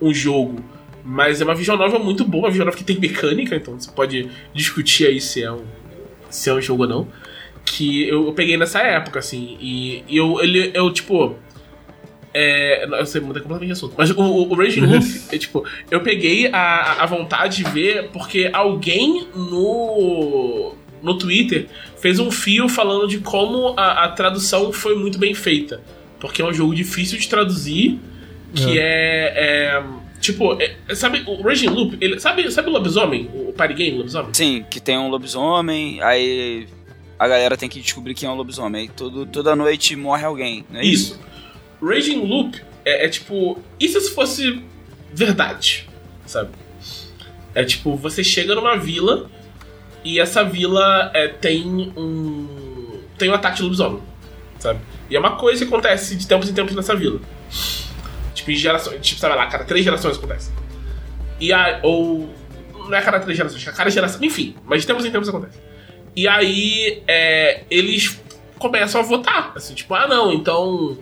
um, 0.00 0.08
um 0.08 0.14
jogo. 0.14 0.62
Mas 1.08 1.40
é 1.40 1.44
uma 1.44 1.54
visual 1.54 1.78
novel 1.78 2.00
muito 2.00 2.24
boa, 2.24 2.44
uma 2.44 2.50
visual 2.50 2.66
novel 2.66 2.78
que 2.78 2.84
tem 2.84 2.98
mecânica, 2.98 3.54
então 3.54 3.78
você 3.78 3.88
pode 3.92 4.28
discutir 4.52 5.06
aí 5.06 5.20
se 5.20 5.40
é 5.40 5.52
um, 5.52 5.62
se 6.28 6.50
é 6.50 6.52
um 6.52 6.60
jogo 6.60 6.82
ou 6.82 6.88
não. 6.88 7.08
Que 7.64 8.08
eu, 8.08 8.26
eu 8.26 8.32
peguei 8.32 8.56
nessa 8.56 8.80
época, 8.80 9.20
assim. 9.20 9.56
E, 9.60 10.02
e 10.08 10.16
eu, 10.16 10.40
ele, 10.40 10.72
eu, 10.74 10.92
tipo. 10.92 11.36
É, 12.34 12.84
eu 12.84 13.06
sei, 13.06 13.20
mudei 13.20 13.40
completamente 13.40 13.68
de 13.68 13.72
assunto. 13.72 13.94
Mas 13.96 14.10
o, 14.10 14.20
o, 14.20 14.50
o 14.50 14.54
Raging 14.54 14.80
Loop, 14.84 15.06
é, 15.30 15.38
tipo, 15.38 15.64
eu 15.90 16.00
peguei 16.00 16.48
a, 16.52 17.04
a 17.04 17.06
vontade 17.06 17.58
de 17.62 17.70
ver 17.70 18.10
porque 18.12 18.50
alguém 18.52 19.28
no, 19.34 20.74
no 21.00 21.16
Twitter 21.16 21.66
fez 21.98 22.18
um 22.18 22.32
fio 22.32 22.68
falando 22.68 23.06
de 23.06 23.18
como 23.18 23.74
a, 23.76 24.04
a 24.04 24.08
tradução 24.08 24.72
foi 24.72 24.96
muito 24.96 25.18
bem 25.18 25.34
feita. 25.34 25.80
Porque 26.18 26.42
é 26.42 26.44
um 26.44 26.52
jogo 26.52 26.74
difícil 26.74 27.16
de 27.16 27.28
traduzir, 27.28 28.00
que 28.52 28.76
é. 28.76 29.32
é, 29.36 29.82
tipo, 30.20 30.60
é- 30.60 30.76
sabe, 30.94 31.22
o 31.26 31.42
Raging 31.42 31.68
Loop, 31.68 31.96
ele, 32.00 32.18
sabe, 32.20 32.50
sabe 32.50 32.68
o 32.68 32.72
lobisomem? 32.72 33.30
O 33.34 33.52
party 33.52 33.74
game 33.74 33.98
lobisomem? 33.98 34.32
Sim, 34.32 34.64
que 34.70 34.80
tem 34.80 34.98
um 34.98 35.08
lobisomem, 35.08 36.02
aí 36.02 36.66
a 37.18 37.26
galera 37.26 37.56
tem 37.56 37.68
que 37.68 37.80
descobrir 37.80 38.14
quem 38.14 38.28
é 38.28 38.32
um 38.32 38.36
lobisomem. 38.36 38.82
Aí 38.82 38.88
todo, 38.88 39.26
toda 39.26 39.56
noite 39.56 39.96
morre 39.96 40.24
alguém, 40.24 40.64
é 40.74 40.84
isso? 40.84 41.12
Isso. 41.14 41.20
Raging 41.82 42.24
Loop 42.26 42.60
é, 42.84 43.06
é 43.06 43.08
tipo. 43.08 43.58
E 43.78 43.88
se 43.88 43.98
isso 43.98 44.14
fosse 44.14 44.62
verdade? 45.12 45.88
Sabe? 46.24 46.50
É 47.54 47.64
tipo, 47.64 47.96
você 47.96 48.22
chega 48.22 48.54
numa 48.54 48.76
vila 48.76 49.30
e 50.04 50.20
essa 50.20 50.44
vila 50.44 51.10
é, 51.14 51.28
tem 51.28 51.92
um. 51.96 53.00
tem 53.18 53.30
um 53.30 53.34
ataque 53.34 53.56
de 53.56 53.62
lobisomem. 53.62 54.02
Sabe? 54.58 54.80
E 55.10 55.16
é 55.16 55.18
uma 55.18 55.36
coisa 55.36 55.64
que 55.64 55.72
acontece 55.72 56.16
de 56.16 56.26
tempos 56.26 56.48
em 56.48 56.54
tempos 56.54 56.74
nessa 56.74 56.94
vila. 56.94 57.20
Tipo, 58.46 58.50
em 58.52 58.54
gerações. 58.56 59.00
Tipo, 59.04 59.20
sabe 59.20 59.34
lá, 59.34 59.46
cada 59.46 59.64
três 59.64 59.84
gerações 59.84 60.16
acontece. 60.16 60.50
E 61.40 61.52
a, 61.52 61.80
ou. 61.82 62.32
Não 62.72 62.94
é 62.94 62.98
a 62.98 63.02
cada 63.02 63.18
três 63.18 63.36
gerações, 63.36 63.66
é 63.66 63.70
a 63.70 63.72
cada 63.72 63.90
geração. 63.90 64.22
Enfim, 64.22 64.54
mas 64.64 64.82
de 64.82 64.86
tempos 64.86 65.04
em 65.04 65.10
tempos 65.10 65.28
acontece. 65.28 65.58
E 66.14 66.28
aí 66.28 67.02
é, 67.08 67.64
eles 67.68 68.20
começam 68.58 69.00
a 69.00 69.04
votar. 69.04 69.52
Assim, 69.56 69.74
tipo, 69.74 69.92
ah 69.94 70.06
não, 70.06 70.32
então. 70.32 70.96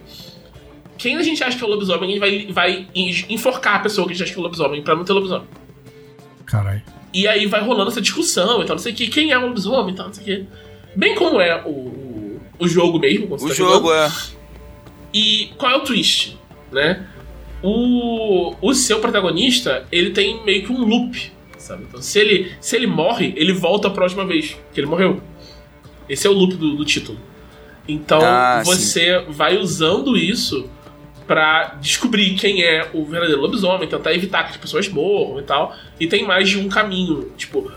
Quem 0.96 1.16
a 1.16 1.22
gente 1.22 1.42
acha 1.44 1.58
que 1.58 1.62
é 1.62 1.66
o 1.66 1.70
lobisomem, 1.70 2.08
a 2.08 2.12
gente 2.12 2.20
vai, 2.20 2.52
vai 2.52 2.88
en- 2.94 3.26
enforcar 3.28 3.76
a 3.76 3.78
pessoa 3.80 4.06
que 4.06 4.12
a 4.12 4.16
gente 4.16 4.22
acha 4.24 4.32
que 4.32 4.38
é 4.38 4.40
o 4.40 4.44
lobisomem 4.44 4.80
pra 4.82 4.94
não 4.94 5.04
ter 5.04 5.12
lobisomem. 5.12 5.46
Caralho. 6.46 6.82
E 7.12 7.28
aí 7.28 7.46
vai 7.46 7.60
rolando 7.60 7.90
essa 7.90 8.00
discussão 8.00 8.62
e 8.62 8.66
tal, 8.66 8.76
não 8.76 8.82
sei 8.82 8.92
o 8.92 8.96
que, 8.96 9.08
quem 9.08 9.30
é 9.30 9.38
o 9.38 9.46
lobisomem 9.46 9.92
e 9.92 9.96
tal, 9.96 10.06
não 10.06 10.14
sei 10.14 10.22
o 10.22 10.26
que. 10.26 10.46
Bem 10.96 11.14
como 11.14 11.40
é 11.40 11.62
o, 11.64 12.40
o, 12.58 12.68
jogo 12.68 12.98
mesmo. 12.98 13.34
O 13.34 13.48
tá 13.48 13.54
jogo 13.54 13.88
jogando. 13.88 13.94
é. 13.94 14.10
E 15.12 15.52
qual 15.58 15.72
é 15.72 15.76
o 15.76 15.80
twist, 15.80 16.38
né? 16.72 17.06
O, 17.66 18.54
o 18.60 18.74
seu 18.74 19.00
protagonista, 19.00 19.86
ele 19.90 20.10
tem 20.10 20.44
meio 20.44 20.66
que 20.66 20.70
um 20.72 20.84
loop, 20.84 21.32
sabe? 21.56 21.84
Então, 21.88 22.02
se 22.02 22.18
ele, 22.18 22.52
se 22.60 22.76
ele 22.76 22.86
morre, 22.86 23.32
ele 23.36 23.54
volta 23.54 23.88
a 23.88 23.90
próxima 23.90 24.26
vez 24.26 24.54
que 24.72 24.80
ele 24.80 24.86
morreu. 24.86 25.22
Esse 26.06 26.26
é 26.26 26.30
o 26.30 26.34
loop 26.34 26.56
do, 26.56 26.76
do 26.76 26.84
título. 26.84 27.18
Então, 27.88 28.20
Ah, 28.22 28.62
você 28.64 29.24
vai 29.28 29.56
usando 29.56 30.14
isso 30.16 30.68
pra 31.26 31.76
descobrir 31.80 32.34
quem 32.34 32.62
é 32.62 32.90
o 32.92 33.02
verdadeiro 33.06 33.40
lobisomem, 33.40 33.88
tentar 33.88 34.12
evitar 34.12 34.44
que 34.44 34.50
as 34.50 34.56
pessoas 34.58 34.86
morram 34.88 35.40
e 35.40 35.42
tal. 35.42 35.74
E 35.98 36.06
tem 36.06 36.22
mais 36.22 36.50
de 36.50 36.58
um 36.58 36.68
caminho. 36.68 37.32
Tipo, 37.36 37.72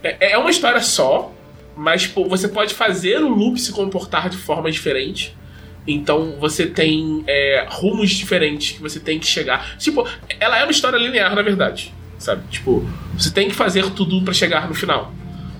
é, 0.00 0.32
é 0.32 0.38
uma 0.38 0.50
história 0.50 0.80
só, 0.80 1.32
mas 1.76 2.02
tipo, 2.02 2.28
você 2.28 2.46
pode 2.46 2.72
fazer 2.72 3.20
o 3.20 3.28
loop 3.28 3.58
se 3.60 3.72
comportar 3.72 4.28
de 4.30 4.36
forma 4.36 4.70
diferente. 4.70 5.34
Então 5.86 6.36
você 6.40 6.66
tem 6.66 7.22
é, 7.26 7.66
rumos 7.68 8.10
diferentes 8.10 8.72
que 8.72 8.80
você 8.80 8.98
tem 8.98 9.18
que 9.18 9.26
chegar. 9.26 9.76
Tipo, 9.78 10.08
ela 10.40 10.58
é 10.58 10.62
uma 10.62 10.72
história 10.72 10.96
linear, 10.96 11.34
na 11.34 11.42
verdade. 11.42 11.92
Sabe? 12.18 12.42
Tipo, 12.50 12.88
você 13.18 13.30
tem 13.30 13.48
que 13.48 13.54
fazer 13.54 13.90
tudo 13.90 14.22
pra 14.22 14.32
chegar 14.32 14.66
no 14.68 14.74
final. 14.74 15.12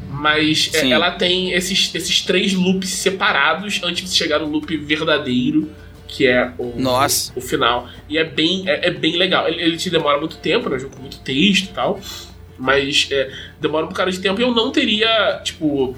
Mas 0.08 0.70
é, 0.72 0.80
Sim. 0.80 0.92
ela 0.92 1.10
tem 1.10 1.52
esses, 1.52 1.94
esses 1.94 2.22
três 2.22 2.54
loops 2.54 2.88
separados 2.88 3.80
antes 3.82 4.10
de 4.10 4.16
chegar 4.16 4.38
no 4.38 4.46
loop 4.46 4.74
verdadeiro, 4.76 5.70
que 6.06 6.26
é 6.26 6.52
o, 6.56 6.80
Nossa. 6.80 7.32
o 7.36 7.40
final. 7.40 7.88
E 8.08 8.16
é 8.16 8.24
bem, 8.24 8.62
é, 8.66 8.86
é 8.86 8.90
bem 8.90 9.16
legal. 9.16 9.46
Ele, 9.48 9.60
ele 9.60 9.76
te 9.76 9.90
demora 9.90 10.18
muito 10.18 10.36
tempo, 10.36 10.70
né? 10.70 10.78
Jogo 10.78 10.96
com 10.96 11.02
muito 11.02 11.18
texto 11.18 11.64
e 11.64 11.74
tal. 11.74 12.00
Mas 12.58 13.08
é, 13.10 13.30
demora 13.60 13.84
um 13.84 13.88
bocado 13.88 14.10
de 14.10 14.20
tempo 14.20 14.40
e 14.40 14.44
eu 14.44 14.54
não 14.54 14.70
teria, 14.70 15.40
tipo, 15.44 15.94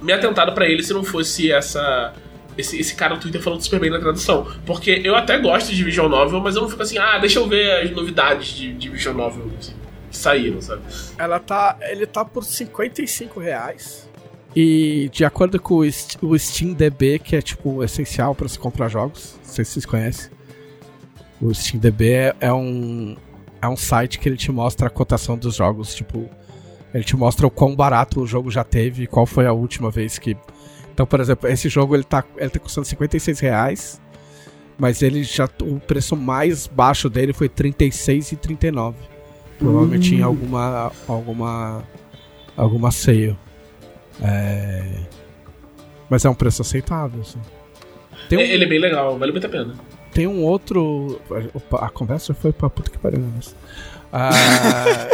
me 0.00 0.12
atentado 0.12 0.52
pra 0.52 0.66
ele 0.66 0.82
se 0.82 0.92
não 0.92 1.04
fosse 1.04 1.52
essa. 1.52 2.14
Esse, 2.56 2.78
esse 2.78 2.94
cara 2.94 3.14
no 3.14 3.20
Twitter 3.20 3.42
falando 3.42 3.60
super 3.62 3.78
bem 3.80 3.90
na 3.90 3.98
tradução. 3.98 4.46
Porque 4.64 5.00
eu 5.04 5.14
até 5.14 5.38
gosto 5.38 5.74
de 5.74 5.84
visual 5.84 6.08
novel, 6.08 6.40
mas 6.40 6.56
eu 6.56 6.62
não 6.62 6.68
fico 6.68 6.82
assim, 6.82 6.98
ah, 6.98 7.18
deixa 7.18 7.38
eu 7.38 7.46
ver 7.48 7.82
as 7.84 7.90
novidades 7.90 8.48
de, 8.48 8.72
de 8.72 8.88
visual 8.88 9.14
novel 9.14 9.50
que 9.60 10.16
saíram, 10.16 10.60
sabe? 10.62 10.82
Ela 11.18 11.38
tá. 11.38 11.76
Ele 11.82 12.06
tá 12.06 12.24
por 12.24 12.44
55 12.44 13.38
reais. 13.40 14.08
E 14.54 15.10
de 15.12 15.22
acordo 15.24 15.60
com 15.60 15.74
o, 15.76 15.84
St- 15.84 16.16
o 16.22 16.38
Steam 16.38 16.72
DB, 16.72 17.18
que 17.18 17.36
é 17.36 17.42
tipo 17.42 17.84
essencial 17.84 18.34
pra 18.34 18.48
se 18.48 18.58
comprar 18.58 18.88
jogos, 18.88 19.38
não 19.44 19.52
sei 19.52 19.64
se 19.66 19.72
vocês 19.72 19.84
conhecem. 19.84 20.30
O 21.42 21.52
Steam 21.54 21.78
DB 21.78 22.10
é, 22.10 22.36
é 22.40 22.52
um. 22.52 23.16
É 23.60 23.68
um 23.68 23.76
site 23.76 24.18
que 24.18 24.28
ele 24.28 24.36
te 24.36 24.50
mostra 24.52 24.86
a 24.86 24.90
cotação 24.90 25.36
dos 25.36 25.56
jogos, 25.56 25.94
tipo. 25.94 26.28
Ele 26.94 27.04
te 27.04 27.14
mostra 27.16 27.46
o 27.46 27.50
quão 27.50 27.76
barato 27.76 28.22
o 28.22 28.26
jogo 28.26 28.50
já 28.50 28.64
teve 28.64 29.06
qual 29.06 29.26
foi 29.26 29.44
a 29.46 29.52
última 29.52 29.90
vez 29.90 30.18
que. 30.18 30.34
Então, 30.96 31.04
por 31.04 31.20
exemplo, 31.20 31.46
esse 31.50 31.68
jogo 31.68 31.94
ele 31.94 32.04
tá, 32.04 32.24
ele 32.38 32.48
tá 32.48 32.58
custando 32.58 32.86
56 32.86 33.38
reais. 33.40 34.00
Mas 34.78 35.02
ele 35.02 35.22
já. 35.24 35.46
O 35.62 35.78
preço 35.78 36.16
mais 36.16 36.66
baixo 36.66 37.10
dele 37.10 37.34
foi 37.34 37.50
36,39. 37.50 38.94
Provavelmente 39.58 40.14
em 40.14 40.22
alguma. 40.22 40.90
alguma. 41.06 41.84
alguma 42.56 42.90
sale. 42.90 43.36
É... 44.22 44.86
Mas 46.08 46.24
é 46.24 46.30
um 46.30 46.34
preço 46.34 46.62
aceitável, 46.62 47.20
assim. 47.20 47.40
Tem 48.30 48.38
um, 48.38 48.40
Ele 48.40 48.64
é 48.64 48.66
bem 48.66 48.78
legal, 48.78 49.18
vale 49.18 49.32
muito 49.32 49.46
a 49.46 49.50
pena. 49.50 49.74
tem 50.14 50.26
um 50.26 50.42
outro. 50.44 51.20
Opa, 51.52 51.84
a 51.84 51.90
conversa 51.90 52.32
foi 52.32 52.52
pra 52.54 52.70
puta 52.70 52.90
que 52.90 52.96
pariu, 52.98 53.20
né? 53.20 53.30
Mas- 53.36 53.54
Ah, 54.10 54.30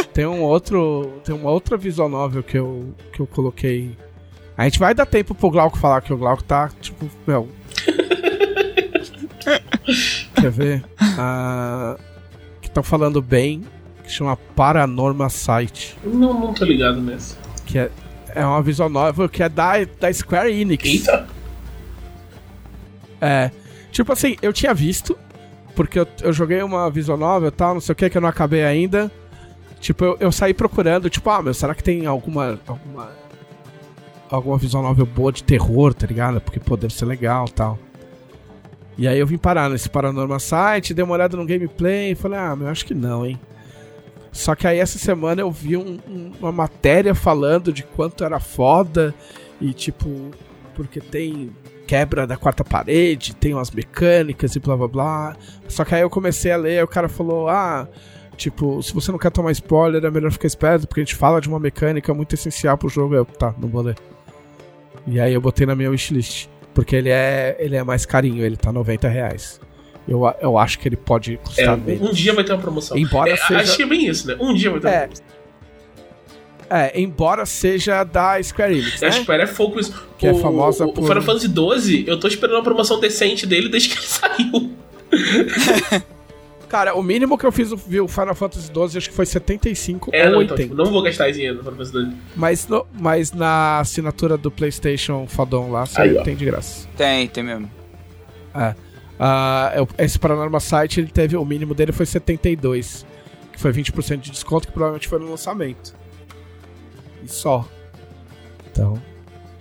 tem 0.14 0.26
um 0.26 0.42
outro. 0.42 1.20
Tem 1.24 1.34
uma 1.34 1.50
outra 1.50 1.76
visual 1.76 2.08
novel 2.08 2.44
que 2.44 2.56
eu, 2.56 2.94
que 3.12 3.18
eu 3.18 3.26
coloquei. 3.26 3.96
A 4.56 4.64
gente 4.64 4.78
vai 4.78 4.94
dar 4.94 5.06
tempo 5.06 5.34
pro 5.34 5.50
Glauco 5.50 5.78
falar 5.78 6.02
que 6.02 6.12
o 6.12 6.16
Glauco 6.16 6.44
tá, 6.44 6.70
tipo, 6.80 7.10
meu. 7.26 7.48
Quer 10.34 10.50
ver? 10.50 10.84
Ah, 11.00 11.96
que 12.60 12.68
estão 12.68 12.82
falando 12.82 13.22
bem, 13.22 13.64
que 14.04 14.10
chama 14.10 14.36
Paranorma 14.36 15.28
Site. 15.28 15.96
Não, 16.04 16.34
não 16.34 16.54
tô 16.54 16.64
ligado 16.64 17.00
nessa. 17.00 17.36
Que 17.64 17.78
é, 17.78 17.90
é 18.34 18.44
uma 18.44 18.62
visual 18.62 18.88
novel 18.88 19.28
que 19.28 19.42
é 19.42 19.48
da, 19.48 19.72
da 19.98 20.12
Square 20.12 20.52
Enix. 20.52 20.84
Eita! 20.84 21.26
É. 23.20 23.50
Tipo 23.90 24.12
assim, 24.12 24.36
eu 24.42 24.52
tinha 24.52 24.74
visto, 24.74 25.16
porque 25.76 25.98
eu, 25.98 26.06
eu 26.22 26.32
joguei 26.32 26.62
uma 26.62 26.90
visual 26.90 27.16
novel 27.16 27.48
e 27.48 27.52
tal, 27.52 27.74
não 27.74 27.80
sei 27.80 27.92
o 27.92 27.96
que, 27.96 28.10
que 28.10 28.16
eu 28.16 28.22
não 28.22 28.28
acabei 28.28 28.64
ainda. 28.64 29.10
Tipo, 29.80 30.04
eu, 30.04 30.16
eu 30.20 30.32
saí 30.32 30.54
procurando, 30.54 31.10
tipo, 31.10 31.28
ah, 31.28 31.42
meu, 31.42 31.52
será 31.52 31.74
que 31.74 31.82
tem 31.82 32.06
alguma. 32.06 32.60
alguma. 32.66 33.10
Alguma 34.36 34.56
visual 34.58 34.82
novel 34.82 35.06
boa 35.06 35.32
de 35.32 35.42
terror, 35.44 35.92
tá 35.94 36.06
ligado? 36.06 36.40
Porque, 36.40 36.58
pô, 36.58 36.76
deve 36.76 36.94
ser 36.94 37.04
legal 37.04 37.46
tal. 37.48 37.78
E 38.96 39.08
aí 39.08 39.18
eu 39.18 39.26
vim 39.26 39.38
parar 39.38 39.70
nesse 39.70 39.88
Paranormal 39.88 40.38
Site, 40.40 40.92
dei 40.94 41.04
uma 41.04 41.14
olhada 41.14 41.36
no 41.36 41.46
gameplay 41.46 42.12
e 42.12 42.14
falei, 42.14 42.38
ah, 42.38 42.54
meu, 42.54 42.68
acho 42.68 42.84
que 42.84 42.94
não, 42.94 43.24
hein. 43.24 43.38
Só 44.30 44.54
que 44.54 44.66
aí 44.66 44.78
essa 44.78 44.98
semana 44.98 45.40
eu 45.42 45.50
vi 45.50 45.76
um- 45.76 45.98
um- 46.08 46.32
uma 46.40 46.52
matéria 46.52 47.14
falando 47.14 47.72
de 47.72 47.82
quanto 47.82 48.24
era 48.24 48.40
foda 48.40 49.14
e 49.60 49.72
tipo, 49.72 50.30
porque 50.74 51.00
tem 51.00 51.50
quebra 51.86 52.26
da 52.26 52.36
quarta 52.36 52.64
parede, 52.64 53.34
tem 53.36 53.52
umas 53.52 53.70
mecânicas 53.70 54.56
e 54.56 54.60
blá 54.60 54.76
blá 54.76 54.88
blá. 54.88 55.36
Só 55.68 55.84
que 55.84 55.94
aí 55.94 56.00
eu 56.00 56.08
comecei 56.10 56.50
a 56.50 56.56
ler 56.56 56.82
o 56.82 56.88
cara 56.88 57.08
falou: 57.10 57.48
ah, 57.50 57.86
tipo, 58.36 58.82
se 58.82 58.94
você 58.94 59.12
não 59.12 59.18
quer 59.18 59.30
tomar 59.30 59.52
spoiler, 59.52 60.02
é 60.02 60.10
melhor 60.10 60.32
ficar 60.32 60.46
esperto, 60.46 60.86
porque 60.88 61.00
a 61.02 61.04
gente 61.04 61.14
fala 61.14 61.38
de 61.40 61.48
uma 61.48 61.60
mecânica 61.60 62.14
muito 62.14 62.34
essencial 62.34 62.78
pro 62.78 62.88
jogo. 62.88 63.14
Eu, 63.14 63.26
tá, 63.26 63.54
não 63.58 63.68
vou 63.68 63.82
ler. 63.82 63.96
E 65.06 65.18
aí 65.20 65.32
eu 65.34 65.40
botei 65.40 65.66
na 65.66 65.74
minha 65.74 65.90
wishlist. 65.90 66.48
Porque 66.74 66.96
ele 66.96 67.10
é, 67.10 67.56
ele 67.58 67.76
é 67.76 67.84
mais 67.84 68.06
carinho, 68.06 68.42
ele 68.44 68.56
tá 68.56 68.72
90 68.72 69.06
reais. 69.08 69.60
Eu, 70.08 70.22
eu 70.40 70.56
acho 70.56 70.78
que 70.78 70.88
ele 70.88 70.96
pode 70.96 71.34
É, 71.34 71.36
custar 71.36 71.78
um, 71.78 71.80
menos. 71.82 72.08
um 72.08 72.12
dia 72.12 72.32
vai 72.32 72.42
ter 72.44 72.52
uma 72.52 72.60
promoção. 72.62 72.96
Embora 72.96 73.30
É, 73.30 73.36
seja- 73.36 73.60
Acho 73.60 73.76
que 73.76 73.82
é 73.82 73.86
bem 73.86 74.06
isso, 74.08 74.26
né? 74.26 74.36
Um 74.40 74.54
dia 74.54 74.70
vai 74.70 74.80
ter 74.80 74.86
uma 74.88 74.94
É. 74.94 75.00
promoção. 75.02 75.24
É, 76.70 76.98
embora 76.98 77.44
seja 77.44 78.02
da 78.02 78.42
Square 78.42 78.72
Enix, 78.78 79.02
A 79.02 79.06
né? 79.06 79.12
Square 79.12 79.42
é 79.42 79.46
Focus. 79.46 79.92
Que 80.16 80.26
é 80.26 80.32
o, 80.32 80.36
famosa 80.38 80.86
o, 80.86 80.92
por- 80.94 81.04
O 81.04 81.06
Final 81.06 81.22
Fantasy 81.22 81.46
XII, 81.48 82.04
eu 82.08 82.18
tô 82.18 82.26
esperando 82.26 82.56
uma 82.56 82.62
promoção 82.64 82.98
decente 82.98 83.46
dele 83.46 83.68
desde 83.68 83.90
que 83.90 83.96
ele 83.98 84.06
saiu. 84.08 84.72
Cara, 86.72 86.94
o 86.96 87.02
mínimo 87.02 87.36
que 87.36 87.44
eu 87.44 87.52
fiz 87.52 87.70
vi 87.86 88.00
o 88.00 88.08
Final 88.08 88.34
Fantasy 88.34 88.68
XII 88.72 88.96
acho 88.98 89.10
que 89.10 89.14
foi 89.14 89.26
75 89.26 90.10
É, 90.10 90.24
ou 90.24 90.30
não, 90.32 90.38
80. 90.38 90.54
então, 90.54 90.64
tipo, 90.68 90.74
não 90.82 90.90
vou 90.90 91.02
gastar 91.02 91.28
esse 91.28 91.36
dinheiro 91.38 91.58
no 91.58 91.62
Final 91.64 91.84
Fantasy 91.86 92.06
XII. 92.10 92.16
Mas, 92.34 92.66
no- 92.66 92.86
mas 92.98 93.30
na 93.30 93.78
assinatura 93.80 94.38
do 94.38 94.50
PlayStation 94.50 95.26
Fodon 95.26 95.70
lá, 95.70 95.84
você 95.84 96.00
Aí, 96.00 96.16
ó. 96.16 96.22
tem 96.22 96.34
de 96.34 96.46
graça. 96.46 96.88
Tem, 96.96 97.28
tem 97.28 97.44
mesmo. 97.44 97.70
É. 98.54 98.74
Ah, 99.20 99.70
eu- 99.76 99.86
esse 99.98 100.18
Paranormal 100.18 100.60
Site, 100.62 100.98
ele 101.00 101.10
teve, 101.10 101.36
o 101.36 101.44
mínimo 101.44 101.74
dele 101.74 101.92
foi 101.92 102.06
72. 102.06 103.04
Que 103.52 103.60
foi 103.60 103.70
20% 103.70 104.20
de 104.22 104.30
desconto, 104.30 104.66
que 104.66 104.72
provavelmente 104.72 105.06
foi 105.08 105.18
no 105.18 105.28
lançamento. 105.28 105.94
E 107.22 107.28
só. 107.28 107.68
Então. 108.72 108.94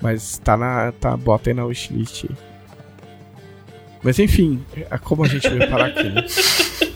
Mas 0.01 0.37
tá 0.37 0.55
na. 0.55 0.93
Tá, 0.93 1.17
bota 1.17 1.49
aí 1.49 1.53
na 1.53 1.65
wishlist. 1.65 2.23
Mas 4.01 4.17
enfim, 4.17 4.63
é 4.89 4.97
como 4.97 5.25
a 5.25 5.27
gente 5.27 5.47
veio 5.49 5.69
parar 5.69 5.87
aqui, 5.87 6.03
né? 6.09 6.25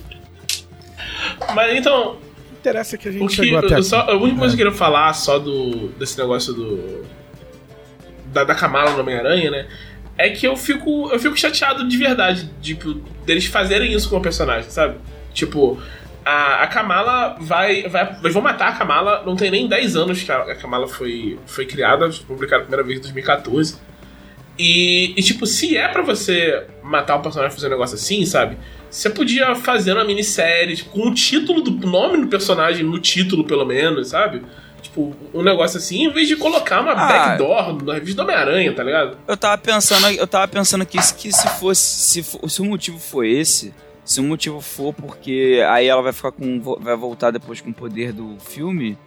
Mas 1.54 1.78
então, 1.78 2.14
O 2.14 2.18
interessa 2.60 2.98
que 2.98 3.08
a 3.08 3.12
o 3.12 3.14
gente 3.14 3.28
que, 3.28 3.36
chegou 3.46 3.60
até 3.60 3.68
eu 3.68 3.74
aqui. 3.74 3.84
só, 3.84 4.00
a 4.02 4.16
única 4.16 4.40
coisa 4.40 4.54
É. 4.54 4.58
que 4.58 4.64
eu 4.64 4.68
queria 4.68 4.78
falar 4.78 5.14
só 5.14 5.38
do, 5.40 5.90
desse 5.98 6.18
negócio 6.18 6.54
do. 6.54 7.04
Da, 8.28 8.44
da 8.44 8.56
Kamala 8.56 8.92
no 8.92 9.00
Homem-Aranha, 9.02 9.50
né? 9.52 9.68
É 10.18 10.30
que 10.30 10.48
eu 10.48 10.56
fico, 10.56 11.10
eu 11.12 11.20
fico 11.20 11.38
chateado 11.38 11.88
de 11.88 11.98
verdade, 11.98 12.50
tipo, 12.62 12.94
deles 13.26 13.46
fazerem 13.48 13.94
isso 13.94 14.10
com 14.10 14.18
o 14.18 14.22
personagem, 14.22 14.70
sabe? 14.70 14.96
Tipo, 15.34 15.78
a, 16.24 16.64
a 16.64 16.68
Kamala 16.68 17.36
vai, 17.40 17.88
vai. 17.88 18.18
Eles 18.22 18.34
vão 18.34 18.42
matar 18.42 18.70
a 18.70 18.72
Kamala, 18.74 19.24
não 19.26 19.36
tem 19.36 19.52
nem 19.52 19.68
10 19.68 19.96
anos 19.98 20.24
que 20.24 20.32
a, 20.32 20.38
a 20.38 20.56
Kamala 20.56 20.88
foi, 20.88 21.38
foi 21.46 21.66
criada, 21.66 22.10
foi 22.12 22.26
publicada 22.26 22.62
a 22.62 22.66
primeira 22.66 22.84
vez 22.86 23.00
em 23.00 23.02
2014. 23.04 23.78
E, 24.58 25.14
e, 25.18 25.22
tipo, 25.22 25.46
se 25.46 25.76
é 25.76 25.88
pra 25.90 26.02
você 26.02 26.66
matar 26.82 27.18
um 27.18 27.22
personagem 27.22 27.54
fazer 27.54 27.68
um 27.68 27.72
negócio 27.72 27.96
assim, 27.96 28.26
sabe? 28.26 28.58
Você 28.96 29.10
podia 29.10 29.54
fazer 29.56 29.92
uma 29.94 30.06
minissérie, 30.06 30.76
tipo, 30.78 30.90
com 30.92 31.10
o 31.10 31.14
título 31.14 31.62
do 31.62 31.86
nome 31.86 32.18
do 32.22 32.28
personagem 32.28 32.84
no 32.84 32.98
título, 33.00 33.44
pelo 33.44 33.66
menos, 33.66 34.08
sabe? 34.10 34.42
Tipo, 34.82 35.14
um 35.34 35.42
negócio 35.44 35.78
assim, 35.78 36.06
em 36.06 36.10
vez 36.10 36.28
de 36.30 36.36
colocar 36.38 36.80
uma 36.82 36.94
Ah. 36.94 37.08
backdoor 37.08 37.84
na 37.84 37.96
revista 37.96 38.22
do 38.22 38.24
Homem-Aranha, 38.24 38.74
tá 38.74 38.84
ligado? 38.84 39.18
Eu 39.28 39.36
tava 39.36 39.58
pensando, 39.58 40.08
eu 40.08 40.26
tava 40.28 40.48
pensando 40.48 40.86
que, 40.86 40.98
que 41.16 41.32
se 41.32 41.50
fosse. 41.60 41.82
Se, 41.82 42.24
fo- 42.24 42.48
se 42.48 42.62
o 42.62 42.66
motivo 42.66 42.98
for 42.98 43.26
esse, 43.26 43.74
se 44.06 44.22
o 44.22 44.24
motivo 44.24 44.62
for 44.62 44.94
porque 44.94 45.62
aí 45.70 45.88
ela 45.88 46.02
vai 46.02 46.14
ficar 46.14 46.32
com. 46.32 46.62
vai 46.80 46.96
voltar 46.96 47.32
depois 47.32 47.60
com 47.60 47.72
o 47.72 47.74
poder 47.74 48.14
do 48.14 48.38
filme. 48.40 48.98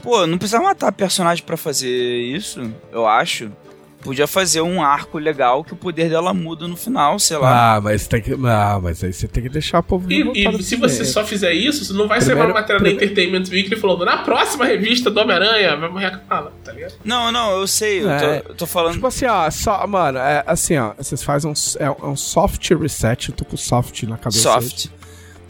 Pô, 0.00 0.26
não 0.28 0.38
precisava 0.38 0.62
matar 0.64 0.92
personagem 0.92 1.42
pra 1.44 1.56
fazer 1.56 1.90
isso, 1.90 2.72
eu 2.92 3.04
acho. 3.06 3.50
Podia 4.00 4.28
fazer 4.28 4.60
um 4.60 4.80
arco 4.80 5.18
legal 5.18 5.64
que 5.64 5.72
o 5.72 5.76
poder 5.76 6.08
dela 6.08 6.32
muda 6.32 6.68
no 6.68 6.76
final, 6.76 7.18
sei 7.18 7.36
lá. 7.36 7.74
Ah, 7.76 7.80
mas 7.80 8.06
tem 8.06 8.22
que. 8.22 8.32
Ah, 8.46 8.78
mas 8.80 9.02
aí 9.02 9.12
você 9.12 9.26
tem 9.26 9.42
que 9.42 9.48
deixar 9.48 9.80
o 9.80 9.82
povo 9.82 10.10
E, 10.10 10.22
e 10.46 10.62
se 10.62 10.76
você 10.76 11.04
só 11.04 11.24
fizer 11.24 11.52
isso, 11.52 11.84
você 11.84 11.92
não 11.92 12.06
vai 12.06 12.20
ser 12.20 12.34
uma 12.34 12.46
matéria 12.46 12.80
da 12.80 12.84
primeiro- 12.88 13.04
Entertainment 13.04 13.44
Weekly 13.50 13.76
falando 13.76 14.04
na 14.04 14.18
próxima 14.18 14.64
revista 14.66 15.10
do 15.10 15.20
Homem-Aranha 15.20 15.76
vai 15.76 15.88
morrer 15.90 16.06
a 16.06 16.10
Kamala, 16.18 16.52
tá 16.64 16.72
ligado? 16.72 16.94
Não, 17.04 17.32
não, 17.32 17.50
eu 17.58 17.66
sei, 17.66 18.02
eu, 18.04 18.08
É. 18.10 18.38
tô, 18.40 18.48
eu 18.50 18.54
tô 18.54 18.66
falando. 18.66 18.94
Tipo 18.94 19.08
assim, 19.08 19.26
ó, 19.26 19.50
só, 19.50 19.84
mano, 19.86 20.18
é 20.18 20.44
assim, 20.46 20.76
ó, 20.78 20.92
vocês 20.96 21.22
fazem 21.22 21.50
um, 21.50 21.54
é 21.80 21.90
um 22.06 22.16
soft 22.16 22.70
reset, 22.70 23.30
eu 23.30 23.34
tô 23.34 23.44
com 23.44 23.56
soft 23.56 24.04
na 24.04 24.16
cabeça. 24.16 24.42
soft. 24.42 24.86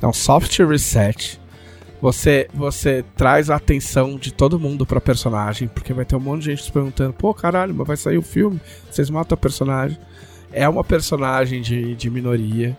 É 0.00 0.06
um 0.06 0.12
soft 0.12 0.58
reset. 0.60 1.38
Você, 2.00 2.48
você 2.54 3.04
traz 3.16 3.50
a 3.50 3.56
atenção 3.56 4.16
de 4.16 4.32
todo 4.32 4.58
mundo 4.58 4.86
pra 4.86 5.00
personagem, 5.00 5.66
porque 5.66 5.92
vai 5.92 6.04
ter 6.04 6.14
um 6.14 6.20
monte 6.20 6.42
de 6.42 6.50
gente 6.50 6.62
se 6.62 6.70
perguntando, 6.70 7.12
pô, 7.12 7.34
caralho, 7.34 7.74
mas 7.74 7.86
vai 7.86 7.96
sair 7.96 8.18
o 8.18 8.22
filme, 8.22 8.60
vocês 8.90 9.10
matam 9.10 9.34
a 9.34 9.38
personagem. 9.38 9.98
É 10.52 10.68
uma 10.68 10.84
personagem 10.84 11.60
de, 11.60 11.94
de 11.96 12.08
minoria, 12.08 12.78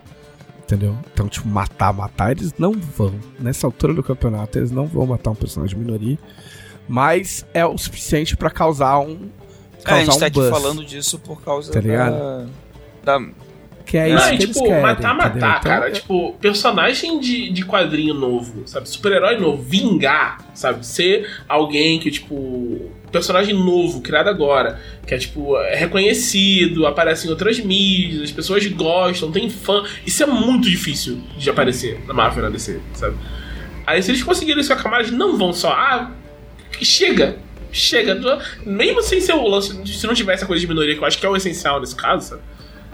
entendeu? 0.62 0.96
Então, 1.12 1.28
tipo, 1.28 1.46
matar, 1.46 1.92
matar, 1.92 2.32
eles 2.32 2.54
não 2.58 2.72
vão. 2.72 3.14
Nessa 3.38 3.66
altura 3.66 3.92
do 3.92 4.02
campeonato, 4.02 4.58
eles 4.58 4.70
não 4.70 4.86
vão 4.86 5.06
matar 5.06 5.30
um 5.30 5.34
personagem 5.34 5.76
de 5.78 5.84
minoria. 5.84 6.18
Mas 6.88 7.46
é 7.54 7.64
o 7.64 7.76
suficiente 7.78 8.36
pra 8.36 8.50
causar 8.50 8.98
um. 8.98 9.28
É, 9.78 9.82
a 9.84 9.84
Causar 9.84 10.04
gente 10.04 10.18
tá 10.18 10.24
um 10.24 10.28
aqui 10.28 10.34
buzz. 10.40 10.50
falando 10.50 10.84
disso 10.84 11.18
por 11.18 11.40
causa 11.42 11.70
Tá 11.72 11.80
da, 11.80 12.46
da. 13.18 13.26
Que 13.90 13.96
é 13.96 14.08
Não, 14.10 14.16
isso 14.16 14.30
que 14.30 14.38
tipo, 14.38 14.58
eles 14.60 14.68
querem. 14.68 14.82
matar, 14.82 15.14
matar, 15.14 15.28
entendeu? 15.30 15.48
Então, 15.50 15.62
cara. 15.62 15.88
é- 15.88 15.90
Tipo, 15.90 16.32
personagem 16.40 17.18
de, 17.18 17.50
de 17.50 17.64
quadrinho 17.64 18.14
novo, 18.14 18.62
sabe? 18.66 18.88
Super-herói 18.88 19.36
novo, 19.36 19.60
vingar, 19.62 20.38
sabe? 20.54 20.86
Ser 20.86 21.28
alguém 21.48 21.98
que, 21.98 22.10
tipo. 22.10 22.92
Personagem 23.10 23.52
novo, 23.52 24.00
criado 24.00 24.28
agora, 24.28 24.80
que 25.04 25.12
é, 25.12 25.18
tipo, 25.18 25.56
é 25.58 25.74
reconhecido, 25.74 26.86
aparece 26.86 27.26
em 27.26 27.30
outras 27.30 27.58
mídias, 27.58 28.22
as 28.22 28.30
pessoas 28.30 28.64
gostam, 28.68 29.32
tem 29.32 29.50
fã. 29.50 29.82
Isso 30.06 30.22
é 30.22 30.26
muito 30.26 30.70
difícil 30.70 31.20
de 31.36 31.50
aparecer 31.50 32.00
na 32.06 32.14
Marvel 32.14 32.44
na 32.44 32.50
DC, 32.50 32.78
sabe? 32.94 33.16
Aí, 33.84 34.00
se 34.00 34.12
eles 34.12 34.22
conseguirem 34.22 34.60
isso 34.60 34.72
com 34.72 34.78
a 34.78 34.82
Kamala, 34.84 35.02
eles 35.02 35.12
não 35.12 35.36
vão 35.36 35.52
só. 35.52 35.72
Ah, 35.72 36.12
chega! 36.80 37.36
Chega! 37.72 38.16
Mesmo 38.64 39.02
sem 39.02 39.20
ser 39.20 39.32
o 39.32 39.46
lance, 39.48 39.76
se 39.86 40.06
não 40.06 40.14
tivesse 40.14 40.44
a 40.44 40.46
coisa 40.46 40.60
de 40.60 40.68
minoria, 40.68 40.94
que 40.94 41.00
eu 41.00 41.04
acho 41.06 41.18
que 41.18 41.26
é 41.26 41.28
o 41.28 41.34
essencial 41.36 41.80
nesse 41.80 41.96
caso, 41.96 42.28
sabe? 42.28 42.42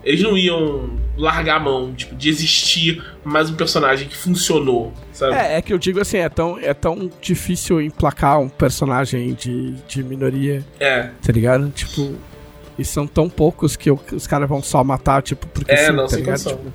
Eles 0.07 0.23
não 0.23 0.39
iam 0.39 0.89
largar 1.19 1.57
a 1.57 1.61
mão, 1.61 1.93
tipo, 1.93 2.15
de 2.15 2.29
existir 2.29 3.03
mais 3.25 3.51
um 3.51 3.55
personagem 3.55 4.07
que 4.07 4.17
funcionou, 4.17 4.93
sabe? 5.13 5.35
É, 5.35 5.57
é 5.57 5.63
que 5.63 5.73
eu 5.73 5.79
digo 5.79 6.01
assim, 6.01 6.19
é 6.19 6.29
tão, 6.29 6.57
é 6.61 6.73
tão 6.73 7.11
difícil 7.21 7.83
emplacar 7.83 8.39
um 8.39 8.49
personagem 8.49 9.35
de, 9.35 9.73
de 9.89 10.05
minoria, 10.05 10.65
É, 10.79 11.11
tá 11.21 11.33
ligado? 11.33 11.69
Tipo, 11.71 12.15
e 12.79 12.85
são 12.85 13.05
tão 13.05 13.29
poucos 13.29 13.75
que 13.75 13.91
os 13.91 14.29
caras 14.29 14.49
vão 14.49 14.63
só 14.63 14.85
matar, 14.85 15.23
tipo, 15.23 15.45
porque 15.49 15.73
É, 15.73 15.87
sim, 15.89 15.93
não, 15.93 16.07
tá 16.07 16.17
ligado? 16.17 16.45
Tipo, 16.45 16.73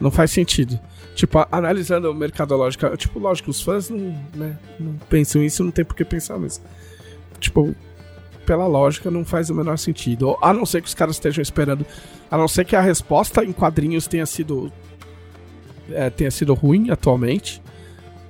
não 0.00 0.10
faz 0.10 0.32
sentido. 0.32 0.76
Tipo, 1.14 1.46
analisando 1.52 2.10
o 2.10 2.14
mercadológica, 2.14 2.96
tipo, 2.96 3.20
lógico, 3.20 3.52
os 3.52 3.62
fãs 3.62 3.88
não, 3.88 4.20
né, 4.34 4.58
não 4.80 4.94
pensam 5.08 5.44
isso, 5.44 5.62
não 5.62 5.70
tem 5.70 5.84
por 5.84 5.94
que 5.94 6.04
pensar, 6.04 6.38
mas, 6.38 6.60
tipo, 7.38 7.72
pela 8.44 8.66
lógica, 8.66 9.10
não 9.10 9.24
faz 9.24 9.50
o 9.50 9.54
menor 9.54 9.76
sentido. 9.78 10.36
A 10.40 10.52
não 10.52 10.64
ser 10.66 10.80
que 10.82 10.88
os 10.88 10.94
caras 10.94 11.16
estejam 11.16 11.42
esperando, 11.42 11.84
a 12.30 12.36
não 12.36 12.46
ser 12.48 12.64
que 12.64 12.76
a 12.76 12.80
resposta 12.80 13.44
em 13.44 13.52
quadrinhos 13.52 14.06
tenha 14.06 14.26
sido 14.26 14.70
é, 15.90 16.08
tenha 16.10 16.30
sido 16.30 16.54
ruim 16.54 16.90
atualmente. 16.90 17.62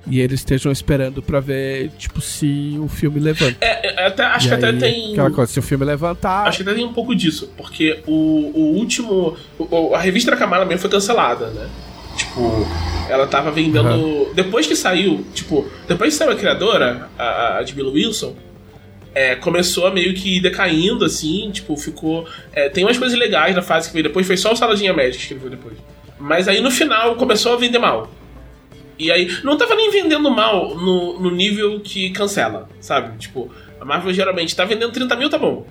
E 0.07 0.19
eles 0.21 0.41
estejam 0.41 0.71
esperando 0.71 1.19
pra 1.23 1.39
ver, 1.39 1.89
tipo, 1.97 2.21
se 2.21 2.77
o 2.79 2.87
filme 2.87 3.19
levanta. 3.19 3.57
É, 3.59 4.03
é, 4.03 4.05
até, 4.07 4.23
acho 4.23 4.45
E 4.45 4.49
que 4.49 4.53
até 4.55 4.67
aí, 4.67 4.77
tem. 4.77 5.11
Aquela 5.13 5.31
coisa, 5.31 5.51
se 5.51 5.57
o 5.57 5.63
filme 5.63 5.83
levantar. 5.83 6.47
Acho 6.47 6.57
que 6.63 6.69
até 6.69 6.75
tem 6.77 6.85
um 6.85 6.93
pouco 6.93 7.15
disso, 7.15 7.51
porque 7.57 8.03
o, 8.05 8.51
o 8.53 8.75
último. 8.77 9.35
o- 9.57 9.95
a 9.95 9.99
revista 9.99 10.29
da 10.29 10.37
Kamala 10.37 10.63
mesmo 10.63 10.81
foi 10.81 10.91
cancelada, 10.91 11.47
né? 11.47 11.67
Tipo, 12.15 12.67
ela 13.09 13.25
tava 13.25 13.49
vendendo. 13.49 14.31
Depois 14.35 14.67
que 14.67 14.75
saiu, 14.75 15.25
tipo, 15.33 15.65
depois 15.87 16.13
que 16.13 16.17
saiu 16.19 16.33
a 16.33 16.35
criadora, 16.35 17.09
a, 17.17 17.57
a 17.57 17.63
Jamila 17.65 17.89
Wilson, 17.91 18.35
é, 19.15 19.35
começou 19.35 19.87
a 19.87 19.91
meio 19.91 20.13
que 20.13 20.41
decaindo, 20.41 21.05
assim, 21.05 21.49
tipo, 21.49 21.75
ficou. 21.77 22.27
é, 22.53 22.67
tem 22.67 22.83
umas 22.83 22.97
coisas 22.97 23.17
legais 23.17 23.55
na 23.55 23.61
fase 23.61 23.87
que 23.87 23.93
veio 23.93 24.03
depois, 24.03 24.27
foi 24.27 24.35
só 24.35 24.51
o 24.51 24.55
Saladinha 24.55 24.93
Magic 24.93 25.25
que 25.25 25.33
ele 25.33 25.39
veio 25.39 25.51
depois. 25.51 25.77
Mas 26.19 26.47
aí 26.47 26.59
no 26.59 26.69
final 26.69 27.15
começou 27.15 27.53
a 27.53 27.57
vender 27.57 27.79
mal. 27.79 28.11
E 28.97 29.11
aí, 29.11 29.29
não 29.43 29.57
tava 29.57 29.75
nem 29.75 29.89
vendendo 29.91 30.29
mal 30.29 30.75
no, 30.75 31.19
no 31.19 31.31
nível 31.31 31.79
que 31.81 32.09
cancela, 32.11 32.69
sabe? 32.79 33.17
Tipo, 33.17 33.51
a 33.79 33.85
Marvel 33.85 34.13
geralmente 34.13 34.55
tá 34.55 34.63
vendendo 34.63 34.91
30 34.91 35.15
mil, 35.15 35.29
tá 35.29 35.37
bom. 35.37 35.65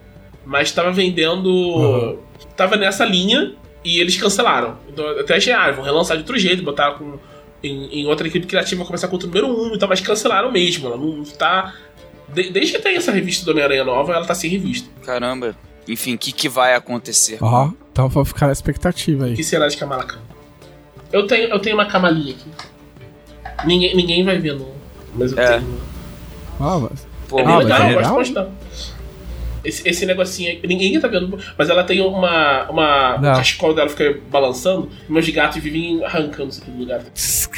Mas 0.45 0.73
tava 0.73 0.93
vendendo. 0.93 1.49
Uhum. 1.49 2.19
Tava 2.57 2.77
nessa 2.77 3.05
linha 3.05 3.55
e 3.83 3.99
eles 3.99 4.17
cancelaram. 4.17 4.79
Então 4.89 5.07
até 5.19 5.37
achei, 5.37 5.53
ah, 5.53 5.71
vão 5.71 5.85
relançar 5.85 6.17
de 6.17 6.23
outro 6.23 6.39
jeito, 6.39 6.63
botar 6.63 6.93
com. 6.93 7.19
Em, 7.63 8.01
em 8.01 8.07
outra 8.07 8.27
equipe 8.27 8.47
criativa 8.47 8.85
começar 8.85 9.09
com 9.09 9.17
o 9.17 9.19
número 9.19 9.47
1 9.47 9.63
um, 9.63 9.75
e 9.75 9.79
tal, 9.79 9.89
mas 9.89 10.01
cancelaram 10.03 10.53
mesmo. 10.53 10.87
Ela 10.87 10.99
não 10.99 11.25
tá. 11.25 11.75
De, 12.29 12.51
desde 12.51 12.73
que 12.73 12.83
tem 12.83 12.97
essa 12.97 13.13
revista 13.13 13.45
do 13.45 13.51
Homem-Aranha 13.51 13.85
nova, 13.85 14.15
ela 14.15 14.27
tá 14.27 14.35
sem 14.35 14.51
revista. 14.51 14.89
Caramba. 15.05 15.57
Enfim, 15.87 16.15
o 16.15 16.19
que, 16.19 16.33
que 16.33 16.49
vai 16.49 16.75
acontecer? 16.75 17.39
Ó, 17.41 17.67
oh, 17.67 17.73
então 17.93 18.09
vou 18.09 18.25
ficar 18.25 18.47
na 18.47 18.53
expectativa 18.53 19.27
aí. 19.27 19.35
O 19.35 19.37
que 19.37 19.45
será 19.45 19.69
de 19.69 19.77
Kamala 19.77 20.05
Khan? 20.05 20.21
Eu 21.13 21.27
tenho, 21.27 21.49
eu 21.49 21.59
tenho 21.61 21.77
uma 21.77 21.87
camalinha 21.87 22.35
aqui. 22.35 23.67
Ninguém, 23.67 23.95
ninguém 23.95 24.25
vai 24.25 24.39
ver, 24.39 24.55
não. 24.55 24.73
Mas 25.15 25.33
eu 25.33 25.39
é. 25.39 25.59
tenho. 25.59 25.81
Ah, 26.59 26.79
mas... 26.79 27.07
Pô, 27.29 27.39
é 27.39 27.45
bem 27.45 27.57
legal, 27.59 27.83
é 27.83 27.89
legal? 27.97 28.15
gosto 28.15 28.33
de 28.33 28.35
postar. 28.35 28.53
Esse, 29.65 29.89
esse 29.89 30.07
negocinho 30.07 30.51
aí, 30.51 30.61
ninguém 30.67 30.99
tá 31.01 31.09
vendo, 31.09 31.39
mas 31.57 31.69
ela 31.69 31.85
tem 31.85 32.01
uma. 32.01 32.71
uma 32.71 33.19
não. 33.19 33.33
o 33.33 33.37
cachecol 33.37 33.75
dela 33.75 33.89
fica 33.89 34.19
balançando, 34.31 34.91
e 35.09 35.13
meus 35.13 35.29
gatos 35.29 35.63
vivem 35.63 36.05
arrancando 36.05 36.51
isso 36.51 36.63
aqui 36.63 36.71
do 36.71 36.79
lugar. 36.79 37.03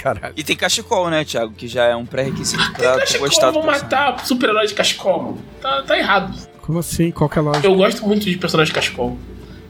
Caralho. 0.02 0.34
E 0.36 0.44
tem 0.44 0.56
cachecol, 0.56 1.10
né, 1.10 1.24
Thiago? 1.24 1.52
Que 1.52 1.66
já 1.66 1.84
é 1.84 1.96
um 1.96 2.06
pré-requisito 2.06 2.62
ah, 2.62 2.70
pra 2.72 3.06
tu 3.06 3.18
gostar 3.18 3.50
do 3.50 3.62
matar 3.62 4.24
super-herói 4.24 4.66
de 4.66 4.74
cachecol, 4.74 5.22
mano. 5.22 5.38
Tá, 5.60 5.82
tá 5.82 5.98
errado. 5.98 6.36
Como 6.62 6.78
assim? 6.78 7.10
Qual 7.10 7.28
que 7.28 7.38
é 7.38 7.40
a 7.40 7.44
lógica? 7.44 7.66
Eu 7.66 7.74
gosto 7.74 8.06
muito 8.06 8.24
de 8.24 8.36
personagem 8.36 8.72
de 8.72 8.74
cachecol. 8.74 9.18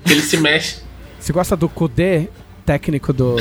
Ele 0.05 0.21
se 0.21 0.37
mexe. 0.37 0.81
Você 1.19 1.33
gosta 1.33 1.57
do 1.57 1.69
Kudê 1.69 2.29
técnico 2.65 3.13
do, 3.13 3.37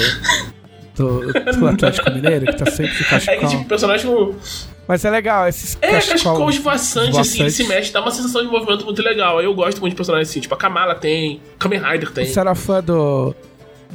do, 0.95 1.33
do 1.33 1.67
Atlético 1.67 2.11
Mineiro, 2.11 2.45
que 2.45 2.57
tá 2.57 2.69
sempre 2.69 2.95
de 2.95 3.03
cachecol? 3.03 3.33
É 3.33 3.37
que, 3.37 3.47
tipo, 3.47 3.65
personagem 3.65 4.35
mas 4.87 5.03
é 5.03 5.09
legal, 5.09 5.47
esses 5.47 5.77
É, 5.81 5.93
cachecol 5.93 6.49
esvoaçante, 6.49 7.19
assim, 7.19 7.41
ele 7.41 7.51
se 7.51 7.63
mexe, 7.63 7.91
dá 7.91 8.01
uma 8.01 8.11
sensação 8.11 8.43
de 8.43 8.49
movimento 8.49 8.85
muito 8.85 9.01
legal. 9.01 9.41
Eu 9.41 9.53
gosto 9.53 9.79
muito 9.79 9.93
de 9.93 9.97
personagens 9.97 10.29
assim, 10.29 10.39
tipo, 10.39 10.53
a 10.53 10.57
Kamala 10.57 10.95
tem, 10.95 11.41
Kamen 11.57 11.79
Rider 11.79 12.11
tem. 12.11 12.25
Você 12.25 12.39
era 12.39 12.53
fã 12.55 12.83
do. 12.83 13.35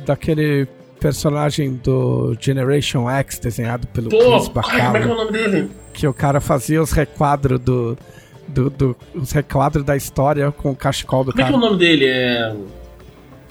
daquele 0.05 0.67
personagem 1.01 1.81
do 1.83 2.37
Generation 2.39 3.09
X 3.09 3.39
desenhado 3.39 3.87
pelo 3.89 4.11
Pô, 4.11 4.19
Chris 4.19 4.49
Bacala, 4.49 4.85
como 4.85 4.97
é 4.97 5.01
que 5.01 5.09
é 5.09 5.13
o 5.13 5.17
nome 5.17 5.33
dele? 5.33 5.71
Que 5.95 6.07
o 6.07 6.13
cara 6.13 6.41
fazia 6.41 6.81
os 6.81 6.93
requadros 6.93 7.59
do, 7.59 7.97
do, 8.47 8.71
do, 8.71 8.97
os 9.15 9.33
requadros 9.33 9.85
da 9.85 9.97
história 9.97 10.53
com 10.53 10.71
o 10.71 10.77
cachecol 10.77 11.25
do 11.25 11.33
como 11.33 11.43
cara. 11.43 11.53
Como 11.53 11.65
é 11.65 11.67
que 11.67 11.67
é 11.67 11.69
o 11.69 11.71
nome 11.71 11.79
dele? 11.79 12.07
É. 12.07 12.55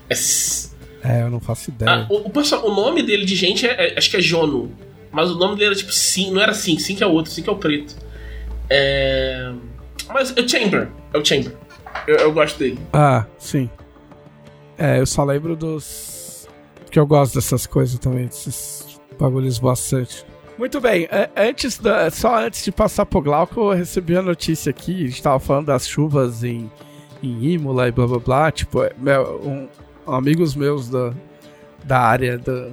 É, 0.09 1.19
é 1.19 1.23
eu 1.23 1.29
não 1.29 1.39
faço 1.39 1.69
ideia. 1.71 1.91
Ah, 1.91 2.07
o, 2.09 2.29
o, 2.29 2.31
o, 2.31 2.75
nome 2.75 3.03
dele 3.03 3.25
de 3.25 3.35
gente 3.35 3.65
é, 3.65 3.93
é, 3.93 3.97
acho 3.97 4.09
que 4.09 4.17
é 4.17 4.21
Jono. 4.21 4.71
Mas 5.11 5.31
o 5.31 5.35
nome 5.35 5.55
dele 5.55 5.67
era 5.67 5.75
tipo 5.75 5.91
Sim, 5.91 6.31
não 6.31 6.41
era 6.41 6.53
Sim, 6.53 6.77
Sim 6.77 6.95
que 6.95 7.03
é 7.03 7.07
outro, 7.07 7.31
Sim 7.31 7.43
que 7.43 7.49
é 7.49 7.53
o 7.53 7.57
preto. 7.57 7.95
É... 8.69 9.51
Mas 10.13 10.35
é 10.35 10.41
o 10.41 10.47
Chamber, 10.47 10.89
é 11.13 11.17
o 11.17 11.25
Chamber. 11.25 11.55
Eu, 12.07 12.15
eu 12.17 12.31
gosto 12.31 12.57
dele. 12.57 12.79
Ah, 12.93 13.25
sim. 13.37 13.69
É, 14.77 14.99
eu 14.99 15.05
só 15.05 15.23
lembro 15.23 15.55
dos. 15.55 16.47
Que 16.89 16.97
eu 16.97 17.05
gosto 17.05 17.35
dessas 17.35 17.67
coisas 17.67 17.99
também, 17.99 18.25
desses 18.25 18.99
bagulhos 19.19 19.59
bastante. 19.59 20.25
Muito 20.57 20.81
bem, 20.81 21.07
é, 21.11 21.29
antes 21.37 21.77
da, 21.77 22.09
só 22.11 22.37
antes 22.37 22.63
de 22.63 22.71
passar 22.71 23.05
pro 23.05 23.21
Glauco, 23.21 23.59
eu 23.59 23.77
recebi 23.77 24.17
a 24.17 24.21
notícia 24.21 24.71
aqui, 24.71 25.05
a 25.05 25.07
gente 25.07 25.23
tava 25.23 25.39
falando 25.39 25.67
das 25.67 25.87
chuvas 25.87 26.43
em, 26.43 26.69
em 27.23 27.53
Imola 27.53 27.87
e 27.87 27.91
blá 27.91 28.05
blá 28.05 28.19
blá, 28.19 28.51
tipo, 28.51 28.83
é, 28.83 28.91
meu, 28.97 29.39
um, 29.41 29.69
amigos 30.13 30.55
meus 30.55 30.89
da, 30.89 31.13
da 31.85 31.99
área 31.99 32.37
da, 32.37 32.71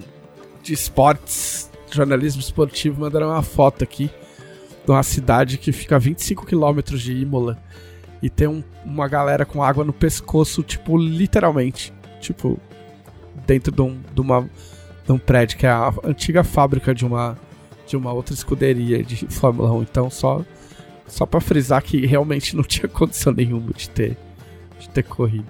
de 0.64 0.72
esportes 0.72 1.70
jornalismo 1.90 2.40
esportivo 2.40 3.00
mandaram 3.00 3.28
uma 3.28 3.42
foto 3.42 3.84
aqui 3.84 4.10
de 4.84 4.90
uma 4.90 5.02
cidade 5.02 5.58
que 5.58 5.72
fica 5.72 5.96
a 5.96 5.98
25 5.98 6.46
quilômetros 6.46 7.02
de 7.02 7.12
Imola 7.12 7.58
e 8.22 8.30
tem 8.30 8.46
um, 8.48 8.62
uma 8.84 9.08
galera 9.08 9.44
com 9.44 9.62
água 9.62 9.84
no 9.84 9.92
pescoço, 9.92 10.62
tipo, 10.62 10.96
literalmente. 10.96 11.92
Tipo, 12.20 12.58
dentro 13.46 13.70
de 13.70 13.82
um, 13.82 14.00
de 14.14 14.20
uma, 14.20 14.48
de 15.04 15.12
um 15.12 15.18
prédio 15.18 15.58
que 15.58 15.66
é 15.66 15.70
a 15.70 15.92
antiga 16.02 16.42
fábrica 16.42 16.94
de 16.94 17.04
uma, 17.04 17.38
de 17.86 17.96
uma 17.96 18.12
outra 18.12 18.34
escuderia 18.34 19.02
de 19.02 19.26
Fórmula 19.26 19.72
1. 19.72 19.82
Então, 19.82 20.10
só, 20.10 20.42
só 21.06 21.26
pra 21.26 21.40
frisar 21.40 21.82
que 21.82 22.06
realmente 22.06 22.56
não 22.56 22.62
tinha 22.64 22.88
condição 22.88 23.32
nenhuma 23.32 23.72
de 23.72 23.88
ter, 23.90 24.16
de 24.78 24.88
ter 24.88 25.02
corrido. 25.02 25.46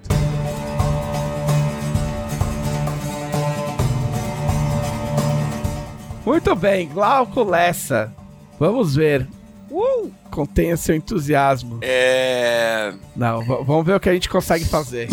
Muito 6.27 6.53
bem, 6.57 6.89
Glauco 6.89 7.41
Lessa. 7.41 8.13
Vamos 8.59 8.97
ver. 8.97 9.25
Uh, 9.71 10.11
contenha 10.29 10.75
seu 10.75 10.93
entusiasmo. 10.93 11.79
É. 11.81 12.93
Não, 13.15 13.41
vamos 13.45 13.85
ver 13.85 13.95
o 13.95 13.99
que 14.01 14.09
a 14.09 14.13
gente 14.13 14.27
consegue 14.27 14.65
fazer. 14.65 15.07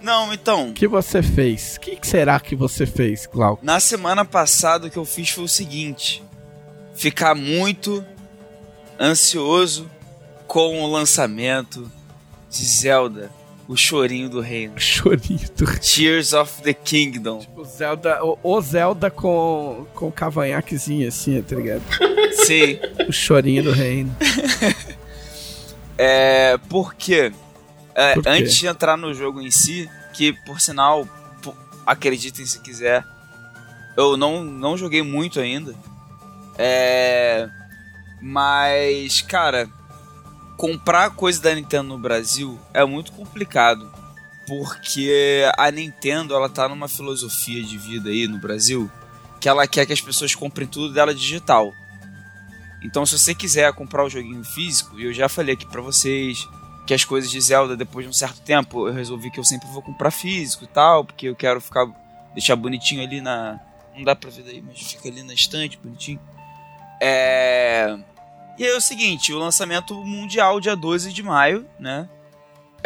Não, 0.00 0.34
então. 0.34 0.70
O 0.70 0.72
que 0.72 0.88
você 0.88 1.22
fez? 1.22 1.76
O 1.76 1.80
que 1.80 2.04
será 2.04 2.40
que 2.40 2.56
você 2.56 2.84
fez, 2.84 3.26
Glauco? 3.26 3.64
Na 3.64 3.78
semana 3.78 4.24
passada, 4.24 4.88
o 4.88 4.90
que 4.90 4.96
eu 4.96 5.04
fiz 5.04 5.30
foi 5.30 5.44
o 5.44 5.48
seguinte: 5.48 6.20
ficar 6.96 7.36
muito 7.36 8.04
ansioso 8.98 9.88
com 10.48 10.82
o 10.82 10.90
lançamento 10.90 11.88
de 12.50 12.64
Zelda 12.64 13.30
o 13.68 13.76
chorinho 13.76 14.28
do 14.28 14.40
reino. 14.40 14.74
O 14.76 14.80
chorinho 14.80 15.48
do 15.56 15.64
reino. 15.64 15.80
Tears 15.80 16.32
of 16.32 16.62
the 16.62 16.74
Kingdom. 16.74 17.38
Tipo, 17.38 17.64
Zelda, 17.64 18.24
o, 18.24 18.38
o 18.42 18.60
Zelda 18.60 19.10
com, 19.10 19.86
com 19.94 20.10
cavanhaquezinho 20.10 21.08
assim, 21.08 21.40
tá 21.42 21.56
ligado? 21.56 21.82
Sim. 22.46 22.78
o 23.08 23.12
chorinho 23.12 23.62
do 23.62 23.72
reino. 23.72 24.14
é, 25.96 26.58
porque 26.68 27.32
é, 27.94 28.14
por 28.14 28.28
antes 28.28 28.54
de 28.54 28.66
entrar 28.66 28.96
no 28.96 29.14
jogo 29.14 29.40
em 29.40 29.50
si, 29.50 29.88
que 30.12 30.32
por 30.44 30.60
sinal, 30.60 31.08
acreditem 31.86 32.44
se 32.44 32.60
quiser, 32.60 33.04
eu 33.96 34.16
não, 34.16 34.42
não 34.42 34.76
joguei 34.76 35.02
muito 35.02 35.40
ainda. 35.40 35.74
É, 36.58 37.48
mas, 38.20 39.20
cara, 39.20 39.68
comprar 40.56 41.10
coisa 41.10 41.40
da 41.40 41.54
Nintendo 41.54 41.88
no 41.88 41.98
Brasil 41.98 42.58
é 42.72 42.84
muito 42.84 43.12
complicado. 43.12 43.92
Porque 44.46 45.50
a 45.56 45.70
Nintendo, 45.70 46.34
ela 46.34 46.48
tá 46.48 46.68
numa 46.68 46.86
filosofia 46.86 47.62
de 47.62 47.78
vida 47.78 48.10
aí 48.10 48.28
no 48.28 48.38
Brasil 48.38 48.90
que 49.40 49.48
ela 49.48 49.66
quer 49.66 49.84
que 49.84 49.92
as 49.92 50.00
pessoas 50.00 50.34
comprem 50.34 50.66
tudo 50.66 50.92
dela 50.92 51.14
digital. 51.14 51.72
Então, 52.82 53.04
se 53.04 53.18
você 53.18 53.34
quiser 53.34 53.72
comprar 53.72 54.04
o 54.04 54.10
joguinho 54.10 54.44
físico, 54.44 54.98
e 54.98 55.04
eu 55.04 55.12
já 55.12 55.28
falei 55.28 55.54
aqui 55.54 55.66
para 55.66 55.80
vocês 55.80 56.46
que 56.86 56.92
as 56.92 57.04
coisas 57.04 57.30
de 57.30 57.40
Zelda, 57.40 57.76
depois 57.76 58.04
de 58.04 58.10
um 58.10 58.12
certo 58.12 58.40
tempo, 58.42 58.88
eu 58.88 58.92
resolvi 58.92 59.30
que 59.30 59.40
eu 59.40 59.44
sempre 59.44 59.68
vou 59.68 59.82
comprar 59.82 60.10
físico 60.10 60.64
e 60.64 60.66
tal, 60.66 61.04
porque 61.04 61.28
eu 61.28 61.34
quero 61.34 61.60
ficar 61.60 61.86
deixar 62.34 62.56
bonitinho 62.56 63.02
ali 63.02 63.20
na. 63.20 63.58
Não 63.96 64.02
dá 64.02 64.14
pra 64.14 64.28
ver 64.28 64.42
daí, 64.42 64.60
mas 64.60 64.80
fica 64.80 65.08
ali 65.08 65.22
na 65.22 65.32
estante, 65.32 65.78
bonitinho. 65.78 66.20
É. 67.00 67.96
E 68.58 68.64
aí 68.64 68.70
é 68.70 68.76
o 68.76 68.80
seguinte, 68.80 69.32
o 69.32 69.38
lançamento 69.38 69.94
mundial 70.04 70.60
dia 70.60 70.76
12 70.76 71.12
de 71.12 71.22
maio, 71.22 71.66
né? 71.78 72.08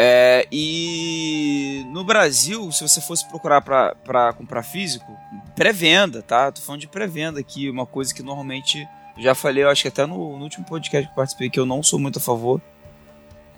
É, 0.01 0.47
e 0.51 1.85
no 1.89 2.05
Brasil, 2.05 2.71
se 2.71 2.87
você 2.87 3.01
fosse 3.01 3.29
procurar 3.29 3.61
para 3.61 4.33
comprar 4.33 4.63
físico, 4.63 5.13
pré-venda, 5.57 6.23
tá? 6.23 6.53
Tô 6.53 6.61
falando 6.61 6.81
de 6.81 6.89
pré-venda 6.89 7.41
aqui, 7.41 7.69
uma 7.69 7.85
coisa 7.85 8.15
que 8.15 8.23
normalmente 8.23 8.89
já 9.19 9.35
falei, 9.35 9.65
eu 9.65 9.69
acho 9.69 9.83
que 9.83 9.89
até 9.89 10.07
no, 10.07 10.39
no, 10.39 10.45
último 10.45 10.65
podcast 10.65 11.09
que 11.09 11.15
participei, 11.17 11.51
que 11.51 11.59
eu 11.59 11.67
não 11.67 11.83
sou 11.83 11.99
muito 11.99 12.21
a 12.21 12.23
favor 12.23 12.63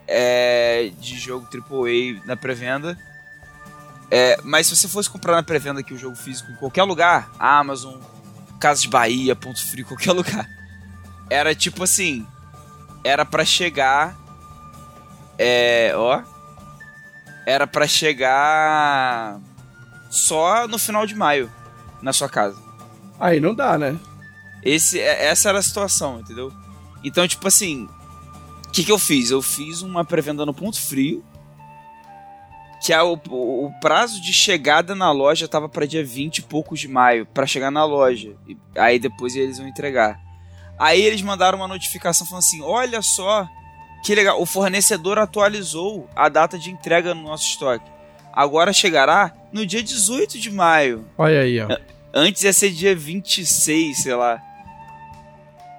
é, 0.09 0.91
de 0.99 1.19
jogo 1.19 1.47
AAA 1.53 2.25
na 2.25 2.37
pré-venda. 2.37 2.99
É, 4.11 4.39
mas 4.43 4.67
se 4.67 4.77
você 4.77 4.89
fosse 4.89 5.09
comprar 5.09 5.37
na 5.37 5.43
pré-venda 5.43 5.81
aqui 5.81 5.93
o 5.93 5.99
jogo 5.99 6.17
físico 6.17 6.51
em 6.51 6.57
qualquer 6.57 6.83
lugar, 6.83 7.31
Amazon, 7.39 8.01
Casas 8.59 8.87
Bahia, 8.87 9.37
Ponto 9.37 9.65
Frio, 9.65 9.87
qualquer 9.87 10.13
lugar, 10.17 10.49
era 11.31 11.55
tipo 11.55 11.85
assim, 11.85 12.27
era 13.03 13.25
para 13.25 13.45
chegar 13.45 14.21
é, 15.39 15.93
ó, 15.97 16.23
era 17.47 17.67
para 17.67 17.87
chegar 17.87 19.41
só 20.11 20.69
no 20.69 20.79
final 20.79 21.07
de 21.07 21.15
maio 21.15 21.51
na 22.03 22.13
sua 22.13 22.29
casa. 22.29 22.59
Aí 23.19 23.41
não 23.41 23.55
dá, 23.55 23.79
né? 23.79 23.99
Esse, 24.63 25.01
é, 25.01 25.29
essa 25.29 25.49
era 25.49 25.59
a 25.59 25.63
situação, 25.63 26.21
entendeu? 26.21 26.53
Então, 27.03 27.27
tipo 27.27 27.49
assim, 27.49 27.89
o 28.67 28.71
que, 28.71 28.85
que 28.85 28.93
eu 28.93 28.99
fiz? 28.99 29.31
Eu 29.31 29.41
fiz 29.41 29.81
uma 29.81 30.05
pré-venda 30.05 30.45
no 30.45 30.53
ponto 30.53 30.79
frio, 30.79 31.25
que 32.83 32.93
é 32.93 33.03
o, 33.03 33.15
o, 33.29 33.73
prazo 33.81 34.21
de 34.21 34.33
chegada 34.33 34.95
na 34.95 35.11
loja 35.11 35.49
tava 35.49 35.69
para 35.69 35.87
dia 35.87 36.05
20 36.05 36.39
e 36.39 36.43
poucos 36.43 36.81
de 36.81 36.89
maio, 36.89 37.25
para 37.25 37.47
chegar 37.47 37.71
na 37.71 37.85
loja. 37.85 38.37
E 38.47 38.57
aí 38.77 38.99
depois 38.99 39.35
eles 39.35 39.59
vão 39.59 39.67
entregar. 39.67 40.21
Aí 40.81 41.03
eles 41.03 41.21
mandaram 41.21 41.59
uma 41.59 41.69
notificação 41.69 42.27
falando 42.27 42.43
assim: 42.43 42.63
olha 42.63 43.03
só, 43.03 43.47
que 44.03 44.15
legal, 44.15 44.41
o 44.41 44.47
fornecedor 44.47 45.19
atualizou 45.19 46.09
a 46.17 46.31
data 46.31 46.59
de 46.59 46.71
entrega 46.71 47.15
no 47.15 47.23
nosso 47.23 47.45
estoque. 47.45 47.85
Agora 48.33 48.73
chegará 48.73 49.31
no 49.53 49.67
dia 49.67 49.83
18 49.83 50.39
de 50.39 50.51
maio. 50.51 51.07
Olha 51.19 51.43
aí, 51.43 51.61
ó. 51.61 51.69
Antes 52.15 52.45
ia 52.45 52.53
ser 52.55 52.71
dia 52.71 52.97
26, 52.97 53.99
sei 53.99 54.15
lá. 54.15 54.41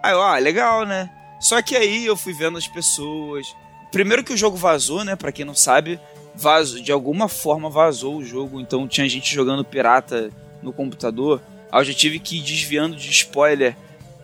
Aí 0.04 0.14
eu, 0.14 0.22
ah, 0.22 0.38
legal, 0.38 0.86
né? 0.86 1.10
Só 1.40 1.60
que 1.64 1.76
aí 1.76 2.06
eu 2.06 2.16
fui 2.16 2.32
vendo 2.32 2.60
as 2.60 2.68
pessoas. 2.68 3.56
Primeiro 3.92 4.24
que 4.24 4.34
o 4.34 4.38
jogo 4.38 4.56
vazou, 4.56 5.04
né? 5.04 5.16
Pra 5.16 5.32
quem 5.32 5.44
não 5.44 5.56
sabe, 5.56 6.00
vazou, 6.36 6.80
de 6.80 6.92
alguma 6.92 7.28
forma 7.28 7.72
vazou 7.72 8.18
o 8.18 8.24
jogo. 8.24 8.62
Então 8.62 8.88
tinha 8.88 9.10
gente 9.10 9.34
jogando 9.34 9.66
pirata 9.66 10.30
no 10.62 10.72
computador. 10.72 11.42
Aí 11.72 11.82
eu 11.82 11.86
já 11.86 11.94
tive 11.94 12.20
que 12.20 12.38
ir 12.38 12.44
desviando 12.44 12.96
de 12.96 13.10
spoiler 13.10 13.76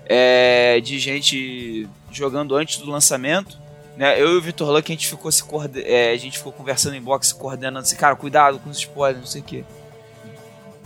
é, 0.08 0.80
de 0.80 0.98
gente 0.98 1.88
jogando 2.12 2.56
antes 2.56 2.78
do 2.78 2.90
lançamento. 2.90 3.58
Né? 3.96 4.20
Eu 4.22 4.34
e 4.34 4.38
o 4.38 4.42
Vitor 4.42 4.70
Luck, 4.70 4.92
a 4.92 4.96
gente 4.96 5.08
ficou 5.08 5.32
se 5.32 5.44
é, 5.84 6.12
a 6.12 6.18
gente 6.18 6.38
ficou 6.38 6.54
conversando 6.54 6.96
em 6.96 7.02
box, 7.02 7.34
coordenando 7.34 7.80
assim, 7.80 7.96
cara, 7.96 8.16
cuidado 8.16 8.60
com 8.60 8.70
os 8.70 8.78
spoilers, 8.78 9.20
não 9.20 9.28
sei 9.28 9.42
o 9.42 9.44
quê. 9.44 9.64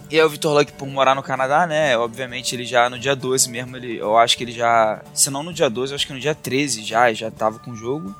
E 0.09 0.19
aí 0.19 0.25
o 0.25 0.29
Vitor 0.29 0.53
Luck, 0.53 0.73
por 0.73 0.87
morar 0.87 1.15
no 1.15 1.23
Canadá, 1.23 1.65
né? 1.65 1.97
Obviamente 1.97 2.53
ele 2.53 2.65
já 2.65 2.89
no 2.89 2.99
dia 2.99 3.15
12 3.15 3.49
mesmo, 3.49 3.77
ele, 3.77 3.97
eu 3.97 4.17
acho 4.17 4.35
que 4.35 4.43
ele 4.43 4.51
já. 4.51 5.01
Se 5.13 5.29
não 5.29 5.43
no 5.43 5.53
dia 5.53 5.69
12, 5.69 5.93
eu 5.93 5.95
acho 5.95 6.07
que 6.07 6.13
no 6.13 6.19
dia 6.19 6.35
13 6.35 6.83
já, 6.83 7.13
já 7.13 7.31
tava 7.31 7.59
com 7.59 7.71
o 7.71 7.75
jogo. 7.75 8.13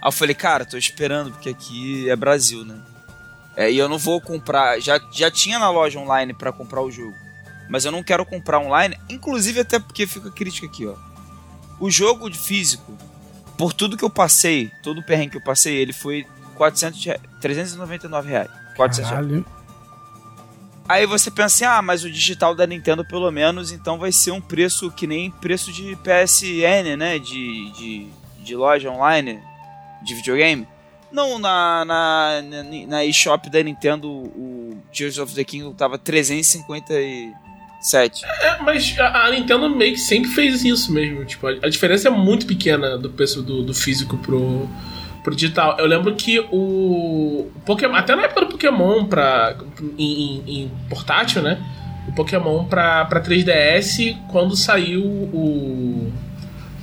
Aí 0.00 0.08
eu 0.08 0.12
falei, 0.12 0.34
cara, 0.34 0.64
tô 0.64 0.78
esperando, 0.78 1.32
porque 1.32 1.50
aqui 1.50 2.08
é 2.08 2.16
Brasil, 2.16 2.64
né? 2.64 2.80
É, 3.56 3.70
e 3.70 3.76
eu 3.76 3.88
não 3.88 3.98
vou 3.98 4.20
comprar. 4.20 4.80
Já, 4.80 4.98
já 5.12 5.30
tinha 5.30 5.58
na 5.58 5.70
loja 5.70 5.98
online 5.98 6.32
para 6.32 6.50
comprar 6.50 6.80
o 6.80 6.90
jogo. 6.90 7.14
Mas 7.68 7.84
eu 7.84 7.92
não 7.92 8.02
quero 8.02 8.24
comprar 8.24 8.58
online. 8.58 8.98
Inclusive, 9.08 9.60
até 9.60 9.78
porque 9.78 10.06
fica 10.06 10.28
a 10.28 10.32
crítica 10.32 10.66
aqui, 10.66 10.86
ó. 10.86 10.94
O 11.80 11.90
jogo 11.90 12.30
de 12.30 12.38
físico, 12.38 12.96
por 13.58 13.72
tudo 13.72 13.96
que 13.96 14.04
eu 14.04 14.10
passei, 14.10 14.70
todo 14.82 14.98
o 14.98 15.02
perrengue 15.02 15.32
que 15.32 15.36
eu 15.38 15.44
passei, 15.44 15.76
ele 15.76 15.92
foi 15.92 16.26
400, 16.56 17.02
399 17.40 18.30
reais. 18.30 18.50
400 18.76 19.10
Caralho. 19.10 19.28
reais. 19.30 19.44
Aí 20.86 21.06
você 21.06 21.30
pensa 21.30 21.46
assim, 21.46 21.64
ah, 21.64 21.80
mas 21.80 22.04
o 22.04 22.10
digital 22.10 22.54
da 22.54 22.66
Nintendo 22.66 23.04
pelo 23.04 23.30
menos, 23.30 23.72
então 23.72 23.98
vai 23.98 24.12
ser 24.12 24.32
um 24.32 24.40
preço 24.40 24.90
que 24.90 25.06
nem 25.06 25.30
preço 25.30 25.72
de 25.72 25.96
PSN, 25.96 26.96
né? 26.98 27.18
De, 27.18 27.70
de, 27.72 28.08
de 28.40 28.54
loja 28.54 28.90
online 28.90 29.40
de 30.02 30.14
videogame. 30.14 30.68
Não, 31.10 31.38
na, 31.38 31.84
na, 31.84 32.42
na, 32.42 32.62
na 32.86 33.04
eShop 33.04 33.48
da 33.48 33.62
Nintendo, 33.62 34.10
o 34.10 34.76
Tears 34.92 35.16
of 35.18 35.34
the 35.34 35.44
Kingdom 35.44 35.72
tava 35.72 35.96
357. 37.84 38.24
É, 38.24 38.62
mas 38.62 38.96
a, 38.98 39.30
Nintendo 39.30 39.68
meio 39.68 39.92
que 39.92 40.00
sempre 40.00 40.30
fez 40.30 40.64
isso 40.64 40.90
mesmo. 40.92 41.24
Tipo, 41.24 41.46
a, 41.46 41.50
a 41.50 41.68
diferença 41.68 42.08
é 42.08 42.10
muito 42.10 42.46
pequena 42.46 42.96
do 42.96 43.10
preço 43.10 43.42
do, 43.42 43.62
do 43.62 43.74
físico 43.74 44.16
pro, 44.16 44.68
pro 45.22 45.34
digital. 45.36 45.76
Eu 45.78 45.86
lembro 45.86 46.14
que 46.14 46.40
o, 46.50 47.50
Pokémon, 47.66 47.94
até 47.94 48.16
na 48.16 48.22
época 48.22 48.40
do 48.40 48.46
Pokémon 48.46 49.04
pra, 49.04 49.56
em, 49.98 50.42
em, 50.46 50.62
em 50.62 50.72
portátil, 50.88 51.42
né? 51.42 51.62
O 52.08 52.12
Pokémon 52.12 52.64
pra, 52.64 53.04
pra 53.04 53.22
3DS, 53.22 54.16
quando 54.28 54.56
saiu 54.56 55.02
o, 55.02 56.12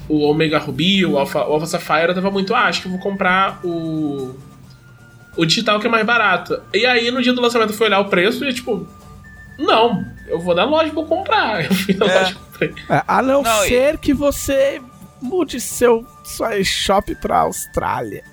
o 0.07 0.22
Omega 0.22 0.60
Ruby, 0.60 1.06
o 1.06 1.18
Alpha, 1.18 1.40
o 1.40 1.53
Alpha 1.53 1.65
Sapphire, 1.65 2.10
eu 2.10 2.15
tava 2.15 2.32
muito, 2.32 2.53
ah, 2.53 2.65
acho 2.65 2.82
que 2.82 2.88
eu 2.88 2.91
vou 2.91 2.99
comprar 2.99 3.60
o, 3.64 4.36
o 5.38 5.45
digital 5.45 5.80
que 5.80 5.88
é 5.88 5.90
mais 5.90 6.06
barato. 6.06 6.60
E 6.73 6.86
aí, 6.86 7.11
no 7.11 7.22
dia 7.22 7.34
do 7.34 7.41
lançamento, 7.41 7.72
eu 7.72 7.76
fui 7.76 7.88
olhar 7.88 7.99
o 7.99 8.06
preço 8.06 8.44
e, 8.45 8.53
tipo, 8.53 8.88
não, 9.60 10.03
eu 10.31 10.39
vou 10.39 10.55
na 10.55 10.65
loja 10.65 10.87
e 10.87 10.91
vou 10.91 11.05
comprar. 11.05 11.63
Eu 11.69 11.73
fui 11.73 11.93
na 11.93 12.07
é. 12.07 12.19
loja 12.19 12.31
e 12.31 12.35
comprei. 12.35 12.73
É, 12.89 13.03
a 13.07 13.21
não, 13.21 13.43
não 13.43 13.63
ser 13.63 13.95
e... 13.95 13.97
que 13.97 14.13
você 14.13 14.81
mude 15.21 15.61
seu 15.61 16.05
sua 16.23 16.63
shop 16.63 17.13
pra 17.15 17.39
Austrália. 17.39 18.23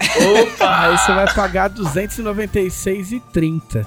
Opa! 0.00 0.80
Aí 0.88 0.96
você 0.98 1.12
vai 1.12 1.34
pagar 1.34 1.68
296,30. 1.70 3.86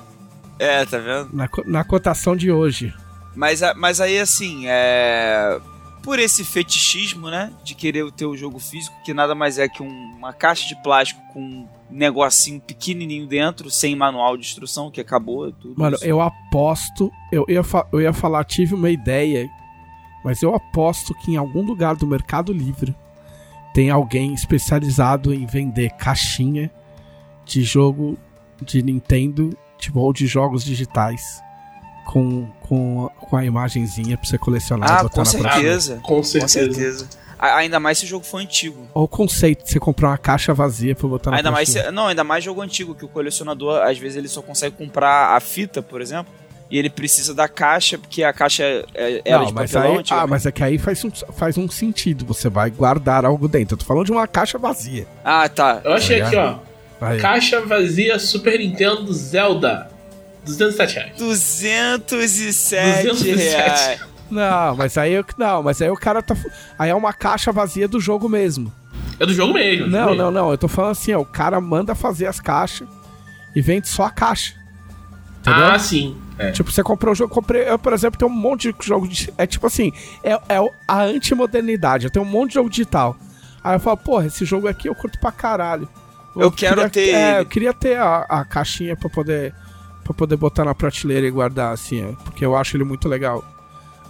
É, 0.57 0.85
tá 0.85 0.97
vendo? 0.97 1.29
Na, 1.33 1.49
na 1.65 1.83
cotação 1.83 2.33
de 2.35 2.51
hoje. 2.51 2.93
Mas, 3.35 3.59
mas 3.75 3.99
aí, 3.99 4.17
assim, 4.17 4.63
é... 4.65 5.59
Por 6.05 6.19
esse 6.19 6.43
fetichismo, 6.43 7.29
né? 7.29 7.51
De 7.63 7.73
querer 7.73 8.09
ter 8.11 8.25
o 8.25 8.37
jogo 8.37 8.59
físico, 8.59 8.95
que 9.03 9.13
nada 9.13 9.33
mais 9.33 9.57
é 9.57 9.67
que 9.67 9.81
um, 9.81 10.11
uma 10.15 10.31
caixa 10.31 10.67
de 10.67 10.81
plástico 10.83 11.19
com 11.33 11.41
um 11.41 11.67
negocinho 11.89 12.61
pequenininho 12.61 13.27
dentro, 13.27 13.71
sem 13.71 13.95
manual 13.95 14.37
de 14.37 14.45
instrução, 14.45 14.91
que 14.91 15.01
acabou 15.01 15.51
tudo. 15.51 15.73
Mano, 15.77 15.95
isso. 15.95 16.05
eu 16.05 16.21
aposto... 16.21 17.11
Eu 17.31 17.43
ia, 17.49 17.61
eu 17.91 18.01
ia 18.01 18.13
falar, 18.13 18.43
tive 18.43 18.75
uma 18.75 18.91
ideia, 18.91 19.49
mas 20.23 20.43
eu 20.43 20.53
aposto 20.53 21.15
que 21.15 21.31
em 21.31 21.37
algum 21.37 21.63
lugar 21.63 21.95
do 21.95 22.05
Mercado 22.05 22.53
Livre 22.53 22.95
tem 23.73 23.89
alguém 23.89 24.33
especializado 24.33 25.33
em 25.33 25.45
vender 25.47 25.89
caixinha 25.97 26.71
de 27.43 27.63
jogo 27.63 28.17
de 28.61 28.81
Nintendo, 28.81 29.57
tipo, 29.77 29.99
ou 29.99 30.13
de 30.13 30.27
jogos 30.27 30.63
digitais 30.63 31.43
com, 32.05 32.47
com, 32.61 33.09
com 33.19 33.37
a 33.37 33.43
imagenzinha 33.43 34.17
pra 34.17 34.27
você 34.27 34.37
colecionar 34.37 34.89
ah, 34.89 34.99
e 34.99 35.03
botar 35.03 35.09
com 35.09 35.19
na 35.19 35.25
certeza. 35.25 35.99
Com 36.01 36.23
certeza. 36.23 36.59
Com 36.59 36.73
certeza. 36.73 37.09
Ainda 37.37 37.79
mais 37.79 37.97
se 37.97 38.05
o 38.05 38.07
jogo 38.07 38.25
for 38.25 38.37
antigo. 38.37 38.87
Ou 38.93 39.03
o 39.03 39.07
conceito 39.07 39.65
de 39.65 39.71
você 39.71 39.79
comprar 39.79 40.09
uma 40.09 40.17
caixa 40.17 40.53
vazia 40.53 40.95
pra 40.95 41.07
botar 41.07 41.31
na 41.31 41.37
ainda 41.37 41.51
mais 41.51 41.69
se, 41.69 41.91
Não, 41.91 42.07
ainda 42.07 42.23
mais 42.23 42.43
jogo 42.43 42.61
antigo, 42.61 42.95
que 42.95 43.03
o 43.03 43.09
colecionador, 43.09 43.81
às 43.81 43.97
vezes, 43.97 44.17
ele 44.17 44.29
só 44.29 44.41
consegue 44.41 44.75
comprar 44.77 45.35
a 45.35 45.39
fita, 45.39 45.81
por 45.81 46.01
exemplo 46.01 46.31
e 46.69 46.77
ele 46.77 46.89
precisa 46.89 47.33
da 47.33 47.47
caixa, 47.47 47.97
porque 47.97 48.23
a 48.23 48.33
caixa 48.33 48.63
é, 48.93 49.21
era 49.23 49.39
não, 49.39 49.45
de 49.45 49.53
mas 49.53 49.71
papelão. 49.71 49.97
Aí, 49.97 50.03
ah, 50.09 50.27
mas 50.27 50.45
é 50.45 50.51
que 50.51 50.63
aí 50.63 50.77
faz 50.77 51.03
um, 51.03 51.11
faz 51.11 51.57
um 51.57 51.69
sentido. 51.69 52.25
Você 52.25 52.49
vai 52.49 52.69
guardar 52.71 53.23
algo 53.23 53.47
dentro. 53.47 53.75
Eu 53.75 53.79
tô 53.79 53.85
falando 53.85 54.05
de 54.05 54.11
uma 54.11 54.27
caixa 54.27 54.57
vazia. 54.57 55.05
Ah, 55.23 55.47
tá. 55.47 55.81
Eu 55.83 55.93
achei 55.93 56.21
aqui, 56.21 56.35
ó. 56.35 56.57
Aí. 56.99 57.19
Caixa 57.19 57.61
vazia 57.61 58.17
Super 58.17 58.59
Nintendo 58.59 59.13
Zelda. 59.13 59.89
207 60.45 60.95
reais. 60.95 61.17
207, 61.17 63.07
207. 63.07 63.37
reais. 63.37 64.01
Não, 64.29 64.75
mas 64.75 64.97
aí 64.97 65.13
não, 65.37 65.61
mas 65.61 65.81
aí 65.81 65.89
o 65.89 65.95
cara 65.95 66.21
tá. 66.21 66.35
Aí 66.77 66.89
é 66.89 66.95
uma 66.95 67.13
caixa 67.13 67.51
vazia 67.51 67.87
do 67.87 67.99
jogo 67.99 68.27
mesmo. 68.27 68.73
É 69.19 69.25
do 69.25 69.33
jogo 69.33 69.53
mesmo. 69.53 69.87
Não, 69.87 70.07
mesmo. 70.07 70.15
não, 70.15 70.31
não. 70.31 70.51
Eu 70.51 70.57
tô 70.57 70.67
falando 70.67 70.91
assim, 70.91 71.13
ó. 71.13 71.21
O 71.21 71.25
cara 71.25 71.61
manda 71.61 71.93
fazer 71.95 72.27
as 72.27 72.39
caixas 72.39 72.87
e 73.55 73.61
vende 73.61 73.87
só 73.87 74.03
a 74.03 74.11
caixa. 74.11 74.55
Entendeu? 75.41 75.65
Ah, 75.65 75.79
sim. 75.79 76.17
É. 76.37 76.51
Tipo, 76.51 76.71
você 76.71 76.83
comprou 76.83 77.11
um 77.11 77.15
jogo. 77.15 77.33
Comprei, 77.33 77.69
eu, 77.69 77.77
por 77.77 77.93
exemplo, 77.93 78.17
tenho 78.19 78.31
um 78.31 78.35
monte 78.35 78.73
de 78.73 78.85
jogo. 78.85 79.07
De, 79.07 79.31
é 79.37 79.45
tipo 79.45 79.67
assim, 79.67 79.91
é, 80.23 80.33
é 80.33 80.69
a 80.87 81.03
antimodernidade. 81.03 82.05
Eu 82.05 82.11
tenho 82.11 82.25
um 82.25 82.29
monte 82.29 82.49
de 82.49 82.55
jogo 82.55 82.69
digital. 82.69 83.15
Aí 83.63 83.75
eu 83.75 83.79
falo, 83.79 83.97
porra, 83.97 84.25
esse 84.25 84.43
jogo 84.43 84.67
aqui 84.67 84.89
eu 84.89 84.95
curto 84.95 85.19
pra 85.19 85.31
caralho. 85.31 85.87
Eu, 86.35 86.43
eu 86.43 86.51
quero 86.51 86.89
queria, 86.89 86.89
ter. 86.89 87.09
É, 87.15 87.39
eu 87.39 87.45
queria 87.45 87.73
ter 87.73 87.97
a, 87.97 88.25
a 88.27 88.45
caixinha 88.45 88.95
pra 88.95 89.09
poder, 89.09 89.53
pra 90.05 90.13
poder 90.13 90.37
botar 90.37 90.63
na 90.63 90.73
prateleira 90.73 91.27
e 91.27 91.31
guardar, 91.31 91.73
assim, 91.73 92.01
é, 92.01 92.13
porque 92.23 92.45
eu 92.45 92.55
acho 92.55 92.77
ele 92.77 92.85
muito 92.85 93.09
legal. 93.09 93.43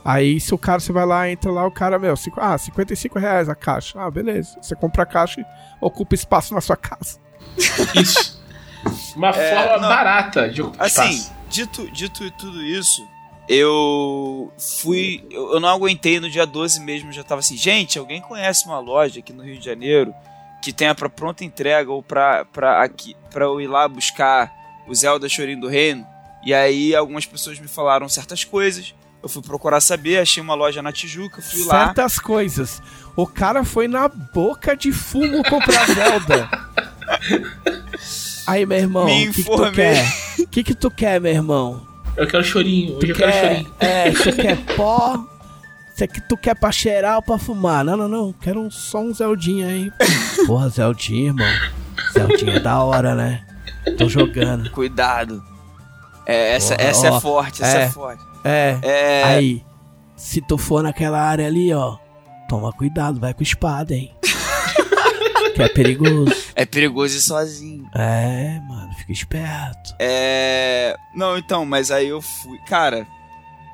Aí, 0.03 0.39
se 0.39 0.53
o 0.53 0.57
cara, 0.57 0.79
você 0.79 0.93
vai 0.93 1.05
lá, 1.05 1.27
entra 1.27 1.51
lá, 1.51 1.65
o 1.65 1.71
cara, 1.71 1.97
meu, 1.97 2.15
cinco, 2.15 2.39
ah, 2.39 2.55
55 2.55 3.17
reais 3.17 3.49
a 3.49 3.55
caixa. 3.55 3.99
Ah, 3.99 4.11
beleza. 4.11 4.55
Você 4.61 4.75
compra 4.75 5.01
a 5.01 5.05
caixa 5.05 5.41
e 5.41 5.45
ocupa 5.81 6.13
espaço 6.13 6.53
na 6.53 6.61
sua 6.61 6.77
casa. 6.77 7.17
Isso. 7.99 8.39
Uma 9.15 9.29
é, 9.29 9.55
forma 9.55 9.77
não, 9.79 9.89
barata 9.89 10.47
de 10.47 10.61
ocupar 10.61 10.85
assim, 10.85 11.09
espaço 11.09 11.35
dito, 11.55 11.89
dito 11.91 12.29
tudo 12.31 12.61
isso, 12.61 13.07
eu 13.47 14.51
fui. 14.57 15.25
Eu, 15.31 15.59
não 15.59 15.69
aguentei 15.69 16.19
no 16.19 16.29
dia 16.29 16.45
12 16.45 16.81
mesmo, 16.81 17.11
já 17.11 17.23
tava 17.23 17.39
assim, 17.39 17.57
gente, 17.57 17.97
alguém 17.97 18.21
conhece 18.21 18.65
uma 18.65 18.79
loja 18.79 19.19
aqui 19.19 19.31
no 19.31 19.43
Rio 19.43 19.57
de 19.57 19.65
Janeiro 19.65 20.13
que 20.61 20.73
tenha 20.73 20.95
para 20.95 21.09
pronta 21.09 21.45
entrega 21.45 21.91
ou 21.91 22.01
pra, 22.01 22.43
pra, 22.45 22.83
aqui, 22.83 23.15
pra 23.29 23.45
eu 23.45 23.61
ir 23.61 23.67
lá 23.67 23.87
buscar 23.87 24.51
o 24.87 24.93
Zelda 24.93 25.27
Chorinho 25.27 25.61
do 25.61 25.67
Reino? 25.67 26.05
E 26.45 26.53
aí 26.53 26.95
algumas 26.95 27.25
pessoas 27.25 27.59
me 27.59 27.67
falaram 27.67 28.07
certas 28.07 28.43
coisas. 28.43 28.93
Eu 29.21 29.27
fui 29.27 29.41
procurar 29.41 29.81
saber, 29.81 30.19
achei 30.19 30.41
uma 30.41 30.53
loja 30.53 30.83
na 30.83 30.91
Tijuca, 30.91 31.41
fui 31.41 31.61
certas 31.61 31.67
lá. 31.67 31.85
Certas 31.85 32.19
coisas. 32.19 32.81
O 33.15 33.25
cara 33.25 33.63
foi 33.63 33.87
na 33.87 34.07
boca 34.07 34.77
de 34.77 34.91
fumo 34.91 35.43
comprar 35.49 35.87
Zelda. 35.89 36.49
Aí, 38.45 38.65
meu 38.65 38.77
irmão, 38.77 39.05
o 39.05 39.07
que, 39.07 39.33
que, 39.33 39.43
tu 39.43 39.71
quer? 39.71 40.05
O 40.37 40.47
que, 40.47 40.63
que 40.63 40.75
tu 40.75 40.91
quer, 40.91 41.19
meu 41.19 41.31
irmão? 41.31 41.87
Eu 42.15 42.27
quero 42.27 42.43
chorinho, 42.43 42.97
hoje 42.97 42.99
tu 42.99 43.05
eu 43.07 43.15
quer, 43.15 43.31
quero 43.31 43.47
chorinho. 43.47 43.73
É, 43.79 44.11
quer 44.41 44.75
pó? 44.75 45.25
Você 45.95 46.07
que 46.07 46.21
tu 46.21 46.37
quer 46.37 46.53
pra 46.55 46.71
cheirar 46.71 47.15
ou 47.15 47.23
pra 47.23 47.37
fumar? 47.37 47.83
Não, 47.83 47.95
não, 47.95 48.07
não. 48.07 48.33
Quero 48.33 48.69
só 48.69 48.99
um 48.99 49.13
Zeldinha 49.13 49.67
aí. 49.67 49.91
Porra, 50.45 50.69
Zeldinha, 50.69 51.27
irmão. 51.27 51.47
Zeldinha 52.11 52.57
é 52.57 52.59
da 52.59 52.83
hora, 52.83 53.15
né? 53.15 53.45
Tô 53.97 54.09
jogando. 54.09 54.69
Cuidado. 54.71 55.43
É, 56.25 56.55
essa 56.55 56.73
essa 56.75 57.07
é 57.07 57.09
é 57.11 57.19
forte, 57.19 57.63
essa 57.63 57.77
é, 57.77 57.81
é 57.83 57.89
forte. 57.89 58.23
É, 58.43 58.79
é. 58.81 59.23
Aí, 59.23 59.63
se 60.15 60.41
tu 60.41 60.57
for 60.57 60.81
naquela 60.81 61.21
área 61.21 61.45
ali, 61.45 61.71
ó, 61.73 61.97
toma 62.49 62.71
cuidado, 62.73 63.19
vai 63.19 63.33
com 63.33 63.43
espada, 63.43 63.93
hein? 63.93 64.11
que 65.53 65.61
é 65.61 65.69
perigoso. 65.69 66.33
É 66.55 66.65
perigoso 66.65 67.17
ir 67.17 67.21
sozinho. 67.21 67.89
É, 67.93 68.59
mano, 68.67 68.93
fica 68.93 69.11
esperto. 69.11 69.95
É. 69.99 70.95
Não, 71.13 71.37
então, 71.37 71.65
mas 71.65 71.91
aí 71.91 72.07
eu 72.07 72.21
fui. 72.21 72.57
Cara, 72.67 73.07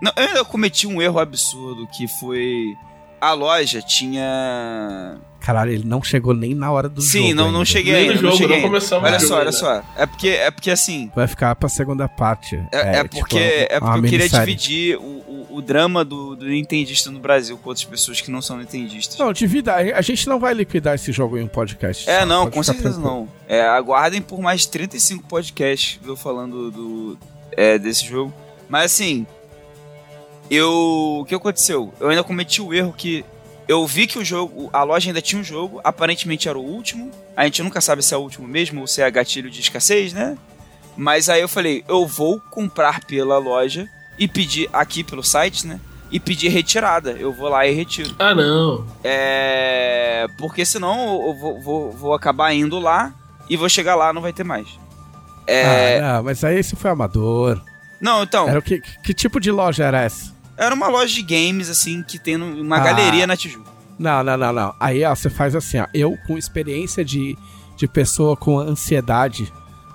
não, 0.01 0.11
eu 0.15 0.27
ainda 0.27 0.45
cometi 0.45 0.87
um 0.87 1.01
erro 1.01 1.19
absurdo 1.19 1.87
que 1.87 2.07
foi. 2.07 2.75
A 3.19 3.33
loja 3.33 3.81
tinha. 3.81 5.19
Caralho, 5.41 5.71
ele 5.71 5.83
não 5.83 6.03
chegou 6.03 6.35
nem 6.35 6.53
na 6.53 6.71
hora 6.71 6.87
do 6.87 7.01
Sim, 7.01 7.29
jogo. 7.29 7.33
não, 7.33 7.45
não 7.45 7.59
ainda. 7.59 7.65
cheguei 7.65 7.95
ainda. 7.95 8.13
não 8.13 8.21
jogo, 8.21 8.33
cheguei 8.33 8.47
não 8.47 8.55
ainda. 8.57 8.67
começamos 8.67 9.03
Olha 9.09 9.19
só, 9.19 9.25
jogo 9.25 9.33
olha 9.33 9.41
ainda. 9.45 9.51
só. 9.51 9.83
É 9.97 10.05
porque, 10.05 10.27
é 10.29 10.51
porque 10.51 10.69
assim. 10.71 11.11
Vai 11.15 11.27
ficar 11.27 11.55
pra 11.55 11.67
segunda 11.67 12.07
parte. 12.07 12.63
É, 12.71 12.99
é 12.99 13.03
porque, 13.03 13.23
tipo, 13.23 13.37
é 13.37 13.79
porque 13.79 13.97
eu 13.97 14.03
queria 14.03 14.29
dividir 14.29 14.97
o, 14.97 15.01
o, 15.01 15.47
o 15.55 15.61
drama 15.61 16.05
do, 16.05 16.35
do 16.35 16.45
Nintendista 16.45 17.09
no 17.09 17.19
Brasil 17.19 17.57
com 17.57 17.69
outras 17.69 17.83
pessoas 17.83 18.21
que 18.21 18.29
não 18.29 18.41
são 18.41 18.57
Nintendistas. 18.57 19.17
Não, 19.17 19.33
divida. 19.33 19.73
A 19.75 20.01
gente 20.01 20.29
não 20.29 20.39
vai 20.39 20.53
liquidar 20.53 20.93
esse 20.93 21.11
jogo 21.11 21.37
em 21.39 21.43
um 21.43 21.47
podcast. 21.47 22.07
É, 22.07 22.23
não, 22.23 22.49
com 22.49 22.61
certeza 22.61 23.01
tranquilo. 23.01 23.15
não. 23.21 23.29
É, 23.47 23.61
aguardem 23.67 24.21
por 24.21 24.39
mais 24.39 24.67
35 24.67 25.27
podcasts 25.27 25.99
eu 26.05 26.15
falando 26.15 26.69
do, 26.69 27.17
é, 27.51 27.79
desse 27.79 28.05
jogo. 28.05 28.31
Mas 28.69 28.91
assim, 28.93 29.25
eu. 30.49 31.17
O 31.21 31.25
que 31.25 31.33
aconteceu? 31.33 31.93
Eu 31.99 32.09
ainda 32.09 32.23
cometi 32.23 32.61
o 32.61 32.73
erro 32.73 32.93
que 32.95 33.25
eu 33.67 33.85
vi 33.85 34.07
que 34.07 34.19
o 34.19 34.25
jogo. 34.25 34.69
A 34.73 34.83
loja 34.83 35.09
ainda 35.09 35.21
tinha 35.21 35.39
um 35.39 35.43
jogo, 35.43 35.79
aparentemente 35.83 36.49
era 36.49 36.57
o 36.57 36.63
último. 36.63 37.11
A 37.35 37.45
gente 37.45 37.63
nunca 37.63 37.81
sabe 37.81 38.03
se 38.03 38.13
é 38.13 38.17
o 38.17 38.21
último 38.21 38.47
mesmo 38.47 38.81
ou 38.81 38.87
se 38.87 39.01
é 39.01 39.09
gatilho 39.09 39.49
de 39.49 39.61
escassez, 39.61 40.13
né? 40.13 40.37
Mas 40.97 41.29
aí 41.29 41.41
eu 41.41 41.47
falei, 41.47 41.83
eu 41.87 42.05
vou 42.05 42.39
comprar 42.51 43.05
pela 43.05 43.37
loja 43.37 43.87
e 44.19 44.27
pedir 44.27 44.69
aqui 44.73 45.03
pelo 45.03 45.23
site, 45.23 45.65
né? 45.65 45.79
E 46.11 46.19
pedir 46.19 46.49
retirada. 46.49 47.11
Eu 47.11 47.31
vou 47.31 47.47
lá 47.47 47.65
e 47.65 47.73
retiro. 47.73 48.13
Ah, 48.19 48.35
não. 48.35 48.85
É. 49.03 50.27
Porque 50.37 50.65
senão 50.65 51.27
eu 51.27 51.33
vou, 51.33 51.61
vou, 51.61 51.91
vou 51.91 52.13
acabar 52.13 52.53
indo 52.53 52.77
lá 52.79 53.13
e 53.49 53.55
vou 53.55 53.69
chegar 53.69 53.95
lá 53.95 54.11
não 54.11 54.21
vai 54.21 54.33
ter 54.33 54.43
mais. 54.43 54.67
É. 55.47 55.99
Ah, 55.99 56.15
não, 56.15 56.23
mas 56.23 56.43
aí 56.43 56.57
esse 56.59 56.75
foi 56.75 56.91
amador. 56.91 57.61
Não, 57.99 58.23
então. 58.23 58.49
Era 58.49 58.59
o 58.59 58.61
que, 58.61 58.81
que 59.03 59.13
tipo 59.13 59.39
de 59.39 59.51
loja 59.51 59.85
era 59.85 60.01
essa? 60.01 60.33
Era 60.61 60.75
uma 60.75 60.87
loja 60.87 61.13
de 61.13 61.21
games, 61.23 61.69
assim, 61.69 62.03
que 62.03 62.19
tem 62.19 62.35
uma 62.35 62.77
Ah. 62.77 62.79
galeria 62.81 63.25
na 63.25 63.35
Tijuca. 63.35 63.71
Não, 63.97 64.23
não, 64.23 64.37
não, 64.37 64.53
não. 64.53 64.75
Aí, 64.79 65.03
ó, 65.03 65.13
você 65.15 65.29
faz 65.29 65.55
assim, 65.55 65.79
ó. 65.79 65.87
Eu, 65.93 66.17
com 66.27 66.37
experiência 66.37 67.03
de, 67.03 67.37
de 67.75 67.87
pessoa 67.87 68.35
com 68.37 68.59
ansiedade 68.59 69.51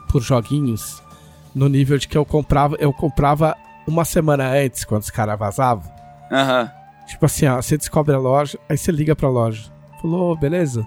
por 0.08 0.22
joguinhos, 0.22 1.02
no 1.54 1.68
nível 1.68 1.98
de 1.98 2.06
que 2.08 2.16
eu 2.18 2.24
comprava, 2.24 2.76
eu 2.78 2.92
comprava 2.92 3.56
uma 3.86 4.04
semana 4.04 4.48
antes, 4.50 4.84
quando 4.84 5.02
os 5.02 5.10
caras 5.10 5.38
vazavam. 5.38 5.90
Aham. 6.30 6.70
Tipo 7.06 7.26
assim, 7.26 7.46
ó, 7.46 7.62
você 7.62 7.76
descobre 7.76 8.14
a 8.14 8.18
loja, 8.18 8.58
aí 8.68 8.76
você 8.76 8.90
liga 8.90 9.14
pra 9.14 9.28
loja. 9.28 9.70
Falou, 10.02 10.32
"Ô, 10.32 10.36
beleza? 10.36 10.84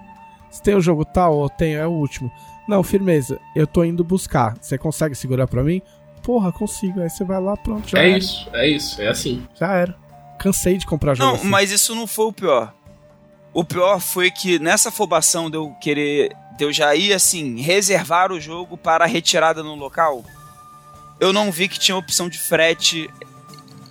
Você 0.50 0.62
tem 0.62 0.74
o 0.74 0.80
jogo 0.80 1.04
tal 1.04 1.34
ou 1.36 1.48
tem? 1.48 1.74
É 1.74 1.86
o 1.86 1.90
último. 1.90 2.30
Não, 2.68 2.82
firmeza, 2.82 3.38
eu 3.56 3.66
tô 3.66 3.82
indo 3.84 4.04
buscar. 4.04 4.54
Você 4.60 4.76
consegue 4.76 5.14
segurar 5.14 5.46
pra 5.46 5.62
mim? 5.62 5.80
Porra, 6.30 6.52
consigo. 6.52 7.00
Aí 7.00 7.10
você 7.10 7.24
vai 7.24 7.40
lá, 7.40 7.56
pronto, 7.56 7.88
já 7.88 7.98
É 7.98 8.10
era. 8.10 8.18
isso, 8.18 8.48
é 8.52 8.68
isso, 8.68 9.02
é 9.02 9.08
assim. 9.08 9.42
Já 9.58 9.72
era. 9.72 9.96
Cansei 10.38 10.76
de 10.78 10.86
comprar 10.86 11.14
jogo 11.16 11.28
Não, 11.28 11.34
assim. 11.34 11.48
mas 11.48 11.72
isso 11.72 11.92
não 11.92 12.06
foi 12.06 12.26
o 12.26 12.32
pior. 12.32 12.72
O 13.52 13.64
pior 13.64 13.98
foi 13.98 14.30
que 14.30 14.56
nessa 14.60 14.90
afobação 14.90 15.50
de 15.50 15.56
eu 15.56 15.70
querer. 15.80 16.30
De 16.56 16.64
eu 16.64 16.72
já 16.72 16.94
ir 16.94 17.12
assim, 17.12 17.60
reservar 17.60 18.30
o 18.30 18.38
jogo 18.40 18.76
para 18.76 19.04
a 19.04 19.08
retirada 19.08 19.60
no 19.64 19.74
local, 19.74 20.22
eu 21.18 21.32
não 21.32 21.50
vi 21.50 21.66
que 21.66 21.80
tinha 21.80 21.96
opção 21.96 22.28
de 22.28 22.38
frete 22.38 23.10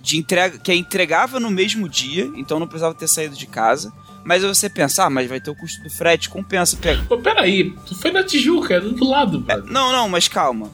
de 0.00 0.16
entrega, 0.16 0.56
que 0.58 0.72
é 0.72 0.74
entregável 0.76 1.38
no 1.38 1.50
mesmo 1.50 1.90
dia, 1.90 2.24
então 2.36 2.58
não 2.58 2.66
precisava 2.66 2.94
ter 2.94 3.06
saído 3.06 3.36
de 3.36 3.46
casa. 3.46 3.92
Mas 4.24 4.42
aí 4.42 4.48
você 4.48 4.70
pensar, 4.70 5.06
ah, 5.06 5.10
mas 5.10 5.28
vai 5.28 5.40
ter 5.42 5.50
o 5.50 5.54
custo 5.56 5.82
do 5.82 5.90
frete, 5.90 6.30
compensa. 6.30 6.74
Pega. 6.78 7.04
Pô, 7.06 7.18
peraí, 7.18 7.72
tu 7.84 7.94
foi 7.94 8.10
na 8.12 8.24
Tijuca, 8.24 8.74
é 8.76 8.80
do 8.80 9.04
lado, 9.04 9.44
É, 9.46 9.56
mano. 9.56 9.70
não, 9.70 9.92
não, 9.92 10.08
mas 10.08 10.26
calma. 10.26 10.70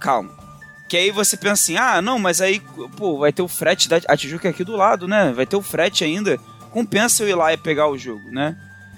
Calma. 0.00 0.37
Que 0.88 0.96
aí 0.96 1.10
você 1.10 1.36
pensa 1.36 1.52
assim, 1.52 1.76
ah, 1.76 2.00
não, 2.00 2.18
mas 2.18 2.40
aí, 2.40 2.60
pô, 2.96 3.18
vai 3.18 3.30
ter 3.30 3.42
o 3.42 3.48
frete 3.48 3.88
da 3.88 4.00
a 4.08 4.16
Tijuca 4.16 4.48
é 4.48 4.50
aqui 4.50 4.64
do 4.64 4.74
lado, 4.74 5.06
né? 5.06 5.32
Vai 5.32 5.44
ter 5.44 5.56
o 5.56 5.62
frete 5.62 6.02
ainda. 6.02 6.38
Compensa 6.70 7.22
eu 7.22 7.28
ir 7.28 7.34
lá 7.34 7.52
e 7.52 7.58
pegar 7.58 7.88
o 7.88 7.98
jogo, 7.98 8.30
né? 8.30 8.56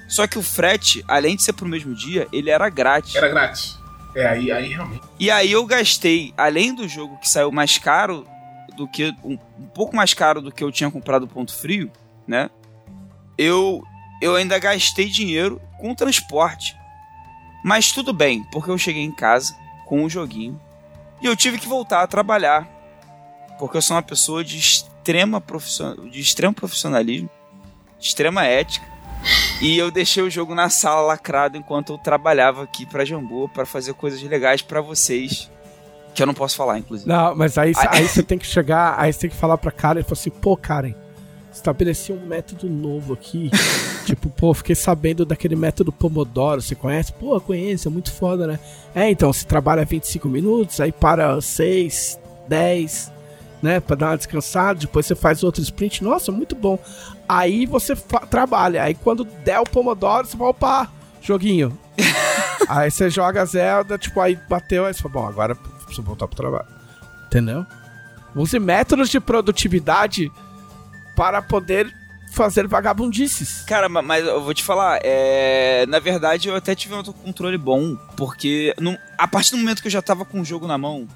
Só 0.08 0.26
que 0.26 0.38
o 0.38 0.42
frete, 0.42 1.04
além 1.08 1.34
de 1.34 1.42
ser 1.42 1.52
pro 1.52 1.66
mesmo 1.66 1.94
dia, 1.94 2.28
ele 2.32 2.48
era 2.48 2.68
grátis. 2.68 3.14
Era 3.14 3.28
grátis. 3.28 3.76
É, 4.14 4.26
aí, 4.26 4.52
aí 4.52 4.68
realmente. 4.68 5.02
E 5.18 5.30
aí 5.30 5.50
eu 5.50 5.64
gastei, 5.66 6.32
além 6.36 6.74
do 6.74 6.88
jogo 6.88 7.18
que 7.18 7.28
saiu 7.28 7.50
mais 7.50 7.76
caro 7.78 8.26
do 8.76 8.86
que. 8.86 9.12
Um, 9.24 9.36
um 9.58 9.66
pouco 9.66 9.94
mais 9.94 10.14
caro 10.14 10.40
do 10.40 10.52
que 10.52 10.62
eu 10.62 10.70
tinha 10.70 10.90
comprado 10.90 11.26
ponto 11.26 11.54
frio, 11.54 11.90
né? 12.26 12.50
Eu, 13.36 13.82
eu 14.22 14.36
ainda 14.36 14.58
gastei 14.58 15.06
dinheiro 15.06 15.60
com 15.80 15.94
transporte. 15.94 16.76
Mas 17.64 17.90
tudo 17.90 18.12
bem, 18.12 18.44
porque 18.52 18.70
eu 18.70 18.78
cheguei 18.78 19.02
em 19.02 19.12
casa 19.12 19.54
com 19.86 20.04
o 20.04 20.10
joguinho 20.10 20.60
e 21.22 21.26
eu 21.26 21.36
tive 21.36 21.58
que 21.58 21.66
voltar 21.68 22.02
a 22.02 22.06
trabalhar. 22.06 22.66
Porque 23.58 23.76
eu 23.76 23.82
sou 23.82 23.96
uma 23.96 24.02
pessoa 24.02 24.42
de 24.42 24.58
extrema 24.58 25.40
profissional, 25.40 25.96
de 26.08 26.20
extremo 26.20 26.54
profissionalismo, 26.54 27.28
de 27.98 28.06
extrema 28.06 28.44
ética. 28.44 28.86
E 29.60 29.76
eu 29.76 29.90
deixei 29.90 30.22
o 30.22 30.30
jogo 30.30 30.54
na 30.54 30.70
sala 30.70 31.02
lacrado 31.02 31.56
enquanto 31.58 31.92
eu 31.92 31.98
trabalhava 31.98 32.62
aqui 32.62 32.86
pra 32.86 33.04
Jambu 33.04 33.48
para 33.50 33.66
fazer 33.66 33.92
coisas 33.92 34.22
legais 34.22 34.62
pra 34.62 34.80
vocês. 34.80 35.50
Que 36.14 36.22
eu 36.22 36.26
não 36.26 36.32
posso 36.34 36.56
falar, 36.56 36.78
inclusive. 36.78 37.06
Não, 37.08 37.36
mas 37.36 37.58
aí, 37.58 37.72
Aí- 37.76 37.88
aí 38.00 38.08
você 38.08 38.22
tem 38.22 38.38
que 38.38 38.46
chegar, 38.46 38.94
aí 38.98 39.12
você 39.12 39.20
tem 39.20 39.30
que 39.30 39.36
falar 39.36 39.58
pra 39.58 39.70
Karen 39.70 40.00
e 40.00 40.02
falar 40.02 40.12
assim, 40.14 40.30
pô, 40.30 40.56
Karen, 40.56 40.94
estabeleci 41.52 42.12
um 42.12 42.26
método 42.26 42.68
novo 42.68 43.14
aqui. 43.14 43.50
tipo, 44.04 44.28
pô, 44.30 44.54
fiquei 44.54 44.74
sabendo 44.74 45.24
daquele 45.24 45.56
método 45.56 45.92
Pomodoro, 45.92 46.62
você 46.62 46.74
conhece? 46.74 47.12
Pô, 47.12 47.40
conheço, 47.40 47.88
é 47.88 47.90
muito 47.90 48.12
foda, 48.12 48.46
né? 48.46 48.58
É, 48.94 49.10
então, 49.10 49.32
você 49.32 49.44
trabalha 49.44 49.84
25 49.84 50.28
minutos, 50.28 50.80
aí 50.80 50.92
para 50.92 51.40
6, 51.40 52.18
10, 52.48 53.12
né, 53.62 53.80
pra 53.80 53.96
dar 53.96 54.06
uma 54.10 54.16
descansada, 54.16 54.80
depois 54.80 55.06
você 55.06 55.14
faz 55.14 55.42
outro 55.42 55.62
sprint, 55.62 56.02
nossa, 56.02 56.32
muito 56.32 56.54
bom. 56.54 56.78
Aí 57.28 57.66
você 57.66 57.94
trabalha, 58.28 58.82
aí 58.82 58.94
quando 58.94 59.24
der 59.24 59.60
o 59.60 59.64
Pomodoro, 59.64 60.26
você 60.26 60.36
fala, 60.36 60.50
opa, 60.50 60.90
joguinho. 61.20 61.78
aí 62.68 62.90
você 62.90 63.10
joga 63.10 63.44
Zelda, 63.44 63.98
tipo, 63.98 64.20
aí 64.20 64.38
bateu, 64.48 64.86
aí 64.86 64.94
você 64.94 65.02
fala, 65.02 65.14
bom, 65.14 65.26
agora 65.26 65.54
preciso 65.54 66.02
voltar 66.02 66.26
pro 66.26 66.36
trabalho. 66.36 66.66
Entendeu? 67.26 67.66
Use 68.34 68.58
métodos 68.58 69.08
de 69.08 69.20
produtividade 69.20 70.30
para 71.20 71.42
poder 71.42 71.94
fazer 72.32 72.66
vagabundices. 72.66 73.62
Cara, 73.66 73.90
ma- 73.90 74.00
mas 74.00 74.24
eu 74.24 74.40
vou 74.42 74.54
te 74.54 74.62
falar, 74.64 75.00
é... 75.04 75.84
na 75.86 75.98
verdade 75.98 76.48
eu 76.48 76.54
até 76.56 76.74
tive 76.74 76.94
um 76.94 76.96
autocontrole 76.96 77.58
bom, 77.58 77.94
porque 78.16 78.74
não- 78.80 78.96
a 79.18 79.28
partir 79.28 79.50
do 79.50 79.58
momento 79.58 79.82
que 79.82 79.88
eu 79.88 79.92
já 79.92 80.00
tava 80.00 80.24
com 80.24 80.40
o 80.40 80.44
jogo 80.46 80.66
na 80.66 80.78
mão, 80.78 81.06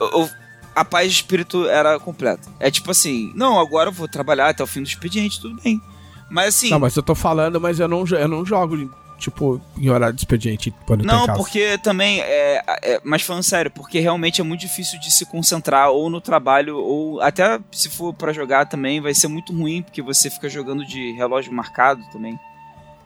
eu- 0.00 0.30
a 0.74 0.86
paz 0.86 1.08
de 1.12 1.16
espírito 1.18 1.68
era 1.68 1.98
completa. 2.00 2.48
É 2.58 2.70
tipo 2.70 2.90
assim, 2.90 3.30
não, 3.34 3.60
agora 3.60 3.90
eu 3.90 3.92
vou 3.92 4.08
trabalhar 4.08 4.48
até 4.48 4.62
o 4.62 4.66
fim 4.66 4.80
do 4.80 4.86
expediente, 4.88 5.38
tudo 5.38 5.60
bem. 5.62 5.82
Mas 6.30 6.54
assim, 6.54 6.70
Não, 6.70 6.78
mas 6.78 6.96
eu 6.96 7.02
tô 7.02 7.14
falando, 7.14 7.60
mas 7.60 7.78
eu 7.78 7.88
não, 7.88 8.06
eu 8.06 8.28
não 8.28 8.46
jogo, 8.46 8.90
tipo, 9.18 9.60
em 9.76 9.90
horário 9.90 10.14
de 10.14 10.20
expediente 10.20 10.72
quando 10.86 11.04
Não, 11.04 11.26
porque 11.34 11.76
também 11.78 12.20
é, 12.20 12.62
é- 12.82 13.00
Mas 13.04 13.22
falando 13.22 13.42
sério, 13.42 13.70
porque 13.70 13.98
realmente 13.98 14.40
é 14.40 14.44
muito 14.44 14.60
difícil 14.60 14.98
de 15.00 15.10
se 15.12 15.26
concentrar 15.26 15.90
ou 15.90 16.08
no 16.08 16.20
trabalho, 16.20 16.78
ou 16.78 17.20
até 17.20 17.58
se 17.72 17.90
for 17.90 18.14
pra 18.14 18.32
jogar 18.32 18.66
também, 18.66 19.00
vai 19.00 19.12
ser 19.12 19.28
muito 19.28 19.52
ruim, 19.52 19.82
porque 19.82 20.00
você 20.00 20.30
fica 20.30 20.48
jogando 20.48 20.86
de 20.86 21.12
relógio 21.12 21.52
marcado 21.52 22.02
também. 22.12 22.38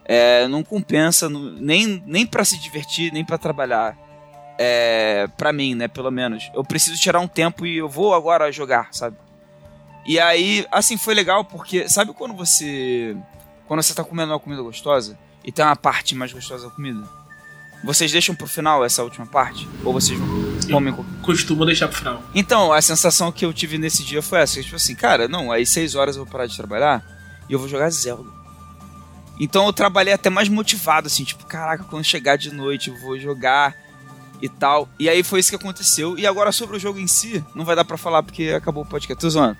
É, 0.05 0.47
não 0.47 0.63
compensa, 0.63 1.29
nem, 1.29 2.03
nem 2.05 2.25
para 2.25 2.45
se 2.45 2.59
divertir, 2.59 3.11
nem 3.11 3.25
pra 3.25 3.37
trabalhar. 3.37 3.97
É, 4.57 5.27
pra 5.35 5.51
mim, 5.51 5.73
né, 5.73 5.87
pelo 5.87 6.11
menos. 6.11 6.51
Eu 6.53 6.63
preciso 6.63 6.99
tirar 7.01 7.19
um 7.19 7.27
tempo 7.27 7.65
e 7.65 7.77
eu 7.77 7.89
vou 7.89 8.13
agora 8.13 8.51
jogar, 8.51 8.89
sabe? 8.91 9.17
E 10.05 10.19
aí, 10.19 10.65
assim, 10.71 10.97
foi 10.97 11.13
legal 11.15 11.43
porque, 11.43 11.89
sabe 11.89 12.13
quando 12.13 12.35
você. 12.35 13.15
Quando 13.65 13.81
você 13.81 13.95
tá 13.95 14.03
comendo 14.03 14.31
uma 14.33 14.39
comida 14.39 14.61
gostosa 14.61 15.17
e 15.43 15.51
tem 15.51 15.63
uma 15.63 15.75
parte 15.75 16.15
mais 16.15 16.31
gostosa 16.31 16.65
da 16.65 16.71
comida? 16.71 17.03
Vocês 17.83 18.11
deixam 18.11 18.33
pro 18.33 18.47
final 18.47 18.85
essa 18.85 19.03
última 19.03 19.25
parte? 19.25 19.67
Ou 19.83 19.91
vocês 19.91 20.17
comem 20.71 20.93
com... 20.93 21.03
Costumo 21.21 21.65
deixar 21.65 21.89
pro 21.89 21.97
final. 21.97 22.23
Então, 22.33 22.71
a 22.71 22.81
sensação 22.81 23.29
que 23.29 23.45
eu 23.45 23.51
tive 23.51 23.77
nesse 23.77 24.03
dia 24.05 24.21
foi 24.21 24.39
essa. 24.39 24.61
Tipo 24.61 24.77
assim, 24.77 24.95
cara, 24.95 25.27
não, 25.27 25.51
aí 25.51 25.65
seis 25.65 25.93
horas 25.93 26.15
eu 26.15 26.23
vou 26.23 26.31
parar 26.31 26.45
de 26.45 26.55
trabalhar 26.55 27.03
e 27.49 27.53
eu 27.53 27.59
vou 27.59 27.67
jogar 27.67 27.89
Zelda. 27.89 28.29
Então 29.37 29.65
eu 29.65 29.73
trabalhei 29.73 30.13
até 30.13 30.29
mais 30.29 30.47
motivado, 30.47 31.07
assim, 31.07 31.25
tipo, 31.25 31.45
caraca, 31.45 31.83
quando 31.83 32.05
chegar 32.05 32.37
de 32.37 32.53
noite 32.53 32.89
eu 32.89 32.97
vou 32.99 33.19
jogar 33.19 33.75
e 34.41 34.47
tal. 34.47 34.87
E 34.97 35.09
aí 35.09 35.23
foi 35.23 35.41
isso 35.41 35.49
que 35.49 35.55
aconteceu. 35.55 36.17
E 36.17 36.25
agora 36.25 36.51
sobre 36.53 36.77
o 36.77 36.79
jogo 36.79 36.99
em 36.99 37.07
si, 37.07 37.43
não 37.53 37.65
vai 37.65 37.75
dar 37.75 37.83
pra 37.83 37.97
falar 37.97 38.23
porque 38.23 38.49
acabou 38.49 38.83
o 38.83 38.87
podcast, 38.87 39.19
tô 39.19 39.29
zoando. 39.29 39.57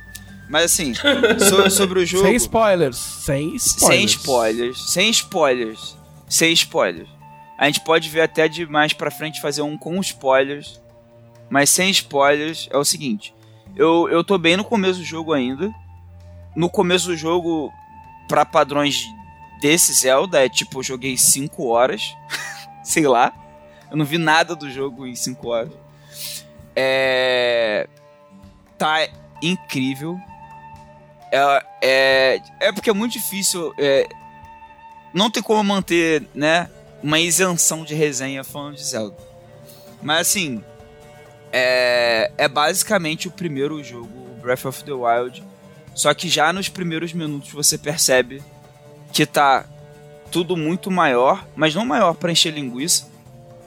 Mas 0.50 0.66
assim, 0.66 0.94
so- 0.94 1.70
sobre 1.72 2.00
o 2.00 2.06
jogo... 2.06 2.26
Sem 2.26 2.36
spoilers. 2.36 2.98
Sem 2.98 3.56
spoilers. 3.56 3.80
Sem 3.90 4.06
spoilers, 4.06 4.90
sem 4.92 5.10
spoilers, 5.10 5.98
sem 6.30 6.54
spoilers. 6.54 7.10
A 7.58 7.66
gente 7.68 7.82
pode 7.82 8.10
ver 8.10 8.22
até 8.22 8.48
de 8.48 8.66
mais 8.66 8.94
pra 8.94 9.10
frente 9.12 9.40
fazer 9.42 9.62
um 9.62 9.78
com 9.78 10.00
spoilers, 10.02 10.82
mas 11.50 11.70
sem 11.70 11.90
spoilers 11.92 12.68
é 12.72 12.78
o 12.78 12.84
seguinte. 12.84 13.34
Eu, 13.76 14.08
eu 14.10 14.24
tô 14.24 14.38
bem 14.38 14.58
no 14.58 14.64
começo 14.64 15.00
do 15.00 15.06
jogo 15.06 15.34
ainda. 15.34 15.72
No 16.56 16.70
começo 16.70 17.08
do 17.08 17.16
jogo, 17.18 17.72
pra 18.28 18.46
padrões 18.46 19.04
desse 19.62 19.94
Zelda, 19.94 20.44
é 20.46 20.50
tipo, 20.50 20.80
eu 20.80 20.84
joguei 20.84 21.18
5 21.18 21.66
horas. 21.68 22.02
Sei 22.84 23.08
lá. 23.08 23.34
Eu 23.90 23.98
não 23.98 24.06
vi 24.06 24.18
nada 24.18 24.56
do 24.56 24.70
jogo 24.70 25.08
em 25.08 25.16
5 25.16 25.48
horas. 25.48 25.72
É. 26.76 27.88
Tá 28.78 29.08
incrível. 29.42 30.20
É, 31.34 31.66
é, 31.82 32.42
é 32.60 32.72
porque 32.72 32.92
é 32.92 32.94
muito 32.94 33.14
difícil. 33.14 33.74
É, 33.80 34.08
não 35.12 35.32
tem 35.32 35.42
como 35.42 35.64
manter, 35.64 36.24
né, 36.34 36.70
uma 37.02 37.20
isenção 37.20 37.84
de 37.84 37.96
resenha 37.96 38.44
falando 38.44 38.76
de 38.76 38.84
Zelda. 38.84 39.18
Mas 40.00 40.28
assim, 40.28 40.64
é, 41.52 42.32
é 42.38 42.48
basicamente 42.48 43.28
o 43.28 43.32
primeiro 43.32 43.84
jogo, 43.84 44.10
Breath 44.42 44.66
of 44.66 44.84
the 44.84 44.94
Wild. 44.94 45.44
Só 45.96 46.14
que 46.14 46.30
já 46.30 46.54
nos 46.54 46.70
primeiros 46.70 47.14
minutos 47.14 47.52
você 47.52 47.80
percebe 47.80 48.44
que 49.12 49.26
tá 49.26 49.66
tudo 50.32 50.56
muito 50.56 50.92
maior, 50.92 51.48
mas 51.56 51.74
não 51.74 51.86
maior 51.86 52.14
para 52.14 52.32
encher 52.32 52.54
linguiça, 52.54 53.08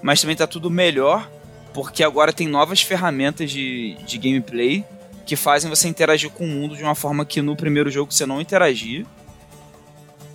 mas 0.03 0.21
também 0.21 0.37
tá 0.37 0.47
tudo 0.47 0.71
melhor, 0.71 1.29
porque 1.75 2.05
agora 2.05 2.33
tem 2.33 2.47
novas 2.47 2.81
ferramentas 2.81 3.51
de, 3.51 3.97
de 4.05 4.19
gameplay 4.19 4.85
que 5.27 5.37
fazem 5.37 5.69
você 5.69 5.89
interagir 5.89 6.31
com 6.31 6.45
o 6.45 6.49
mundo 6.49 6.77
de 6.77 6.83
uma 6.83 6.95
forma 6.95 7.27
que 7.27 7.43
no 7.43 7.57
primeiro 7.57 7.91
jogo 7.91 8.13
você 8.13 8.25
não 8.25 8.41
interagia. 8.41 9.05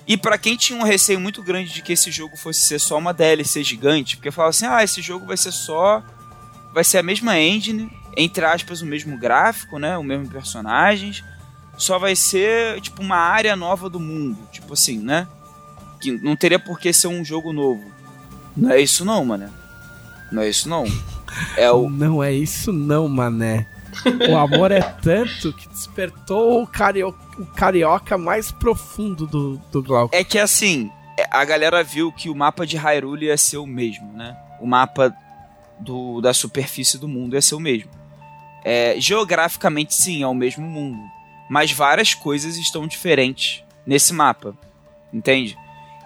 E 0.06 0.18
para 0.18 0.38
quem 0.38 0.58
tinha 0.58 0.78
um 0.78 0.84
receio 0.84 1.20
muito 1.20 1.42
grande 1.42 1.72
de 1.72 1.82
que 1.82 1.94
esse 1.94 2.12
jogo 2.12 2.36
fosse 2.36 2.62
ser 2.62 2.80
só 2.80 2.98
uma 2.98 3.14
DLC 3.14 3.64
gigante, 3.64 4.18
porque 4.18 4.30
falava 4.30 4.50
assim: 4.50 4.66
"Ah, 4.66 4.84
esse 4.84 5.02
jogo 5.02 5.26
vai 5.26 5.38
ser 5.38 5.52
só 5.52 6.04
vai 6.74 6.84
ser 6.84 6.98
a 6.98 7.04
mesma 7.04 7.40
engine, 7.40 7.90
entre 8.16 8.46
aspas, 8.46 8.82
o 8.82 8.86
mesmo 8.86 9.18
gráfico, 9.18 9.78
né, 9.78 9.98
o 9.98 10.04
mesmo 10.04 10.30
personagens, 10.30 11.24
só 11.78 11.98
vai 11.98 12.16
ser 12.16 12.80
tipo 12.82 13.02
uma 13.02 13.18
área 13.18 13.56
nova 13.56 13.90
do 13.90 14.00
mundo, 14.00 14.38
tipo 14.52 14.74
assim, 14.74 15.00
né? 15.00 15.28
Que 16.00 16.12
não 16.12 16.36
teria 16.36 16.60
por 16.60 16.80
que 16.80 16.92
ser 16.92 17.08
um 17.08 17.24
jogo 17.24 17.54
novo. 17.54 17.84
Não 18.56 18.72
é 18.72 18.82
isso 18.82 19.06
não, 19.06 19.24
mano. 19.24 19.50
Não 20.32 20.42
é 20.42 20.50
isso 20.50 20.68
não. 20.68 20.86
É 21.56 21.72
o 21.72 21.90
Não 21.90 22.24
é 22.24 22.34
isso 22.34 22.72
não, 22.74 23.08
mané. 23.08 23.68
O 24.30 24.38
amor 24.38 24.72
é 24.72 24.82
tanto 24.82 25.54
que 25.54 25.68
despertou 25.70 26.62
o, 26.64 26.68
cario... 26.68 27.16
o 27.38 27.46
carioca 27.46 28.18
mais 28.18 28.52
profundo 28.52 29.28
do, 29.28 29.58
do 29.72 29.84
Glauco. 29.84 30.16
É 30.16 30.24
que 30.24 30.40
assim, 30.40 30.92
é, 31.18 31.28
a 31.30 31.44
galera 31.44 31.84
viu 31.84 32.12
que 32.12 32.30
o 32.30 32.36
mapa 32.36 32.66
de 32.66 32.78
Hyrule 32.78 33.28
ia 33.28 33.38
ser 33.38 33.58
o 33.58 33.68
mesmo, 33.68 34.12
né? 34.14 34.38
O 34.60 34.66
mapa 34.66 35.16
do, 35.80 36.22
da 36.22 36.34
superfície 36.34 36.98
do 36.98 37.08
mundo 37.08 37.36
ia 37.36 37.42
ser 37.42 37.56
o 37.56 37.60
mesmo. 37.60 37.92
É, 38.64 38.96
geograficamente, 39.00 39.94
sim, 39.94 40.24
é 40.24 40.28
o 40.28 40.34
mesmo 40.34 40.66
mundo. 40.66 41.00
Mas 41.50 41.72
várias 41.72 42.14
coisas 42.14 42.58
estão 42.58 42.88
diferentes 42.88 43.64
nesse 43.86 44.14
mapa. 44.14 44.56
Entende? 45.12 45.58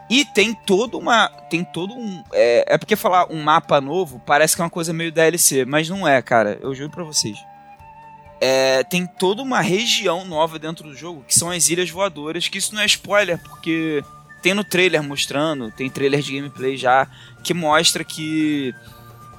E 0.10 0.24
tem 0.24 0.53
todo 0.53 0.98
uma. 0.98 1.28
Tem 1.49 1.64
todo 1.64 1.94
um. 1.94 2.24
É, 2.32 2.76
é 2.76 2.78
porque 2.78 2.95
falar 2.95 3.32
um 3.32 3.41
mapa 3.41 3.82
novo 3.82 4.22
parece 4.26 4.56
que 4.56 4.62
é 4.62 4.66
uma 4.66 4.70
coisa 4.70 4.94
meio 4.94 5.12
DLC, 5.12 5.66
mas 5.66 5.90
não 5.90 6.07
é, 6.07 6.22
cara. 6.22 6.60
Eu 6.62 6.74
juro 6.74 6.91
pra 6.91 7.03
vocês. 7.03 7.38
É, 8.41 8.84
tem 8.84 9.07
toda 9.07 9.41
uma 9.41 9.62
região 9.62 10.26
nova 10.26 10.60
dentro 10.60 10.90
do 10.90 10.95
jogo, 10.95 11.24
que 11.28 11.34
são 11.34 11.49
as 11.49 11.70
Ilhas 11.70 11.90
Voadoras, 11.90 12.48
que 12.48 12.57
isso 12.57 12.76
não 12.76 12.82
é 12.82 12.86
spoiler, 12.86 13.38
porque 13.41 14.03
tem 14.45 14.53
no 14.53 14.64
trailer 14.64 15.02
mostrando, 15.02 15.72
tem 15.72 15.90
trailer 15.90 16.22
de 16.22 16.36
gameplay 16.36 16.78
já, 16.78 17.07
que 17.44 17.52
mostra 17.52 18.03
que, 18.03 18.76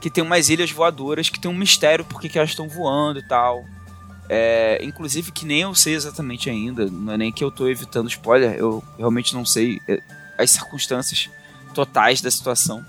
que 0.01 0.11
tem 0.11 0.25
umas 0.25 0.49
ilhas 0.49 0.73
voadoras 0.73 1.29
que 1.29 1.39
tem 1.39 1.49
um 1.49 1.55
mistério 1.55 2.05
porque 2.05 2.29
que 2.29 2.37
elas 2.37 2.51
estão 2.51 2.69
voando 2.69 3.21
e 3.21 3.23
tal. 3.23 3.65
É, 4.29 4.81
inclusive 4.83 5.31
que 5.31 5.47
nem 5.47 5.61
eu 5.61 5.75
sei 5.77 5.95
exatamente 5.95 6.51
ainda, 6.51 6.87
não 6.87 7.13
é 7.13 7.17
nem 7.17 7.31
que 7.31 7.45
eu 7.45 7.53
tô 7.53 7.69
evitando 7.69 8.09
spoiler, 8.09 8.57
eu 8.57 8.83
realmente 8.99 9.33
não 9.33 9.45
sei 9.45 9.81
é, 9.87 10.03
as 10.37 10.51
circunstâncias 10.51 11.31
totais 11.73 12.21
da 12.21 12.31
situação. 12.31 12.85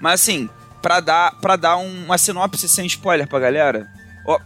Mas 0.00 0.22
assim, 0.22 0.50
pra 0.82 0.98
dar, 0.98 1.36
pra 1.40 1.54
dar 1.54 1.76
um, 1.76 2.04
uma 2.06 2.18
sinopse 2.18 2.68
sem 2.68 2.84
spoiler 2.86 3.28
pra 3.28 3.38
galera, 3.38 3.88
ó, 4.26 4.38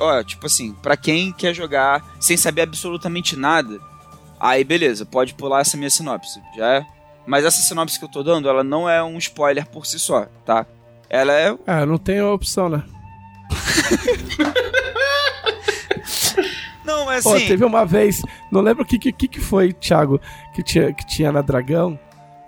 ó, 0.00 0.22
tipo 0.22 0.46
assim, 0.46 0.72
pra 0.82 0.96
quem 0.96 1.32
quer 1.32 1.54
jogar 1.54 2.02
sem 2.20 2.36
saber 2.36 2.62
absolutamente 2.62 3.36
nada, 3.36 3.78
aí 4.40 4.64
beleza, 4.64 5.04
pode 5.06 5.34
pular 5.34 5.60
essa 5.60 5.76
minha 5.76 5.90
sinopse, 5.90 6.40
já 6.56 6.66
é. 6.76 6.86
Mas 7.26 7.44
essa 7.44 7.60
sinopse 7.60 7.98
que 7.98 8.04
eu 8.04 8.08
tô 8.08 8.22
dando, 8.22 8.48
ela 8.48 8.62
não 8.62 8.88
é 8.88 9.02
um 9.02 9.18
spoiler 9.18 9.66
por 9.66 9.84
si 9.84 9.98
só, 9.98 10.26
tá? 10.44 10.64
Ela 11.10 11.32
é. 11.32 11.56
É, 11.66 11.84
não 11.86 11.98
tem 11.98 12.20
opção, 12.22 12.68
né? 12.68 12.82
Não, 16.84 17.04
mas 17.04 17.24
Pô, 17.24 17.34
assim. 17.34 17.46
teve 17.46 17.64
uma 17.64 17.84
vez, 17.84 18.22
não 18.50 18.60
lembro 18.60 18.84
o 18.84 18.86
que, 18.86 18.98
que, 18.98 19.26
que 19.26 19.40
foi, 19.40 19.72
Thiago, 19.72 20.20
que 20.54 20.62
tinha, 20.62 20.92
que 20.92 21.04
tinha 21.06 21.32
na 21.32 21.40
Dragão. 21.42 21.98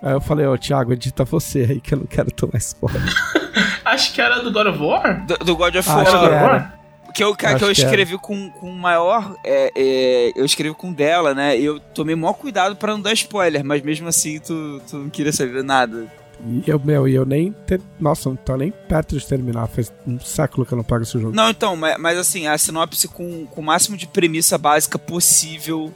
Aí 0.01 0.13
eu 0.13 0.21
falei, 0.21 0.45
ô 0.47 0.57
Thiago, 0.57 0.93
edita 0.93 1.25
você 1.25 1.67
aí 1.69 1.81
que 1.81 1.93
eu 1.93 1.99
não 1.99 2.05
quero 2.05 2.31
tomar 2.31 2.57
spoiler. 2.57 3.01
Acho 3.83 4.13
que 4.13 4.21
era 4.21 4.41
do 4.41 4.51
God 4.51 4.67
of 4.67 4.79
War. 4.79 5.25
Do, 5.25 5.37
do 5.39 5.55
God 5.57 5.75
of 5.75 5.89
Ah, 5.89 5.95
acho 6.01 6.11
War. 6.11 6.21
que 6.21 6.27
God 6.27 6.35
of 6.35 6.35
era. 6.35 6.78
Que 7.13 7.23
eu, 7.23 7.35
que 7.35 7.45
Acho 7.45 7.65
eu 7.65 7.73
que 7.73 7.81
era. 7.81 7.89
escrevi 7.89 8.17
com, 8.17 8.49
com 8.51 8.71
maior. 8.71 9.35
é, 9.43 9.71
é, 9.75 10.31
eu 10.35 10.45
escrevi 10.45 10.75
com 10.75 10.91
dela, 10.93 11.33
né? 11.33 11.57
E 11.57 11.65
eu 11.65 11.79
tomei 11.79 12.15
maior 12.15 12.33
cuidado 12.33 12.75
pra 12.75 12.93
não 12.93 13.01
dar 13.01 13.13
spoiler, 13.13 13.63
mas 13.63 13.81
mesmo 13.81 14.07
assim 14.07 14.39
tu, 14.39 14.81
tu 14.89 14.97
não 14.97 15.09
queria 15.09 15.33
saber 15.33 15.63
nada. 15.63 16.07
E 16.45 16.63
eu, 16.67 16.79
meu, 16.79 17.07
e 17.07 17.15
eu 17.15 17.25
nem. 17.25 17.51
Ter... 17.51 17.81
Nossa, 17.99 18.29
não 18.29 18.35
tô 18.35 18.55
nem 18.55 18.71
perto 18.71 19.17
de 19.17 19.25
terminar. 19.25 19.67
Faz 19.67 19.91
um 20.07 20.19
século 20.19 20.65
que 20.65 20.73
eu 20.73 20.77
não 20.77 20.83
pago 20.83 21.03
esse 21.03 21.19
jogo. 21.19 21.35
Não, 21.35 21.49
então, 21.49 21.75
mas, 21.75 21.97
mas 21.97 22.17
assim, 22.17 22.47
a 22.47 22.57
sinopse 22.57 23.07
com, 23.07 23.45
com 23.47 23.61
o 23.61 23.63
máximo 23.63 23.97
de 23.97 24.07
premissa 24.07 24.57
básica 24.57 24.97
possível 24.97 25.93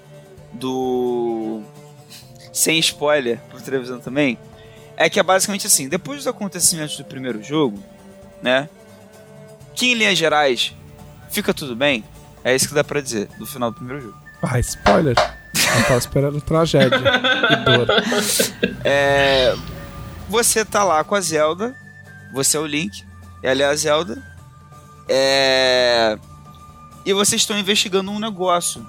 do. 0.52 1.62
Sem 2.52 2.78
spoiler, 2.80 3.40
por 3.50 3.62
televisão 3.62 4.00
também. 4.00 4.38
É 4.98 5.10
que 5.10 5.20
é 5.20 5.24
basicamente 5.24 5.66
assim: 5.66 5.88
depois 5.88 6.18
dos 6.20 6.28
acontecimentos 6.28 6.98
do 6.98 7.06
primeiro 7.06 7.42
jogo, 7.42 7.80
né? 8.42 8.68
Que 9.74 9.88
em 9.88 9.94
linhas 9.96 10.18
gerais 10.18 10.76
fica 11.34 11.54
tudo 11.54 11.76
bem. 11.76 12.04
É 12.44 12.56
isso 12.56 12.68
que 12.68 12.76
dá 12.76 12.84
pra 12.84 13.02
dizer 13.02 13.28
do 13.38 13.46
final 13.46 13.72
do 13.72 13.76
primeiro 13.76 14.02
jogo. 14.02 14.18
Ah, 14.42 14.60
spoiler? 14.60 15.16
Eu 15.56 15.84
tava 15.84 15.98
esperando 15.98 16.42
tragédia 16.42 16.98
e 16.98 17.56
dor. 17.66 17.88
É, 18.86 19.56
você 20.30 20.66
tá 20.66 20.84
lá 20.84 21.04
com 21.04 21.16
a 21.16 21.22
Zelda, 21.22 21.76
você 22.34 22.58
é 22.58 22.60
o 22.60 22.66
Link, 22.66 23.06
ela 23.42 23.62
é 23.62 23.66
a 23.66 23.76
Zelda, 23.76 24.22
é, 25.08 26.18
e 27.06 27.14
vocês 27.14 27.42
estão 27.42 27.58
investigando 27.58 28.12
um 28.12 28.20
negócio 28.20 28.86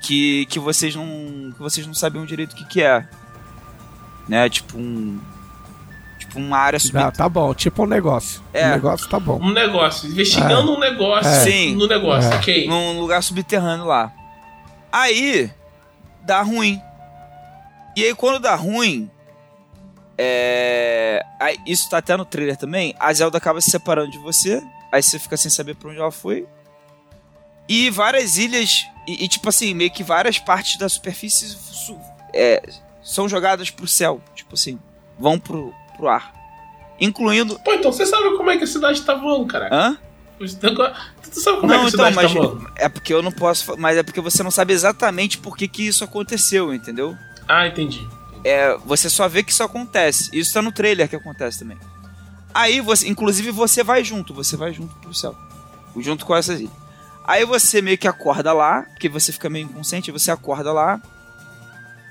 que, 0.00 0.46
que 0.46 0.58
vocês 0.58 0.94
não 0.94 1.52
que 1.52 1.58
vocês 1.58 1.86
não 1.86 1.94
sabiam 1.94 2.26
direito 2.26 2.52
o 2.52 2.56
que, 2.56 2.64
que 2.66 2.82
é, 2.82 3.06
né? 4.28 4.48
Tipo 4.48 4.78
um 4.78 5.20
tipo 6.34 6.40
uma 6.40 6.58
área 6.58 6.76
Ah, 6.76 6.80
subterrânea. 6.80 7.12
tá 7.12 7.28
bom, 7.28 7.54
tipo 7.54 7.82
um 7.84 7.86
negócio. 7.86 8.42
É. 8.52 8.66
Um 8.66 8.70
negócio 8.70 9.08
tá 9.08 9.18
bom. 9.20 9.38
Um 9.40 9.52
negócio. 9.52 10.08
Investigando 10.10 10.72
um 10.72 10.78
negócio 10.78 11.30
É. 11.30 11.40
Sim. 11.44 11.74
no 11.76 11.86
negócio, 11.86 12.32
É. 12.32 12.36
ok. 12.36 12.66
num 12.68 13.00
lugar 13.00 13.22
subterrâneo 13.22 13.84
lá. 13.86 14.12
Aí 14.92 15.50
dá 16.22 16.42
ruim. 16.42 16.80
E 17.96 18.04
aí 18.04 18.14
quando 18.14 18.40
dá 18.40 18.54
ruim, 18.54 19.08
é... 20.18 21.24
aí, 21.40 21.58
isso 21.66 21.88
tá 21.88 21.98
até 21.98 22.16
no 22.16 22.24
trailer 22.24 22.56
também, 22.56 22.94
a 22.98 23.12
Zelda 23.12 23.38
acaba 23.38 23.60
se 23.60 23.70
separando 23.70 24.10
de 24.10 24.18
você, 24.18 24.62
aí 24.92 25.02
você 25.02 25.18
fica 25.18 25.36
sem 25.36 25.50
saber 25.50 25.74
pra 25.76 25.90
onde 25.90 25.98
ela 25.98 26.10
foi. 26.12 26.46
E 27.68 27.88
várias 27.90 28.36
ilhas, 28.36 28.86
e, 29.06 29.24
e, 29.24 29.28
tipo 29.28 29.48
assim, 29.48 29.74
meio 29.74 29.90
que 29.90 30.02
várias 30.02 30.38
partes 30.38 30.76
da 30.78 30.88
superfície 30.88 31.48
su- 31.48 31.98
é, 32.32 32.62
são 33.02 33.28
jogadas 33.28 33.70
pro 33.70 33.86
céu, 33.88 34.20
tipo 34.34 34.54
assim, 34.54 34.78
vão 35.18 35.38
pro, 35.38 35.72
pro 35.96 36.08
ar. 36.08 36.32
Incluindo... 37.00 37.58
Pô, 37.64 37.72
então 37.74 37.92
você 37.92 38.06
sabe 38.06 38.36
como 38.36 38.50
é 38.50 38.56
que 38.56 38.64
a 38.64 38.66
cidade 38.68 39.02
tá 39.02 39.14
voando, 39.14 39.46
cara. 39.46 39.68
Hã? 39.72 39.98
Tu 40.38 41.40
sabe 41.40 41.60
como 41.60 41.72
é 41.72 41.76
Não, 41.76 41.84
que 41.84 41.86
a 41.86 41.88
então, 41.88 41.90
cidade 41.90 42.16
mas 42.16 42.32
tá 42.32 42.40
voando? 42.40 42.70
é 42.76 42.88
porque 42.88 43.12
eu 43.14 43.22
não 43.22 43.32
posso. 43.32 43.76
Mas 43.78 43.96
é 43.96 44.02
porque 44.02 44.20
você 44.20 44.42
não 44.42 44.50
sabe 44.50 44.72
exatamente 44.72 45.38
por 45.38 45.56
que, 45.56 45.66
que 45.66 45.86
isso 45.86 46.04
aconteceu, 46.04 46.74
entendeu? 46.74 47.16
Ah, 47.48 47.66
entendi. 47.66 48.06
É, 48.44 48.76
você 48.84 49.08
só 49.08 49.28
vê 49.28 49.42
que 49.42 49.52
isso 49.52 49.62
acontece. 49.62 50.30
Isso 50.32 50.52
tá 50.52 50.60
no 50.60 50.72
trailer 50.72 51.08
que 51.08 51.16
acontece 51.16 51.60
também. 51.60 51.78
Aí 52.52 52.80
você, 52.80 53.08
inclusive, 53.08 53.50
você 53.50 53.82
vai 53.82 54.04
junto, 54.04 54.34
você 54.34 54.56
vai 54.56 54.72
junto 54.72 54.94
pro 54.96 55.14
céu. 55.14 55.34
Junto 55.96 56.26
com 56.26 56.36
essas 56.36 56.60
ilhas. 56.60 56.72
Aí 57.26 57.44
você 57.44 57.80
meio 57.80 57.96
que 57.96 58.06
acorda 58.06 58.52
lá, 58.52 58.82
porque 58.82 59.08
você 59.08 59.32
fica 59.32 59.48
meio 59.48 59.64
inconsciente, 59.64 60.10
você 60.12 60.30
acorda 60.30 60.72
lá. 60.72 61.00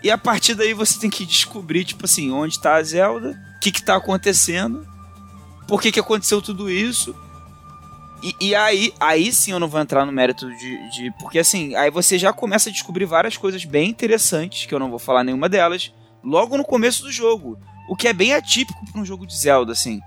E 0.03 0.11
a 0.11 0.17
partir 0.17 0.53
daí 0.53 0.73
você 0.73 0.99
tem 0.99 1.09
que 1.09 1.25
descobrir, 1.25 1.85
tipo 1.85 2.03
assim, 2.03 2.29
onde 2.29 2.59
tá 2.59 2.75
a 2.75 2.83
Zelda, 2.83 3.39
o 3.55 3.59
que 3.59 3.71
que 3.71 3.81
tá 3.81 3.95
acontecendo, 3.95 4.85
por 5.65 5.81
que 5.81 5.93
que 5.93 5.99
aconteceu 5.99 6.41
tudo 6.41 6.69
isso. 6.69 7.15
E, 8.21 8.35
e 8.49 8.55
aí, 8.55 8.93
aí 8.99 9.31
sim 9.31 9.51
eu 9.51 9.59
não 9.59 9.69
vou 9.69 9.79
entrar 9.79 10.05
no 10.05 10.11
mérito 10.11 10.49
de, 10.57 10.89
de. 10.91 11.11
Porque 11.19 11.39
assim, 11.39 11.73
aí 11.75 11.89
você 11.89 12.19
já 12.19 12.33
começa 12.33 12.69
a 12.69 12.71
descobrir 12.71 13.05
várias 13.05 13.37
coisas 13.37 13.63
bem 13.63 13.89
interessantes, 13.89 14.65
que 14.65 14.75
eu 14.75 14.79
não 14.79 14.89
vou 14.89 14.99
falar 14.99 15.23
nenhuma 15.23 15.47
delas, 15.47 15.93
logo 16.21 16.57
no 16.57 16.65
começo 16.65 17.03
do 17.03 17.11
jogo. 17.11 17.57
O 17.87 17.95
que 17.95 18.07
é 18.07 18.13
bem 18.13 18.33
atípico 18.33 18.85
para 18.91 19.01
um 19.01 19.05
jogo 19.05 19.25
de 19.25 19.37
Zelda, 19.37 19.71
assim. 19.71 20.01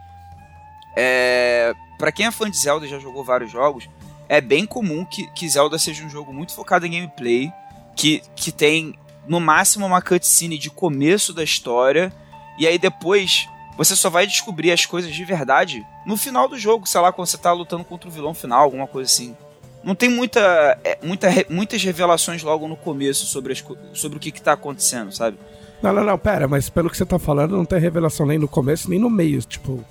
É, 0.94 1.74
para 1.98 2.12
quem 2.12 2.26
é 2.26 2.30
fã 2.30 2.50
de 2.50 2.56
Zelda 2.58 2.86
e 2.86 2.88
já 2.88 2.98
jogou 2.98 3.24
vários 3.24 3.50
jogos, 3.50 3.88
é 4.28 4.40
bem 4.40 4.66
comum 4.66 5.04
que, 5.04 5.26
que 5.32 5.48
Zelda 5.48 5.78
seja 5.78 6.04
um 6.04 6.10
jogo 6.10 6.32
muito 6.32 6.54
focado 6.54 6.86
em 6.86 6.90
gameplay, 6.90 7.52
que, 7.94 8.22
que 8.34 8.50
tem 8.50 8.98
no 9.28 9.40
máximo 9.40 9.86
uma 9.86 10.02
cutscene 10.02 10.58
de 10.58 10.70
começo 10.70 11.32
da 11.32 11.42
história, 11.42 12.12
e 12.58 12.66
aí 12.66 12.78
depois 12.78 13.48
você 13.76 13.94
só 13.94 14.08
vai 14.08 14.26
descobrir 14.26 14.72
as 14.72 14.86
coisas 14.86 15.14
de 15.14 15.24
verdade 15.24 15.86
no 16.06 16.16
final 16.16 16.48
do 16.48 16.58
jogo, 16.58 16.86
sei 16.86 17.00
lá, 17.00 17.12
quando 17.12 17.28
você 17.28 17.36
tá 17.36 17.52
lutando 17.52 17.84
contra 17.84 18.08
o 18.08 18.12
vilão 18.12 18.32
final, 18.32 18.62
alguma 18.62 18.86
coisa 18.86 19.10
assim. 19.10 19.36
não 19.84 19.94
tem 19.94 20.08
muita, 20.08 20.78
é, 20.82 20.98
muita, 21.02 21.28
muitas 21.50 21.82
revelações 21.82 22.42
logo 22.42 22.66
no 22.66 22.76
começo 22.76 23.26
sobre, 23.26 23.52
as, 23.52 23.64
sobre 23.92 24.16
o 24.16 24.20
que, 24.20 24.30
que 24.30 24.40
tá 24.40 24.52
acontecendo, 24.52 25.12
sabe? 25.12 25.36
Não, 25.82 25.92
não, 25.92 26.04
não, 26.04 26.18
pera, 26.18 26.48
mas 26.48 26.70
pelo 26.70 26.88
que 26.88 26.96
você 26.96 27.04
tá 27.04 27.18
falando, 27.18 27.56
não 27.56 27.64
tem 27.64 27.78
revelação 27.78 28.24
nem 28.24 28.38
no 28.38 28.48
começo, 28.48 28.88
nem 28.88 28.98
no 28.98 29.10
meio, 29.10 29.42
tipo. 29.42 29.84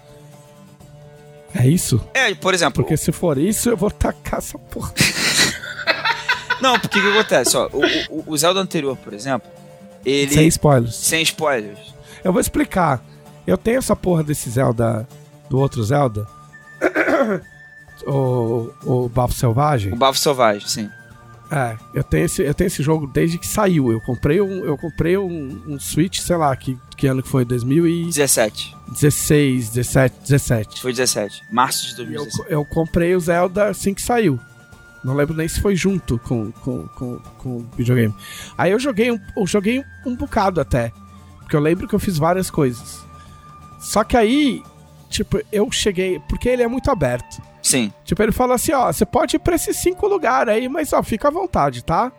É 1.54 1.68
isso? 1.68 2.02
É, 2.14 2.34
por 2.34 2.54
exemplo. 2.54 2.84
Porque 2.84 2.98
se 2.98 3.12
for 3.12 3.38
isso, 3.38 3.70
eu 3.70 3.78
vou 3.78 3.92
tacar 3.92 4.40
essa 4.40 4.58
porra. 4.58 4.94
Não, 6.62 6.80
porque 6.80 7.00
o 7.00 7.02
que 7.02 7.08
acontece? 7.10 7.58
Ó, 7.58 7.70
o, 7.72 7.82
o, 8.10 8.24
o 8.28 8.38
Zelda 8.38 8.60
anterior, 8.60 8.98
por 8.98 9.14
exemplo, 9.14 9.50
ele. 10.06 10.34
Sem 10.34 10.48
spoilers. 10.48 10.96
Sem 10.96 11.22
spoilers. 11.24 11.94
Eu 12.24 12.32
vou 12.32 12.42
explicar. 12.42 13.04
Eu 13.46 13.58
tenho 13.58 13.78
essa 13.78 13.96
porra 13.96 14.24
desse 14.24 14.50
Zelda. 14.50 15.08
Do 15.50 15.60
outro 15.60 15.84
Zelda. 15.84 16.28
o, 18.08 18.72
o 18.84 19.10
Bafo 19.10 19.34
Selvagem. 19.34 19.94
O 19.94 19.96
Bafo 19.96 20.18
Selvagem, 20.18 20.68
sim. 20.68 20.90
É, 21.52 21.78
eu 21.94 22.04
tenho 22.04 22.26
esse, 22.26 22.42
eu 22.42 22.54
tenho 22.54 22.68
esse 22.68 22.82
jogo 22.82 23.06
desde 23.06 23.38
que 23.38 23.46
saiu. 23.46 23.92
Eu 23.92 24.02
comprei 24.02 24.42
um, 24.42 24.66
eu 24.66 24.78
comprei 24.78 25.18
um, 25.18 25.62
um 25.68 25.80
Switch, 25.80 26.20
sei 26.20 26.36
lá, 26.36 26.56
que, 26.56 26.78
que 26.98 27.06
ano 27.06 27.22
que 27.22 27.30
foi? 27.30 27.46
2017. 27.46 28.76
16, 28.88 29.70
17, 29.70 30.16
17. 30.22 30.82
Foi 30.82 30.92
17, 30.92 31.44
março 31.52 31.88
de 31.90 31.96
2017. 31.98 32.52
Eu, 32.52 32.60
eu 32.60 32.66
comprei 32.66 33.16
o 33.16 33.20
Zelda 33.20 33.68
assim 33.68 33.94
que 33.94 34.02
saiu. 34.02 34.40
Não 35.06 35.14
lembro 35.14 35.36
nem 35.36 35.48
se 35.48 35.62
foi 35.62 35.76
junto 35.76 36.18
com, 36.18 36.52
com, 36.52 36.88
com, 36.88 37.20
com 37.38 37.58
o 37.58 37.70
videogame. 37.78 38.12
Aí 38.58 38.72
eu 38.72 38.80
joguei 38.80 39.12
um, 39.12 39.20
eu 39.38 39.46
joguei 39.46 39.84
um 40.04 40.16
bocado 40.16 40.60
até. 40.60 40.92
Porque 41.38 41.56
eu 41.56 41.60
lembro 41.60 41.88
que 41.88 41.94
eu 41.94 42.00
fiz 42.00 42.18
várias 42.18 42.50
coisas. 42.50 43.06
Só 43.80 44.04
que 44.04 44.18
aí, 44.18 44.64
tipo, 45.08 45.40
eu 45.52 45.72
cheguei. 45.72 46.20
Porque 46.28 46.50
ele 46.50 46.64
é 46.64 46.68
muito 46.68 46.90
aberto. 46.90 47.40
Sim. 47.62 47.94
Tipo, 48.04 48.24
ele 48.24 48.32
fala 48.32 48.56
assim, 48.56 48.74
ó, 48.74 48.92
você 48.92 49.06
pode 49.06 49.36
ir 49.36 49.40
pra 49.40 49.54
esses 49.54 49.78
cinco 49.78 50.08
lugares 50.08 50.52
aí, 50.52 50.68
mas 50.68 50.92
ó, 50.92 51.04
fica 51.04 51.28
à 51.28 51.32
vontade, 51.32 51.84
tá? 51.84 52.12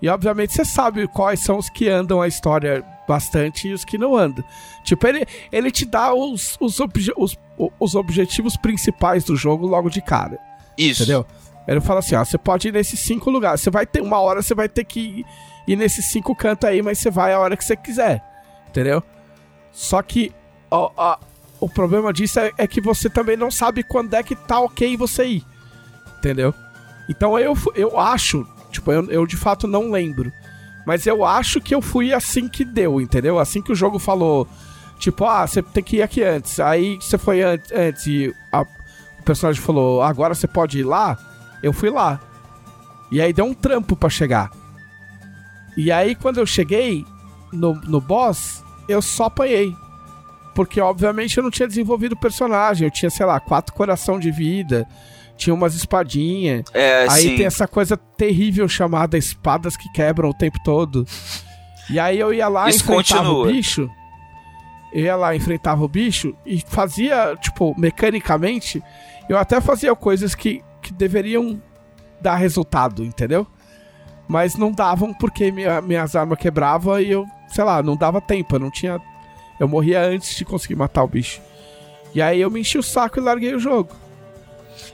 E 0.00 0.08
obviamente 0.08 0.54
você 0.54 0.64
sabe 0.64 1.06
quais 1.08 1.40
são 1.40 1.58
os 1.58 1.68
que 1.68 1.90
andam 1.90 2.22
a 2.22 2.28
história 2.28 2.82
bastante 3.06 3.68
e 3.68 3.74
os 3.74 3.84
que 3.84 3.98
não 3.98 4.16
andam. 4.16 4.42
Tipo, 4.82 5.06
ele, 5.06 5.26
ele 5.52 5.70
te 5.70 5.84
dá 5.84 6.14
os, 6.14 6.56
os, 6.58 6.80
obje 6.80 7.12
os, 7.18 7.36
os 7.78 7.94
objetivos 7.94 8.56
principais 8.56 9.24
do 9.24 9.36
jogo 9.36 9.66
logo 9.66 9.90
de 9.90 10.00
cara. 10.00 10.38
Isso. 10.78 11.02
Entendeu? 11.02 11.26
Ele 11.68 11.80
fala 11.82 12.00
assim, 12.00 12.14
ó, 12.14 12.24
você 12.24 12.38
pode 12.38 12.68
ir 12.68 12.72
nesses 12.72 12.98
cinco 12.98 13.30
lugares. 13.30 13.60
Você 13.60 13.70
vai 13.70 13.86
ter 13.86 14.00
uma 14.00 14.18
hora, 14.18 14.40
você 14.40 14.54
vai 14.54 14.68
ter 14.68 14.84
que 14.84 15.24
ir, 15.66 15.76
nesses 15.76 16.06
cinco 16.06 16.34
cantos 16.34 16.68
aí, 16.68 16.80
mas 16.80 16.98
você 16.98 17.10
vai 17.10 17.34
a 17.34 17.38
hora 17.38 17.56
que 17.56 17.64
você 17.64 17.76
quiser. 17.76 18.24
Entendeu? 18.68 19.02
Só 19.70 20.00
que 20.00 20.32
ó, 20.70 20.90
ó, 20.96 21.18
o 21.60 21.68
problema 21.68 22.12
disso 22.12 22.40
é, 22.40 22.52
é, 22.56 22.66
que 22.66 22.80
você 22.80 23.10
também 23.10 23.36
não 23.36 23.50
sabe 23.50 23.82
quando 23.82 24.14
é 24.14 24.22
que 24.22 24.34
tá 24.34 24.60
ok 24.60 24.96
você 24.96 25.26
ir. 25.26 25.44
Entendeu? 26.18 26.54
Então 27.08 27.38
eu, 27.38 27.54
eu 27.74 27.98
acho, 27.98 28.46
tipo, 28.70 28.92
eu, 28.92 29.04
eu 29.10 29.26
de 29.26 29.36
fato 29.36 29.66
não 29.66 29.90
lembro. 29.90 30.32
Mas 30.86 31.06
eu 31.06 31.24
acho 31.24 31.60
que 31.60 31.74
eu 31.74 31.82
fui 31.82 32.14
assim 32.14 32.48
que 32.48 32.64
deu, 32.64 32.98
entendeu? 32.98 33.38
Assim 33.38 33.60
que 33.60 33.72
o 33.72 33.74
jogo 33.74 33.98
falou, 33.98 34.48
tipo, 34.98 35.24
ah, 35.26 35.46
você 35.46 35.62
tem 35.62 35.82
que 35.82 35.96
ir 35.98 36.02
aqui 36.02 36.22
antes. 36.22 36.58
Aí 36.60 36.96
você 36.96 37.18
foi 37.18 37.42
an 37.42 37.58
antes 37.74 38.06
e 38.06 38.34
a, 38.50 38.62
o 38.62 39.22
personagem 39.22 39.60
falou, 39.60 40.02
agora 40.02 40.34
você 40.34 40.46
pode 40.46 40.78
ir 40.78 40.84
lá. 40.84 41.18
Eu 41.62 41.72
fui 41.72 41.90
lá. 41.90 42.20
E 43.10 43.20
aí 43.20 43.32
deu 43.32 43.44
um 43.44 43.54
trampo 43.54 43.96
para 43.96 44.08
chegar. 44.08 44.50
E 45.76 45.90
aí 45.90 46.14
quando 46.14 46.38
eu 46.38 46.46
cheguei 46.46 47.04
no, 47.52 47.74
no 47.74 48.00
boss, 48.00 48.62
eu 48.88 49.00
só 49.02 49.24
apanhei. 49.24 49.74
Porque, 50.54 50.80
obviamente, 50.80 51.36
eu 51.36 51.44
não 51.44 51.52
tinha 51.52 51.68
desenvolvido 51.68 52.14
o 52.14 52.18
personagem. 52.18 52.86
Eu 52.86 52.90
tinha, 52.90 53.08
sei 53.10 53.24
lá, 53.24 53.38
quatro 53.38 53.72
coração 53.72 54.18
de 54.18 54.28
vida. 54.30 54.88
Tinha 55.36 55.54
umas 55.54 55.76
espadinhas. 55.76 56.64
É, 56.74 57.06
aí 57.08 57.22
sim. 57.22 57.36
tem 57.36 57.46
essa 57.46 57.68
coisa 57.68 57.96
terrível 57.96 58.68
chamada 58.68 59.16
espadas 59.16 59.76
que 59.76 59.88
quebram 59.92 60.30
o 60.30 60.34
tempo 60.34 60.58
todo. 60.64 61.06
E 61.88 62.00
aí 62.00 62.18
eu 62.18 62.34
ia 62.34 62.48
lá, 62.48 62.68
Isso 62.68 62.82
enfrentava 62.82 63.22
continua. 63.22 63.44
o 63.44 63.52
bicho. 63.52 63.88
Eu 64.92 65.04
ia 65.04 65.16
lá, 65.16 65.36
enfrentava 65.36 65.84
o 65.84 65.88
bicho 65.88 66.34
e 66.44 66.60
fazia, 66.66 67.36
tipo, 67.36 67.72
mecanicamente, 67.78 68.82
eu 69.28 69.38
até 69.38 69.60
fazia 69.60 69.94
coisas 69.94 70.34
que, 70.34 70.62
que 70.88 70.94
deveriam 70.94 71.60
dar 72.20 72.36
resultado, 72.36 73.04
entendeu? 73.04 73.46
Mas 74.26 74.56
não 74.56 74.72
davam 74.72 75.14
porque 75.14 75.50
minha, 75.50 75.80
minhas 75.80 76.16
armas 76.16 76.38
quebravam 76.38 77.00
e 77.00 77.10
eu, 77.10 77.24
sei 77.48 77.64
lá, 77.64 77.82
não 77.82 77.96
dava 77.96 78.20
tempo, 78.20 78.56
eu 78.56 78.60
não 78.60 78.70
tinha 78.70 79.00
eu 79.58 79.66
morria 79.66 80.00
antes 80.02 80.36
de 80.36 80.44
conseguir 80.44 80.76
matar 80.76 81.02
o 81.02 81.08
bicho. 81.08 81.40
E 82.14 82.22
aí 82.22 82.40
eu 82.40 82.50
me 82.50 82.60
enchi 82.60 82.78
o 82.78 82.82
saco 82.82 83.18
e 83.18 83.22
larguei 83.22 83.54
o 83.54 83.58
jogo. 83.58 83.90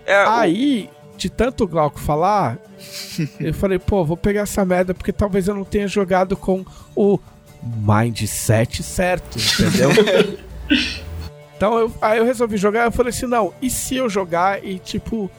É, 0.06 0.24
aí, 0.26 0.90
o... 1.12 1.16
de 1.16 1.28
tanto 1.28 1.64
o 1.64 1.68
Glauco 1.68 2.00
falar, 2.00 2.58
eu 3.38 3.52
falei, 3.52 3.78
pô, 3.78 4.04
vou 4.04 4.16
pegar 4.16 4.42
essa 4.42 4.64
merda 4.64 4.94
porque 4.94 5.12
talvez 5.12 5.48
eu 5.48 5.54
não 5.54 5.64
tenha 5.64 5.86
jogado 5.86 6.36
com 6.36 6.64
o 6.96 7.18
mindset 7.62 8.82
certo, 8.82 9.38
entendeu? 9.38 9.90
então 11.56 11.78
eu, 11.78 11.92
aí 12.00 12.18
eu 12.18 12.24
resolvi 12.24 12.56
jogar, 12.56 12.84
eu 12.84 12.92
falei 12.92 13.10
assim, 13.10 13.26
não, 13.26 13.52
e 13.60 13.68
se 13.68 13.96
eu 13.96 14.08
jogar 14.08 14.64
e 14.64 14.78
tipo, 14.78 15.30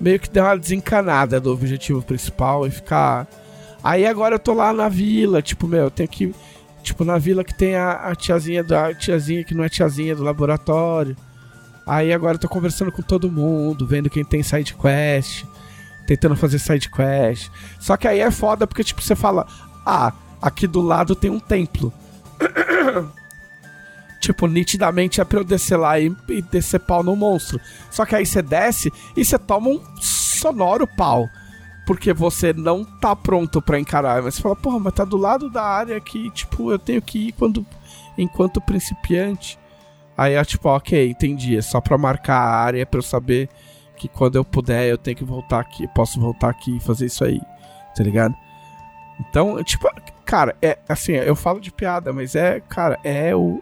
meio 0.00 0.18
que 0.18 0.30
dar 0.30 0.44
uma 0.44 0.58
desencanada 0.58 1.40
do 1.40 1.52
objetivo 1.52 2.02
principal 2.02 2.66
e 2.66 2.70
ficar. 2.70 3.26
Aí 3.82 4.06
agora 4.06 4.36
eu 4.36 4.38
tô 4.38 4.54
lá 4.54 4.72
na 4.72 4.88
vila, 4.88 5.42
tipo, 5.42 5.66
meu, 5.66 5.84
eu 5.84 5.90
tenho 5.90 6.08
que 6.08 6.34
Tipo, 6.82 7.04
na 7.04 7.18
vila 7.18 7.44
que 7.44 7.54
tem 7.54 7.74
a, 7.76 7.92
a 7.92 8.14
tiazinha 8.14 8.64
da 8.64 8.94
tiazinha 8.94 9.44
que 9.44 9.54
não 9.54 9.64
é 9.64 9.68
tiazinha 9.68 10.16
do 10.16 10.22
laboratório. 10.22 11.16
Aí 11.86 12.12
agora 12.12 12.36
eu 12.36 12.40
tô 12.40 12.48
conversando 12.48 12.92
com 12.92 13.02
todo 13.02 13.30
mundo, 13.30 13.86
vendo 13.86 14.08
quem 14.08 14.24
tem 14.24 14.42
side 14.42 14.74
quest, 14.74 15.44
tentando 16.06 16.36
fazer 16.36 16.58
side 16.58 16.90
quest. 16.90 17.50
Só 17.78 17.96
que 17.96 18.08
aí 18.08 18.20
é 18.20 18.30
foda 18.30 18.66
porque 18.66 18.84
tipo 18.84 19.02
você 19.02 19.14
fala: 19.14 19.46
"Ah, 19.84 20.12
aqui 20.40 20.66
do 20.66 20.80
lado 20.80 21.14
tem 21.14 21.30
um 21.30 21.40
templo". 21.40 21.92
tipo, 24.20 24.46
nitidamente 24.46 25.20
é 25.20 25.24
pra 25.24 25.40
eu 25.40 25.44
descer 25.44 25.76
lá 25.76 25.98
e, 25.98 26.14
e 26.28 26.42
descer 26.42 26.80
pau 26.80 27.02
no 27.02 27.16
monstro. 27.16 27.60
Só 27.90 28.04
que 28.04 28.14
aí 28.14 28.26
você 28.26 28.42
desce 28.42 28.92
e 29.16 29.24
você 29.24 29.38
toma 29.38 29.70
um 29.70 29.80
sonoro 29.96 30.86
pau 30.86 31.28
porque 31.86 32.12
você 32.12 32.52
não 32.52 32.84
tá 32.84 33.16
pronto 33.16 33.60
para 33.60 33.80
encarar. 33.80 34.22
Mas 34.22 34.36
você 34.36 34.42
fala, 34.42 34.54
porra, 34.54 34.78
mas 34.78 34.92
tá 34.92 35.04
do 35.04 35.16
lado 35.16 35.50
da 35.50 35.64
área 35.64 36.00
que, 36.00 36.30
tipo, 36.30 36.70
eu 36.70 36.78
tenho 36.78 37.02
que 37.02 37.28
ir 37.28 37.32
quando, 37.32 37.66
enquanto 38.16 38.60
principiante. 38.60 39.58
Aí 40.16 40.34
é 40.34 40.44
tipo, 40.44 40.68
ok, 40.68 41.10
entendi. 41.10 41.56
É 41.56 41.62
só 41.62 41.80
pra 41.80 41.98
marcar 41.98 42.36
a 42.36 42.56
área 42.60 42.86
pra 42.86 42.98
eu 42.98 43.02
saber 43.02 43.48
que 43.96 44.06
quando 44.06 44.36
eu 44.36 44.44
puder 44.44 44.86
eu 44.86 44.96
tenho 44.96 45.16
que 45.16 45.24
voltar 45.24 45.58
aqui. 45.60 45.88
Posso 45.88 46.20
voltar 46.20 46.50
aqui 46.50 46.76
e 46.76 46.80
fazer 46.80 47.06
isso 47.06 47.24
aí. 47.24 47.40
Tá 47.96 48.04
ligado? 48.04 48.36
Então, 49.18 49.62
tipo, 49.64 49.88
cara, 50.24 50.56
é 50.62 50.78
assim, 50.88 51.12
eu 51.12 51.34
falo 51.34 51.60
de 51.60 51.72
piada, 51.72 52.12
mas 52.12 52.34
é, 52.34 52.60
cara, 52.60 52.98
é 53.02 53.34
o. 53.34 53.60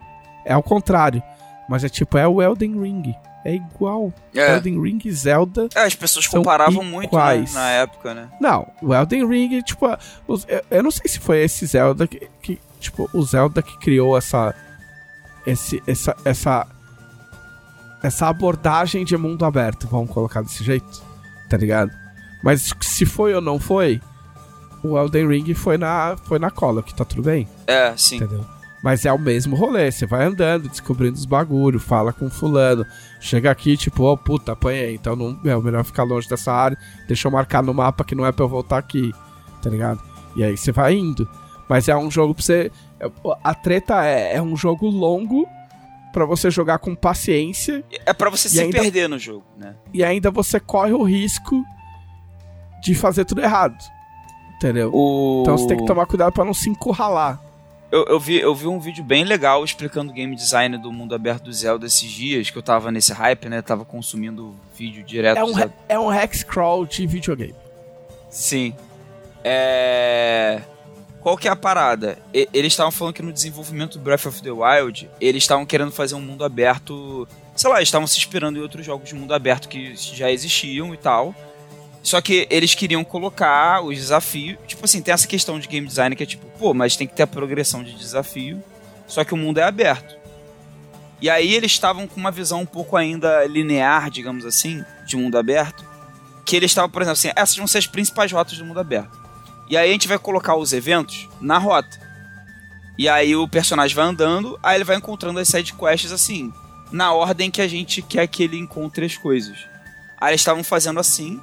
É 0.49 0.55
ao 0.55 0.63
contrário. 0.63 1.23
Mas 1.69 1.85
é 1.85 1.89
tipo, 1.89 2.17
é 2.17 2.27
o 2.27 2.41
Elden 2.41 2.81
Ring 2.81 3.15
é 3.45 3.55
igual. 3.55 4.13
É. 4.35 4.55
Elden 4.55 4.81
Ring 4.81 4.99
e 5.05 5.13
Zelda. 5.13 5.69
É, 5.75 5.85
as 5.85 5.95
pessoas 5.95 6.27
comparavam 6.27 6.85
muito 6.85 7.17
né, 7.17 7.45
na 7.53 7.71
época, 7.71 8.15
né? 8.15 8.29
Não, 8.41 8.71
o 8.83 8.95
Elden 8.95 9.27
Ring, 9.27 9.63
tipo, 9.63 9.87
eu, 9.87 10.63
eu 10.71 10.83
não 10.83 10.91
sei 10.91 11.09
se 11.09 11.19
foi 11.19 11.43
esse 11.43 11.65
Zelda 11.67 12.07
que, 12.07 12.29
que, 12.43 12.59
tipo, 12.79 13.09
o 13.13 13.23
Zelda 13.23 13.63
que 13.63 13.79
criou 13.79 14.17
essa 14.17 14.55
esse 15.47 15.83
essa 15.87 16.15
essa 16.25 16.67
essa 18.03 18.29
abordagem 18.29 19.05
de 19.05 19.17
mundo 19.17 19.45
aberto, 19.45 19.89
vamos 19.89 20.11
colocar 20.11 20.43
desse 20.43 20.63
jeito, 20.63 21.03
tá 21.49 21.57
ligado? 21.57 21.91
Mas 22.43 22.75
se 22.81 23.07
foi 23.07 23.35
ou 23.35 23.41
não 23.41 23.59
foi, 23.59 24.01
o 24.85 24.99
Elden 24.99 25.27
Ring 25.27 25.55
foi 25.55 25.79
na 25.79 26.17
foi 26.25 26.39
na 26.39 26.51
cola, 26.51 26.83
que 26.83 26.95
tá 26.95 27.05
tudo 27.05 27.23
bem. 27.23 27.49
É, 27.67 27.93
sim. 27.97 28.17
Entendeu? 28.17 28.58
Mas 28.83 29.05
é 29.05 29.13
o 29.13 29.19
mesmo 29.19 29.57
rolê, 29.57 29.91
você 29.91 30.07
vai 30.07 30.25
andando, 30.25 30.69
descobrindo 30.69 31.17
os 31.17 31.25
bagulho, 31.25 31.81
fala 31.81 32.13
com 32.13 32.31
fulano, 32.31 32.87
chega 33.21 33.51
aqui, 33.51 33.77
tipo, 33.77 34.05
ó, 34.05 34.13
oh, 34.13 34.17
puta, 34.17 34.53
apanhei, 34.53 34.95
então 34.95 35.17
não, 35.17 35.39
é 35.45 35.57
melhor 35.61 35.85
ficar 35.85 36.05
longe 36.05 36.29
dessa 36.29 36.53
área, 36.53 36.79
deixa 37.09 37.27
eu 37.27 37.33
marcar 37.33 37.61
no 37.61 37.75
mapa 37.75 38.05
que 38.05 38.15
não 38.15 38.25
é 38.25 38.31
pra 38.31 38.45
eu 38.45 38.49
voltar 38.49 38.79
aqui, 38.79 39.13
tá 39.61 39.69
ligado? 39.69 40.01
E 40.37 40.45
aí 40.45 40.57
você 40.57 40.71
vai 40.71 40.95
indo. 40.95 41.29
Mas 41.69 41.89
é 41.89 41.97
um 41.97 42.11
jogo 42.11 42.35
pra 42.35 42.43
você. 42.43 42.73
A 43.45 43.55
treta 43.55 44.05
é, 44.07 44.37
é 44.37 44.43
um 44.43 44.57
jogo 44.57 44.89
longo 44.89 45.47
para 46.13 46.25
você 46.25 46.51
jogar 46.51 46.79
com 46.79 46.95
paciência. 46.95 47.85
É 48.07 48.13
para 48.13 48.31
você 48.31 48.49
se 48.49 48.61
ainda, 48.61 48.81
perder 48.81 49.09
no 49.09 49.19
jogo, 49.19 49.45
né? 49.57 49.75
E 49.93 50.03
ainda 50.03 50.31
você 50.31 50.59
corre 50.59 50.93
o 50.93 51.03
risco 51.03 51.63
de 52.83 52.95
fazer 52.95 53.25
tudo 53.25 53.43
errado. 53.43 53.77
Entendeu? 54.57 54.91
O... 54.93 55.43
Então 55.43 55.59
você 55.59 55.67
tem 55.67 55.77
que 55.77 55.87
tomar 55.87 56.07
cuidado 56.07 56.33
para 56.33 56.45
não 56.45 56.55
se 56.55 56.71
encurralar. 56.71 57.41
Eu, 57.91 58.05
eu, 58.05 58.21
vi, 58.21 58.39
eu 58.39 58.55
vi 58.55 58.67
um 58.67 58.79
vídeo 58.79 59.03
bem 59.03 59.25
legal 59.25 59.65
explicando 59.65 60.13
o 60.13 60.15
game 60.15 60.37
design 60.37 60.77
do 60.77 60.93
mundo 60.93 61.15
aberto 61.15 61.45
do 61.45 61.53
Zelda 61.53 61.87
esses 61.87 62.11
dias, 62.11 62.51
que 62.51 62.59
eu 62.59 62.63
tava 62.63 62.93
nesse 62.93 63.13
hype, 63.13 63.49
né? 63.49 63.63
Tava 63.63 63.85
consumindo 63.85 64.55
vídeo 64.75 65.03
direto. 65.03 65.39
É 65.39 65.45
um, 65.45 65.71
é 65.89 65.99
um 65.99 66.13
hex 66.13 66.43
crawl 66.43 66.85
de 66.85 67.07
videogame. 67.07 67.55
Sim. 68.29 68.75
É. 69.43 70.61
Qual 71.21 71.37
que 71.37 71.49
é 71.49 71.51
a 71.51 71.57
parada? 71.57 72.19
E, 72.33 72.47
eles 72.53 72.75
estavam 72.75 72.93
falando 72.93 73.15
que 73.15 73.23
no 73.23 73.33
desenvolvimento 73.33 73.99
do 73.99 74.05
Breath 74.05 74.27
of 74.27 74.43
the 74.43 74.51
Wild, 74.51 75.09
eles 75.21 75.43
estavam 75.43 75.65
querendo 75.65 75.91
fazer 75.91 76.15
um 76.15 76.21
mundo 76.21 76.45
aberto. 76.45 77.27
Sei 77.57 77.71
lá, 77.71 77.77
eles 77.77 77.89
estavam 77.89 78.07
se 78.07 78.19
inspirando 78.19 78.59
em 78.59 78.63
outros 78.63 78.85
jogos 78.85 79.09
de 79.09 79.15
mundo 79.15 79.33
aberto 79.33 79.69
que 79.69 79.97
já 79.97 80.31
existiam 80.31 80.93
e 80.93 80.97
tal. 80.97 81.35
Só 82.09 82.23
que 82.23 82.47
eles 82.49 82.75
queriam 82.75 83.05
colocar 83.05 83.85
os 83.85 83.95
desafios. 83.95 84.57
Tipo 84.67 84.83
assim, 84.87 85.03
tem 85.03 85.13
essa 85.13 85.29
questão 85.29 85.61
de 85.61 85.69
game 85.69 85.87
design 85.87 86.17
que 86.17 86.23
é 86.23 86.27
tipo, 86.27 86.47
pô, 86.59 86.73
mas 86.73 86.97
tem 86.97 87.07
que 87.07 87.15
ter 87.15 87.25
a 87.25 87.27
progressão 87.27 87.85
de 87.85 87.93
desafio. 87.93 88.65
Só 89.07 89.25
que 89.25 89.35
o 89.35 89.37
mundo 89.37 89.59
é 89.59 89.63
aberto. 89.63 90.17
E 91.21 91.29
aí 91.29 91.53
eles 91.53 91.71
estavam 91.71 92.07
com 92.07 92.19
uma 92.19 92.31
visão 92.31 92.63
um 92.63 92.67
pouco 92.67 92.97
ainda 92.97 93.45
linear, 93.45 94.09
digamos 94.09 94.47
assim, 94.47 94.83
de 95.05 95.19
mundo 95.19 95.37
aberto. 95.37 95.85
Que 96.47 96.57
eles 96.57 96.71
estavam, 96.71 96.89
por 96.89 97.03
exemplo, 97.03 97.19
assim, 97.19 97.31
essas 97.37 97.55
vão 97.59 97.67
ser 97.67 97.77
as 97.77 97.87
principais 97.87 98.33
rotas 98.33 98.57
do 98.57 98.65
mundo 98.65 98.81
aberto. 98.81 99.21
E 99.69 99.77
aí 99.77 99.91
a 99.91 99.93
gente 99.93 100.09
vai 100.09 100.19
colocar 100.19 100.57
os 100.57 100.73
eventos 100.73 101.29
na 101.43 101.59
rota. 101.59 102.01
E 102.97 103.07
aí 103.07 103.37
o 103.37 103.47
personagem 103.47 103.95
vai 103.95 104.07
andando, 104.07 104.59
aí 104.63 104.79
ele 104.79 104.85
vai 104.85 104.97
encontrando 104.97 105.41
as 105.41 105.49
side 105.49 105.75
quests 105.75 106.11
assim, 106.11 106.55
na 106.91 107.13
ordem 107.13 107.51
que 107.51 107.61
a 107.61 107.69
gente 107.69 108.01
quer 108.01 108.27
que 108.27 108.43
ele 108.43 108.57
encontre 108.57 109.05
as 109.05 109.15
coisas. 109.15 109.59
Aí 110.19 110.31
eles 110.31 110.41
estavam 110.41 110.65
fazendo 110.65 110.99
assim, 110.99 111.39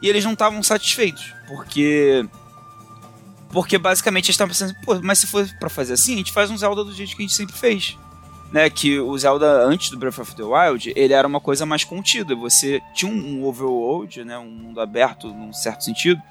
e 0.00 0.08
eles 0.08 0.24
não 0.24 0.32
estavam 0.32 0.62
satisfeitos, 0.62 1.34
porque 1.46 2.24
porque 3.50 3.78
basicamente 3.78 4.26
eles 4.26 4.34
estavam 4.34 4.50
pensando, 4.50 4.74
pô, 4.84 5.00
mas 5.02 5.18
se 5.18 5.26
for 5.26 5.48
para 5.58 5.70
fazer 5.70 5.94
assim, 5.94 6.14
a 6.14 6.18
gente 6.18 6.32
faz 6.32 6.50
um 6.50 6.58
Zelda 6.58 6.84
do 6.84 6.92
jeito 6.92 7.16
que 7.16 7.22
a 7.22 7.26
gente 7.26 7.34
sempre 7.34 7.56
fez. 7.56 7.96
Né, 8.50 8.70
que 8.70 8.98
o 8.98 9.18
Zelda 9.18 9.62
antes 9.66 9.90
do 9.90 9.98
Breath 9.98 10.20
of 10.20 10.34
the 10.34 10.42
Wild, 10.42 10.90
ele 10.96 11.12
era 11.12 11.28
uma 11.28 11.38
coisa 11.38 11.66
mais 11.66 11.84
contida. 11.84 12.34
Você 12.34 12.80
tinha 12.94 13.12
um 13.12 13.44
overworld, 13.44 14.24
né, 14.24 14.38
um 14.38 14.48
mundo 14.48 14.80
aberto 14.80 15.28
num 15.28 15.52
certo 15.52 15.84
sentido, 15.84 16.22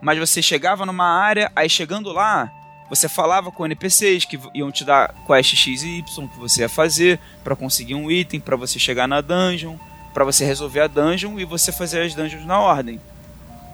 mas 0.00 0.18
você 0.18 0.40
chegava 0.40 0.86
numa 0.86 1.04
área, 1.04 1.52
aí 1.54 1.68
chegando 1.68 2.10
lá, 2.10 2.50
você 2.88 3.06
falava 3.06 3.52
com 3.52 3.66
NPCs 3.66 4.24
que 4.24 4.40
iam 4.54 4.72
te 4.72 4.82
dar 4.82 5.14
quest 5.26 5.54
X 5.54 5.82
e 5.82 5.98
Y 5.98 6.28
que 6.28 6.38
você 6.38 6.62
ia 6.62 6.70
fazer 6.70 7.20
para 7.44 7.54
conseguir 7.54 7.94
um 7.94 8.10
item, 8.10 8.40
para 8.40 8.56
você 8.56 8.78
chegar 8.78 9.06
na 9.06 9.20
dungeon, 9.20 9.76
para 10.18 10.24
você 10.24 10.44
resolver 10.44 10.80
a 10.80 10.88
dungeon 10.88 11.38
e 11.38 11.44
você 11.44 11.70
fazer 11.70 12.02
as 12.02 12.12
dungeons 12.12 12.44
na 12.44 12.58
ordem. 12.58 13.00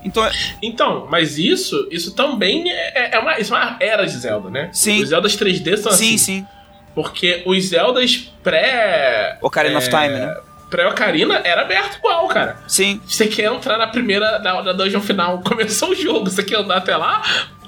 Então, 0.04 0.30
então 0.60 1.08
mas 1.10 1.38
isso, 1.38 1.88
isso 1.90 2.14
também 2.14 2.70
é, 2.70 3.16
é, 3.16 3.18
uma, 3.18 3.40
isso 3.40 3.54
é 3.54 3.58
uma 3.58 3.76
era 3.80 4.04
de 4.04 4.12
Zelda, 4.12 4.50
né? 4.50 4.68
Sim. 4.70 5.02
Os 5.02 5.08
Zeldas 5.08 5.34
3D 5.38 5.78
são 5.78 5.90
sim, 5.92 6.16
assim. 6.16 6.18
Sim, 6.18 6.46
Porque 6.94 7.42
os 7.46 7.64
Zeldas 7.64 8.30
pré. 8.42 9.38
Ocarina 9.40 9.76
é, 9.76 9.78
of 9.78 9.88
Time, 9.88 10.08
né? 10.08 10.36
Pré-Ocarina 10.68 11.40
era 11.44 11.62
aberto 11.62 11.96
igual, 11.96 12.28
cara. 12.28 12.58
Sim. 12.68 13.00
Você 13.06 13.26
quer 13.26 13.50
entrar 13.50 13.78
na 13.78 13.86
primeira, 13.86 14.38
na, 14.40 14.62
na 14.62 14.72
dungeon 14.74 15.00
final, 15.00 15.40
começou 15.46 15.92
o 15.92 15.94
jogo, 15.94 16.30
você 16.30 16.42
quer 16.42 16.58
andar 16.58 16.76
até 16.76 16.94
lá? 16.94 17.22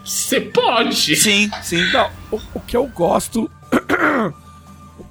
Você 0.04 0.38
pode. 0.38 1.16
Sim, 1.16 1.50
sim. 1.62 1.82
Não, 1.92 2.10
o, 2.30 2.38
o 2.52 2.60
que 2.60 2.76
eu 2.76 2.86
gosto. 2.88 3.50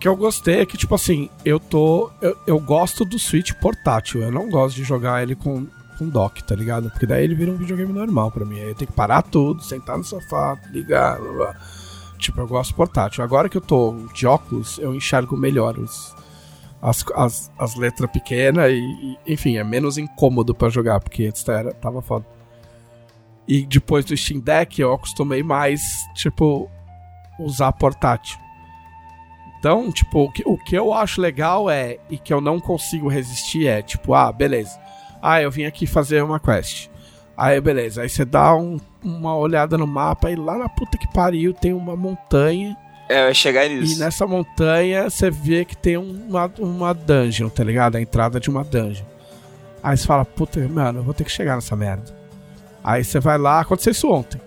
que 0.05 0.09
eu 0.09 0.15
gostei 0.15 0.59
é 0.59 0.65
que, 0.67 0.77
tipo 0.77 0.93
assim, 0.93 1.31
eu 1.43 1.59
tô. 1.59 2.11
Eu, 2.21 2.37
eu 2.45 2.59
gosto 2.59 3.03
do 3.03 3.17
Switch 3.17 3.53
portátil. 3.53 4.21
Eu 4.21 4.31
não 4.31 4.51
gosto 4.51 4.75
de 4.75 4.83
jogar 4.83 5.23
ele 5.23 5.33
com, 5.33 5.65
com 5.97 6.07
dock, 6.07 6.43
tá 6.43 6.53
ligado? 6.53 6.91
Porque 6.91 7.07
daí 7.07 7.23
ele 7.23 7.33
vira 7.33 7.51
um 7.51 7.57
videogame 7.57 7.91
normal 7.91 8.29
pra 8.29 8.45
mim. 8.45 8.59
Aí 8.59 8.69
eu 8.69 8.75
tenho 8.75 8.91
que 8.91 8.95
parar 8.95 9.23
tudo, 9.23 9.63
sentar 9.63 9.97
no 9.97 10.03
sofá, 10.03 10.61
ligar, 10.71 11.19
blá, 11.19 11.33
blá. 11.33 11.55
Tipo, 12.19 12.39
eu 12.39 12.47
gosto 12.47 12.75
portátil. 12.75 13.23
Agora 13.23 13.49
que 13.49 13.57
eu 13.57 13.61
tô 13.61 13.95
de 14.13 14.27
óculos, 14.27 14.77
eu 14.77 14.93
enxergo 14.93 15.35
melhor 15.35 15.75
os, 15.79 16.15
as, 16.79 17.03
as, 17.15 17.51
as 17.57 17.75
letras 17.75 18.11
pequenas 18.11 18.71
e, 18.71 18.75
e, 18.77 19.33
enfim, 19.33 19.57
é 19.57 19.63
menos 19.63 19.97
incômodo 19.97 20.53
pra 20.53 20.69
jogar, 20.69 20.99
porque 20.99 21.25
antes 21.25 21.49
era, 21.49 21.73
tava 21.73 21.99
foda. 22.03 22.27
E 23.47 23.65
depois 23.65 24.05
do 24.05 24.15
Steam 24.15 24.39
Deck 24.39 24.79
eu 24.79 24.93
acostumei 24.93 25.41
mais, 25.41 25.81
tipo, 26.13 26.69
usar 27.39 27.71
portátil. 27.73 28.44
Então, 29.65 29.91
tipo, 29.91 30.25
o 30.25 30.31
que, 30.31 30.43
o 30.45 30.55
que 30.55 30.77
eu 30.77 30.93
acho 30.93 31.19
legal 31.19 31.67
é, 31.71 31.97
e 32.07 32.19
que 32.19 32.31
eu 32.31 32.39
não 32.39 32.59
consigo 32.59 33.07
resistir 33.07 33.65
é, 33.65 33.81
tipo, 33.81 34.13
ah, 34.13 34.31
beleza. 34.31 34.79
Ah, 35.19 35.41
eu 35.41 35.49
vim 35.49 35.63
aqui 35.63 35.87
fazer 35.87 36.23
uma 36.23 36.39
quest. 36.39 36.87
Aí, 37.35 37.59
beleza. 37.59 38.03
Aí 38.03 38.09
você 38.09 38.23
dá 38.23 38.55
um, 38.55 38.79
uma 39.03 39.35
olhada 39.35 39.75
no 39.75 39.87
mapa 39.87 40.29
e 40.29 40.35
lá 40.35 40.55
na 40.55 40.69
puta 40.69 40.99
que 40.99 41.11
pariu 41.11 41.51
tem 41.51 41.73
uma 41.73 41.95
montanha. 41.95 42.77
É, 43.09 43.23
vai 43.23 43.33
chegar 43.33 43.67
nisso. 43.67 43.95
E 43.95 43.97
nessa 43.97 44.27
montanha 44.27 45.09
você 45.09 45.31
vê 45.31 45.65
que 45.65 45.75
tem 45.75 45.97
uma, 45.97 46.45
uma 46.59 46.93
dungeon, 46.93 47.49
tá 47.49 47.63
ligado? 47.63 47.95
A 47.95 48.01
entrada 48.01 48.39
de 48.39 48.51
uma 48.51 48.63
dungeon. 48.63 49.05
Aí 49.81 49.97
você 49.97 50.05
fala, 50.05 50.23
puta, 50.23 50.59
mano, 50.67 50.99
eu 50.99 51.03
vou 51.03 51.15
ter 51.15 51.23
que 51.23 51.31
chegar 51.31 51.55
nessa 51.55 51.75
merda. 51.75 52.15
Aí 52.83 53.03
você 53.03 53.19
vai 53.19 53.39
lá, 53.39 53.61
aconteceu 53.61 53.93
isso 53.93 54.11
ontem. 54.11 54.39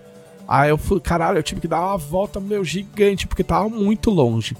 Aí 0.47 0.69
eu 0.69 0.77
fui, 0.77 1.01
caralho, 1.01 1.39
eu 1.39 1.43
tive 1.43 1.59
que 1.59 1.67
dar 1.67 1.81
uma 1.81 1.97
volta 1.97 2.39
meu 2.39 2.63
gigante, 2.63 3.27
porque 3.27 3.43
tava 3.43 3.67
muito 3.67 4.09
longe. 4.09 4.55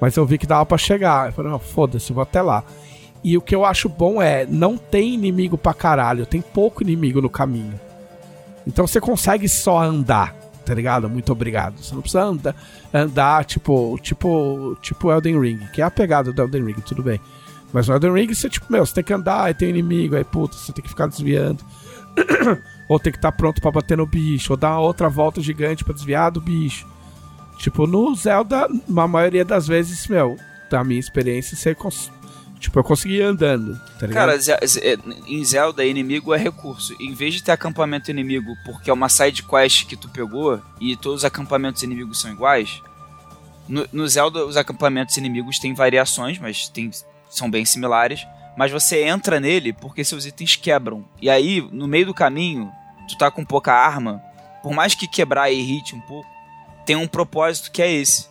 Mas 0.00 0.16
eu 0.16 0.24
vi 0.24 0.38
que 0.38 0.46
dava 0.46 0.64
para 0.64 0.78
chegar. 0.78 1.28
Eu 1.28 1.32
falei, 1.32 1.50
não, 1.50 1.58
foda-se, 1.58 2.12
vou 2.12 2.22
até 2.22 2.40
lá. 2.40 2.64
E 3.22 3.36
o 3.36 3.42
que 3.42 3.54
eu 3.54 3.64
acho 3.64 3.88
bom 3.88 4.22
é, 4.22 4.46
não 4.46 4.78
tem 4.78 5.14
inimigo 5.14 5.58
pra 5.58 5.74
caralho, 5.74 6.24
tem 6.24 6.40
pouco 6.40 6.82
inimigo 6.82 7.20
no 7.20 7.28
caminho. 7.28 7.78
Então 8.66 8.86
você 8.86 9.00
consegue 9.00 9.48
só 9.48 9.78
andar, 9.78 10.34
tá 10.64 10.72
ligado? 10.72 11.08
Muito 11.08 11.30
obrigado. 11.30 11.82
Você 11.82 11.94
não 11.94 12.00
precisa 12.00 12.22
andar, 12.22 12.54
andar 12.92 13.44
tipo, 13.44 13.98
tipo, 14.00 14.76
tipo 14.80 15.10
Elden 15.12 15.38
Ring, 15.38 15.58
que 15.72 15.82
é 15.82 15.84
a 15.84 15.90
pegada 15.90 16.32
do 16.32 16.42
Elden 16.42 16.64
Ring, 16.64 16.80
tudo 16.80 17.02
bem. 17.02 17.20
Mas 17.72 17.86
no 17.86 17.94
Elden 17.94 18.12
Ring 18.12 18.34
você, 18.34 18.48
tipo, 18.48 18.66
meu, 18.72 18.86
você 18.86 18.94
tem 18.94 19.04
que 19.04 19.12
andar, 19.12 19.44
aí 19.44 19.54
tem 19.54 19.68
inimigo, 19.68 20.16
aí 20.16 20.24
puta, 20.24 20.56
você 20.56 20.72
tem 20.72 20.82
que 20.82 20.88
ficar 20.88 21.06
desviando. 21.06 21.62
ou 22.88 22.98
tem 22.98 23.12
que 23.12 23.18
estar 23.18 23.30
tá 23.30 23.36
pronto 23.36 23.60
para 23.60 23.70
bater 23.70 23.98
no 23.98 24.06
bicho, 24.06 24.52
ou 24.52 24.56
dar 24.56 24.70
uma 24.70 24.80
outra 24.80 25.08
volta 25.08 25.40
gigante 25.40 25.84
para 25.84 25.94
desviar 25.94 26.30
do 26.30 26.40
bicho. 26.40 26.86
Tipo, 27.60 27.86
no 27.86 28.14
Zelda, 28.14 28.66
na 28.88 29.06
maioria 29.06 29.44
das 29.44 29.68
vezes, 29.68 30.06
meu, 30.06 30.38
da 30.70 30.82
minha 30.82 30.98
experiência, 30.98 31.54
você 31.54 31.74
cons... 31.74 32.10
Tipo, 32.58 32.78
eu 32.78 32.84
conseguia 32.84 33.28
andando, 33.28 33.78
tá? 33.98 34.08
Cara, 34.08 34.34
é, 34.34 34.96
em 35.26 35.44
Zelda, 35.44 35.84
inimigo 35.84 36.34
é 36.34 36.38
recurso. 36.38 36.94
Em 36.98 37.12
vez 37.14 37.34
de 37.34 37.42
ter 37.42 37.52
acampamento 37.52 38.10
inimigo 38.10 38.54
porque 38.64 38.90
é 38.90 38.92
uma 38.92 39.10
side 39.10 39.42
quest 39.42 39.86
que 39.86 39.96
tu 39.96 40.08
pegou 40.08 40.60
e 40.80 40.96
todos 40.96 41.20
os 41.20 41.24
acampamentos 41.24 41.82
inimigos 41.82 42.20
são 42.20 42.30
iguais, 42.30 42.82
no, 43.68 43.86
no 43.92 44.08
Zelda 44.08 44.44
os 44.44 44.56
acampamentos 44.56 45.16
inimigos 45.18 45.58
têm 45.58 45.74
variações, 45.74 46.38
mas 46.38 46.68
tem, 46.68 46.90
são 47.28 47.50
bem 47.50 47.64
similares. 47.66 48.26
Mas 48.56 48.72
você 48.72 49.04
entra 49.04 49.38
nele 49.38 49.72
porque 49.72 50.02
seus 50.02 50.24
itens 50.24 50.56
quebram. 50.56 51.04
E 51.20 51.28
aí, 51.28 51.60
no 51.72 51.86
meio 51.86 52.06
do 52.06 52.14
caminho, 52.14 52.70
tu 53.06 53.18
tá 53.18 53.30
com 53.30 53.44
pouca 53.44 53.72
arma, 53.72 54.22
por 54.62 54.72
mais 54.72 54.94
que 54.94 55.06
quebrar 55.06 55.50
e 55.50 55.58
irrite 55.58 55.94
um 55.94 56.00
pouco, 56.00 56.28
tem 56.84 56.96
um 56.96 57.06
propósito 57.06 57.70
que 57.70 57.82
é 57.82 57.90
esse. 57.90 58.28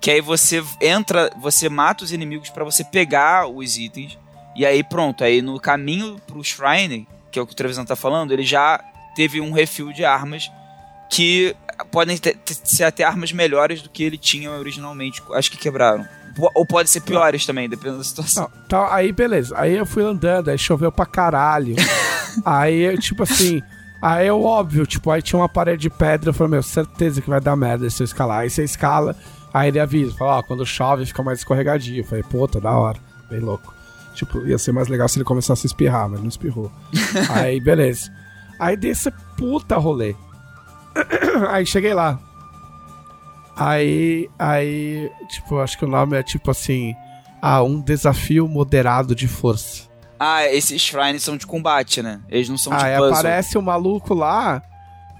Que 0.00 0.10
aí 0.10 0.20
você 0.20 0.62
entra, 0.80 1.30
você 1.40 1.68
mata 1.68 2.04
os 2.04 2.12
inimigos 2.12 2.50
para 2.50 2.64
você 2.64 2.84
pegar 2.84 3.48
os 3.48 3.76
itens. 3.76 4.18
E 4.54 4.64
aí 4.64 4.82
pronto, 4.82 5.24
aí 5.24 5.42
no 5.42 5.58
caminho 5.60 6.20
pro 6.26 6.42
Shrine, 6.42 7.06
que 7.30 7.38
é 7.38 7.42
o 7.42 7.46
que 7.46 7.52
o 7.52 7.56
Trevisan 7.56 7.84
tá 7.84 7.96
falando, 7.96 8.32
ele 8.32 8.44
já 8.44 8.82
teve 9.14 9.40
um 9.40 9.52
refil 9.52 9.92
de 9.92 10.04
armas 10.04 10.50
que 11.10 11.54
podem 11.90 12.16
ter, 12.16 12.36
ser 12.44 12.84
até 12.84 13.04
armas 13.04 13.32
melhores 13.32 13.82
do 13.82 13.88
que 13.88 14.02
ele 14.02 14.18
tinha 14.18 14.50
originalmente. 14.50 15.22
Acho 15.32 15.50
que 15.50 15.56
quebraram. 15.56 16.06
Ou 16.54 16.66
pode 16.66 16.88
ser 16.88 17.00
piores 17.00 17.44
também, 17.44 17.68
dependendo 17.68 17.98
da 17.98 18.04
situação. 18.04 18.50
Não, 18.54 18.68
tá, 18.68 18.94
aí 18.94 19.12
beleza. 19.12 19.54
Aí 19.58 19.76
eu 19.76 19.86
fui 19.86 20.04
andando, 20.04 20.50
aí 20.50 20.58
choveu 20.58 20.92
pra 20.92 21.06
caralho. 21.06 21.74
aí, 22.44 22.96
tipo 22.98 23.22
assim, 23.22 23.62
Aí 24.00 24.28
eu, 24.28 24.42
óbvio, 24.42 24.86
tipo, 24.86 25.10
aí 25.10 25.20
tinha 25.20 25.40
uma 25.40 25.48
parede 25.48 25.82
de 25.82 25.90
pedra, 25.90 26.30
eu 26.30 26.34
falei, 26.34 26.52
meu, 26.52 26.62
certeza 26.62 27.20
que 27.20 27.28
vai 27.28 27.40
dar 27.40 27.56
merda 27.56 27.88
se 27.90 28.02
eu 28.02 28.04
escalar. 28.04 28.40
Aí 28.40 28.50
você 28.50 28.62
escala, 28.62 29.16
aí 29.52 29.68
ele 29.68 29.80
avisa, 29.80 30.14
fala, 30.14 30.38
ó, 30.38 30.42
quando 30.42 30.64
chove 30.64 31.04
fica 31.06 31.22
mais 31.22 31.40
escorregadio. 31.40 31.96
Eu 31.96 32.04
falei, 32.04 32.22
puta, 32.22 32.60
da 32.60 32.70
hora, 32.70 32.98
bem 33.28 33.40
louco. 33.40 33.74
Tipo, 34.14 34.46
ia 34.46 34.58
ser 34.58 34.72
mais 34.72 34.88
legal 34.88 35.08
se 35.08 35.18
ele 35.18 35.24
começasse 35.24 35.66
a 35.66 35.68
espirrar, 35.68 36.08
mas 36.08 36.20
não 36.20 36.28
espirrou. 36.28 36.70
aí, 37.30 37.60
beleza. 37.60 38.12
Aí 38.58 38.76
desse 38.76 39.10
puta 39.36 39.76
rolê. 39.76 40.14
aí 41.50 41.66
cheguei 41.66 41.94
lá. 41.94 42.18
Aí, 43.56 44.30
aí, 44.38 45.10
tipo, 45.28 45.58
acho 45.58 45.76
que 45.76 45.84
o 45.84 45.88
nome 45.88 46.16
é 46.16 46.22
tipo 46.22 46.50
assim, 46.50 46.94
ah, 47.42 47.62
um 47.62 47.80
desafio 47.80 48.46
moderado 48.46 49.14
de 49.14 49.26
força. 49.26 49.87
Ah, 50.18 50.44
esses 50.46 50.80
shrines 50.80 51.22
são 51.22 51.36
de 51.36 51.46
combate, 51.46 52.02
né? 52.02 52.20
Eles 52.28 52.48
não 52.48 52.58
são 52.58 52.76
de 52.76 52.84
Aí 52.84 52.96
puzzle. 52.96 53.14
aparece 53.14 53.56
o 53.56 53.60
um 53.60 53.64
maluco 53.64 54.14
lá, 54.14 54.62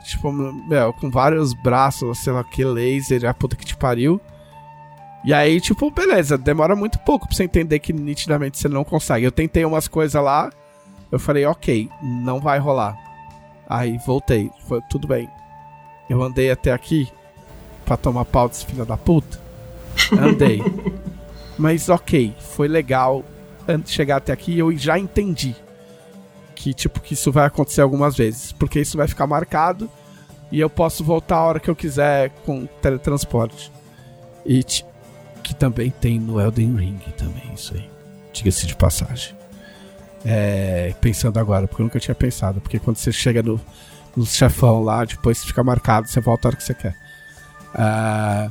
tipo, 0.04 0.32
meu, 0.32 0.92
com 0.92 1.10
vários 1.10 1.52
braços, 1.54 2.18
sei 2.18 2.32
lá 2.32 2.42
que, 2.42 2.64
laser, 2.64 3.24
a 3.26 3.34
puta 3.34 3.56
que 3.56 3.64
te 3.64 3.76
pariu. 3.76 4.20
E 5.24 5.34
aí, 5.34 5.60
tipo, 5.60 5.90
beleza, 5.90 6.38
demora 6.38 6.74
muito 6.74 6.98
pouco 7.00 7.26
pra 7.26 7.36
você 7.36 7.44
entender 7.44 7.78
que 7.80 7.92
nitidamente 7.92 8.58
você 8.58 8.68
não 8.68 8.84
consegue. 8.84 9.26
Eu 9.26 9.32
tentei 9.32 9.64
umas 9.64 9.86
coisas 9.88 10.22
lá, 10.22 10.50
eu 11.10 11.18
falei, 11.18 11.44
ok, 11.44 11.88
não 12.02 12.40
vai 12.40 12.58
rolar. 12.58 12.96
Aí 13.68 13.98
voltei, 14.06 14.50
foi 14.66 14.80
tudo 14.88 15.06
bem. 15.06 15.28
Eu 16.08 16.22
andei 16.22 16.50
até 16.50 16.72
aqui 16.72 17.08
pra 17.84 17.96
tomar 17.96 18.24
pau 18.24 18.48
desse 18.48 18.64
filho 18.64 18.86
da 18.86 18.96
puta. 18.96 19.38
Andei. 20.18 20.62
Mas 21.58 21.88
ok, 21.88 22.34
foi 22.38 22.68
legal, 22.68 23.24
chegar 23.86 24.16
até 24.16 24.32
aqui, 24.32 24.58
eu 24.58 24.76
já 24.76 24.98
entendi 24.98 25.54
que 26.54 26.74
tipo 26.74 27.00
que 27.00 27.14
isso 27.14 27.30
vai 27.30 27.46
acontecer 27.46 27.80
algumas 27.80 28.16
vezes, 28.16 28.52
porque 28.52 28.80
isso 28.80 28.96
vai 28.96 29.06
ficar 29.06 29.26
marcado 29.26 29.88
e 30.50 30.58
eu 30.60 30.70
posso 30.70 31.04
voltar 31.04 31.36
a 31.36 31.44
hora 31.44 31.60
que 31.60 31.68
eu 31.68 31.76
quiser 31.76 32.30
com 32.44 32.66
teletransporte. 32.80 33.70
E 34.46 34.64
que 35.42 35.54
também 35.54 35.90
tem 35.90 36.18
no 36.18 36.40
Elden 36.40 36.74
Ring 36.76 36.98
também 37.16 37.52
isso 37.54 37.74
aí. 37.74 37.88
Diga-se 38.32 38.66
de 38.66 38.74
passagem. 38.74 39.36
É, 40.24 40.94
pensando 41.00 41.38
agora, 41.38 41.66
porque 41.66 41.82
eu 41.82 41.84
nunca 41.84 42.00
tinha 42.00 42.14
pensado. 42.14 42.60
Porque 42.60 42.78
quando 42.78 42.96
você 42.96 43.12
chega 43.12 43.42
no, 43.42 43.60
no 44.16 44.24
chefão 44.24 44.82
lá, 44.82 45.04
depois 45.04 45.44
fica 45.44 45.62
marcado, 45.62 46.08
você 46.08 46.20
volta 46.20 46.48
a 46.48 46.50
hora 46.50 46.56
que 46.56 46.64
você 46.64 46.74
quer. 46.74 46.96
Ah, 47.74 48.50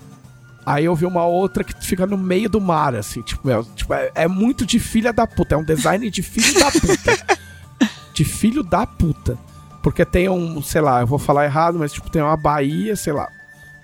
aí 0.67 0.83
eu 0.83 0.93
vi 0.93 1.05
uma 1.05 1.25
outra 1.25 1.63
que 1.63 1.73
fica 1.85 2.05
no 2.05 2.17
meio 2.17 2.49
do 2.49 2.59
mar, 2.59 2.93
assim, 2.93 3.21
tipo, 3.21 3.47
meu, 3.47 3.63
tipo 3.63 3.93
é, 3.93 4.11
é 4.13 4.27
muito 4.27 4.65
de 4.65 4.79
filha 4.79 5.13
da 5.13 5.25
puta. 5.25 5.55
É 5.55 5.57
um 5.57 5.63
design 5.63 6.09
de 6.09 6.21
filho 6.21 6.59
da 6.59 6.69
puta. 6.69 7.39
de 8.13 8.25
filho 8.25 8.63
da 8.63 8.85
puta. 8.85 9.37
Porque 9.81 10.03
tem 10.03 10.27
um, 10.27 10.61
sei 10.61 10.81
lá, 10.81 10.99
eu 10.99 11.07
vou 11.07 11.17
falar 11.17 11.45
errado, 11.45 11.79
mas 11.79 11.93
tipo, 11.93 12.09
tem 12.09 12.21
uma 12.21 12.35
baía, 12.35 12.97
sei 12.97 13.13
lá. 13.13 13.29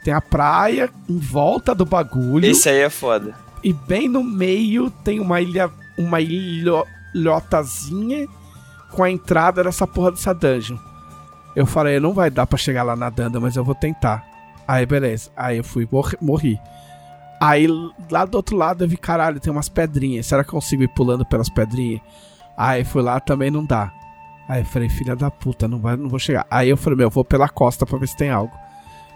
Tem 0.04 0.14
a 0.14 0.20
praia 0.20 0.90
em 1.10 1.18
volta 1.18 1.74
do 1.74 1.86
bagulho. 1.86 2.46
Esse 2.46 2.68
aí 2.68 2.80
é 2.80 2.90
foda. 2.90 3.34
E 3.64 3.72
bem 3.72 4.10
no 4.10 4.22
meio 4.22 4.90
tem 4.90 5.22
uma 5.22 5.40
ilha. 5.40 5.72
Uma 5.98 6.20
ilhotazinha 6.20 8.28
com 8.92 9.04
a 9.04 9.12
entrada 9.12 9.64
dessa 9.64 9.88
porra 9.88 10.12
dessa 10.12 10.34
dungeon. 10.34 10.78
Eu 11.56 11.68
falei, 11.68 12.00
não 12.00 12.14
vai 12.14 12.32
dar 12.32 12.48
pra 12.48 12.58
chegar 12.58 12.82
lá 12.84 12.96
nadando, 12.96 13.40
mas 13.40 13.56
eu 13.56 13.64
vou 13.64 13.76
tentar. 13.76 14.33
Aí, 14.68 14.86
beleza. 14.86 15.30
Aí 15.36 15.58
eu 15.58 15.64
fui, 15.64 15.88
morri. 16.22 16.60
Aí, 17.42 17.68
lá 18.10 18.26
do 18.26 18.36
outro 18.36 18.56
lado, 18.56 18.84
eu 18.84 18.88
vi, 18.88 18.96
caralho, 18.96 19.40
tem 19.40 19.52
umas 19.52 19.70
pedrinhas. 19.70 20.26
Será 20.26 20.44
que 20.44 20.50
eu 20.50 20.54
consigo 20.54 20.84
ir 20.84 20.88
pulando 20.88 21.26
pelas 21.26 21.50
pedrinhas? 21.50 22.02
Aí 22.56 22.84
fui 22.84 23.02
lá, 23.02 23.20
também 23.20 23.52
não 23.52 23.66
dá. 23.66 23.92
Aí 24.48 24.62
eu 24.62 24.66
falei, 24.66 24.90
filha 24.90 25.16
da 25.16 25.32
puta, 25.32 25.68
não, 25.68 25.80
vai, 25.80 25.96
não 25.96 26.10
vou 26.10 26.20
chegar. 26.20 26.46
Aí 26.50 26.70
eu 26.70 26.78
falei, 26.78 26.98
meu, 26.98 27.08
eu 27.08 27.12
vou 27.12 27.26
pela 27.26 27.50
costa 27.50 27.86
pra 27.86 27.98
ver 27.98 28.08
se 28.08 28.16
tem 28.16 28.30
algo. 28.30 28.54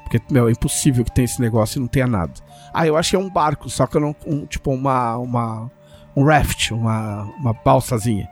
Porque, 0.03 0.22
meu, 0.32 0.48
é 0.48 0.52
impossível 0.52 1.03
que 1.03 1.11
tenha 1.11 1.26
esse 1.26 1.41
negócio 1.41 1.78
e 1.78 1.82
não 1.82 1.88
tenha 1.88 2.07
nada. 2.07 2.32
Aí 2.74 2.88
eu 2.88 2.95
achei 2.95 3.19
um 3.19 3.30
barco, 3.30 3.69
só 3.69 3.86
que 3.86 3.98
eu 3.98 4.02
não. 4.02 4.15
Um, 4.26 4.45
tipo, 4.45 4.72
uma. 4.72 5.18
uma 5.18 5.72
um 6.15 6.24
raft, 6.24 6.72
uma, 6.72 7.24
uma 7.38 7.53
balsazinha. 7.53 8.28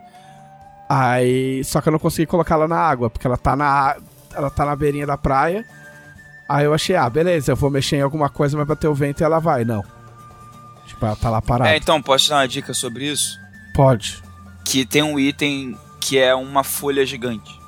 Aí. 0.87 1.63
Só 1.65 1.81
que 1.81 1.89
eu 1.89 1.91
não 1.91 1.99
consegui 1.99 2.25
colocar 2.25 2.55
ela 2.55 2.67
na 2.67 2.79
água, 2.79 3.09
porque 3.09 3.27
ela 3.27 3.37
tá 3.37 3.57
na. 3.57 3.97
Ela 4.33 4.49
tá 4.49 4.65
na 4.65 4.75
beirinha 4.75 5.05
da 5.05 5.17
praia. 5.17 5.65
Aí 6.47 6.65
eu 6.65 6.73
achei, 6.73 6.95
ah, 6.95 7.09
beleza, 7.09 7.51
eu 7.51 7.55
vou 7.55 7.69
mexer 7.69 7.97
em 7.97 8.01
alguma 8.01 8.29
coisa, 8.29 8.55
vai 8.55 8.65
bater 8.65 8.87
o 8.87 8.93
vento 8.93 9.21
e 9.21 9.23
ela 9.23 9.39
vai. 9.39 9.65
Não. 9.65 9.83
Tipo, 10.85 11.05
ela 11.05 11.15
tá 11.15 11.29
lá 11.29 11.41
parada. 11.41 11.71
É, 11.71 11.77
então, 11.77 12.01
posso 12.01 12.25
te 12.25 12.29
dar 12.29 12.37
uma 12.37 12.47
dica 12.47 12.73
sobre 12.73 13.11
isso? 13.11 13.39
Pode. 13.73 14.21
Que 14.63 14.85
tem 14.85 15.01
um 15.01 15.19
item 15.19 15.77
que 15.99 16.17
é 16.17 16.35
uma 16.35 16.63
folha 16.63 17.05
gigante. 17.05 17.59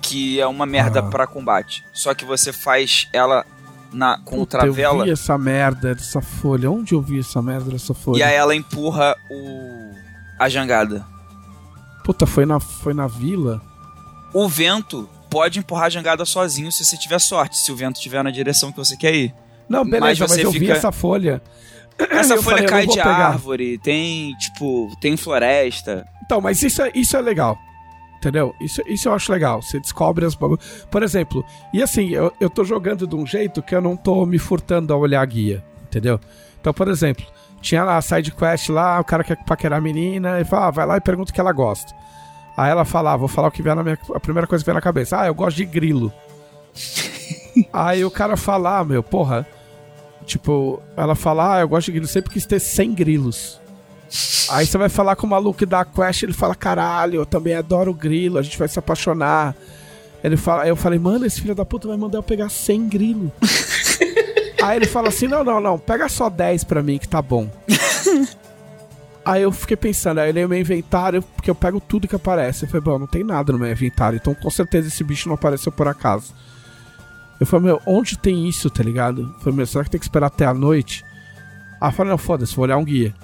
Que 0.00 0.40
é 0.40 0.46
uma 0.46 0.64
merda 0.66 1.00
Ah. 1.00 1.02
pra 1.02 1.26
combate. 1.26 1.84
Só 1.92 2.14
que 2.14 2.24
você 2.24 2.52
faz 2.52 3.08
ela 3.12 3.44
na, 3.92 4.18
com 4.24 4.36
Puta, 4.36 4.58
travela 4.58 4.98
Eu 5.00 5.04
vi 5.06 5.10
essa 5.10 5.36
merda 5.36 5.94
dessa 5.94 6.20
folha. 6.22 6.70
Onde 6.70 6.94
eu 6.94 7.02
vi 7.02 7.18
essa 7.18 7.42
merda 7.42 7.72
dessa 7.72 7.92
folha? 7.92 8.18
e 8.18 8.22
aí 8.22 8.34
ela 8.36 8.54
empurra 8.54 9.16
o 9.28 9.94
a 10.38 10.48
jangada. 10.48 11.04
Puta, 12.04 12.24
foi 12.26 12.46
na, 12.46 12.60
foi 12.60 12.94
na 12.94 13.06
vila? 13.08 13.60
O 14.32 14.48
vento 14.48 15.08
pode 15.36 15.58
empurrar 15.58 15.84
a 15.86 15.90
jangada 15.90 16.24
sozinho 16.24 16.72
se 16.72 16.82
você 16.84 16.96
tiver 16.96 17.18
sorte, 17.18 17.58
se 17.58 17.70
o 17.70 17.76
vento 17.76 17.96
estiver 17.96 18.22
na 18.24 18.30
direção 18.30 18.70
que 18.72 18.78
você 18.78 18.96
quer 18.96 19.14
ir. 19.14 19.34
Não, 19.68 19.84
beleza, 19.84 20.00
mas, 20.26 20.30
você 20.30 20.46
eu 20.46 20.50
vi 20.50 20.60
fica- 20.60 20.72
essa 20.72 20.90
folha. 20.90 21.42
Essa 21.98 22.34
Eu 22.34 22.42
folha 22.42 22.56
falei, 22.58 22.64
eu 22.64 22.68
cai 22.70 22.86
de 22.86 22.94
pegar. 22.96 23.26
árvore, 23.28 23.78
tem, 23.78 24.34
tipo, 24.36 24.90
tem 25.00 25.16
floresta. 25.16 26.06
Então, 26.24 26.40
mas 26.40 26.62
isso 26.62 26.80
é, 26.82 26.90
isso 26.94 27.16
é 27.16 27.20
legal. 27.20 27.58
Entendeu? 28.18 28.54
Isso, 28.60 28.80
isso 28.86 29.08
eu 29.08 29.12
acho 29.14 29.30
legal. 29.30 29.60
Você 29.60 29.78
descobre 29.78 30.24
as. 30.24 30.34
Por 30.34 31.02
exemplo, 31.02 31.44
e 31.72 31.82
assim, 31.82 32.08
eu, 32.10 32.32
eu 32.40 32.48
tô 32.48 32.64
jogando 32.64 33.06
de 33.06 33.14
um 33.14 33.26
jeito 33.26 33.62
que 33.62 33.74
eu 33.74 33.80
não 33.82 33.94
tô 33.96 34.24
me 34.24 34.38
furtando 34.38 34.92
a 34.92 34.96
olhar 34.96 35.20
a 35.20 35.26
guia. 35.26 35.62
Entendeu? 35.84 36.18
Então, 36.60 36.72
por 36.72 36.88
exemplo, 36.88 37.24
tinha 37.60 37.84
lá 37.84 37.96
a 37.98 38.02
side 38.02 38.30
quest 38.32 38.68
lá, 38.70 38.98
o 39.00 39.04
cara 39.04 39.22
quer 39.22 39.36
paquerar 39.44 39.78
a 39.78 39.82
menina, 39.82 40.40
e 40.40 40.44
fala, 40.44 40.66
ah, 40.68 40.70
vai 40.70 40.86
lá 40.86 40.96
e 40.96 41.00
pergunta 41.00 41.30
o 41.30 41.34
que 41.34 41.40
ela 41.40 41.52
gosta. 41.52 41.94
Aí 42.56 42.70
ela 42.70 42.84
fala, 42.84 43.12
ah, 43.12 43.16
vou 43.16 43.28
falar 43.28 43.48
o 43.48 43.50
que 43.50 43.62
vier 43.62 43.76
na 43.76 43.82
minha. 43.82 43.98
A 44.14 44.20
primeira 44.20 44.46
coisa 44.46 44.64
que 44.64 44.66
vem 44.66 44.74
na 44.74 44.80
cabeça. 44.80 45.20
Ah, 45.20 45.26
eu 45.26 45.34
gosto 45.34 45.56
de 45.56 45.64
grilo. 45.66 46.12
Aí 47.72 48.04
o 48.04 48.10
cara 48.10 48.36
fala, 48.36 48.78
ah, 48.78 48.84
meu, 48.84 49.02
porra. 49.02 49.46
Tipo, 50.24 50.82
ela 50.96 51.14
fala, 51.14 51.56
ah, 51.56 51.60
eu 51.60 51.68
gosto 51.68 51.86
de 51.86 51.92
grilo, 51.92 52.06
sempre 52.06 52.32
quis 52.32 52.46
ter 52.46 52.58
100 52.58 52.94
grilos. 52.94 53.60
Aí 54.50 54.66
você 54.66 54.78
vai 54.78 54.88
falar 54.88 55.16
com 55.16 55.26
o 55.26 55.30
maluco 55.30 55.64
da 55.66 55.84
Quest, 55.84 56.22
ele 56.22 56.32
fala, 56.32 56.54
caralho, 56.54 57.20
eu 57.20 57.26
também 57.26 57.54
adoro 57.54 57.92
grilo, 57.92 58.38
a 58.38 58.42
gente 58.42 58.58
vai 58.58 58.68
se 58.68 58.78
apaixonar. 58.78 59.54
Ele 60.22 60.36
fala, 60.36 60.62
aí 60.62 60.68
eu 60.68 60.76
falei, 60.76 60.98
mano, 60.98 61.26
esse 61.26 61.40
filho 61.40 61.54
da 61.54 61.64
puta 61.64 61.86
vai 61.86 61.96
mandar 61.96 62.18
eu 62.18 62.22
pegar 62.22 62.48
100 62.48 62.88
grilo. 62.88 63.32
aí 64.62 64.76
ele 64.76 64.86
fala 64.86 65.08
assim, 65.08 65.28
não, 65.28 65.44
não, 65.44 65.60
não, 65.60 65.78
pega 65.78 66.08
só 66.08 66.28
10 66.28 66.64
pra 66.64 66.82
mim 66.82 66.98
que 66.98 67.08
tá 67.08 67.20
bom. 67.20 67.48
aí 69.26 69.42
eu 69.42 69.52
fiquei 69.52 69.76
pensando, 69.76 70.18
aí 70.20 70.28
eu 70.28 70.32
olhei 70.32 70.46
meu 70.46 70.58
inventário, 70.58 71.20
porque 71.22 71.50
eu 71.50 71.54
pego 71.54 71.80
tudo 71.80 72.08
que 72.08 72.16
aparece. 72.16 72.64
Eu 72.64 72.68
falei, 72.68 72.80
bom, 72.82 72.98
não 72.98 73.06
tem 73.06 73.22
nada 73.24 73.52
no 73.52 73.58
meu 73.58 73.70
inventário, 73.70 74.16
então 74.16 74.34
com 74.34 74.48
certeza 74.50 74.88
esse 74.88 75.02
bicho 75.04 75.28
não 75.28 75.34
apareceu 75.34 75.70
por 75.72 75.88
acaso. 75.88 76.32
Eu 77.38 77.46
falei, 77.46 77.66
meu, 77.66 77.82
onde 77.86 78.16
tem 78.16 78.48
isso, 78.48 78.70
tá 78.70 78.82
ligado? 78.82 79.22
Eu 79.22 79.40
falei, 79.40 79.56
meu, 79.56 79.66
será 79.66 79.84
que 79.84 79.90
tem 79.90 79.98
que 80.00 80.06
esperar 80.06 80.28
até 80.28 80.46
a 80.46 80.54
noite? 80.54 81.04
Aí 81.80 81.88
eu 81.88 81.92
falei, 81.92 82.10
não, 82.10 82.18
foda-se, 82.18 82.54
vou 82.56 82.62
olhar 82.62 82.78
um 82.78 82.84
guia. 82.84 83.14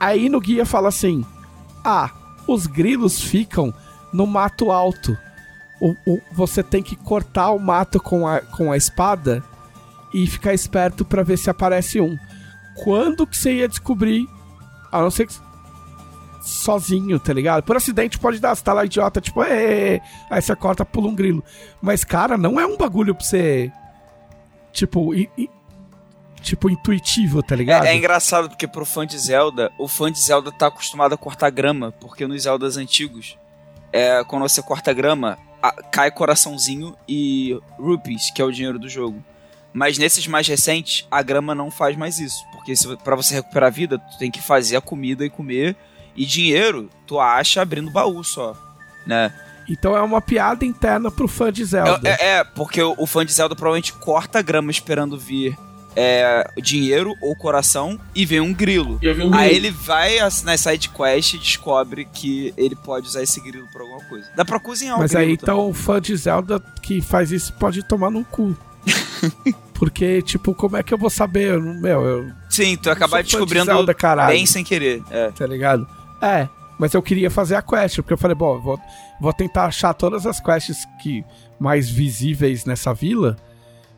Aí 0.00 0.28
no 0.28 0.40
guia 0.40 0.64
fala 0.66 0.88
assim: 0.88 1.24
Ah, 1.84 2.10
os 2.48 2.66
grilos 2.66 3.20
ficam 3.20 3.72
no 4.12 4.26
mato 4.26 4.72
alto. 4.72 5.16
O, 5.80 5.94
o- 6.06 6.20
você 6.32 6.62
tem 6.62 6.82
que 6.82 6.96
cortar 6.96 7.50
o 7.52 7.58
mato 7.58 8.00
com 8.00 8.26
a, 8.26 8.40
com 8.40 8.72
a 8.72 8.76
espada 8.76 9.44
e 10.12 10.26
ficar 10.26 10.54
esperto 10.54 11.04
pra 11.04 11.22
ver 11.22 11.36
se 11.36 11.50
aparece 11.50 12.00
um. 12.00 12.18
Quando 12.82 13.26
que 13.26 13.36
você 13.36 13.52
ia 13.58 13.68
descobrir? 13.68 14.26
A 14.92 15.00
não 15.00 15.10
ser 15.10 15.26
que. 15.26 15.34
Sozinho, 16.44 17.20
tá 17.20 17.32
ligado? 17.32 17.62
Por 17.62 17.76
acidente 17.76 18.18
pode 18.18 18.40
dar, 18.40 18.54
você 18.54 18.64
tá 18.64 18.72
lá 18.72 18.84
idiota, 18.84 19.20
tipo, 19.20 19.44
"Ê", 19.44 20.00
aí 20.28 20.42
você 20.42 20.56
corta, 20.56 20.84
pula 20.84 21.08
um 21.08 21.14
grilo. 21.14 21.42
Mas, 21.80 22.02
cara, 22.02 22.36
não 22.36 22.58
é 22.58 22.66
um 22.66 22.76
bagulho 22.76 23.14
pra 23.14 23.24
você. 23.24 23.70
Tipo, 24.72 25.14
i- 25.14 25.30
i- 25.38 25.48
tipo, 26.40 26.68
intuitivo, 26.68 27.42
tá 27.44 27.54
ligado? 27.54 27.84
É, 27.84 27.90
é 27.92 27.96
engraçado 27.96 28.48
porque 28.48 28.66
pro 28.66 28.84
fã 28.84 29.06
de 29.06 29.16
Zelda, 29.18 29.70
o 29.78 29.86
fã 29.86 30.10
de 30.10 30.18
Zelda 30.20 30.50
tá 30.50 30.66
acostumado 30.66 31.14
a 31.14 31.18
cortar 31.18 31.50
grama, 31.50 31.92
porque 32.00 32.26
nos 32.26 32.42
Zeldas 32.42 32.76
antigos, 32.76 33.38
é, 33.92 34.24
quando 34.24 34.42
você 34.42 34.60
corta 34.62 34.92
grama, 34.92 35.38
a- 35.62 35.80
cai 35.92 36.10
coraçãozinho 36.10 36.96
e 37.06 37.56
rupees, 37.78 38.32
que 38.32 38.42
é 38.42 38.44
o 38.44 38.50
dinheiro 38.50 38.80
do 38.80 38.88
jogo. 38.88 39.22
Mas 39.72 39.96
nesses 39.96 40.26
mais 40.26 40.48
recentes, 40.48 41.06
a 41.08 41.22
grama 41.22 41.54
não 41.54 41.70
faz 41.70 41.96
mais 41.96 42.18
isso, 42.18 42.44
porque 42.64 42.74
pra 43.02 43.16
você 43.16 43.34
recuperar 43.34 43.66
a 43.66 43.70
vida, 43.70 43.98
tu 43.98 44.18
tem 44.18 44.30
que 44.30 44.40
fazer 44.40 44.76
a 44.76 44.80
comida 44.80 45.24
e 45.24 45.30
comer, 45.30 45.76
e 46.16 46.24
dinheiro 46.24 46.88
tu 47.06 47.18
acha 47.18 47.60
abrindo 47.60 47.90
baú 47.90 48.22
só, 48.22 48.56
né? 49.04 49.32
Então 49.68 49.96
é 49.96 50.02
uma 50.02 50.20
piada 50.20 50.64
interna 50.64 51.10
pro 51.10 51.26
fã 51.26 51.52
de 51.52 51.64
Zelda. 51.64 52.08
É, 52.08 52.10
é, 52.10 52.28
é, 52.38 52.44
porque 52.44 52.82
o, 52.82 52.94
o 52.98 53.06
fã 53.06 53.24
de 53.24 53.32
Zelda 53.32 53.54
provavelmente 53.54 53.92
corta 53.92 54.38
a 54.38 54.42
grama 54.42 54.70
esperando 54.70 55.18
vir 55.18 55.56
é, 55.94 56.48
dinheiro 56.60 57.14
ou 57.20 57.34
coração 57.36 57.98
e 58.14 58.24
vem 58.24 58.40
um 58.40 58.52
grilo. 58.52 58.98
E 59.02 59.08
um 59.08 59.34
Aí 59.34 59.50
grilo. 59.50 59.66
ele 59.66 59.70
vai 59.70 60.18
na 60.44 60.56
side 60.56 60.88
quest 60.88 61.34
e 61.34 61.38
descobre 61.38 62.04
que 62.04 62.52
ele 62.56 62.74
pode 62.76 63.06
usar 63.06 63.22
esse 63.22 63.40
grilo 63.40 63.66
pra 63.72 63.82
alguma 63.82 64.04
coisa. 64.04 64.28
Dá 64.34 64.44
pra 64.44 64.58
cozinhar 64.58 64.98
Mas 64.98 65.14
aí 65.14 65.32
então 65.32 65.68
o 65.68 65.74
fã 65.74 66.00
de 66.00 66.16
Zelda 66.16 66.60
que 66.82 67.00
faz 67.00 67.30
isso 67.30 67.52
pode 67.54 67.82
tomar 67.82 68.10
no 68.10 68.24
cu. 68.24 68.56
Porque, 69.74 70.22
tipo, 70.22 70.54
como 70.54 70.76
é 70.76 70.82
que 70.82 70.94
eu 70.94 70.98
vou 70.98 71.10
saber? 71.10 71.54
Eu 71.54 71.60
Meu, 71.60 72.04
eu. 72.04 72.32
Sim, 72.52 72.76
tu 72.76 72.90
acabar 72.90 73.22
descobrindo 73.22 73.64
Zelda, 73.64 73.94
caralho, 73.94 74.34
bem 74.34 74.44
sem 74.44 74.62
querer. 74.62 75.02
É. 75.10 75.30
Tá 75.30 75.46
ligado? 75.46 75.88
É. 76.20 76.46
Mas 76.78 76.92
eu 76.92 77.02
queria 77.02 77.30
fazer 77.30 77.54
a 77.56 77.62
quest, 77.62 77.96
porque 77.96 78.12
eu 78.12 78.18
falei, 78.18 78.34
bom, 78.34 78.60
vou, 78.60 78.78
vou 79.20 79.32
tentar 79.32 79.64
achar 79.66 79.94
todas 79.94 80.26
as 80.26 80.38
quests 80.40 80.84
que 81.00 81.24
mais 81.58 81.88
visíveis 81.88 82.64
nessa 82.64 82.92
vila 82.92 83.36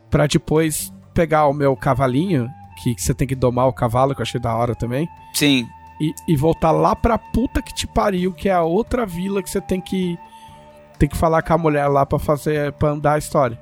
pra 0.09 0.25
depois 0.27 0.93
pegar 1.13 1.47
o 1.47 1.53
meu 1.53 1.75
cavalinho, 1.75 2.49
que, 2.81 2.95
que 2.95 3.01
você 3.01 3.13
tem 3.13 3.27
que 3.27 3.35
domar 3.35 3.67
o 3.67 3.73
cavalo, 3.73 4.15
que 4.15 4.21
eu 4.21 4.23
achei 4.23 4.39
da 4.39 4.55
hora 4.55 4.73
também. 4.75 5.07
Sim. 5.33 5.67
e, 5.99 6.13
e 6.27 6.35
voltar 6.35 6.71
lá 6.71 6.95
pra 6.95 7.17
puta 7.17 7.61
que 7.61 7.73
te 7.73 7.85
pariu, 7.87 8.31
que 8.31 8.47
é 8.47 8.53
a 8.53 8.63
outra 8.63 9.05
vila 9.05 9.41
que 9.43 9.49
você 9.49 9.59
tem 9.59 9.81
que 9.81 10.17
tem 10.97 11.09
que 11.09 11.17
falar 11.17 11.41
com 11.41 11.53
a 11.53 11.57
mulher 11.57 11.87
lá 11.87 12.05
pra 12.05 12.17
fazer 12.17 12.71
para 12.73 12.89
andar 12.89 13.13
a 13.13 13.17
história. 13.17 13.59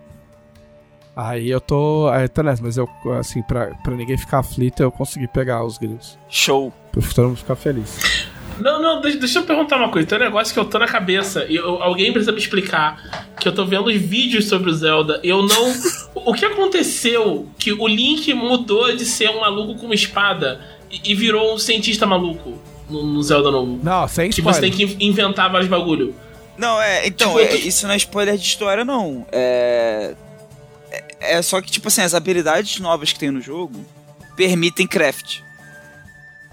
Aí 1.15 1.49
eu 1.49 1.61
tô, 1.61 2.10
aí 2.11 2.27
tô 2.27 2.41
nessa, 2.41 2.61
mas 2.64 2.76
eu 2.77 2.90
assim 3.19 3.44
pra, 3.44 3.68
pra 3.84 3.94
ninguém 3.95 4.18
ficar 4.18 4.40
aflito, 4.40 4.81
eu 4.81 4.91
consegui 4.91 5.27
pegar 5.27 5.64
os 5.64 5.77
grilos. 5.77 6.18
Show. 6.27 6.73
Pra 6.91 7.02
todo 7.14 7.27
mundo 7.30 7.38
ficar 7.38 7.56
feliz. 7.56 7.99
Não, 8.60 8.81
não, 8.81 9.02
deixa, 9.02 9.18
deixa 9.18 9.40
eu 9.40 9.44
perguntar 9.44 9.77
uma 9.77 9.90
coisa. 9.90 10.07
Tem 10.07 10.18
um 10.18 10.22
negócio 10.22 10.53
que 10.53 10.60
eu 10.60 10.65
tô 10.65 10.77
na 10.80 10.88
cabeça 10.88 11.45
e 11.49 11.56
eu- 11.56 11.81
alguém 11.81 12.11
precisa 12.11 12.31
me 12.31 12.38
explicar. 12.38 13.31
Que 13.40 13.48
eu 13.48 13.52
tô 13.53 13.65
vendo 13.65 13.88
os 13.88 13.95
vídeos 13.95 14.48
sobre 14.48 14.69
o 14.69 14.73
Zelda. 14.73 15.19
Eu 15.23 15.41
não. 15.44 15.73
o 16.15 16.34
que 16.34 16.45
aconteceu 16.45 17.48
que 17.57 17.72
o 17.73 17.88
Link 17.88 18.31
mudou 18.34 18.95
de 18.95 19.06
ser 19.06 19.30
um 19.30 19.41
maluco 19.41 19.76
com 19.80 19.85
uma 19.88 19.95
espada 19.95 20.60
e, 20.91 21.11
e 21.11 21.15
virou 21.15 21.53
um 21.53 21.57
cientista 21.57 22.06
maluco 22.06 22.53
no, 22.90 23.03
no 23.06 23.23
Zelda 23.23 23.49
novo? 23.52 23.80
Não, 23.84 24.07
sem 24.07 24.30
Que 24.30 24.41
você 24.41 24.49
spoiler. 24.68 24.77
tem 24.77 24.88
que 24.98 25.06
inventar 25.06 25.52
vários 25.52 25.69
bagulho. 25.69 26.15
Não, 26.57 26.80
é. 26.81 27.07
Então, 27.07 27.30
Tipo, 27.30 27.40
é- 27.40 27.48
tô- 27.48 27.56
isso 27.56 27.88
não 27.88 27.94
é 27.94 27.98
spoiler 27.98 28.38
de 28.38 28.44
história, 28.44 28.85
não. 28.85 29.26
É. 29.31 30.14
É, 31.23 31.41
só 31.41 31.61
que, 31.61 31.71
tipo 31.71 31.87
assim, 31.87 32.01
as 32.01 32.13
habilidades 32.13 32.79
novas 32.79 33.11
que 33.11 33.19
tem 33.19 33.31
no 33.31 33.41
jogo 33.41 33.85
permitem 34.35 34.87
craft. 34.87 35.39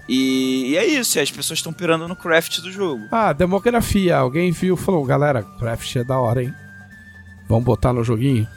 E, 0.07 0.71
e 0.71 0.77
é 0.77 0.85
isso, 0.85 1.17
e 1.17 1.21
as 1.21 1.31
pessoas 1.31 1.59
estão 1.59 1.71
pirando 1.71 2.07
no 2.07 2.15
craft 2.15 2.59
do 2.59 2.71
jogo. 2.71 3.05
Ah, 3.11 3.31
demografia. 3.33 4.17
Alguém 4.17 4.51
viu 4.51 4.75
falou, 4.75 5.05
galera, 5.05 5.43
craft 5.43 5.95
é 5.95 6.03
da 6.03 6.19
hora, 6.19 6.43
hein? 6.43 6.53
Vamos 7.47 7.63
botar 7.65 7.93
no 7.93 8.03
joguinho? 8.03 8.47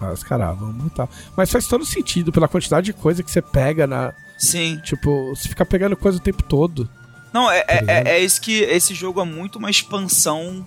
Ah, 0.00 0.12
os 0.12 0.22
caras, 0.22 0.58
vamos 0.58 0.82
botar. 0.82 1.08
Mas 1.36 1.50
faz 1.50 1.66
todo 1.66 1.84
sentido 1.84 2.32
pela 2.32 2.48
quantidade 2.48 2.86
de 2.86 2.92
coisa 2.92 3.22
que 3.22 3.30
você 3.30 3.40
pega 3.40 3.86
na. 3.86 4.12
Sim. 4.36 4.78
Tipo, 4.84 5.34
você 5.34 5.48
fica 5.48 5.64
pegando 5.64 5.96
coisa 5.96 6.18
o 6.18 6.20
tempo 6.20 6.42
todo. 6.42 6.88
Não, 7.32 7.50
é, 7.50 7.62
Tá 7.62 7.72
é, 7.72 7.84
é, 7.86 8.08
é 8.16 8.18
isso 8.20 8.40
que 8.40 8.60
esse 8.62 8.94
jogo 8.94 9.20
é 9.20 9.24
muito 9.24 9.58
uma 9.58 9.70
expansão 9.70 10.66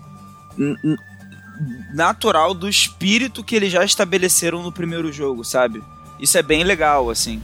natural 1.93 2.53
do 2.53 2.67
espírito 2.69 3.43
que 3.43 3.55
eles 3.55 3.71
já 3.71 3.83
estabeleceram 3.83 4.63
no 4.63 4.71
primeiro 4.71 5.11
jogo, 5.11 5.43
sabe? 5.43 5.81
Isso 6.19 6.37
é 6.37 6.41
bem 6.43 6.63
legal, 6.63 7.09
assim. 7.09 7.41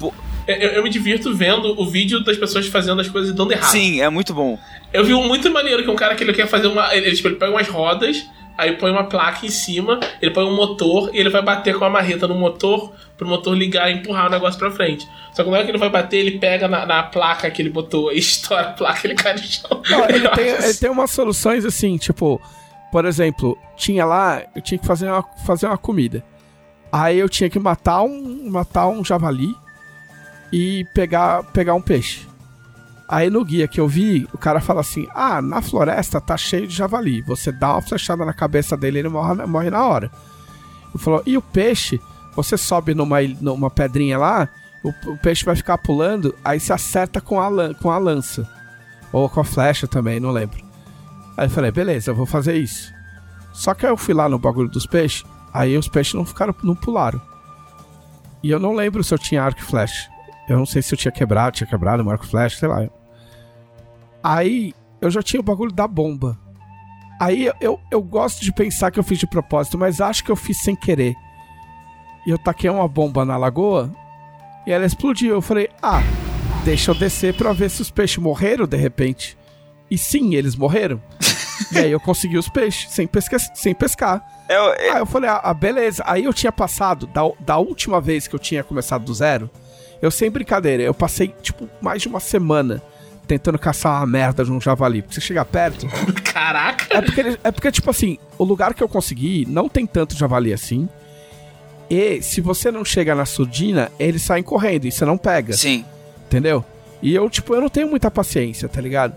Eu, 0.00 0.54
eu- 0.56 0.70
eu 0.72 0.82
me 0.82 0.90
divirto 0.90 1.34
vendo 1.34 1.78
o 1.80 1.86
vídeo 1.88 2.22
das 2.22 2.36
pessoas 2.36 2.66
fazendo 2.66 3.00
as 3.00 3.08
coisas 3.08 3.34
dando 3.34 3.52
errado. 3.52 3.70
Sim, 3.70 4.00
é 4.00 4.08
muito 4.08 4.32
bom. 4.32 4.58
Eu 4.92 5.04
vi 5.04 5.12
um 5.14 5.26
muito 5.26 5.50
maneiro 5.50 5.82
que 5.82 5.90
um 5.90 5.96
cara 5.96 6.14
que 6.14 6.22
ele 6.22 6.32
quer 6.32 6.46
fazer 6.46 6.66
uma. 6.68 6.94
Ele, 6.94 7.10
tipo, 7.14 7.28
ele 7.28 7.36
pega 7.36 7.50
umas 7.50 7.66
rodas, 7.68 8.24
aí 8.56 8.72
põe 8.76 8.90
uma 8.90 9.04
placa 9.04 9.44
em 9.44 9.48
cima, 9.50 9.98
ele 10.22 10.30
põe 10.32 10.44
um 10.44 10.54
motor 10.54 11.10
e 11.14 11.18
ele 11.18 11.30
vai 11.30 11.42
bater 11.42 11.74
com 11.76 11.84
a 11.84 11.90
marreta 11.90 12.28
no 12.28 12.34
motor 12.34 12.92
pro 13.18 13.26
motor 13.26 13.56
ligar 13.56 13.90
e 13.90 13.94
empurrar 13.94 14.26
o 14.26 14.30
negócio 14.30 14.58
pra 14.58 14.70
frente. 14.70 15.06
Só 15.34 15.42
que 15.42 15.50
na 15.50 15.56
hora 15.56 15.64
que 15.64 15.70
ele 15.72 15.78
vai 15.78 15.90
bater, 15.90 16.18
ele 16.18 16.38
pega 16.38 16.68
na, 16.68 16.86
na 16.86 17.02
placa 17.02 17.50
que 17.50 17.60
ele 17.60 17.70
botou 17.70 18.12
e 18.12 18.18
estoura 18.18 18.62
a 18.68 18.72
placa 18.72 19.00
e 19.04 19.06
ele 19.10 19.14
cai 19.16 19.32
no 19.32 19.38
chão. 19.40 19.82
Não, 19.90 20.04
ele, 20.08 20.28
tem, 20.28 20.48
ele 20.48 20.74
tem 20.74 20.90
umas 20.90 21.10
soluções 21.10 21.64
assim, 21.64 21.96
tipo, 21.98 22.40
por 22.90 23.04
exemplo, 23.04 23.58
tinha 23.76 24.04
lá, 24.04 24.42
eu 24.54 24.62
tinha 24.62 24.78
que 24.78 24.86
fazer 24.86 25.08
uma, 25.10 25.22
fazer 25.44 25.66
uma 25.66 25.78
comida. 25.78 26.24
Aí 26.90 27.18
eu 27.18 27.28
tinha 27.28 27.50
que 27.50 27.58
matar 27.58 28.02
um, 28.02 28.48
matar 28.50 28.86
um 28.88 29.04
javali 29.04 29.54
e 30.52 30.86
pegar, 30.94 31.42
pegar 31.52 31.74
um 31.74 31.80
peixe. 31.80 32.26
Aí 33.08 33.30
no 33.30 33.44
guia 33.44 33.68
que 33.68 33.80
eu 33.80 33.86
vi, 33.86 34.28
o 34.32 34.38
cara 34.38 34.60
fala 34.60 34.80
assim: 34.80 35.06
Ah, 35.14 35.40
na 35.40 35.62
floresta 35.62 36.20
tá 36.20 36.36
cheio 36.36 36.66
de 36.66 36.74
javali. 36.74 37.22
Você 37.22 37.52
dá 37.52 37.72
uma 37.72 37.82
flechada 37.82 38.24
na 38.24 38.32
cabeça 38.32 38.76
dele 38.76 38.98
e 38.98 39.00
ele 39.00 39.08
morre, 39.08 39.46
morre 39.46 39.70
na 39.70 39.84
hora. 39.84 40.10
Ele 40.94 41.02
falou: 41.02 41.22
E 41.26 41.36
o 41.36 41.42
peixe? 41.42 42.00
Você 42.34 42.56
sobe 42.56 42.94
numa, 42.94 43.22
numa 43.40 43.70
pedrinha 43.70 44.18
lá, 44.18 44.48
o, 44.84 44.90
o 45.10 45.16
peixe 45.18 45.44
vai 45.44 45.56
ficar 45.56 45.78
pulando, 45.78 46.34
aí 46.44 46.60
se 46.60 46.72
acerta 46.72 47.20
com 47.20 47.40
a, 47.40 47.74
com 47.74 47.90
a 47.90 47.98
lança. 47.98 48.46
Ou 49.12 49.28
com 49.28 49.40
a 49.40 49.44
flecha 49.44 49.86
também, 49.86 50.20
não 50.20 50.30
lembro. 50.30 50.65
Aí 51.36 51.46
eu 51.46 51.50
falei, 51.50 51.70
beleza, 51.70 52.10
eu 52.10 52.14
vou 52.14 52.26
fazer 52.26 52.56
isso. 52.56 52.92
Só 53.52 53.74
que 53.74 53.86
aí 53.86 53.92
eu 53.92 53.96
fui 53.96 54.14
lá 54.14 54.28
no 54.28 54.38
bagulho 54.38 54.68
dos 54.68 54.86
peixes, 54.86 55.24
aí 55.52 55.76
os 55.76 55.88
peixes 55.88 56.14
não 56.14 56.24
ficaram, 56.24 56.54
não 56.62 56.74
pularam. 56.74 57.20
E 58.42 58.50
eu 58.50 58.58
não 58.58 58.74
lembro 58.74 59.02
se 59.02 59.12
eu 59.12 59.18
tinha 59.18 59.42
arco 59.42 59.60
e 59.60 59.64
flecha. 59.64 60.10
Eu 60.48 60.56
não 60.58 60.66
sei 60.66 60.80
se 60.80 60.94
eu 60.94 60.98
tinha 60.98 61.12
quebrado, 61.12 61.56
tinha 61.56 61.66
quebrado 61.66 62.02
um 62.02 62.10
arco 62.10 62.24
e 62.24 62.28
flecha, 62.28 62.58
sei 62.58 62.68
lá. 62.68 62.88
Aí 64.22 64.74
eu 65.00 65.10
já 65.10 65.22
tinha 65.22 65.40
o 65.40 65.42
bagulho 65.42 65.72
da 65.72 65.86
bomba. 65.86 66.38
Aí 67.20 67.50
eu, 67.60 67.80
eu 67.90 68.02
gosto 68.02 68.42
de 68.42 68.52
pensar 68.52 68.90
que 68.90 68.98
eu 68.98 69.04
fiz 69.04 69.18
de 69.18 69.26
propósito, 69.26 69.78
mas 69.78 70.00
acho 70.00 70.22
que 70.22 70.30
eu 70.30 70.36
fiz 70.36 70.58
sem 70.58 70.76
querer. 70.76 71.14
E 72.26 72.30
eu 72.30 72.38
taquei 72.38 72.68
uma 72.68 72.86
bomba 72.86 73.24
na 73.24 73.36
lagoa 73.36 73.90
e 74.66 74.72
ela 74.72 74.84
explodiu. 74.84 75.34
Eu 75.34 75.42
falei, 75.42 75.70
ah, 75.82 76.02
deixa 76.64 76.90
eu 76.90 76.94
descer 76.94 77.34
pra 77.34 77.52
ver 77.52 77.70
se 77.70 77.80
os 77.80 77.90
peixes 77.90 78.18
morreram 78.18 78.66
de 78.66 78.76
repente. 78.76 79.36
E 79.90 79.96
sim, 79.96 80.34
eles 80.34 80.56
morreram. 80.56 81.00
E 81.72 81.78
aí 81.78 81.90
eu 81.90 82.00
consegui 82.00 82.36
os 82.38 82.48
peixes 82.48 82.90
sem, 82.90 83.06
pesca 83.06 83.38
sem 83.38 83.74
pescar. 83.74 84.24
É, 84.48 84.54
é- 84.88 84.92
Aí 84.92 84.98
eu 84.98 85.06
falei, 85.06 85.28
ah, 85.30 85.40
ah, 85.42 85.54
beleza. 85.54 86.02
Aí 86.06 86.24
eu 86.24 86.32
tinha 86.32 86.52
passado, 86.52 87.06
da, 87.06 87.22
da 87.40 87.58
última 87.58 88.00
vez 88.00 88.26
que 88.28 88.34
eu 88.34 88.38
tinha 88.38 88.62
começado 88.62 89.04
do 89.04 89.12
zero, 89.14 89.50
eu 90.00 90.10
sem 90.10 90.30
brincadeira, 90.30 90.82
eu 90.82 90.94
passei, 90.94 91.34
tipo, 91.42 91.68
mais 91.80 92.02
de 92.02 92.08
uma 92.08 92.20
semana 92.20 92.82
tentando 93.26 93.58
caçar 93.58 94.00
uma 94.00 94.06
merda 94.06 94.44
de 94.44 94.52
um 94.52 94.60
javali. 94.60 95.02
Porque 95.02 95.14
você 95.14 95.20
chegar 95.20 95.44
perto, 95.44 95.88
Caraca! 96.32 96.86
é 96.96 97.02
porque, 97.02 97.38
é 97.42 97.50
porque, 97.50 97.72
tipo 97.72 97.90
assim, 97.90 98.18
o 98.38 98.44
lugar 98.44 98.72
que 98.72 98.82
eu 98.82 98.88
consegui 98.88 99.44
não 99.48 99.68
tem 99.68 99.84
tanto 99.86 100.14
javali 100.16 100.52
assim. 100.52 100.88
E 101.90 102.20
se 102.22 102.40
você 102.40 102.70
não 102.70 102.84
chega 102.84 103.14
na 103.14 103.24
surdina, 103.24 103.90
eles 103.98 104.22
saem 104.22 104.42
correndo 104.42 104.86
e 104.86 104.92
você 104.92 105.04
não 105.04 105.16
pega. 105.18 105.54
sim. 105.54 105.84
Entendeu? 106.26 106.64
E 107.00 107.14
eu, 107.14 107.30
tipo, 107.30 107.54
eu 107.54 107.60
não 107.60 107.68
tenho 107.68 107.88
muita 107.88 108.10
paciência, 108.10 108.68
tá 108.68 108.80
ligado? 108.80 109.14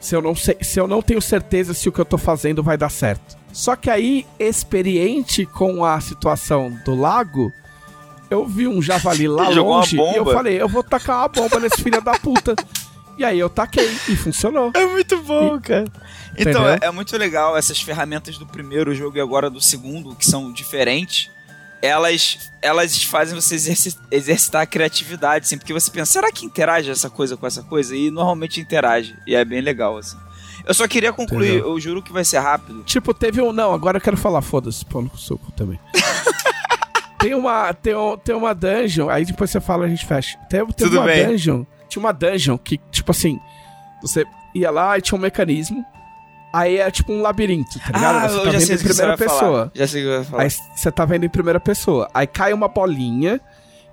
Se 0.00 0.16
eu 0.16 0.22
não 0.22 0.34
sei, 0.34 0.56
se 0.62 0.80
eu 0.80 0.88
não 0.88 1.02
tenho 1.02 1.20
certeza 1.20 1.74
se 1.74 1.88
o 1.88 1.92
que 1.92 2.00
eu 2.00 2.04
tô 2.04 2.16
fazendo 2.16 2.62
vai 2.62 2.76
dar 2.76 2.90
certo. 2.90 3.38
Só 3.52 3.76
que 3.76 3.90
aí, 3.90 4.26
experiente 4.38 5.44
com 5.44 5.84
a 5.84 6.00
situação 6.00 6.76
do 6.84 6.94
lago, 6.94 7.52
eu 8.30 8.46
vi 8.46 8.66
um 8.66 8.80
javali 8.80 9.28
lá 9.28 9.48
longe 9.50 9.96
e 9.96 10.16
eu 10.16 10.24
falei, 10.24 10.60
eu 10.60 10.68
vou 10.68 10.82
tacar 10.82 11.18
uma 11.18 11.28
bomba 11.28 11.60
nesse 11.60 11.82
filho 11.82 12.00
da 12.00 12.12
puta. 12.12 12.54
E 13.18 13.24
aí 13.24 13.38
eu 13.38 13.50
taquei 13.50 13.90
e 14.08 14.16
funcionou. 14.16 14.70
É 14.74 14.86
muito 14.86 15.20
bom, 15.22 15.60
cara. 15.60 15.84
Então, 16.38 16.66
é, 16.66 16.78
é 16.80 16.90
muito 16.90 17.14
legal 17.18 17.54
essas 17.54 17.78
ferramentas 17.78 18.38
do 18.38 18.46
primeiro 18.46 18.94
jogo 18.94 19.18
e 19.18 19.20
agora 19.20 19.50
do 19.50 19.60
segundo, 19.60 20.14
que 20.14 20.24
são 20.24 20.50
diferentes. 20.50 21.30
Elas, 21.82 22.50
elas 22.60 23.02
fazem 23.04 23.34
você 23.34 23.54
exerci- 23.54 23.96
exercitar 24.10 24.62
a 24.62 24.66
criatividade, 24.66 25.46
assim, 25.46 25.56
porque 25.56 25.72
você 25.72 25.90
pensa, 25.90 26.12
será 26.12 26.30
que 26.30 26.44
interage 26.44 26.90
essa 26.90 27.08
coisa 27.08 27.36
com 27.36 27.46
essa 27.46 27.62
coisa? 27.62 27.96
E 27.96 28.10
normalmente 28.10 28.60
interage. 28.60 29.16
E 29.26 29.34
é 29.34 29.44
bem 29.44 29.60
legal, 29.62 29.96
assim. 29.96 30.16
Eu 30.66 30.74
só 30.74 30.86
queria 30.86 31.10
concluir, 31.12 31.52
Entendeu? 31.54 31.68
eu 31.70 31.80
juro 31.80 32.02
que 32.02 32.12
vai 32.12 32.22
ser 32.24 32.38
rápido. 32.38 32.82
Tipo, 32.84 33.14
teve 33.14 33.40
um. 33.40 33.50
Não, 33.50 33.72
agora 33.72 33.96
eu 33.96 34.00
quero 34.00 34.16
falar, 34.16 34.42
foda-se, 34.42 34.84
pão 34.84 35.00
no 35.02 35.16
suco 35.16 35.50
também. 35.52 35.80
tem 37.18 37.34
uma. 37.34 37.72
Tem, 37.72 37.94
um- 37.96 38.16
tem 38.18 38.34
uma 38.34 38.54
dungeon, 38.54 39.08
aí 39.08 39.24
depois 39.24 39.50
você 39.50 39.60
fala 39.60 39.86
a 39.86 39.88
gente 39.88 40.04
fecha. 40.04 40.38
Tem, 40.50 40.60
tem 40.66 40.74
Tudo 40.86 40.98
uma 40.98 41.06
bem. 41.06 41.26
dungeon. 41.28 41.64
Tinha 41.88 42.00
uma 42.00 42.12
dungeon 42.12 42.58
que, 42.58 42.78
tipo 42.90 43.10
assim, 43.10 43.38
você 44.02 44.24
ia 44.54 44.70
lá 44.70 44.98
e 44.98 45.00
tinha 45.00 45.16
um 45.18 45.20
mecanismo. 45.20 45.84
Aí 46.52 46.78
é 46.78 46.90
tipo 46.90 47.12
um 47.12 47.22
labirinto, 47.22 47.78
tá 47.78 47.86
ligado? 47.86 48.16
ah, 48.16 48.28
você 48.28 48.42
tá 48.44 48.50
vendo 48.50 48.72
em 48.72 48.78
primeira 48.78 49.16
pessoa. 49.16 49.72
Já 49.74 49.86
sei 49.86 50.02
que 50.02 50.08
vai 50.08 50.24
falar. 50.24 50.42
Aí 50.42 50.50
você 50.50 50.92
tá 50.92 51.04
vendo 51.04 51.24
em 51.24 51.28
primeira 51.28 51.60
pessoa. 51.60 52.10
Aí 52.12 52.26
cai 52.26 52.52
uma 52.52 52.68
bolinha. 52.68 53.40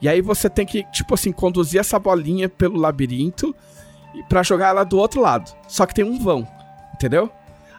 E 0.01 0.07
aí 0.07 0.21
você 0.21 0.49
tem 0.49 0.65
que, 0.65 0.83
tipo 0.91 1.13
assim, 1.13 1.31
conduzir 1.31 1.79
essa 1.79 1.97
bolinha 1.97 2.47
pelo 2.47 2.77
labirinto 2.77 3.55
pra 4.29 4.43
jogar 4.43 4.69
ela 4.69 4.83
do 4.83 4.97
outro 4.97 5.21
lado. 5.21 5.51
Só 5.67 5.85
que 5.85 5.93
tem 5.93 6.05
um 6.05 6.19
vão, 6.19 6.47
entendeu? 6.93 7.31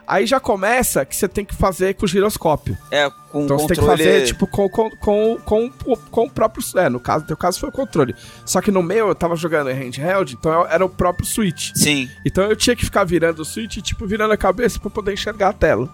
Aí 0.09 0.25
já 0.25 0.39
começa 0.39 1.05
que 1.05 1.15
você 1.15 1.27
tem 1.27 1.45
que 1.45 1.53
fazer 1.53 1.93
com 1.93 2.03
o 2.03 2.07
giroscópio. 2.07 2.75
É, 2.89 3.07
com 3.31 3.43
Então 3.43 3.57
o 3.57 3.59
você 3.59 3.67
tem 3.67 3.75
que 3.75 3.81
controle... 3.81 4.03
fazer, 4.03 4.25
tipo, 4.25 4.47
com, 4.47 4.67
com, 4.67 4.89
com, 4.89 5.37
com, 5.45 5.69
com 5.95 6.25
o 6.25 6.29
próprio. 6.31 6.65
É, 6.77 6.89
no 6.89 6.99
caso, 6.99 7.21
no 7.21 7.27
teu 7.27 7.37
caso 7.37 7.59
foi 7.59 7.69
o 7.69 7.71
controle. 7.71 8.15
Só 8.43 8.59
que 8.59 8.71
no 8.71 8.81
meu 8.81 9.09
eu 9.09 9.13
tava 9.13 9.35
jogando 9.35 9.69
em 9.69 9.75
handheld, 9.75 10.33
então 10.33 10.65
era 10.65 10.83
o 10.83 10.89
próprio 10.89 11.27
Switch. 11.27 11.71
Sim. 11.75 12.09
Então 12.25 12.43
eu 12.45 12.55
tinha 12.55 12.75
que 12.75 12.83
ficar 12.83 13.03
virando 13.03 13.43
o 13.43 13.45
Switch, 13.45 13.77
tipo, 13.83 14.07
virando 14.07 14.33
a 14.33 14.37
cabeça 14.37 14.79
pra 14.79 14.89
poder 14.89 15.13
enxergar 15.13 15.49
a 15.49 15.53
tela. 15.53 15.87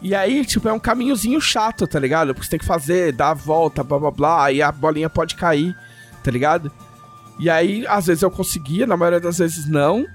E 0.00 0.14
aí, 0.14 0.42
tipo, 0.46 0.66
é 0.66 0.72
um 0.72 0.78
caminhozinho 0.80 1.38
chato, 1.42 1.86
tá 1.86 1.98
ligado? 1.98 2.32
Porque 2.32 2.46
você 2.46 2.52
tem 2.52 2.58
que 2.58 2.64
fazer, 2.64 3.12
dar 3.12 3.32
a 3.32 3.34
volta, 3.34 3.84
blá 3.84 3.98
blá 3.98 4.10
blá, 4.10 4.44
aí 4.46 4.62
a 4.62 4.72
bolinha 4.72 5.10
pode 5.10 5.34
cair, 5.34 5.76
tá 6.24 6.30
ligado? 6.30 6.72
E 7.38 7.50
aí, 7.50 7.84
às 7.86 8.06
vezes 8.06 8.22
eu 8.22 8.30
conseguia, 8.30 8.86
na 8.86 8.96
maioria 8.96 9.20
das 9.20 9.36
vezes 9.36 9.68
não. 9.68 10.06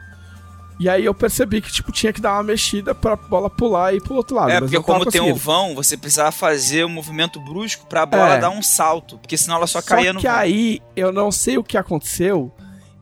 E 0.79 0.89
aí 0.89 1.05
eu 1.05 1.13
percebi 1.13 1.61
que, 1.61 1.71
tipo, 1.71 1.89
tinha 1.91 2.11
que 2.11 2.19
dar 2.19 2.33
uma 2.33 2.43
mexida 2.43 2.93
pra 2.93 3.15
bola 3.15 3.49
pular 3.49 3.93
e 3.93 3.97
ir 3.97 4.01
pro 4.01 4.15
outro 4.15 4.35
lado. 4.35 4.51
É, 4.51 4.59
porque 4.59 4.77
como 4.81 5.05
tem 5.05 5.21
o 5.21 5.25
conseguindo. 5.25 5.35
vão, 5.35 5.73
você 5.75 5.95
precisava 5.95 6.31
fazer 6.33 6.83
um 6.85 6.89
movimento 6.89 7.39
brusco 7.39 7.85
pra 7.87 8.05
bola 8.05 8.33
É. 8.35 8.39
dar 8.39 8.49
um 8.49 8.61
salto. 8.61 9.17
Porque 9.17 9.37
senão 9.37 9.55
ela 9.55 9.67
só, 9.67 9.79
Só 9.79 9.87
caía 9.87 10.11
no 10.11 10.19
que 10.19 10.27
vão. 10.27 10.35
aí, 10.35 10.81
eu 10.95 11.13
não 11.13 11.31
sei 11.31 11.57
o 11.57 11.63
que 11.63 11.77
aconteceu, 11.77 12.51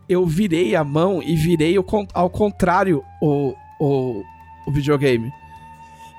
eu 0.08 0.24
virei 0.28 0.76
a 0.76 0.84
mão 0.84 1.22
e 1.24 1.36
virei 1.36 1.80
o 1.80 1.86
ao 2.14 2.30
contrário 2.30 3.04
o, 3.20 3.56
o, 3.80 4.24
o 4.68 4.72
videogame. 4.72 5.32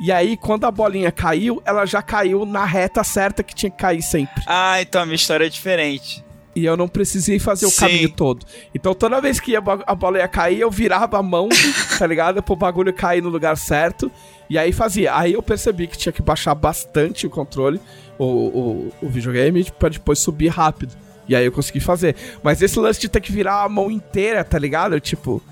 E 0.00 0.10
aí, 0.10 0.36
quando 0.36 0.64
a 0.64 0.72
bolinha 0.72 1.12
caiu, 1.12 1.62
ela 1.64 1.86
já 1.86 2.02
caiu 2.02 2.44
na 2.44 2.64
reta 2.64 3.04
certa 3.04 3.44
que 3.44 3.54
tinha 3.54 3.70
que 3.70 3.76
cair 3.78 4.02
sempre. 4.02 4.42
Ah, 4.44 4.82
então 4.82 5.00
a 5.02 5.06
minha 5.06 5.14
história 5.14 5.46
é 5.46 5.48
diferente. 5.48 6.24
E 6.56 6.64
eu 6.64 6.76
não 6.76 6.86
precisei 6.86 7.38
fazer 7.38 7.66
o 7.66 7.70
Sim. 7.70 7.80
caminho 7.80 8.08
todo. 8.08 8.46
Então, 8.74 8.94
toda 8.94 9.20
vez 9.20 9.40
que 9.40 9.56
a, 9.56 9.60
bo- 9.60 9.82
a 9.84 9.94
bola 9.94 10.18
ia 10.18 10.28
cair, 10.28 10.60
eu 10.60 10.70
virava 10.70 11.18
a 11.18 11.22
mão, 11.22 11.48
tá 11.98 12.06
ligado? 12.06 12.42
Pro 12.42 12.54
bagulho 12.54 12.92
cair 12.92 13.20
no 13.22 13.28
lugar 13.28 13.56
certo. 13.56 14.10
E 14.48 14.56
aí 14.56 14.72
fazia. 14.72 15.16
Aí 15.16 15.32
eu 15.32 15.42
percebi 15.42 15.86
que 15.88 15.98
tinha 15.98 16.12
que 16.12 16.22
baixar 16.22 16.54
bastante 16.54 17.26
o 17.26 17.30
controle, 17.30 17.80
o, 18.18 18.24
o, 18.24 18.92
o 19.02 19.08
videogame, 19.08 19.64
pra 19.78 19.88
depois 19.88 20.18
subir 20.20 20.48
rápido. 20.48 20.92
E 21.28 21.34
aí 21.34 21.44
eu 21.44 21.50
consegui 21.50 21.80
fazer. 21.80 22.14
Mas 22.42 22.60
esse 22.62 22.78
lance 22.78 23.00
de 23.00 23.08
ter 23.08 23.20
que 23.20 23.32
virar 23.32 23.64
a 23.64 23.68
mão 23.68 23.90
inteira, 23.90 24.44
tá 24.44 24.58
ligado? 24.58 25.00
Tipo. 25.00 25.42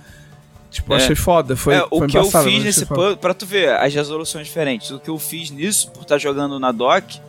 Tipo, 0.70 0.94
É. 0.94 0.96
achei 0.98 1.16
foda. 1.16 1.56
Foi, 1.56 1.74
é, 1.74 1.84
o 1.90 1.98
foi 1.98 2.06
que 2.06 2.16
eu 2.16 2.24
fiz 2.24 2.62
nesse 2.64 2.86
puzzle, 2.86 3.16
pra 3.16 3.34
tu 3.34 3.44
ver 3.44 3.70
as 3.74 3.92
resoluções 3.92 4.46
diferentes, 4.46 4.90
o 4.90 4.98
que 4.98 5.10
eu 5.10 5.18
fiz 5.18 5.50
nisso, 5.50 5.90
por 5.90 6.02
estar 6.02 6.16
jogando 6.16 6.58
na 6.58 6.72
dock, 6.72 7.20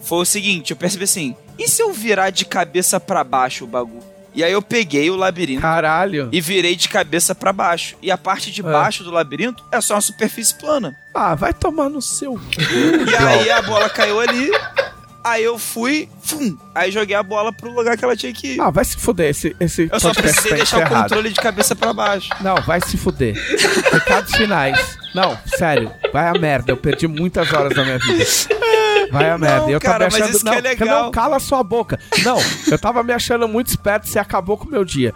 foi 0.00 0.18
o 0.20 0.24
seguinte, 0.24 0.70
eu 0.70 0.76
percebi 0.76 1.04
assim, 1.04 1.36
e 1.58 1.68
se 1.68 1.82
eu 1.82 1.92
virar 1.92 2.30
de 2.30 2.44
cabeça 2.44 2.98
pra 3.00 3.24
baixo 3.24 3.64
o 3.64 3.66
bagulho? 3.66 4.02
E 4.34 4.44
aí 4.44 4.52
eu 4.52 4.62
peguei 4.62 5.10
o 5.10 5.16
labirinto 5.16 5.62
Caralho. 5.62 6.28
e 6.30 6.40
virei 6.40 6.76
de 6.76 6.88
cabeça 6.88 7.34
pra 7.34 7.52
baixo. 7.52 7.96
E 8.00 8.10
a 8.10 8.16
parte 8.16 8.52
de 8.52 8.60
É. 8.60 8.62
baixo 8.64 9.02
do 9.02 9.10
labirinto 9.10 9.64
é 9.72 9.80
só 9.80 9.94
uma 9.94 10.00
superfície 10.00 10.54
plana. 10.54 10.94
Ah, 11.14 11.34
vai 11.34 11.52
tomar 11.52 11.88
no 11.88 12.00
seu. 12.00 12.38
E 13.10 13.16
aí 13.16 13.50
a 13.50 13.62
bola 13.62 13.88
caiu 13.90 14.20
ali, 14.20 14.50
Aí 15.24 15.42
eu 15.44 15.58
fui, 15.58 16.08
fum, 16.22 16.56
aí 16.74 16.90
joguei 16.90 17.14
a 17.14 17.22
bola 17.22 17.52
pro 17.52 17.70
lugar 17.70 17.98
que 17.98 18.04
ela 18.04 18.16
tinha 18.16 18.32
que 18.32 18.54
ir. 18.54 18.60
Ah, 18.60 18.70
vai 18.70 18.84
se 18.84 18.96
fuder 18.96 19.28
esse, 19.28 19.54
esse 19.60 19.88
eu 19.92 20.00
só 20.00 20.14
precisei 20.14 20.50
tá 20.52 20.56
deixar 20.56 20.86
o 20.86 20.88
controle 20.88 21.28
de 21.30 21.40
cabeça 21.40 21.74
pra 21.76 21.92
baixo. 21.92 22.30
Não, 22.40 22.54
vai 22.62 22.80
se 22.80 22.96
fuder. 22.96 23.34
Recados 23.92 24.34
finais. 24.34 24.96
Não, 25.14 25.36
sério, 25.44 25.90
vai 26.12 26.28
a 26.28 26.32
merda. 26.32 26.70
Eu 26.72 26.76
perdi 26.78 27.06
muitas 27.08 27.52
horas 27.52 27.74
da 27.74 27.84
minha 27.84 27.98
vida. 27.98 28.24
Vai 29.10 29.30
a 29.30 29.38
merda. 29.38 29.70
Eu 29.70 29.80
cara, 29.80 29.98
tava 29.98 30.04
me 30.04 30.12
mas 30.12 30.14
achando. 30.22 30.30
isso 30.30 30.38
que 30.44 30.44
não, 30.50 30.54
é 30.54 30.60
legal. 30.60 31.02
não, 31.04 31.10
cala 31.10 31.38
sua 31.38 31.62
boca. 31.62 31.98
Não, 32.24 32.38
eu 32.70 32.78
tava 32.78 33.02
me 33.02 33.12
achando 33.12 33.46
muito 33.48 33.68
esperto 33.68 34.06
e 34.06 34.10
você 34.10 34.18
acabou 34.18 34.56
com 34.56 34.66
o 34.66 34.70
meu 34.70 34.84
dia. 34.84 35.12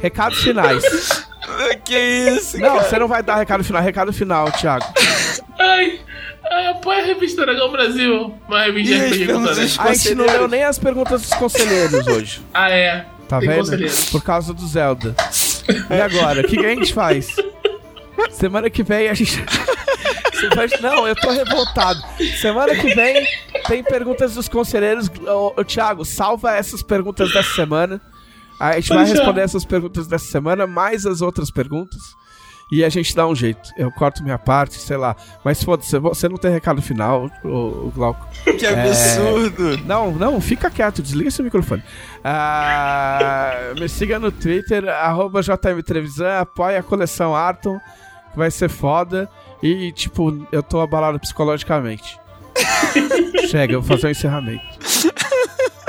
Recados 0.00 0.38
finais. 0.42 0.82
que 1.84 1.98
isso, 1.98 2.58
Não, 2.58 2.76
cara? 2.76 2.82
você 2.88 2.98
não 2.98 3.08
vai 3.08 3.22
dar 3.22 3.36
recado 3.36 3.62
final. 3.62 3.82
Recado 3.82 4.12
final, 4.12 4.50
Thiago. 4.52 4.84
Ai, 5.58 6.00
ai, 6.50 6.66
apoia 6.68 7.02
a 7.02 7.06
revista 7.06 7.44
Dragão 7.44 7.70
Brasil. 7.70 8.34
Uma 8.48 8.62
revista 8.62 9.08
de 9.10 9.26
perguntas 9.26 9.78
A 9.78 9.92
gente 9.92 10.14
não 10.14 10.24
leu 10.24 10.48
nem 10.48 10.64
as 10.64 10.78
perguntas 10.78 11.22
dos 11.22 11.34
conselheiros 11.34 12.06
hoje. 12.06 12.40
Ah, 12.54 12.70
é. 12.70 13.04
Tá 13.28 13.38
Tem 13.38 13.48
vendo? 13.48 14.10
Por 14.10 14.22
causa 14.22 14.52
do 14.54 14.66
Zelda. 14.66 15.14
E 15.90 16.00
agora? 16.00 16.40
O 16.40 16.44
que, 16.44 16.56
que 16.56 16.66
a 16.66 16.70
gente 16.74 16.92
faz? 16.92 17.28
Semana 18.32 18.68
que 18.70 18.82
vem 18.82 19.08
a 19.08 19.14
gente. 19.14 19.44
Semana- 20.40 20.68
Não, 20.80 21.06
eu 21.08 21.14
tô 21.16 21.30
revoltado. 21.30 22.00
Semana 22.40 22.74
que 22.74 22.94
vem 22.94 23.26
tem 23.66 23.82
perguntas 23.84 24.34
dos 24.34 24.48
conselheiros. 24.48 25.08
Ô, 25.26 25.54
ô, 25.56 25.64
Thiago, 25.64 26.04
salva 26.04 26.56
essas 26.56 26.82
perguntas 26.82 27.32
dessa 27.32 27.54
semana. 27.54 28.00
A 28.58 28.72
gente 28.78 28.88
vai 28.90 29.04
deixar. 29.04 29.14
responder 29.14 29.40
essas 29.42 29.64
perguntas 29.64 30.06
dessa 30.06 30.26
semana, 30.26 30.66
mais 30.66 31.06
as 31.06 31.22
outras 31.22 31.50
perguntas. 31.50 32.00
E 32.72 32.84
a 32.84 32.88
gente 32.88 33.16
dá 33.16 33.26
um 33.26 33.34
jeito. 33.34 33.68
Eu 33.76 33.90
corto 33.90 34.22
minha 34.22 34.38
parte, 34.38 34.74
sei 34.78 34.96
lá. 34.96 35.16
Mas 35.44 35.60
foda-se, 35.64 35.98
você 35.98 36.28
não 36.28 36.36
tem 36.36 36.52
recado 36.52 36.80
final, 36.80 37.28
o, 37.42 37.48
o 37.48 37.92
Glauco. 37.92 38.24
Que 38.58 38.64
absurdo. 38.64 39.76
Não, 39.86 40.12
não, 40.12 40.40
fica 40.40 40.70
quieto, 40.70 41.02
desliga 41.02 41.32
seu 41.32 41.44
microfone. 41.44 41.82
Ah, 42.22 43.72
me 43.78 43.88
siga 43.88 44.18
no 44.20 44.30
Twitter, 44.30 44.88
arroba 44.88 45.42
JM 45.42 45.82
Trevisan, 45.84 46.38
apoia 46.40 46.78
a 46.78 46.82
coleção 46.82 47.34
Arton, 47.34 47.78
que 48.32 48.38
vai 48.38 48.50
ser 48.50 48.68
foda. 48.68 49.28
E, 49.62 49.92
tipo, 49.92 50.46
eu 50.50 50.62
tô 50.62 50.80
abalado 50.80 51.18
psicologicamente. 51.20 52.18
Chega, 53.48 53.74
eu 53.74 53.82
vou 53.82 53.96
fazer 53.96 54.08
o 54.08 54.10
encerramento. 54.10 54.64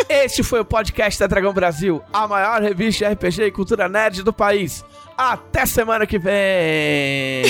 Este 0.09 0.43
foi 0.43 0.59
o 0.59 0.65
podcast 0.65 1.19
da 1.19 1.27
Dragão 1.27 1.53
Brasil, 1.53 2.01
a 2.11 2.27
maior 2.27 2.61
revista 2.61 3.07
de 3.07 3.13
RPG 3.13 3.43
e 3.43 3.51
cultura 3.51 3.87
nerd 3.87 4.23
do 4.23 4.33
país. 4.33 4.83
Até 5.17 5.65
semana 5.65 6.05
que 6.05 6.19
vem! 6.19 7.43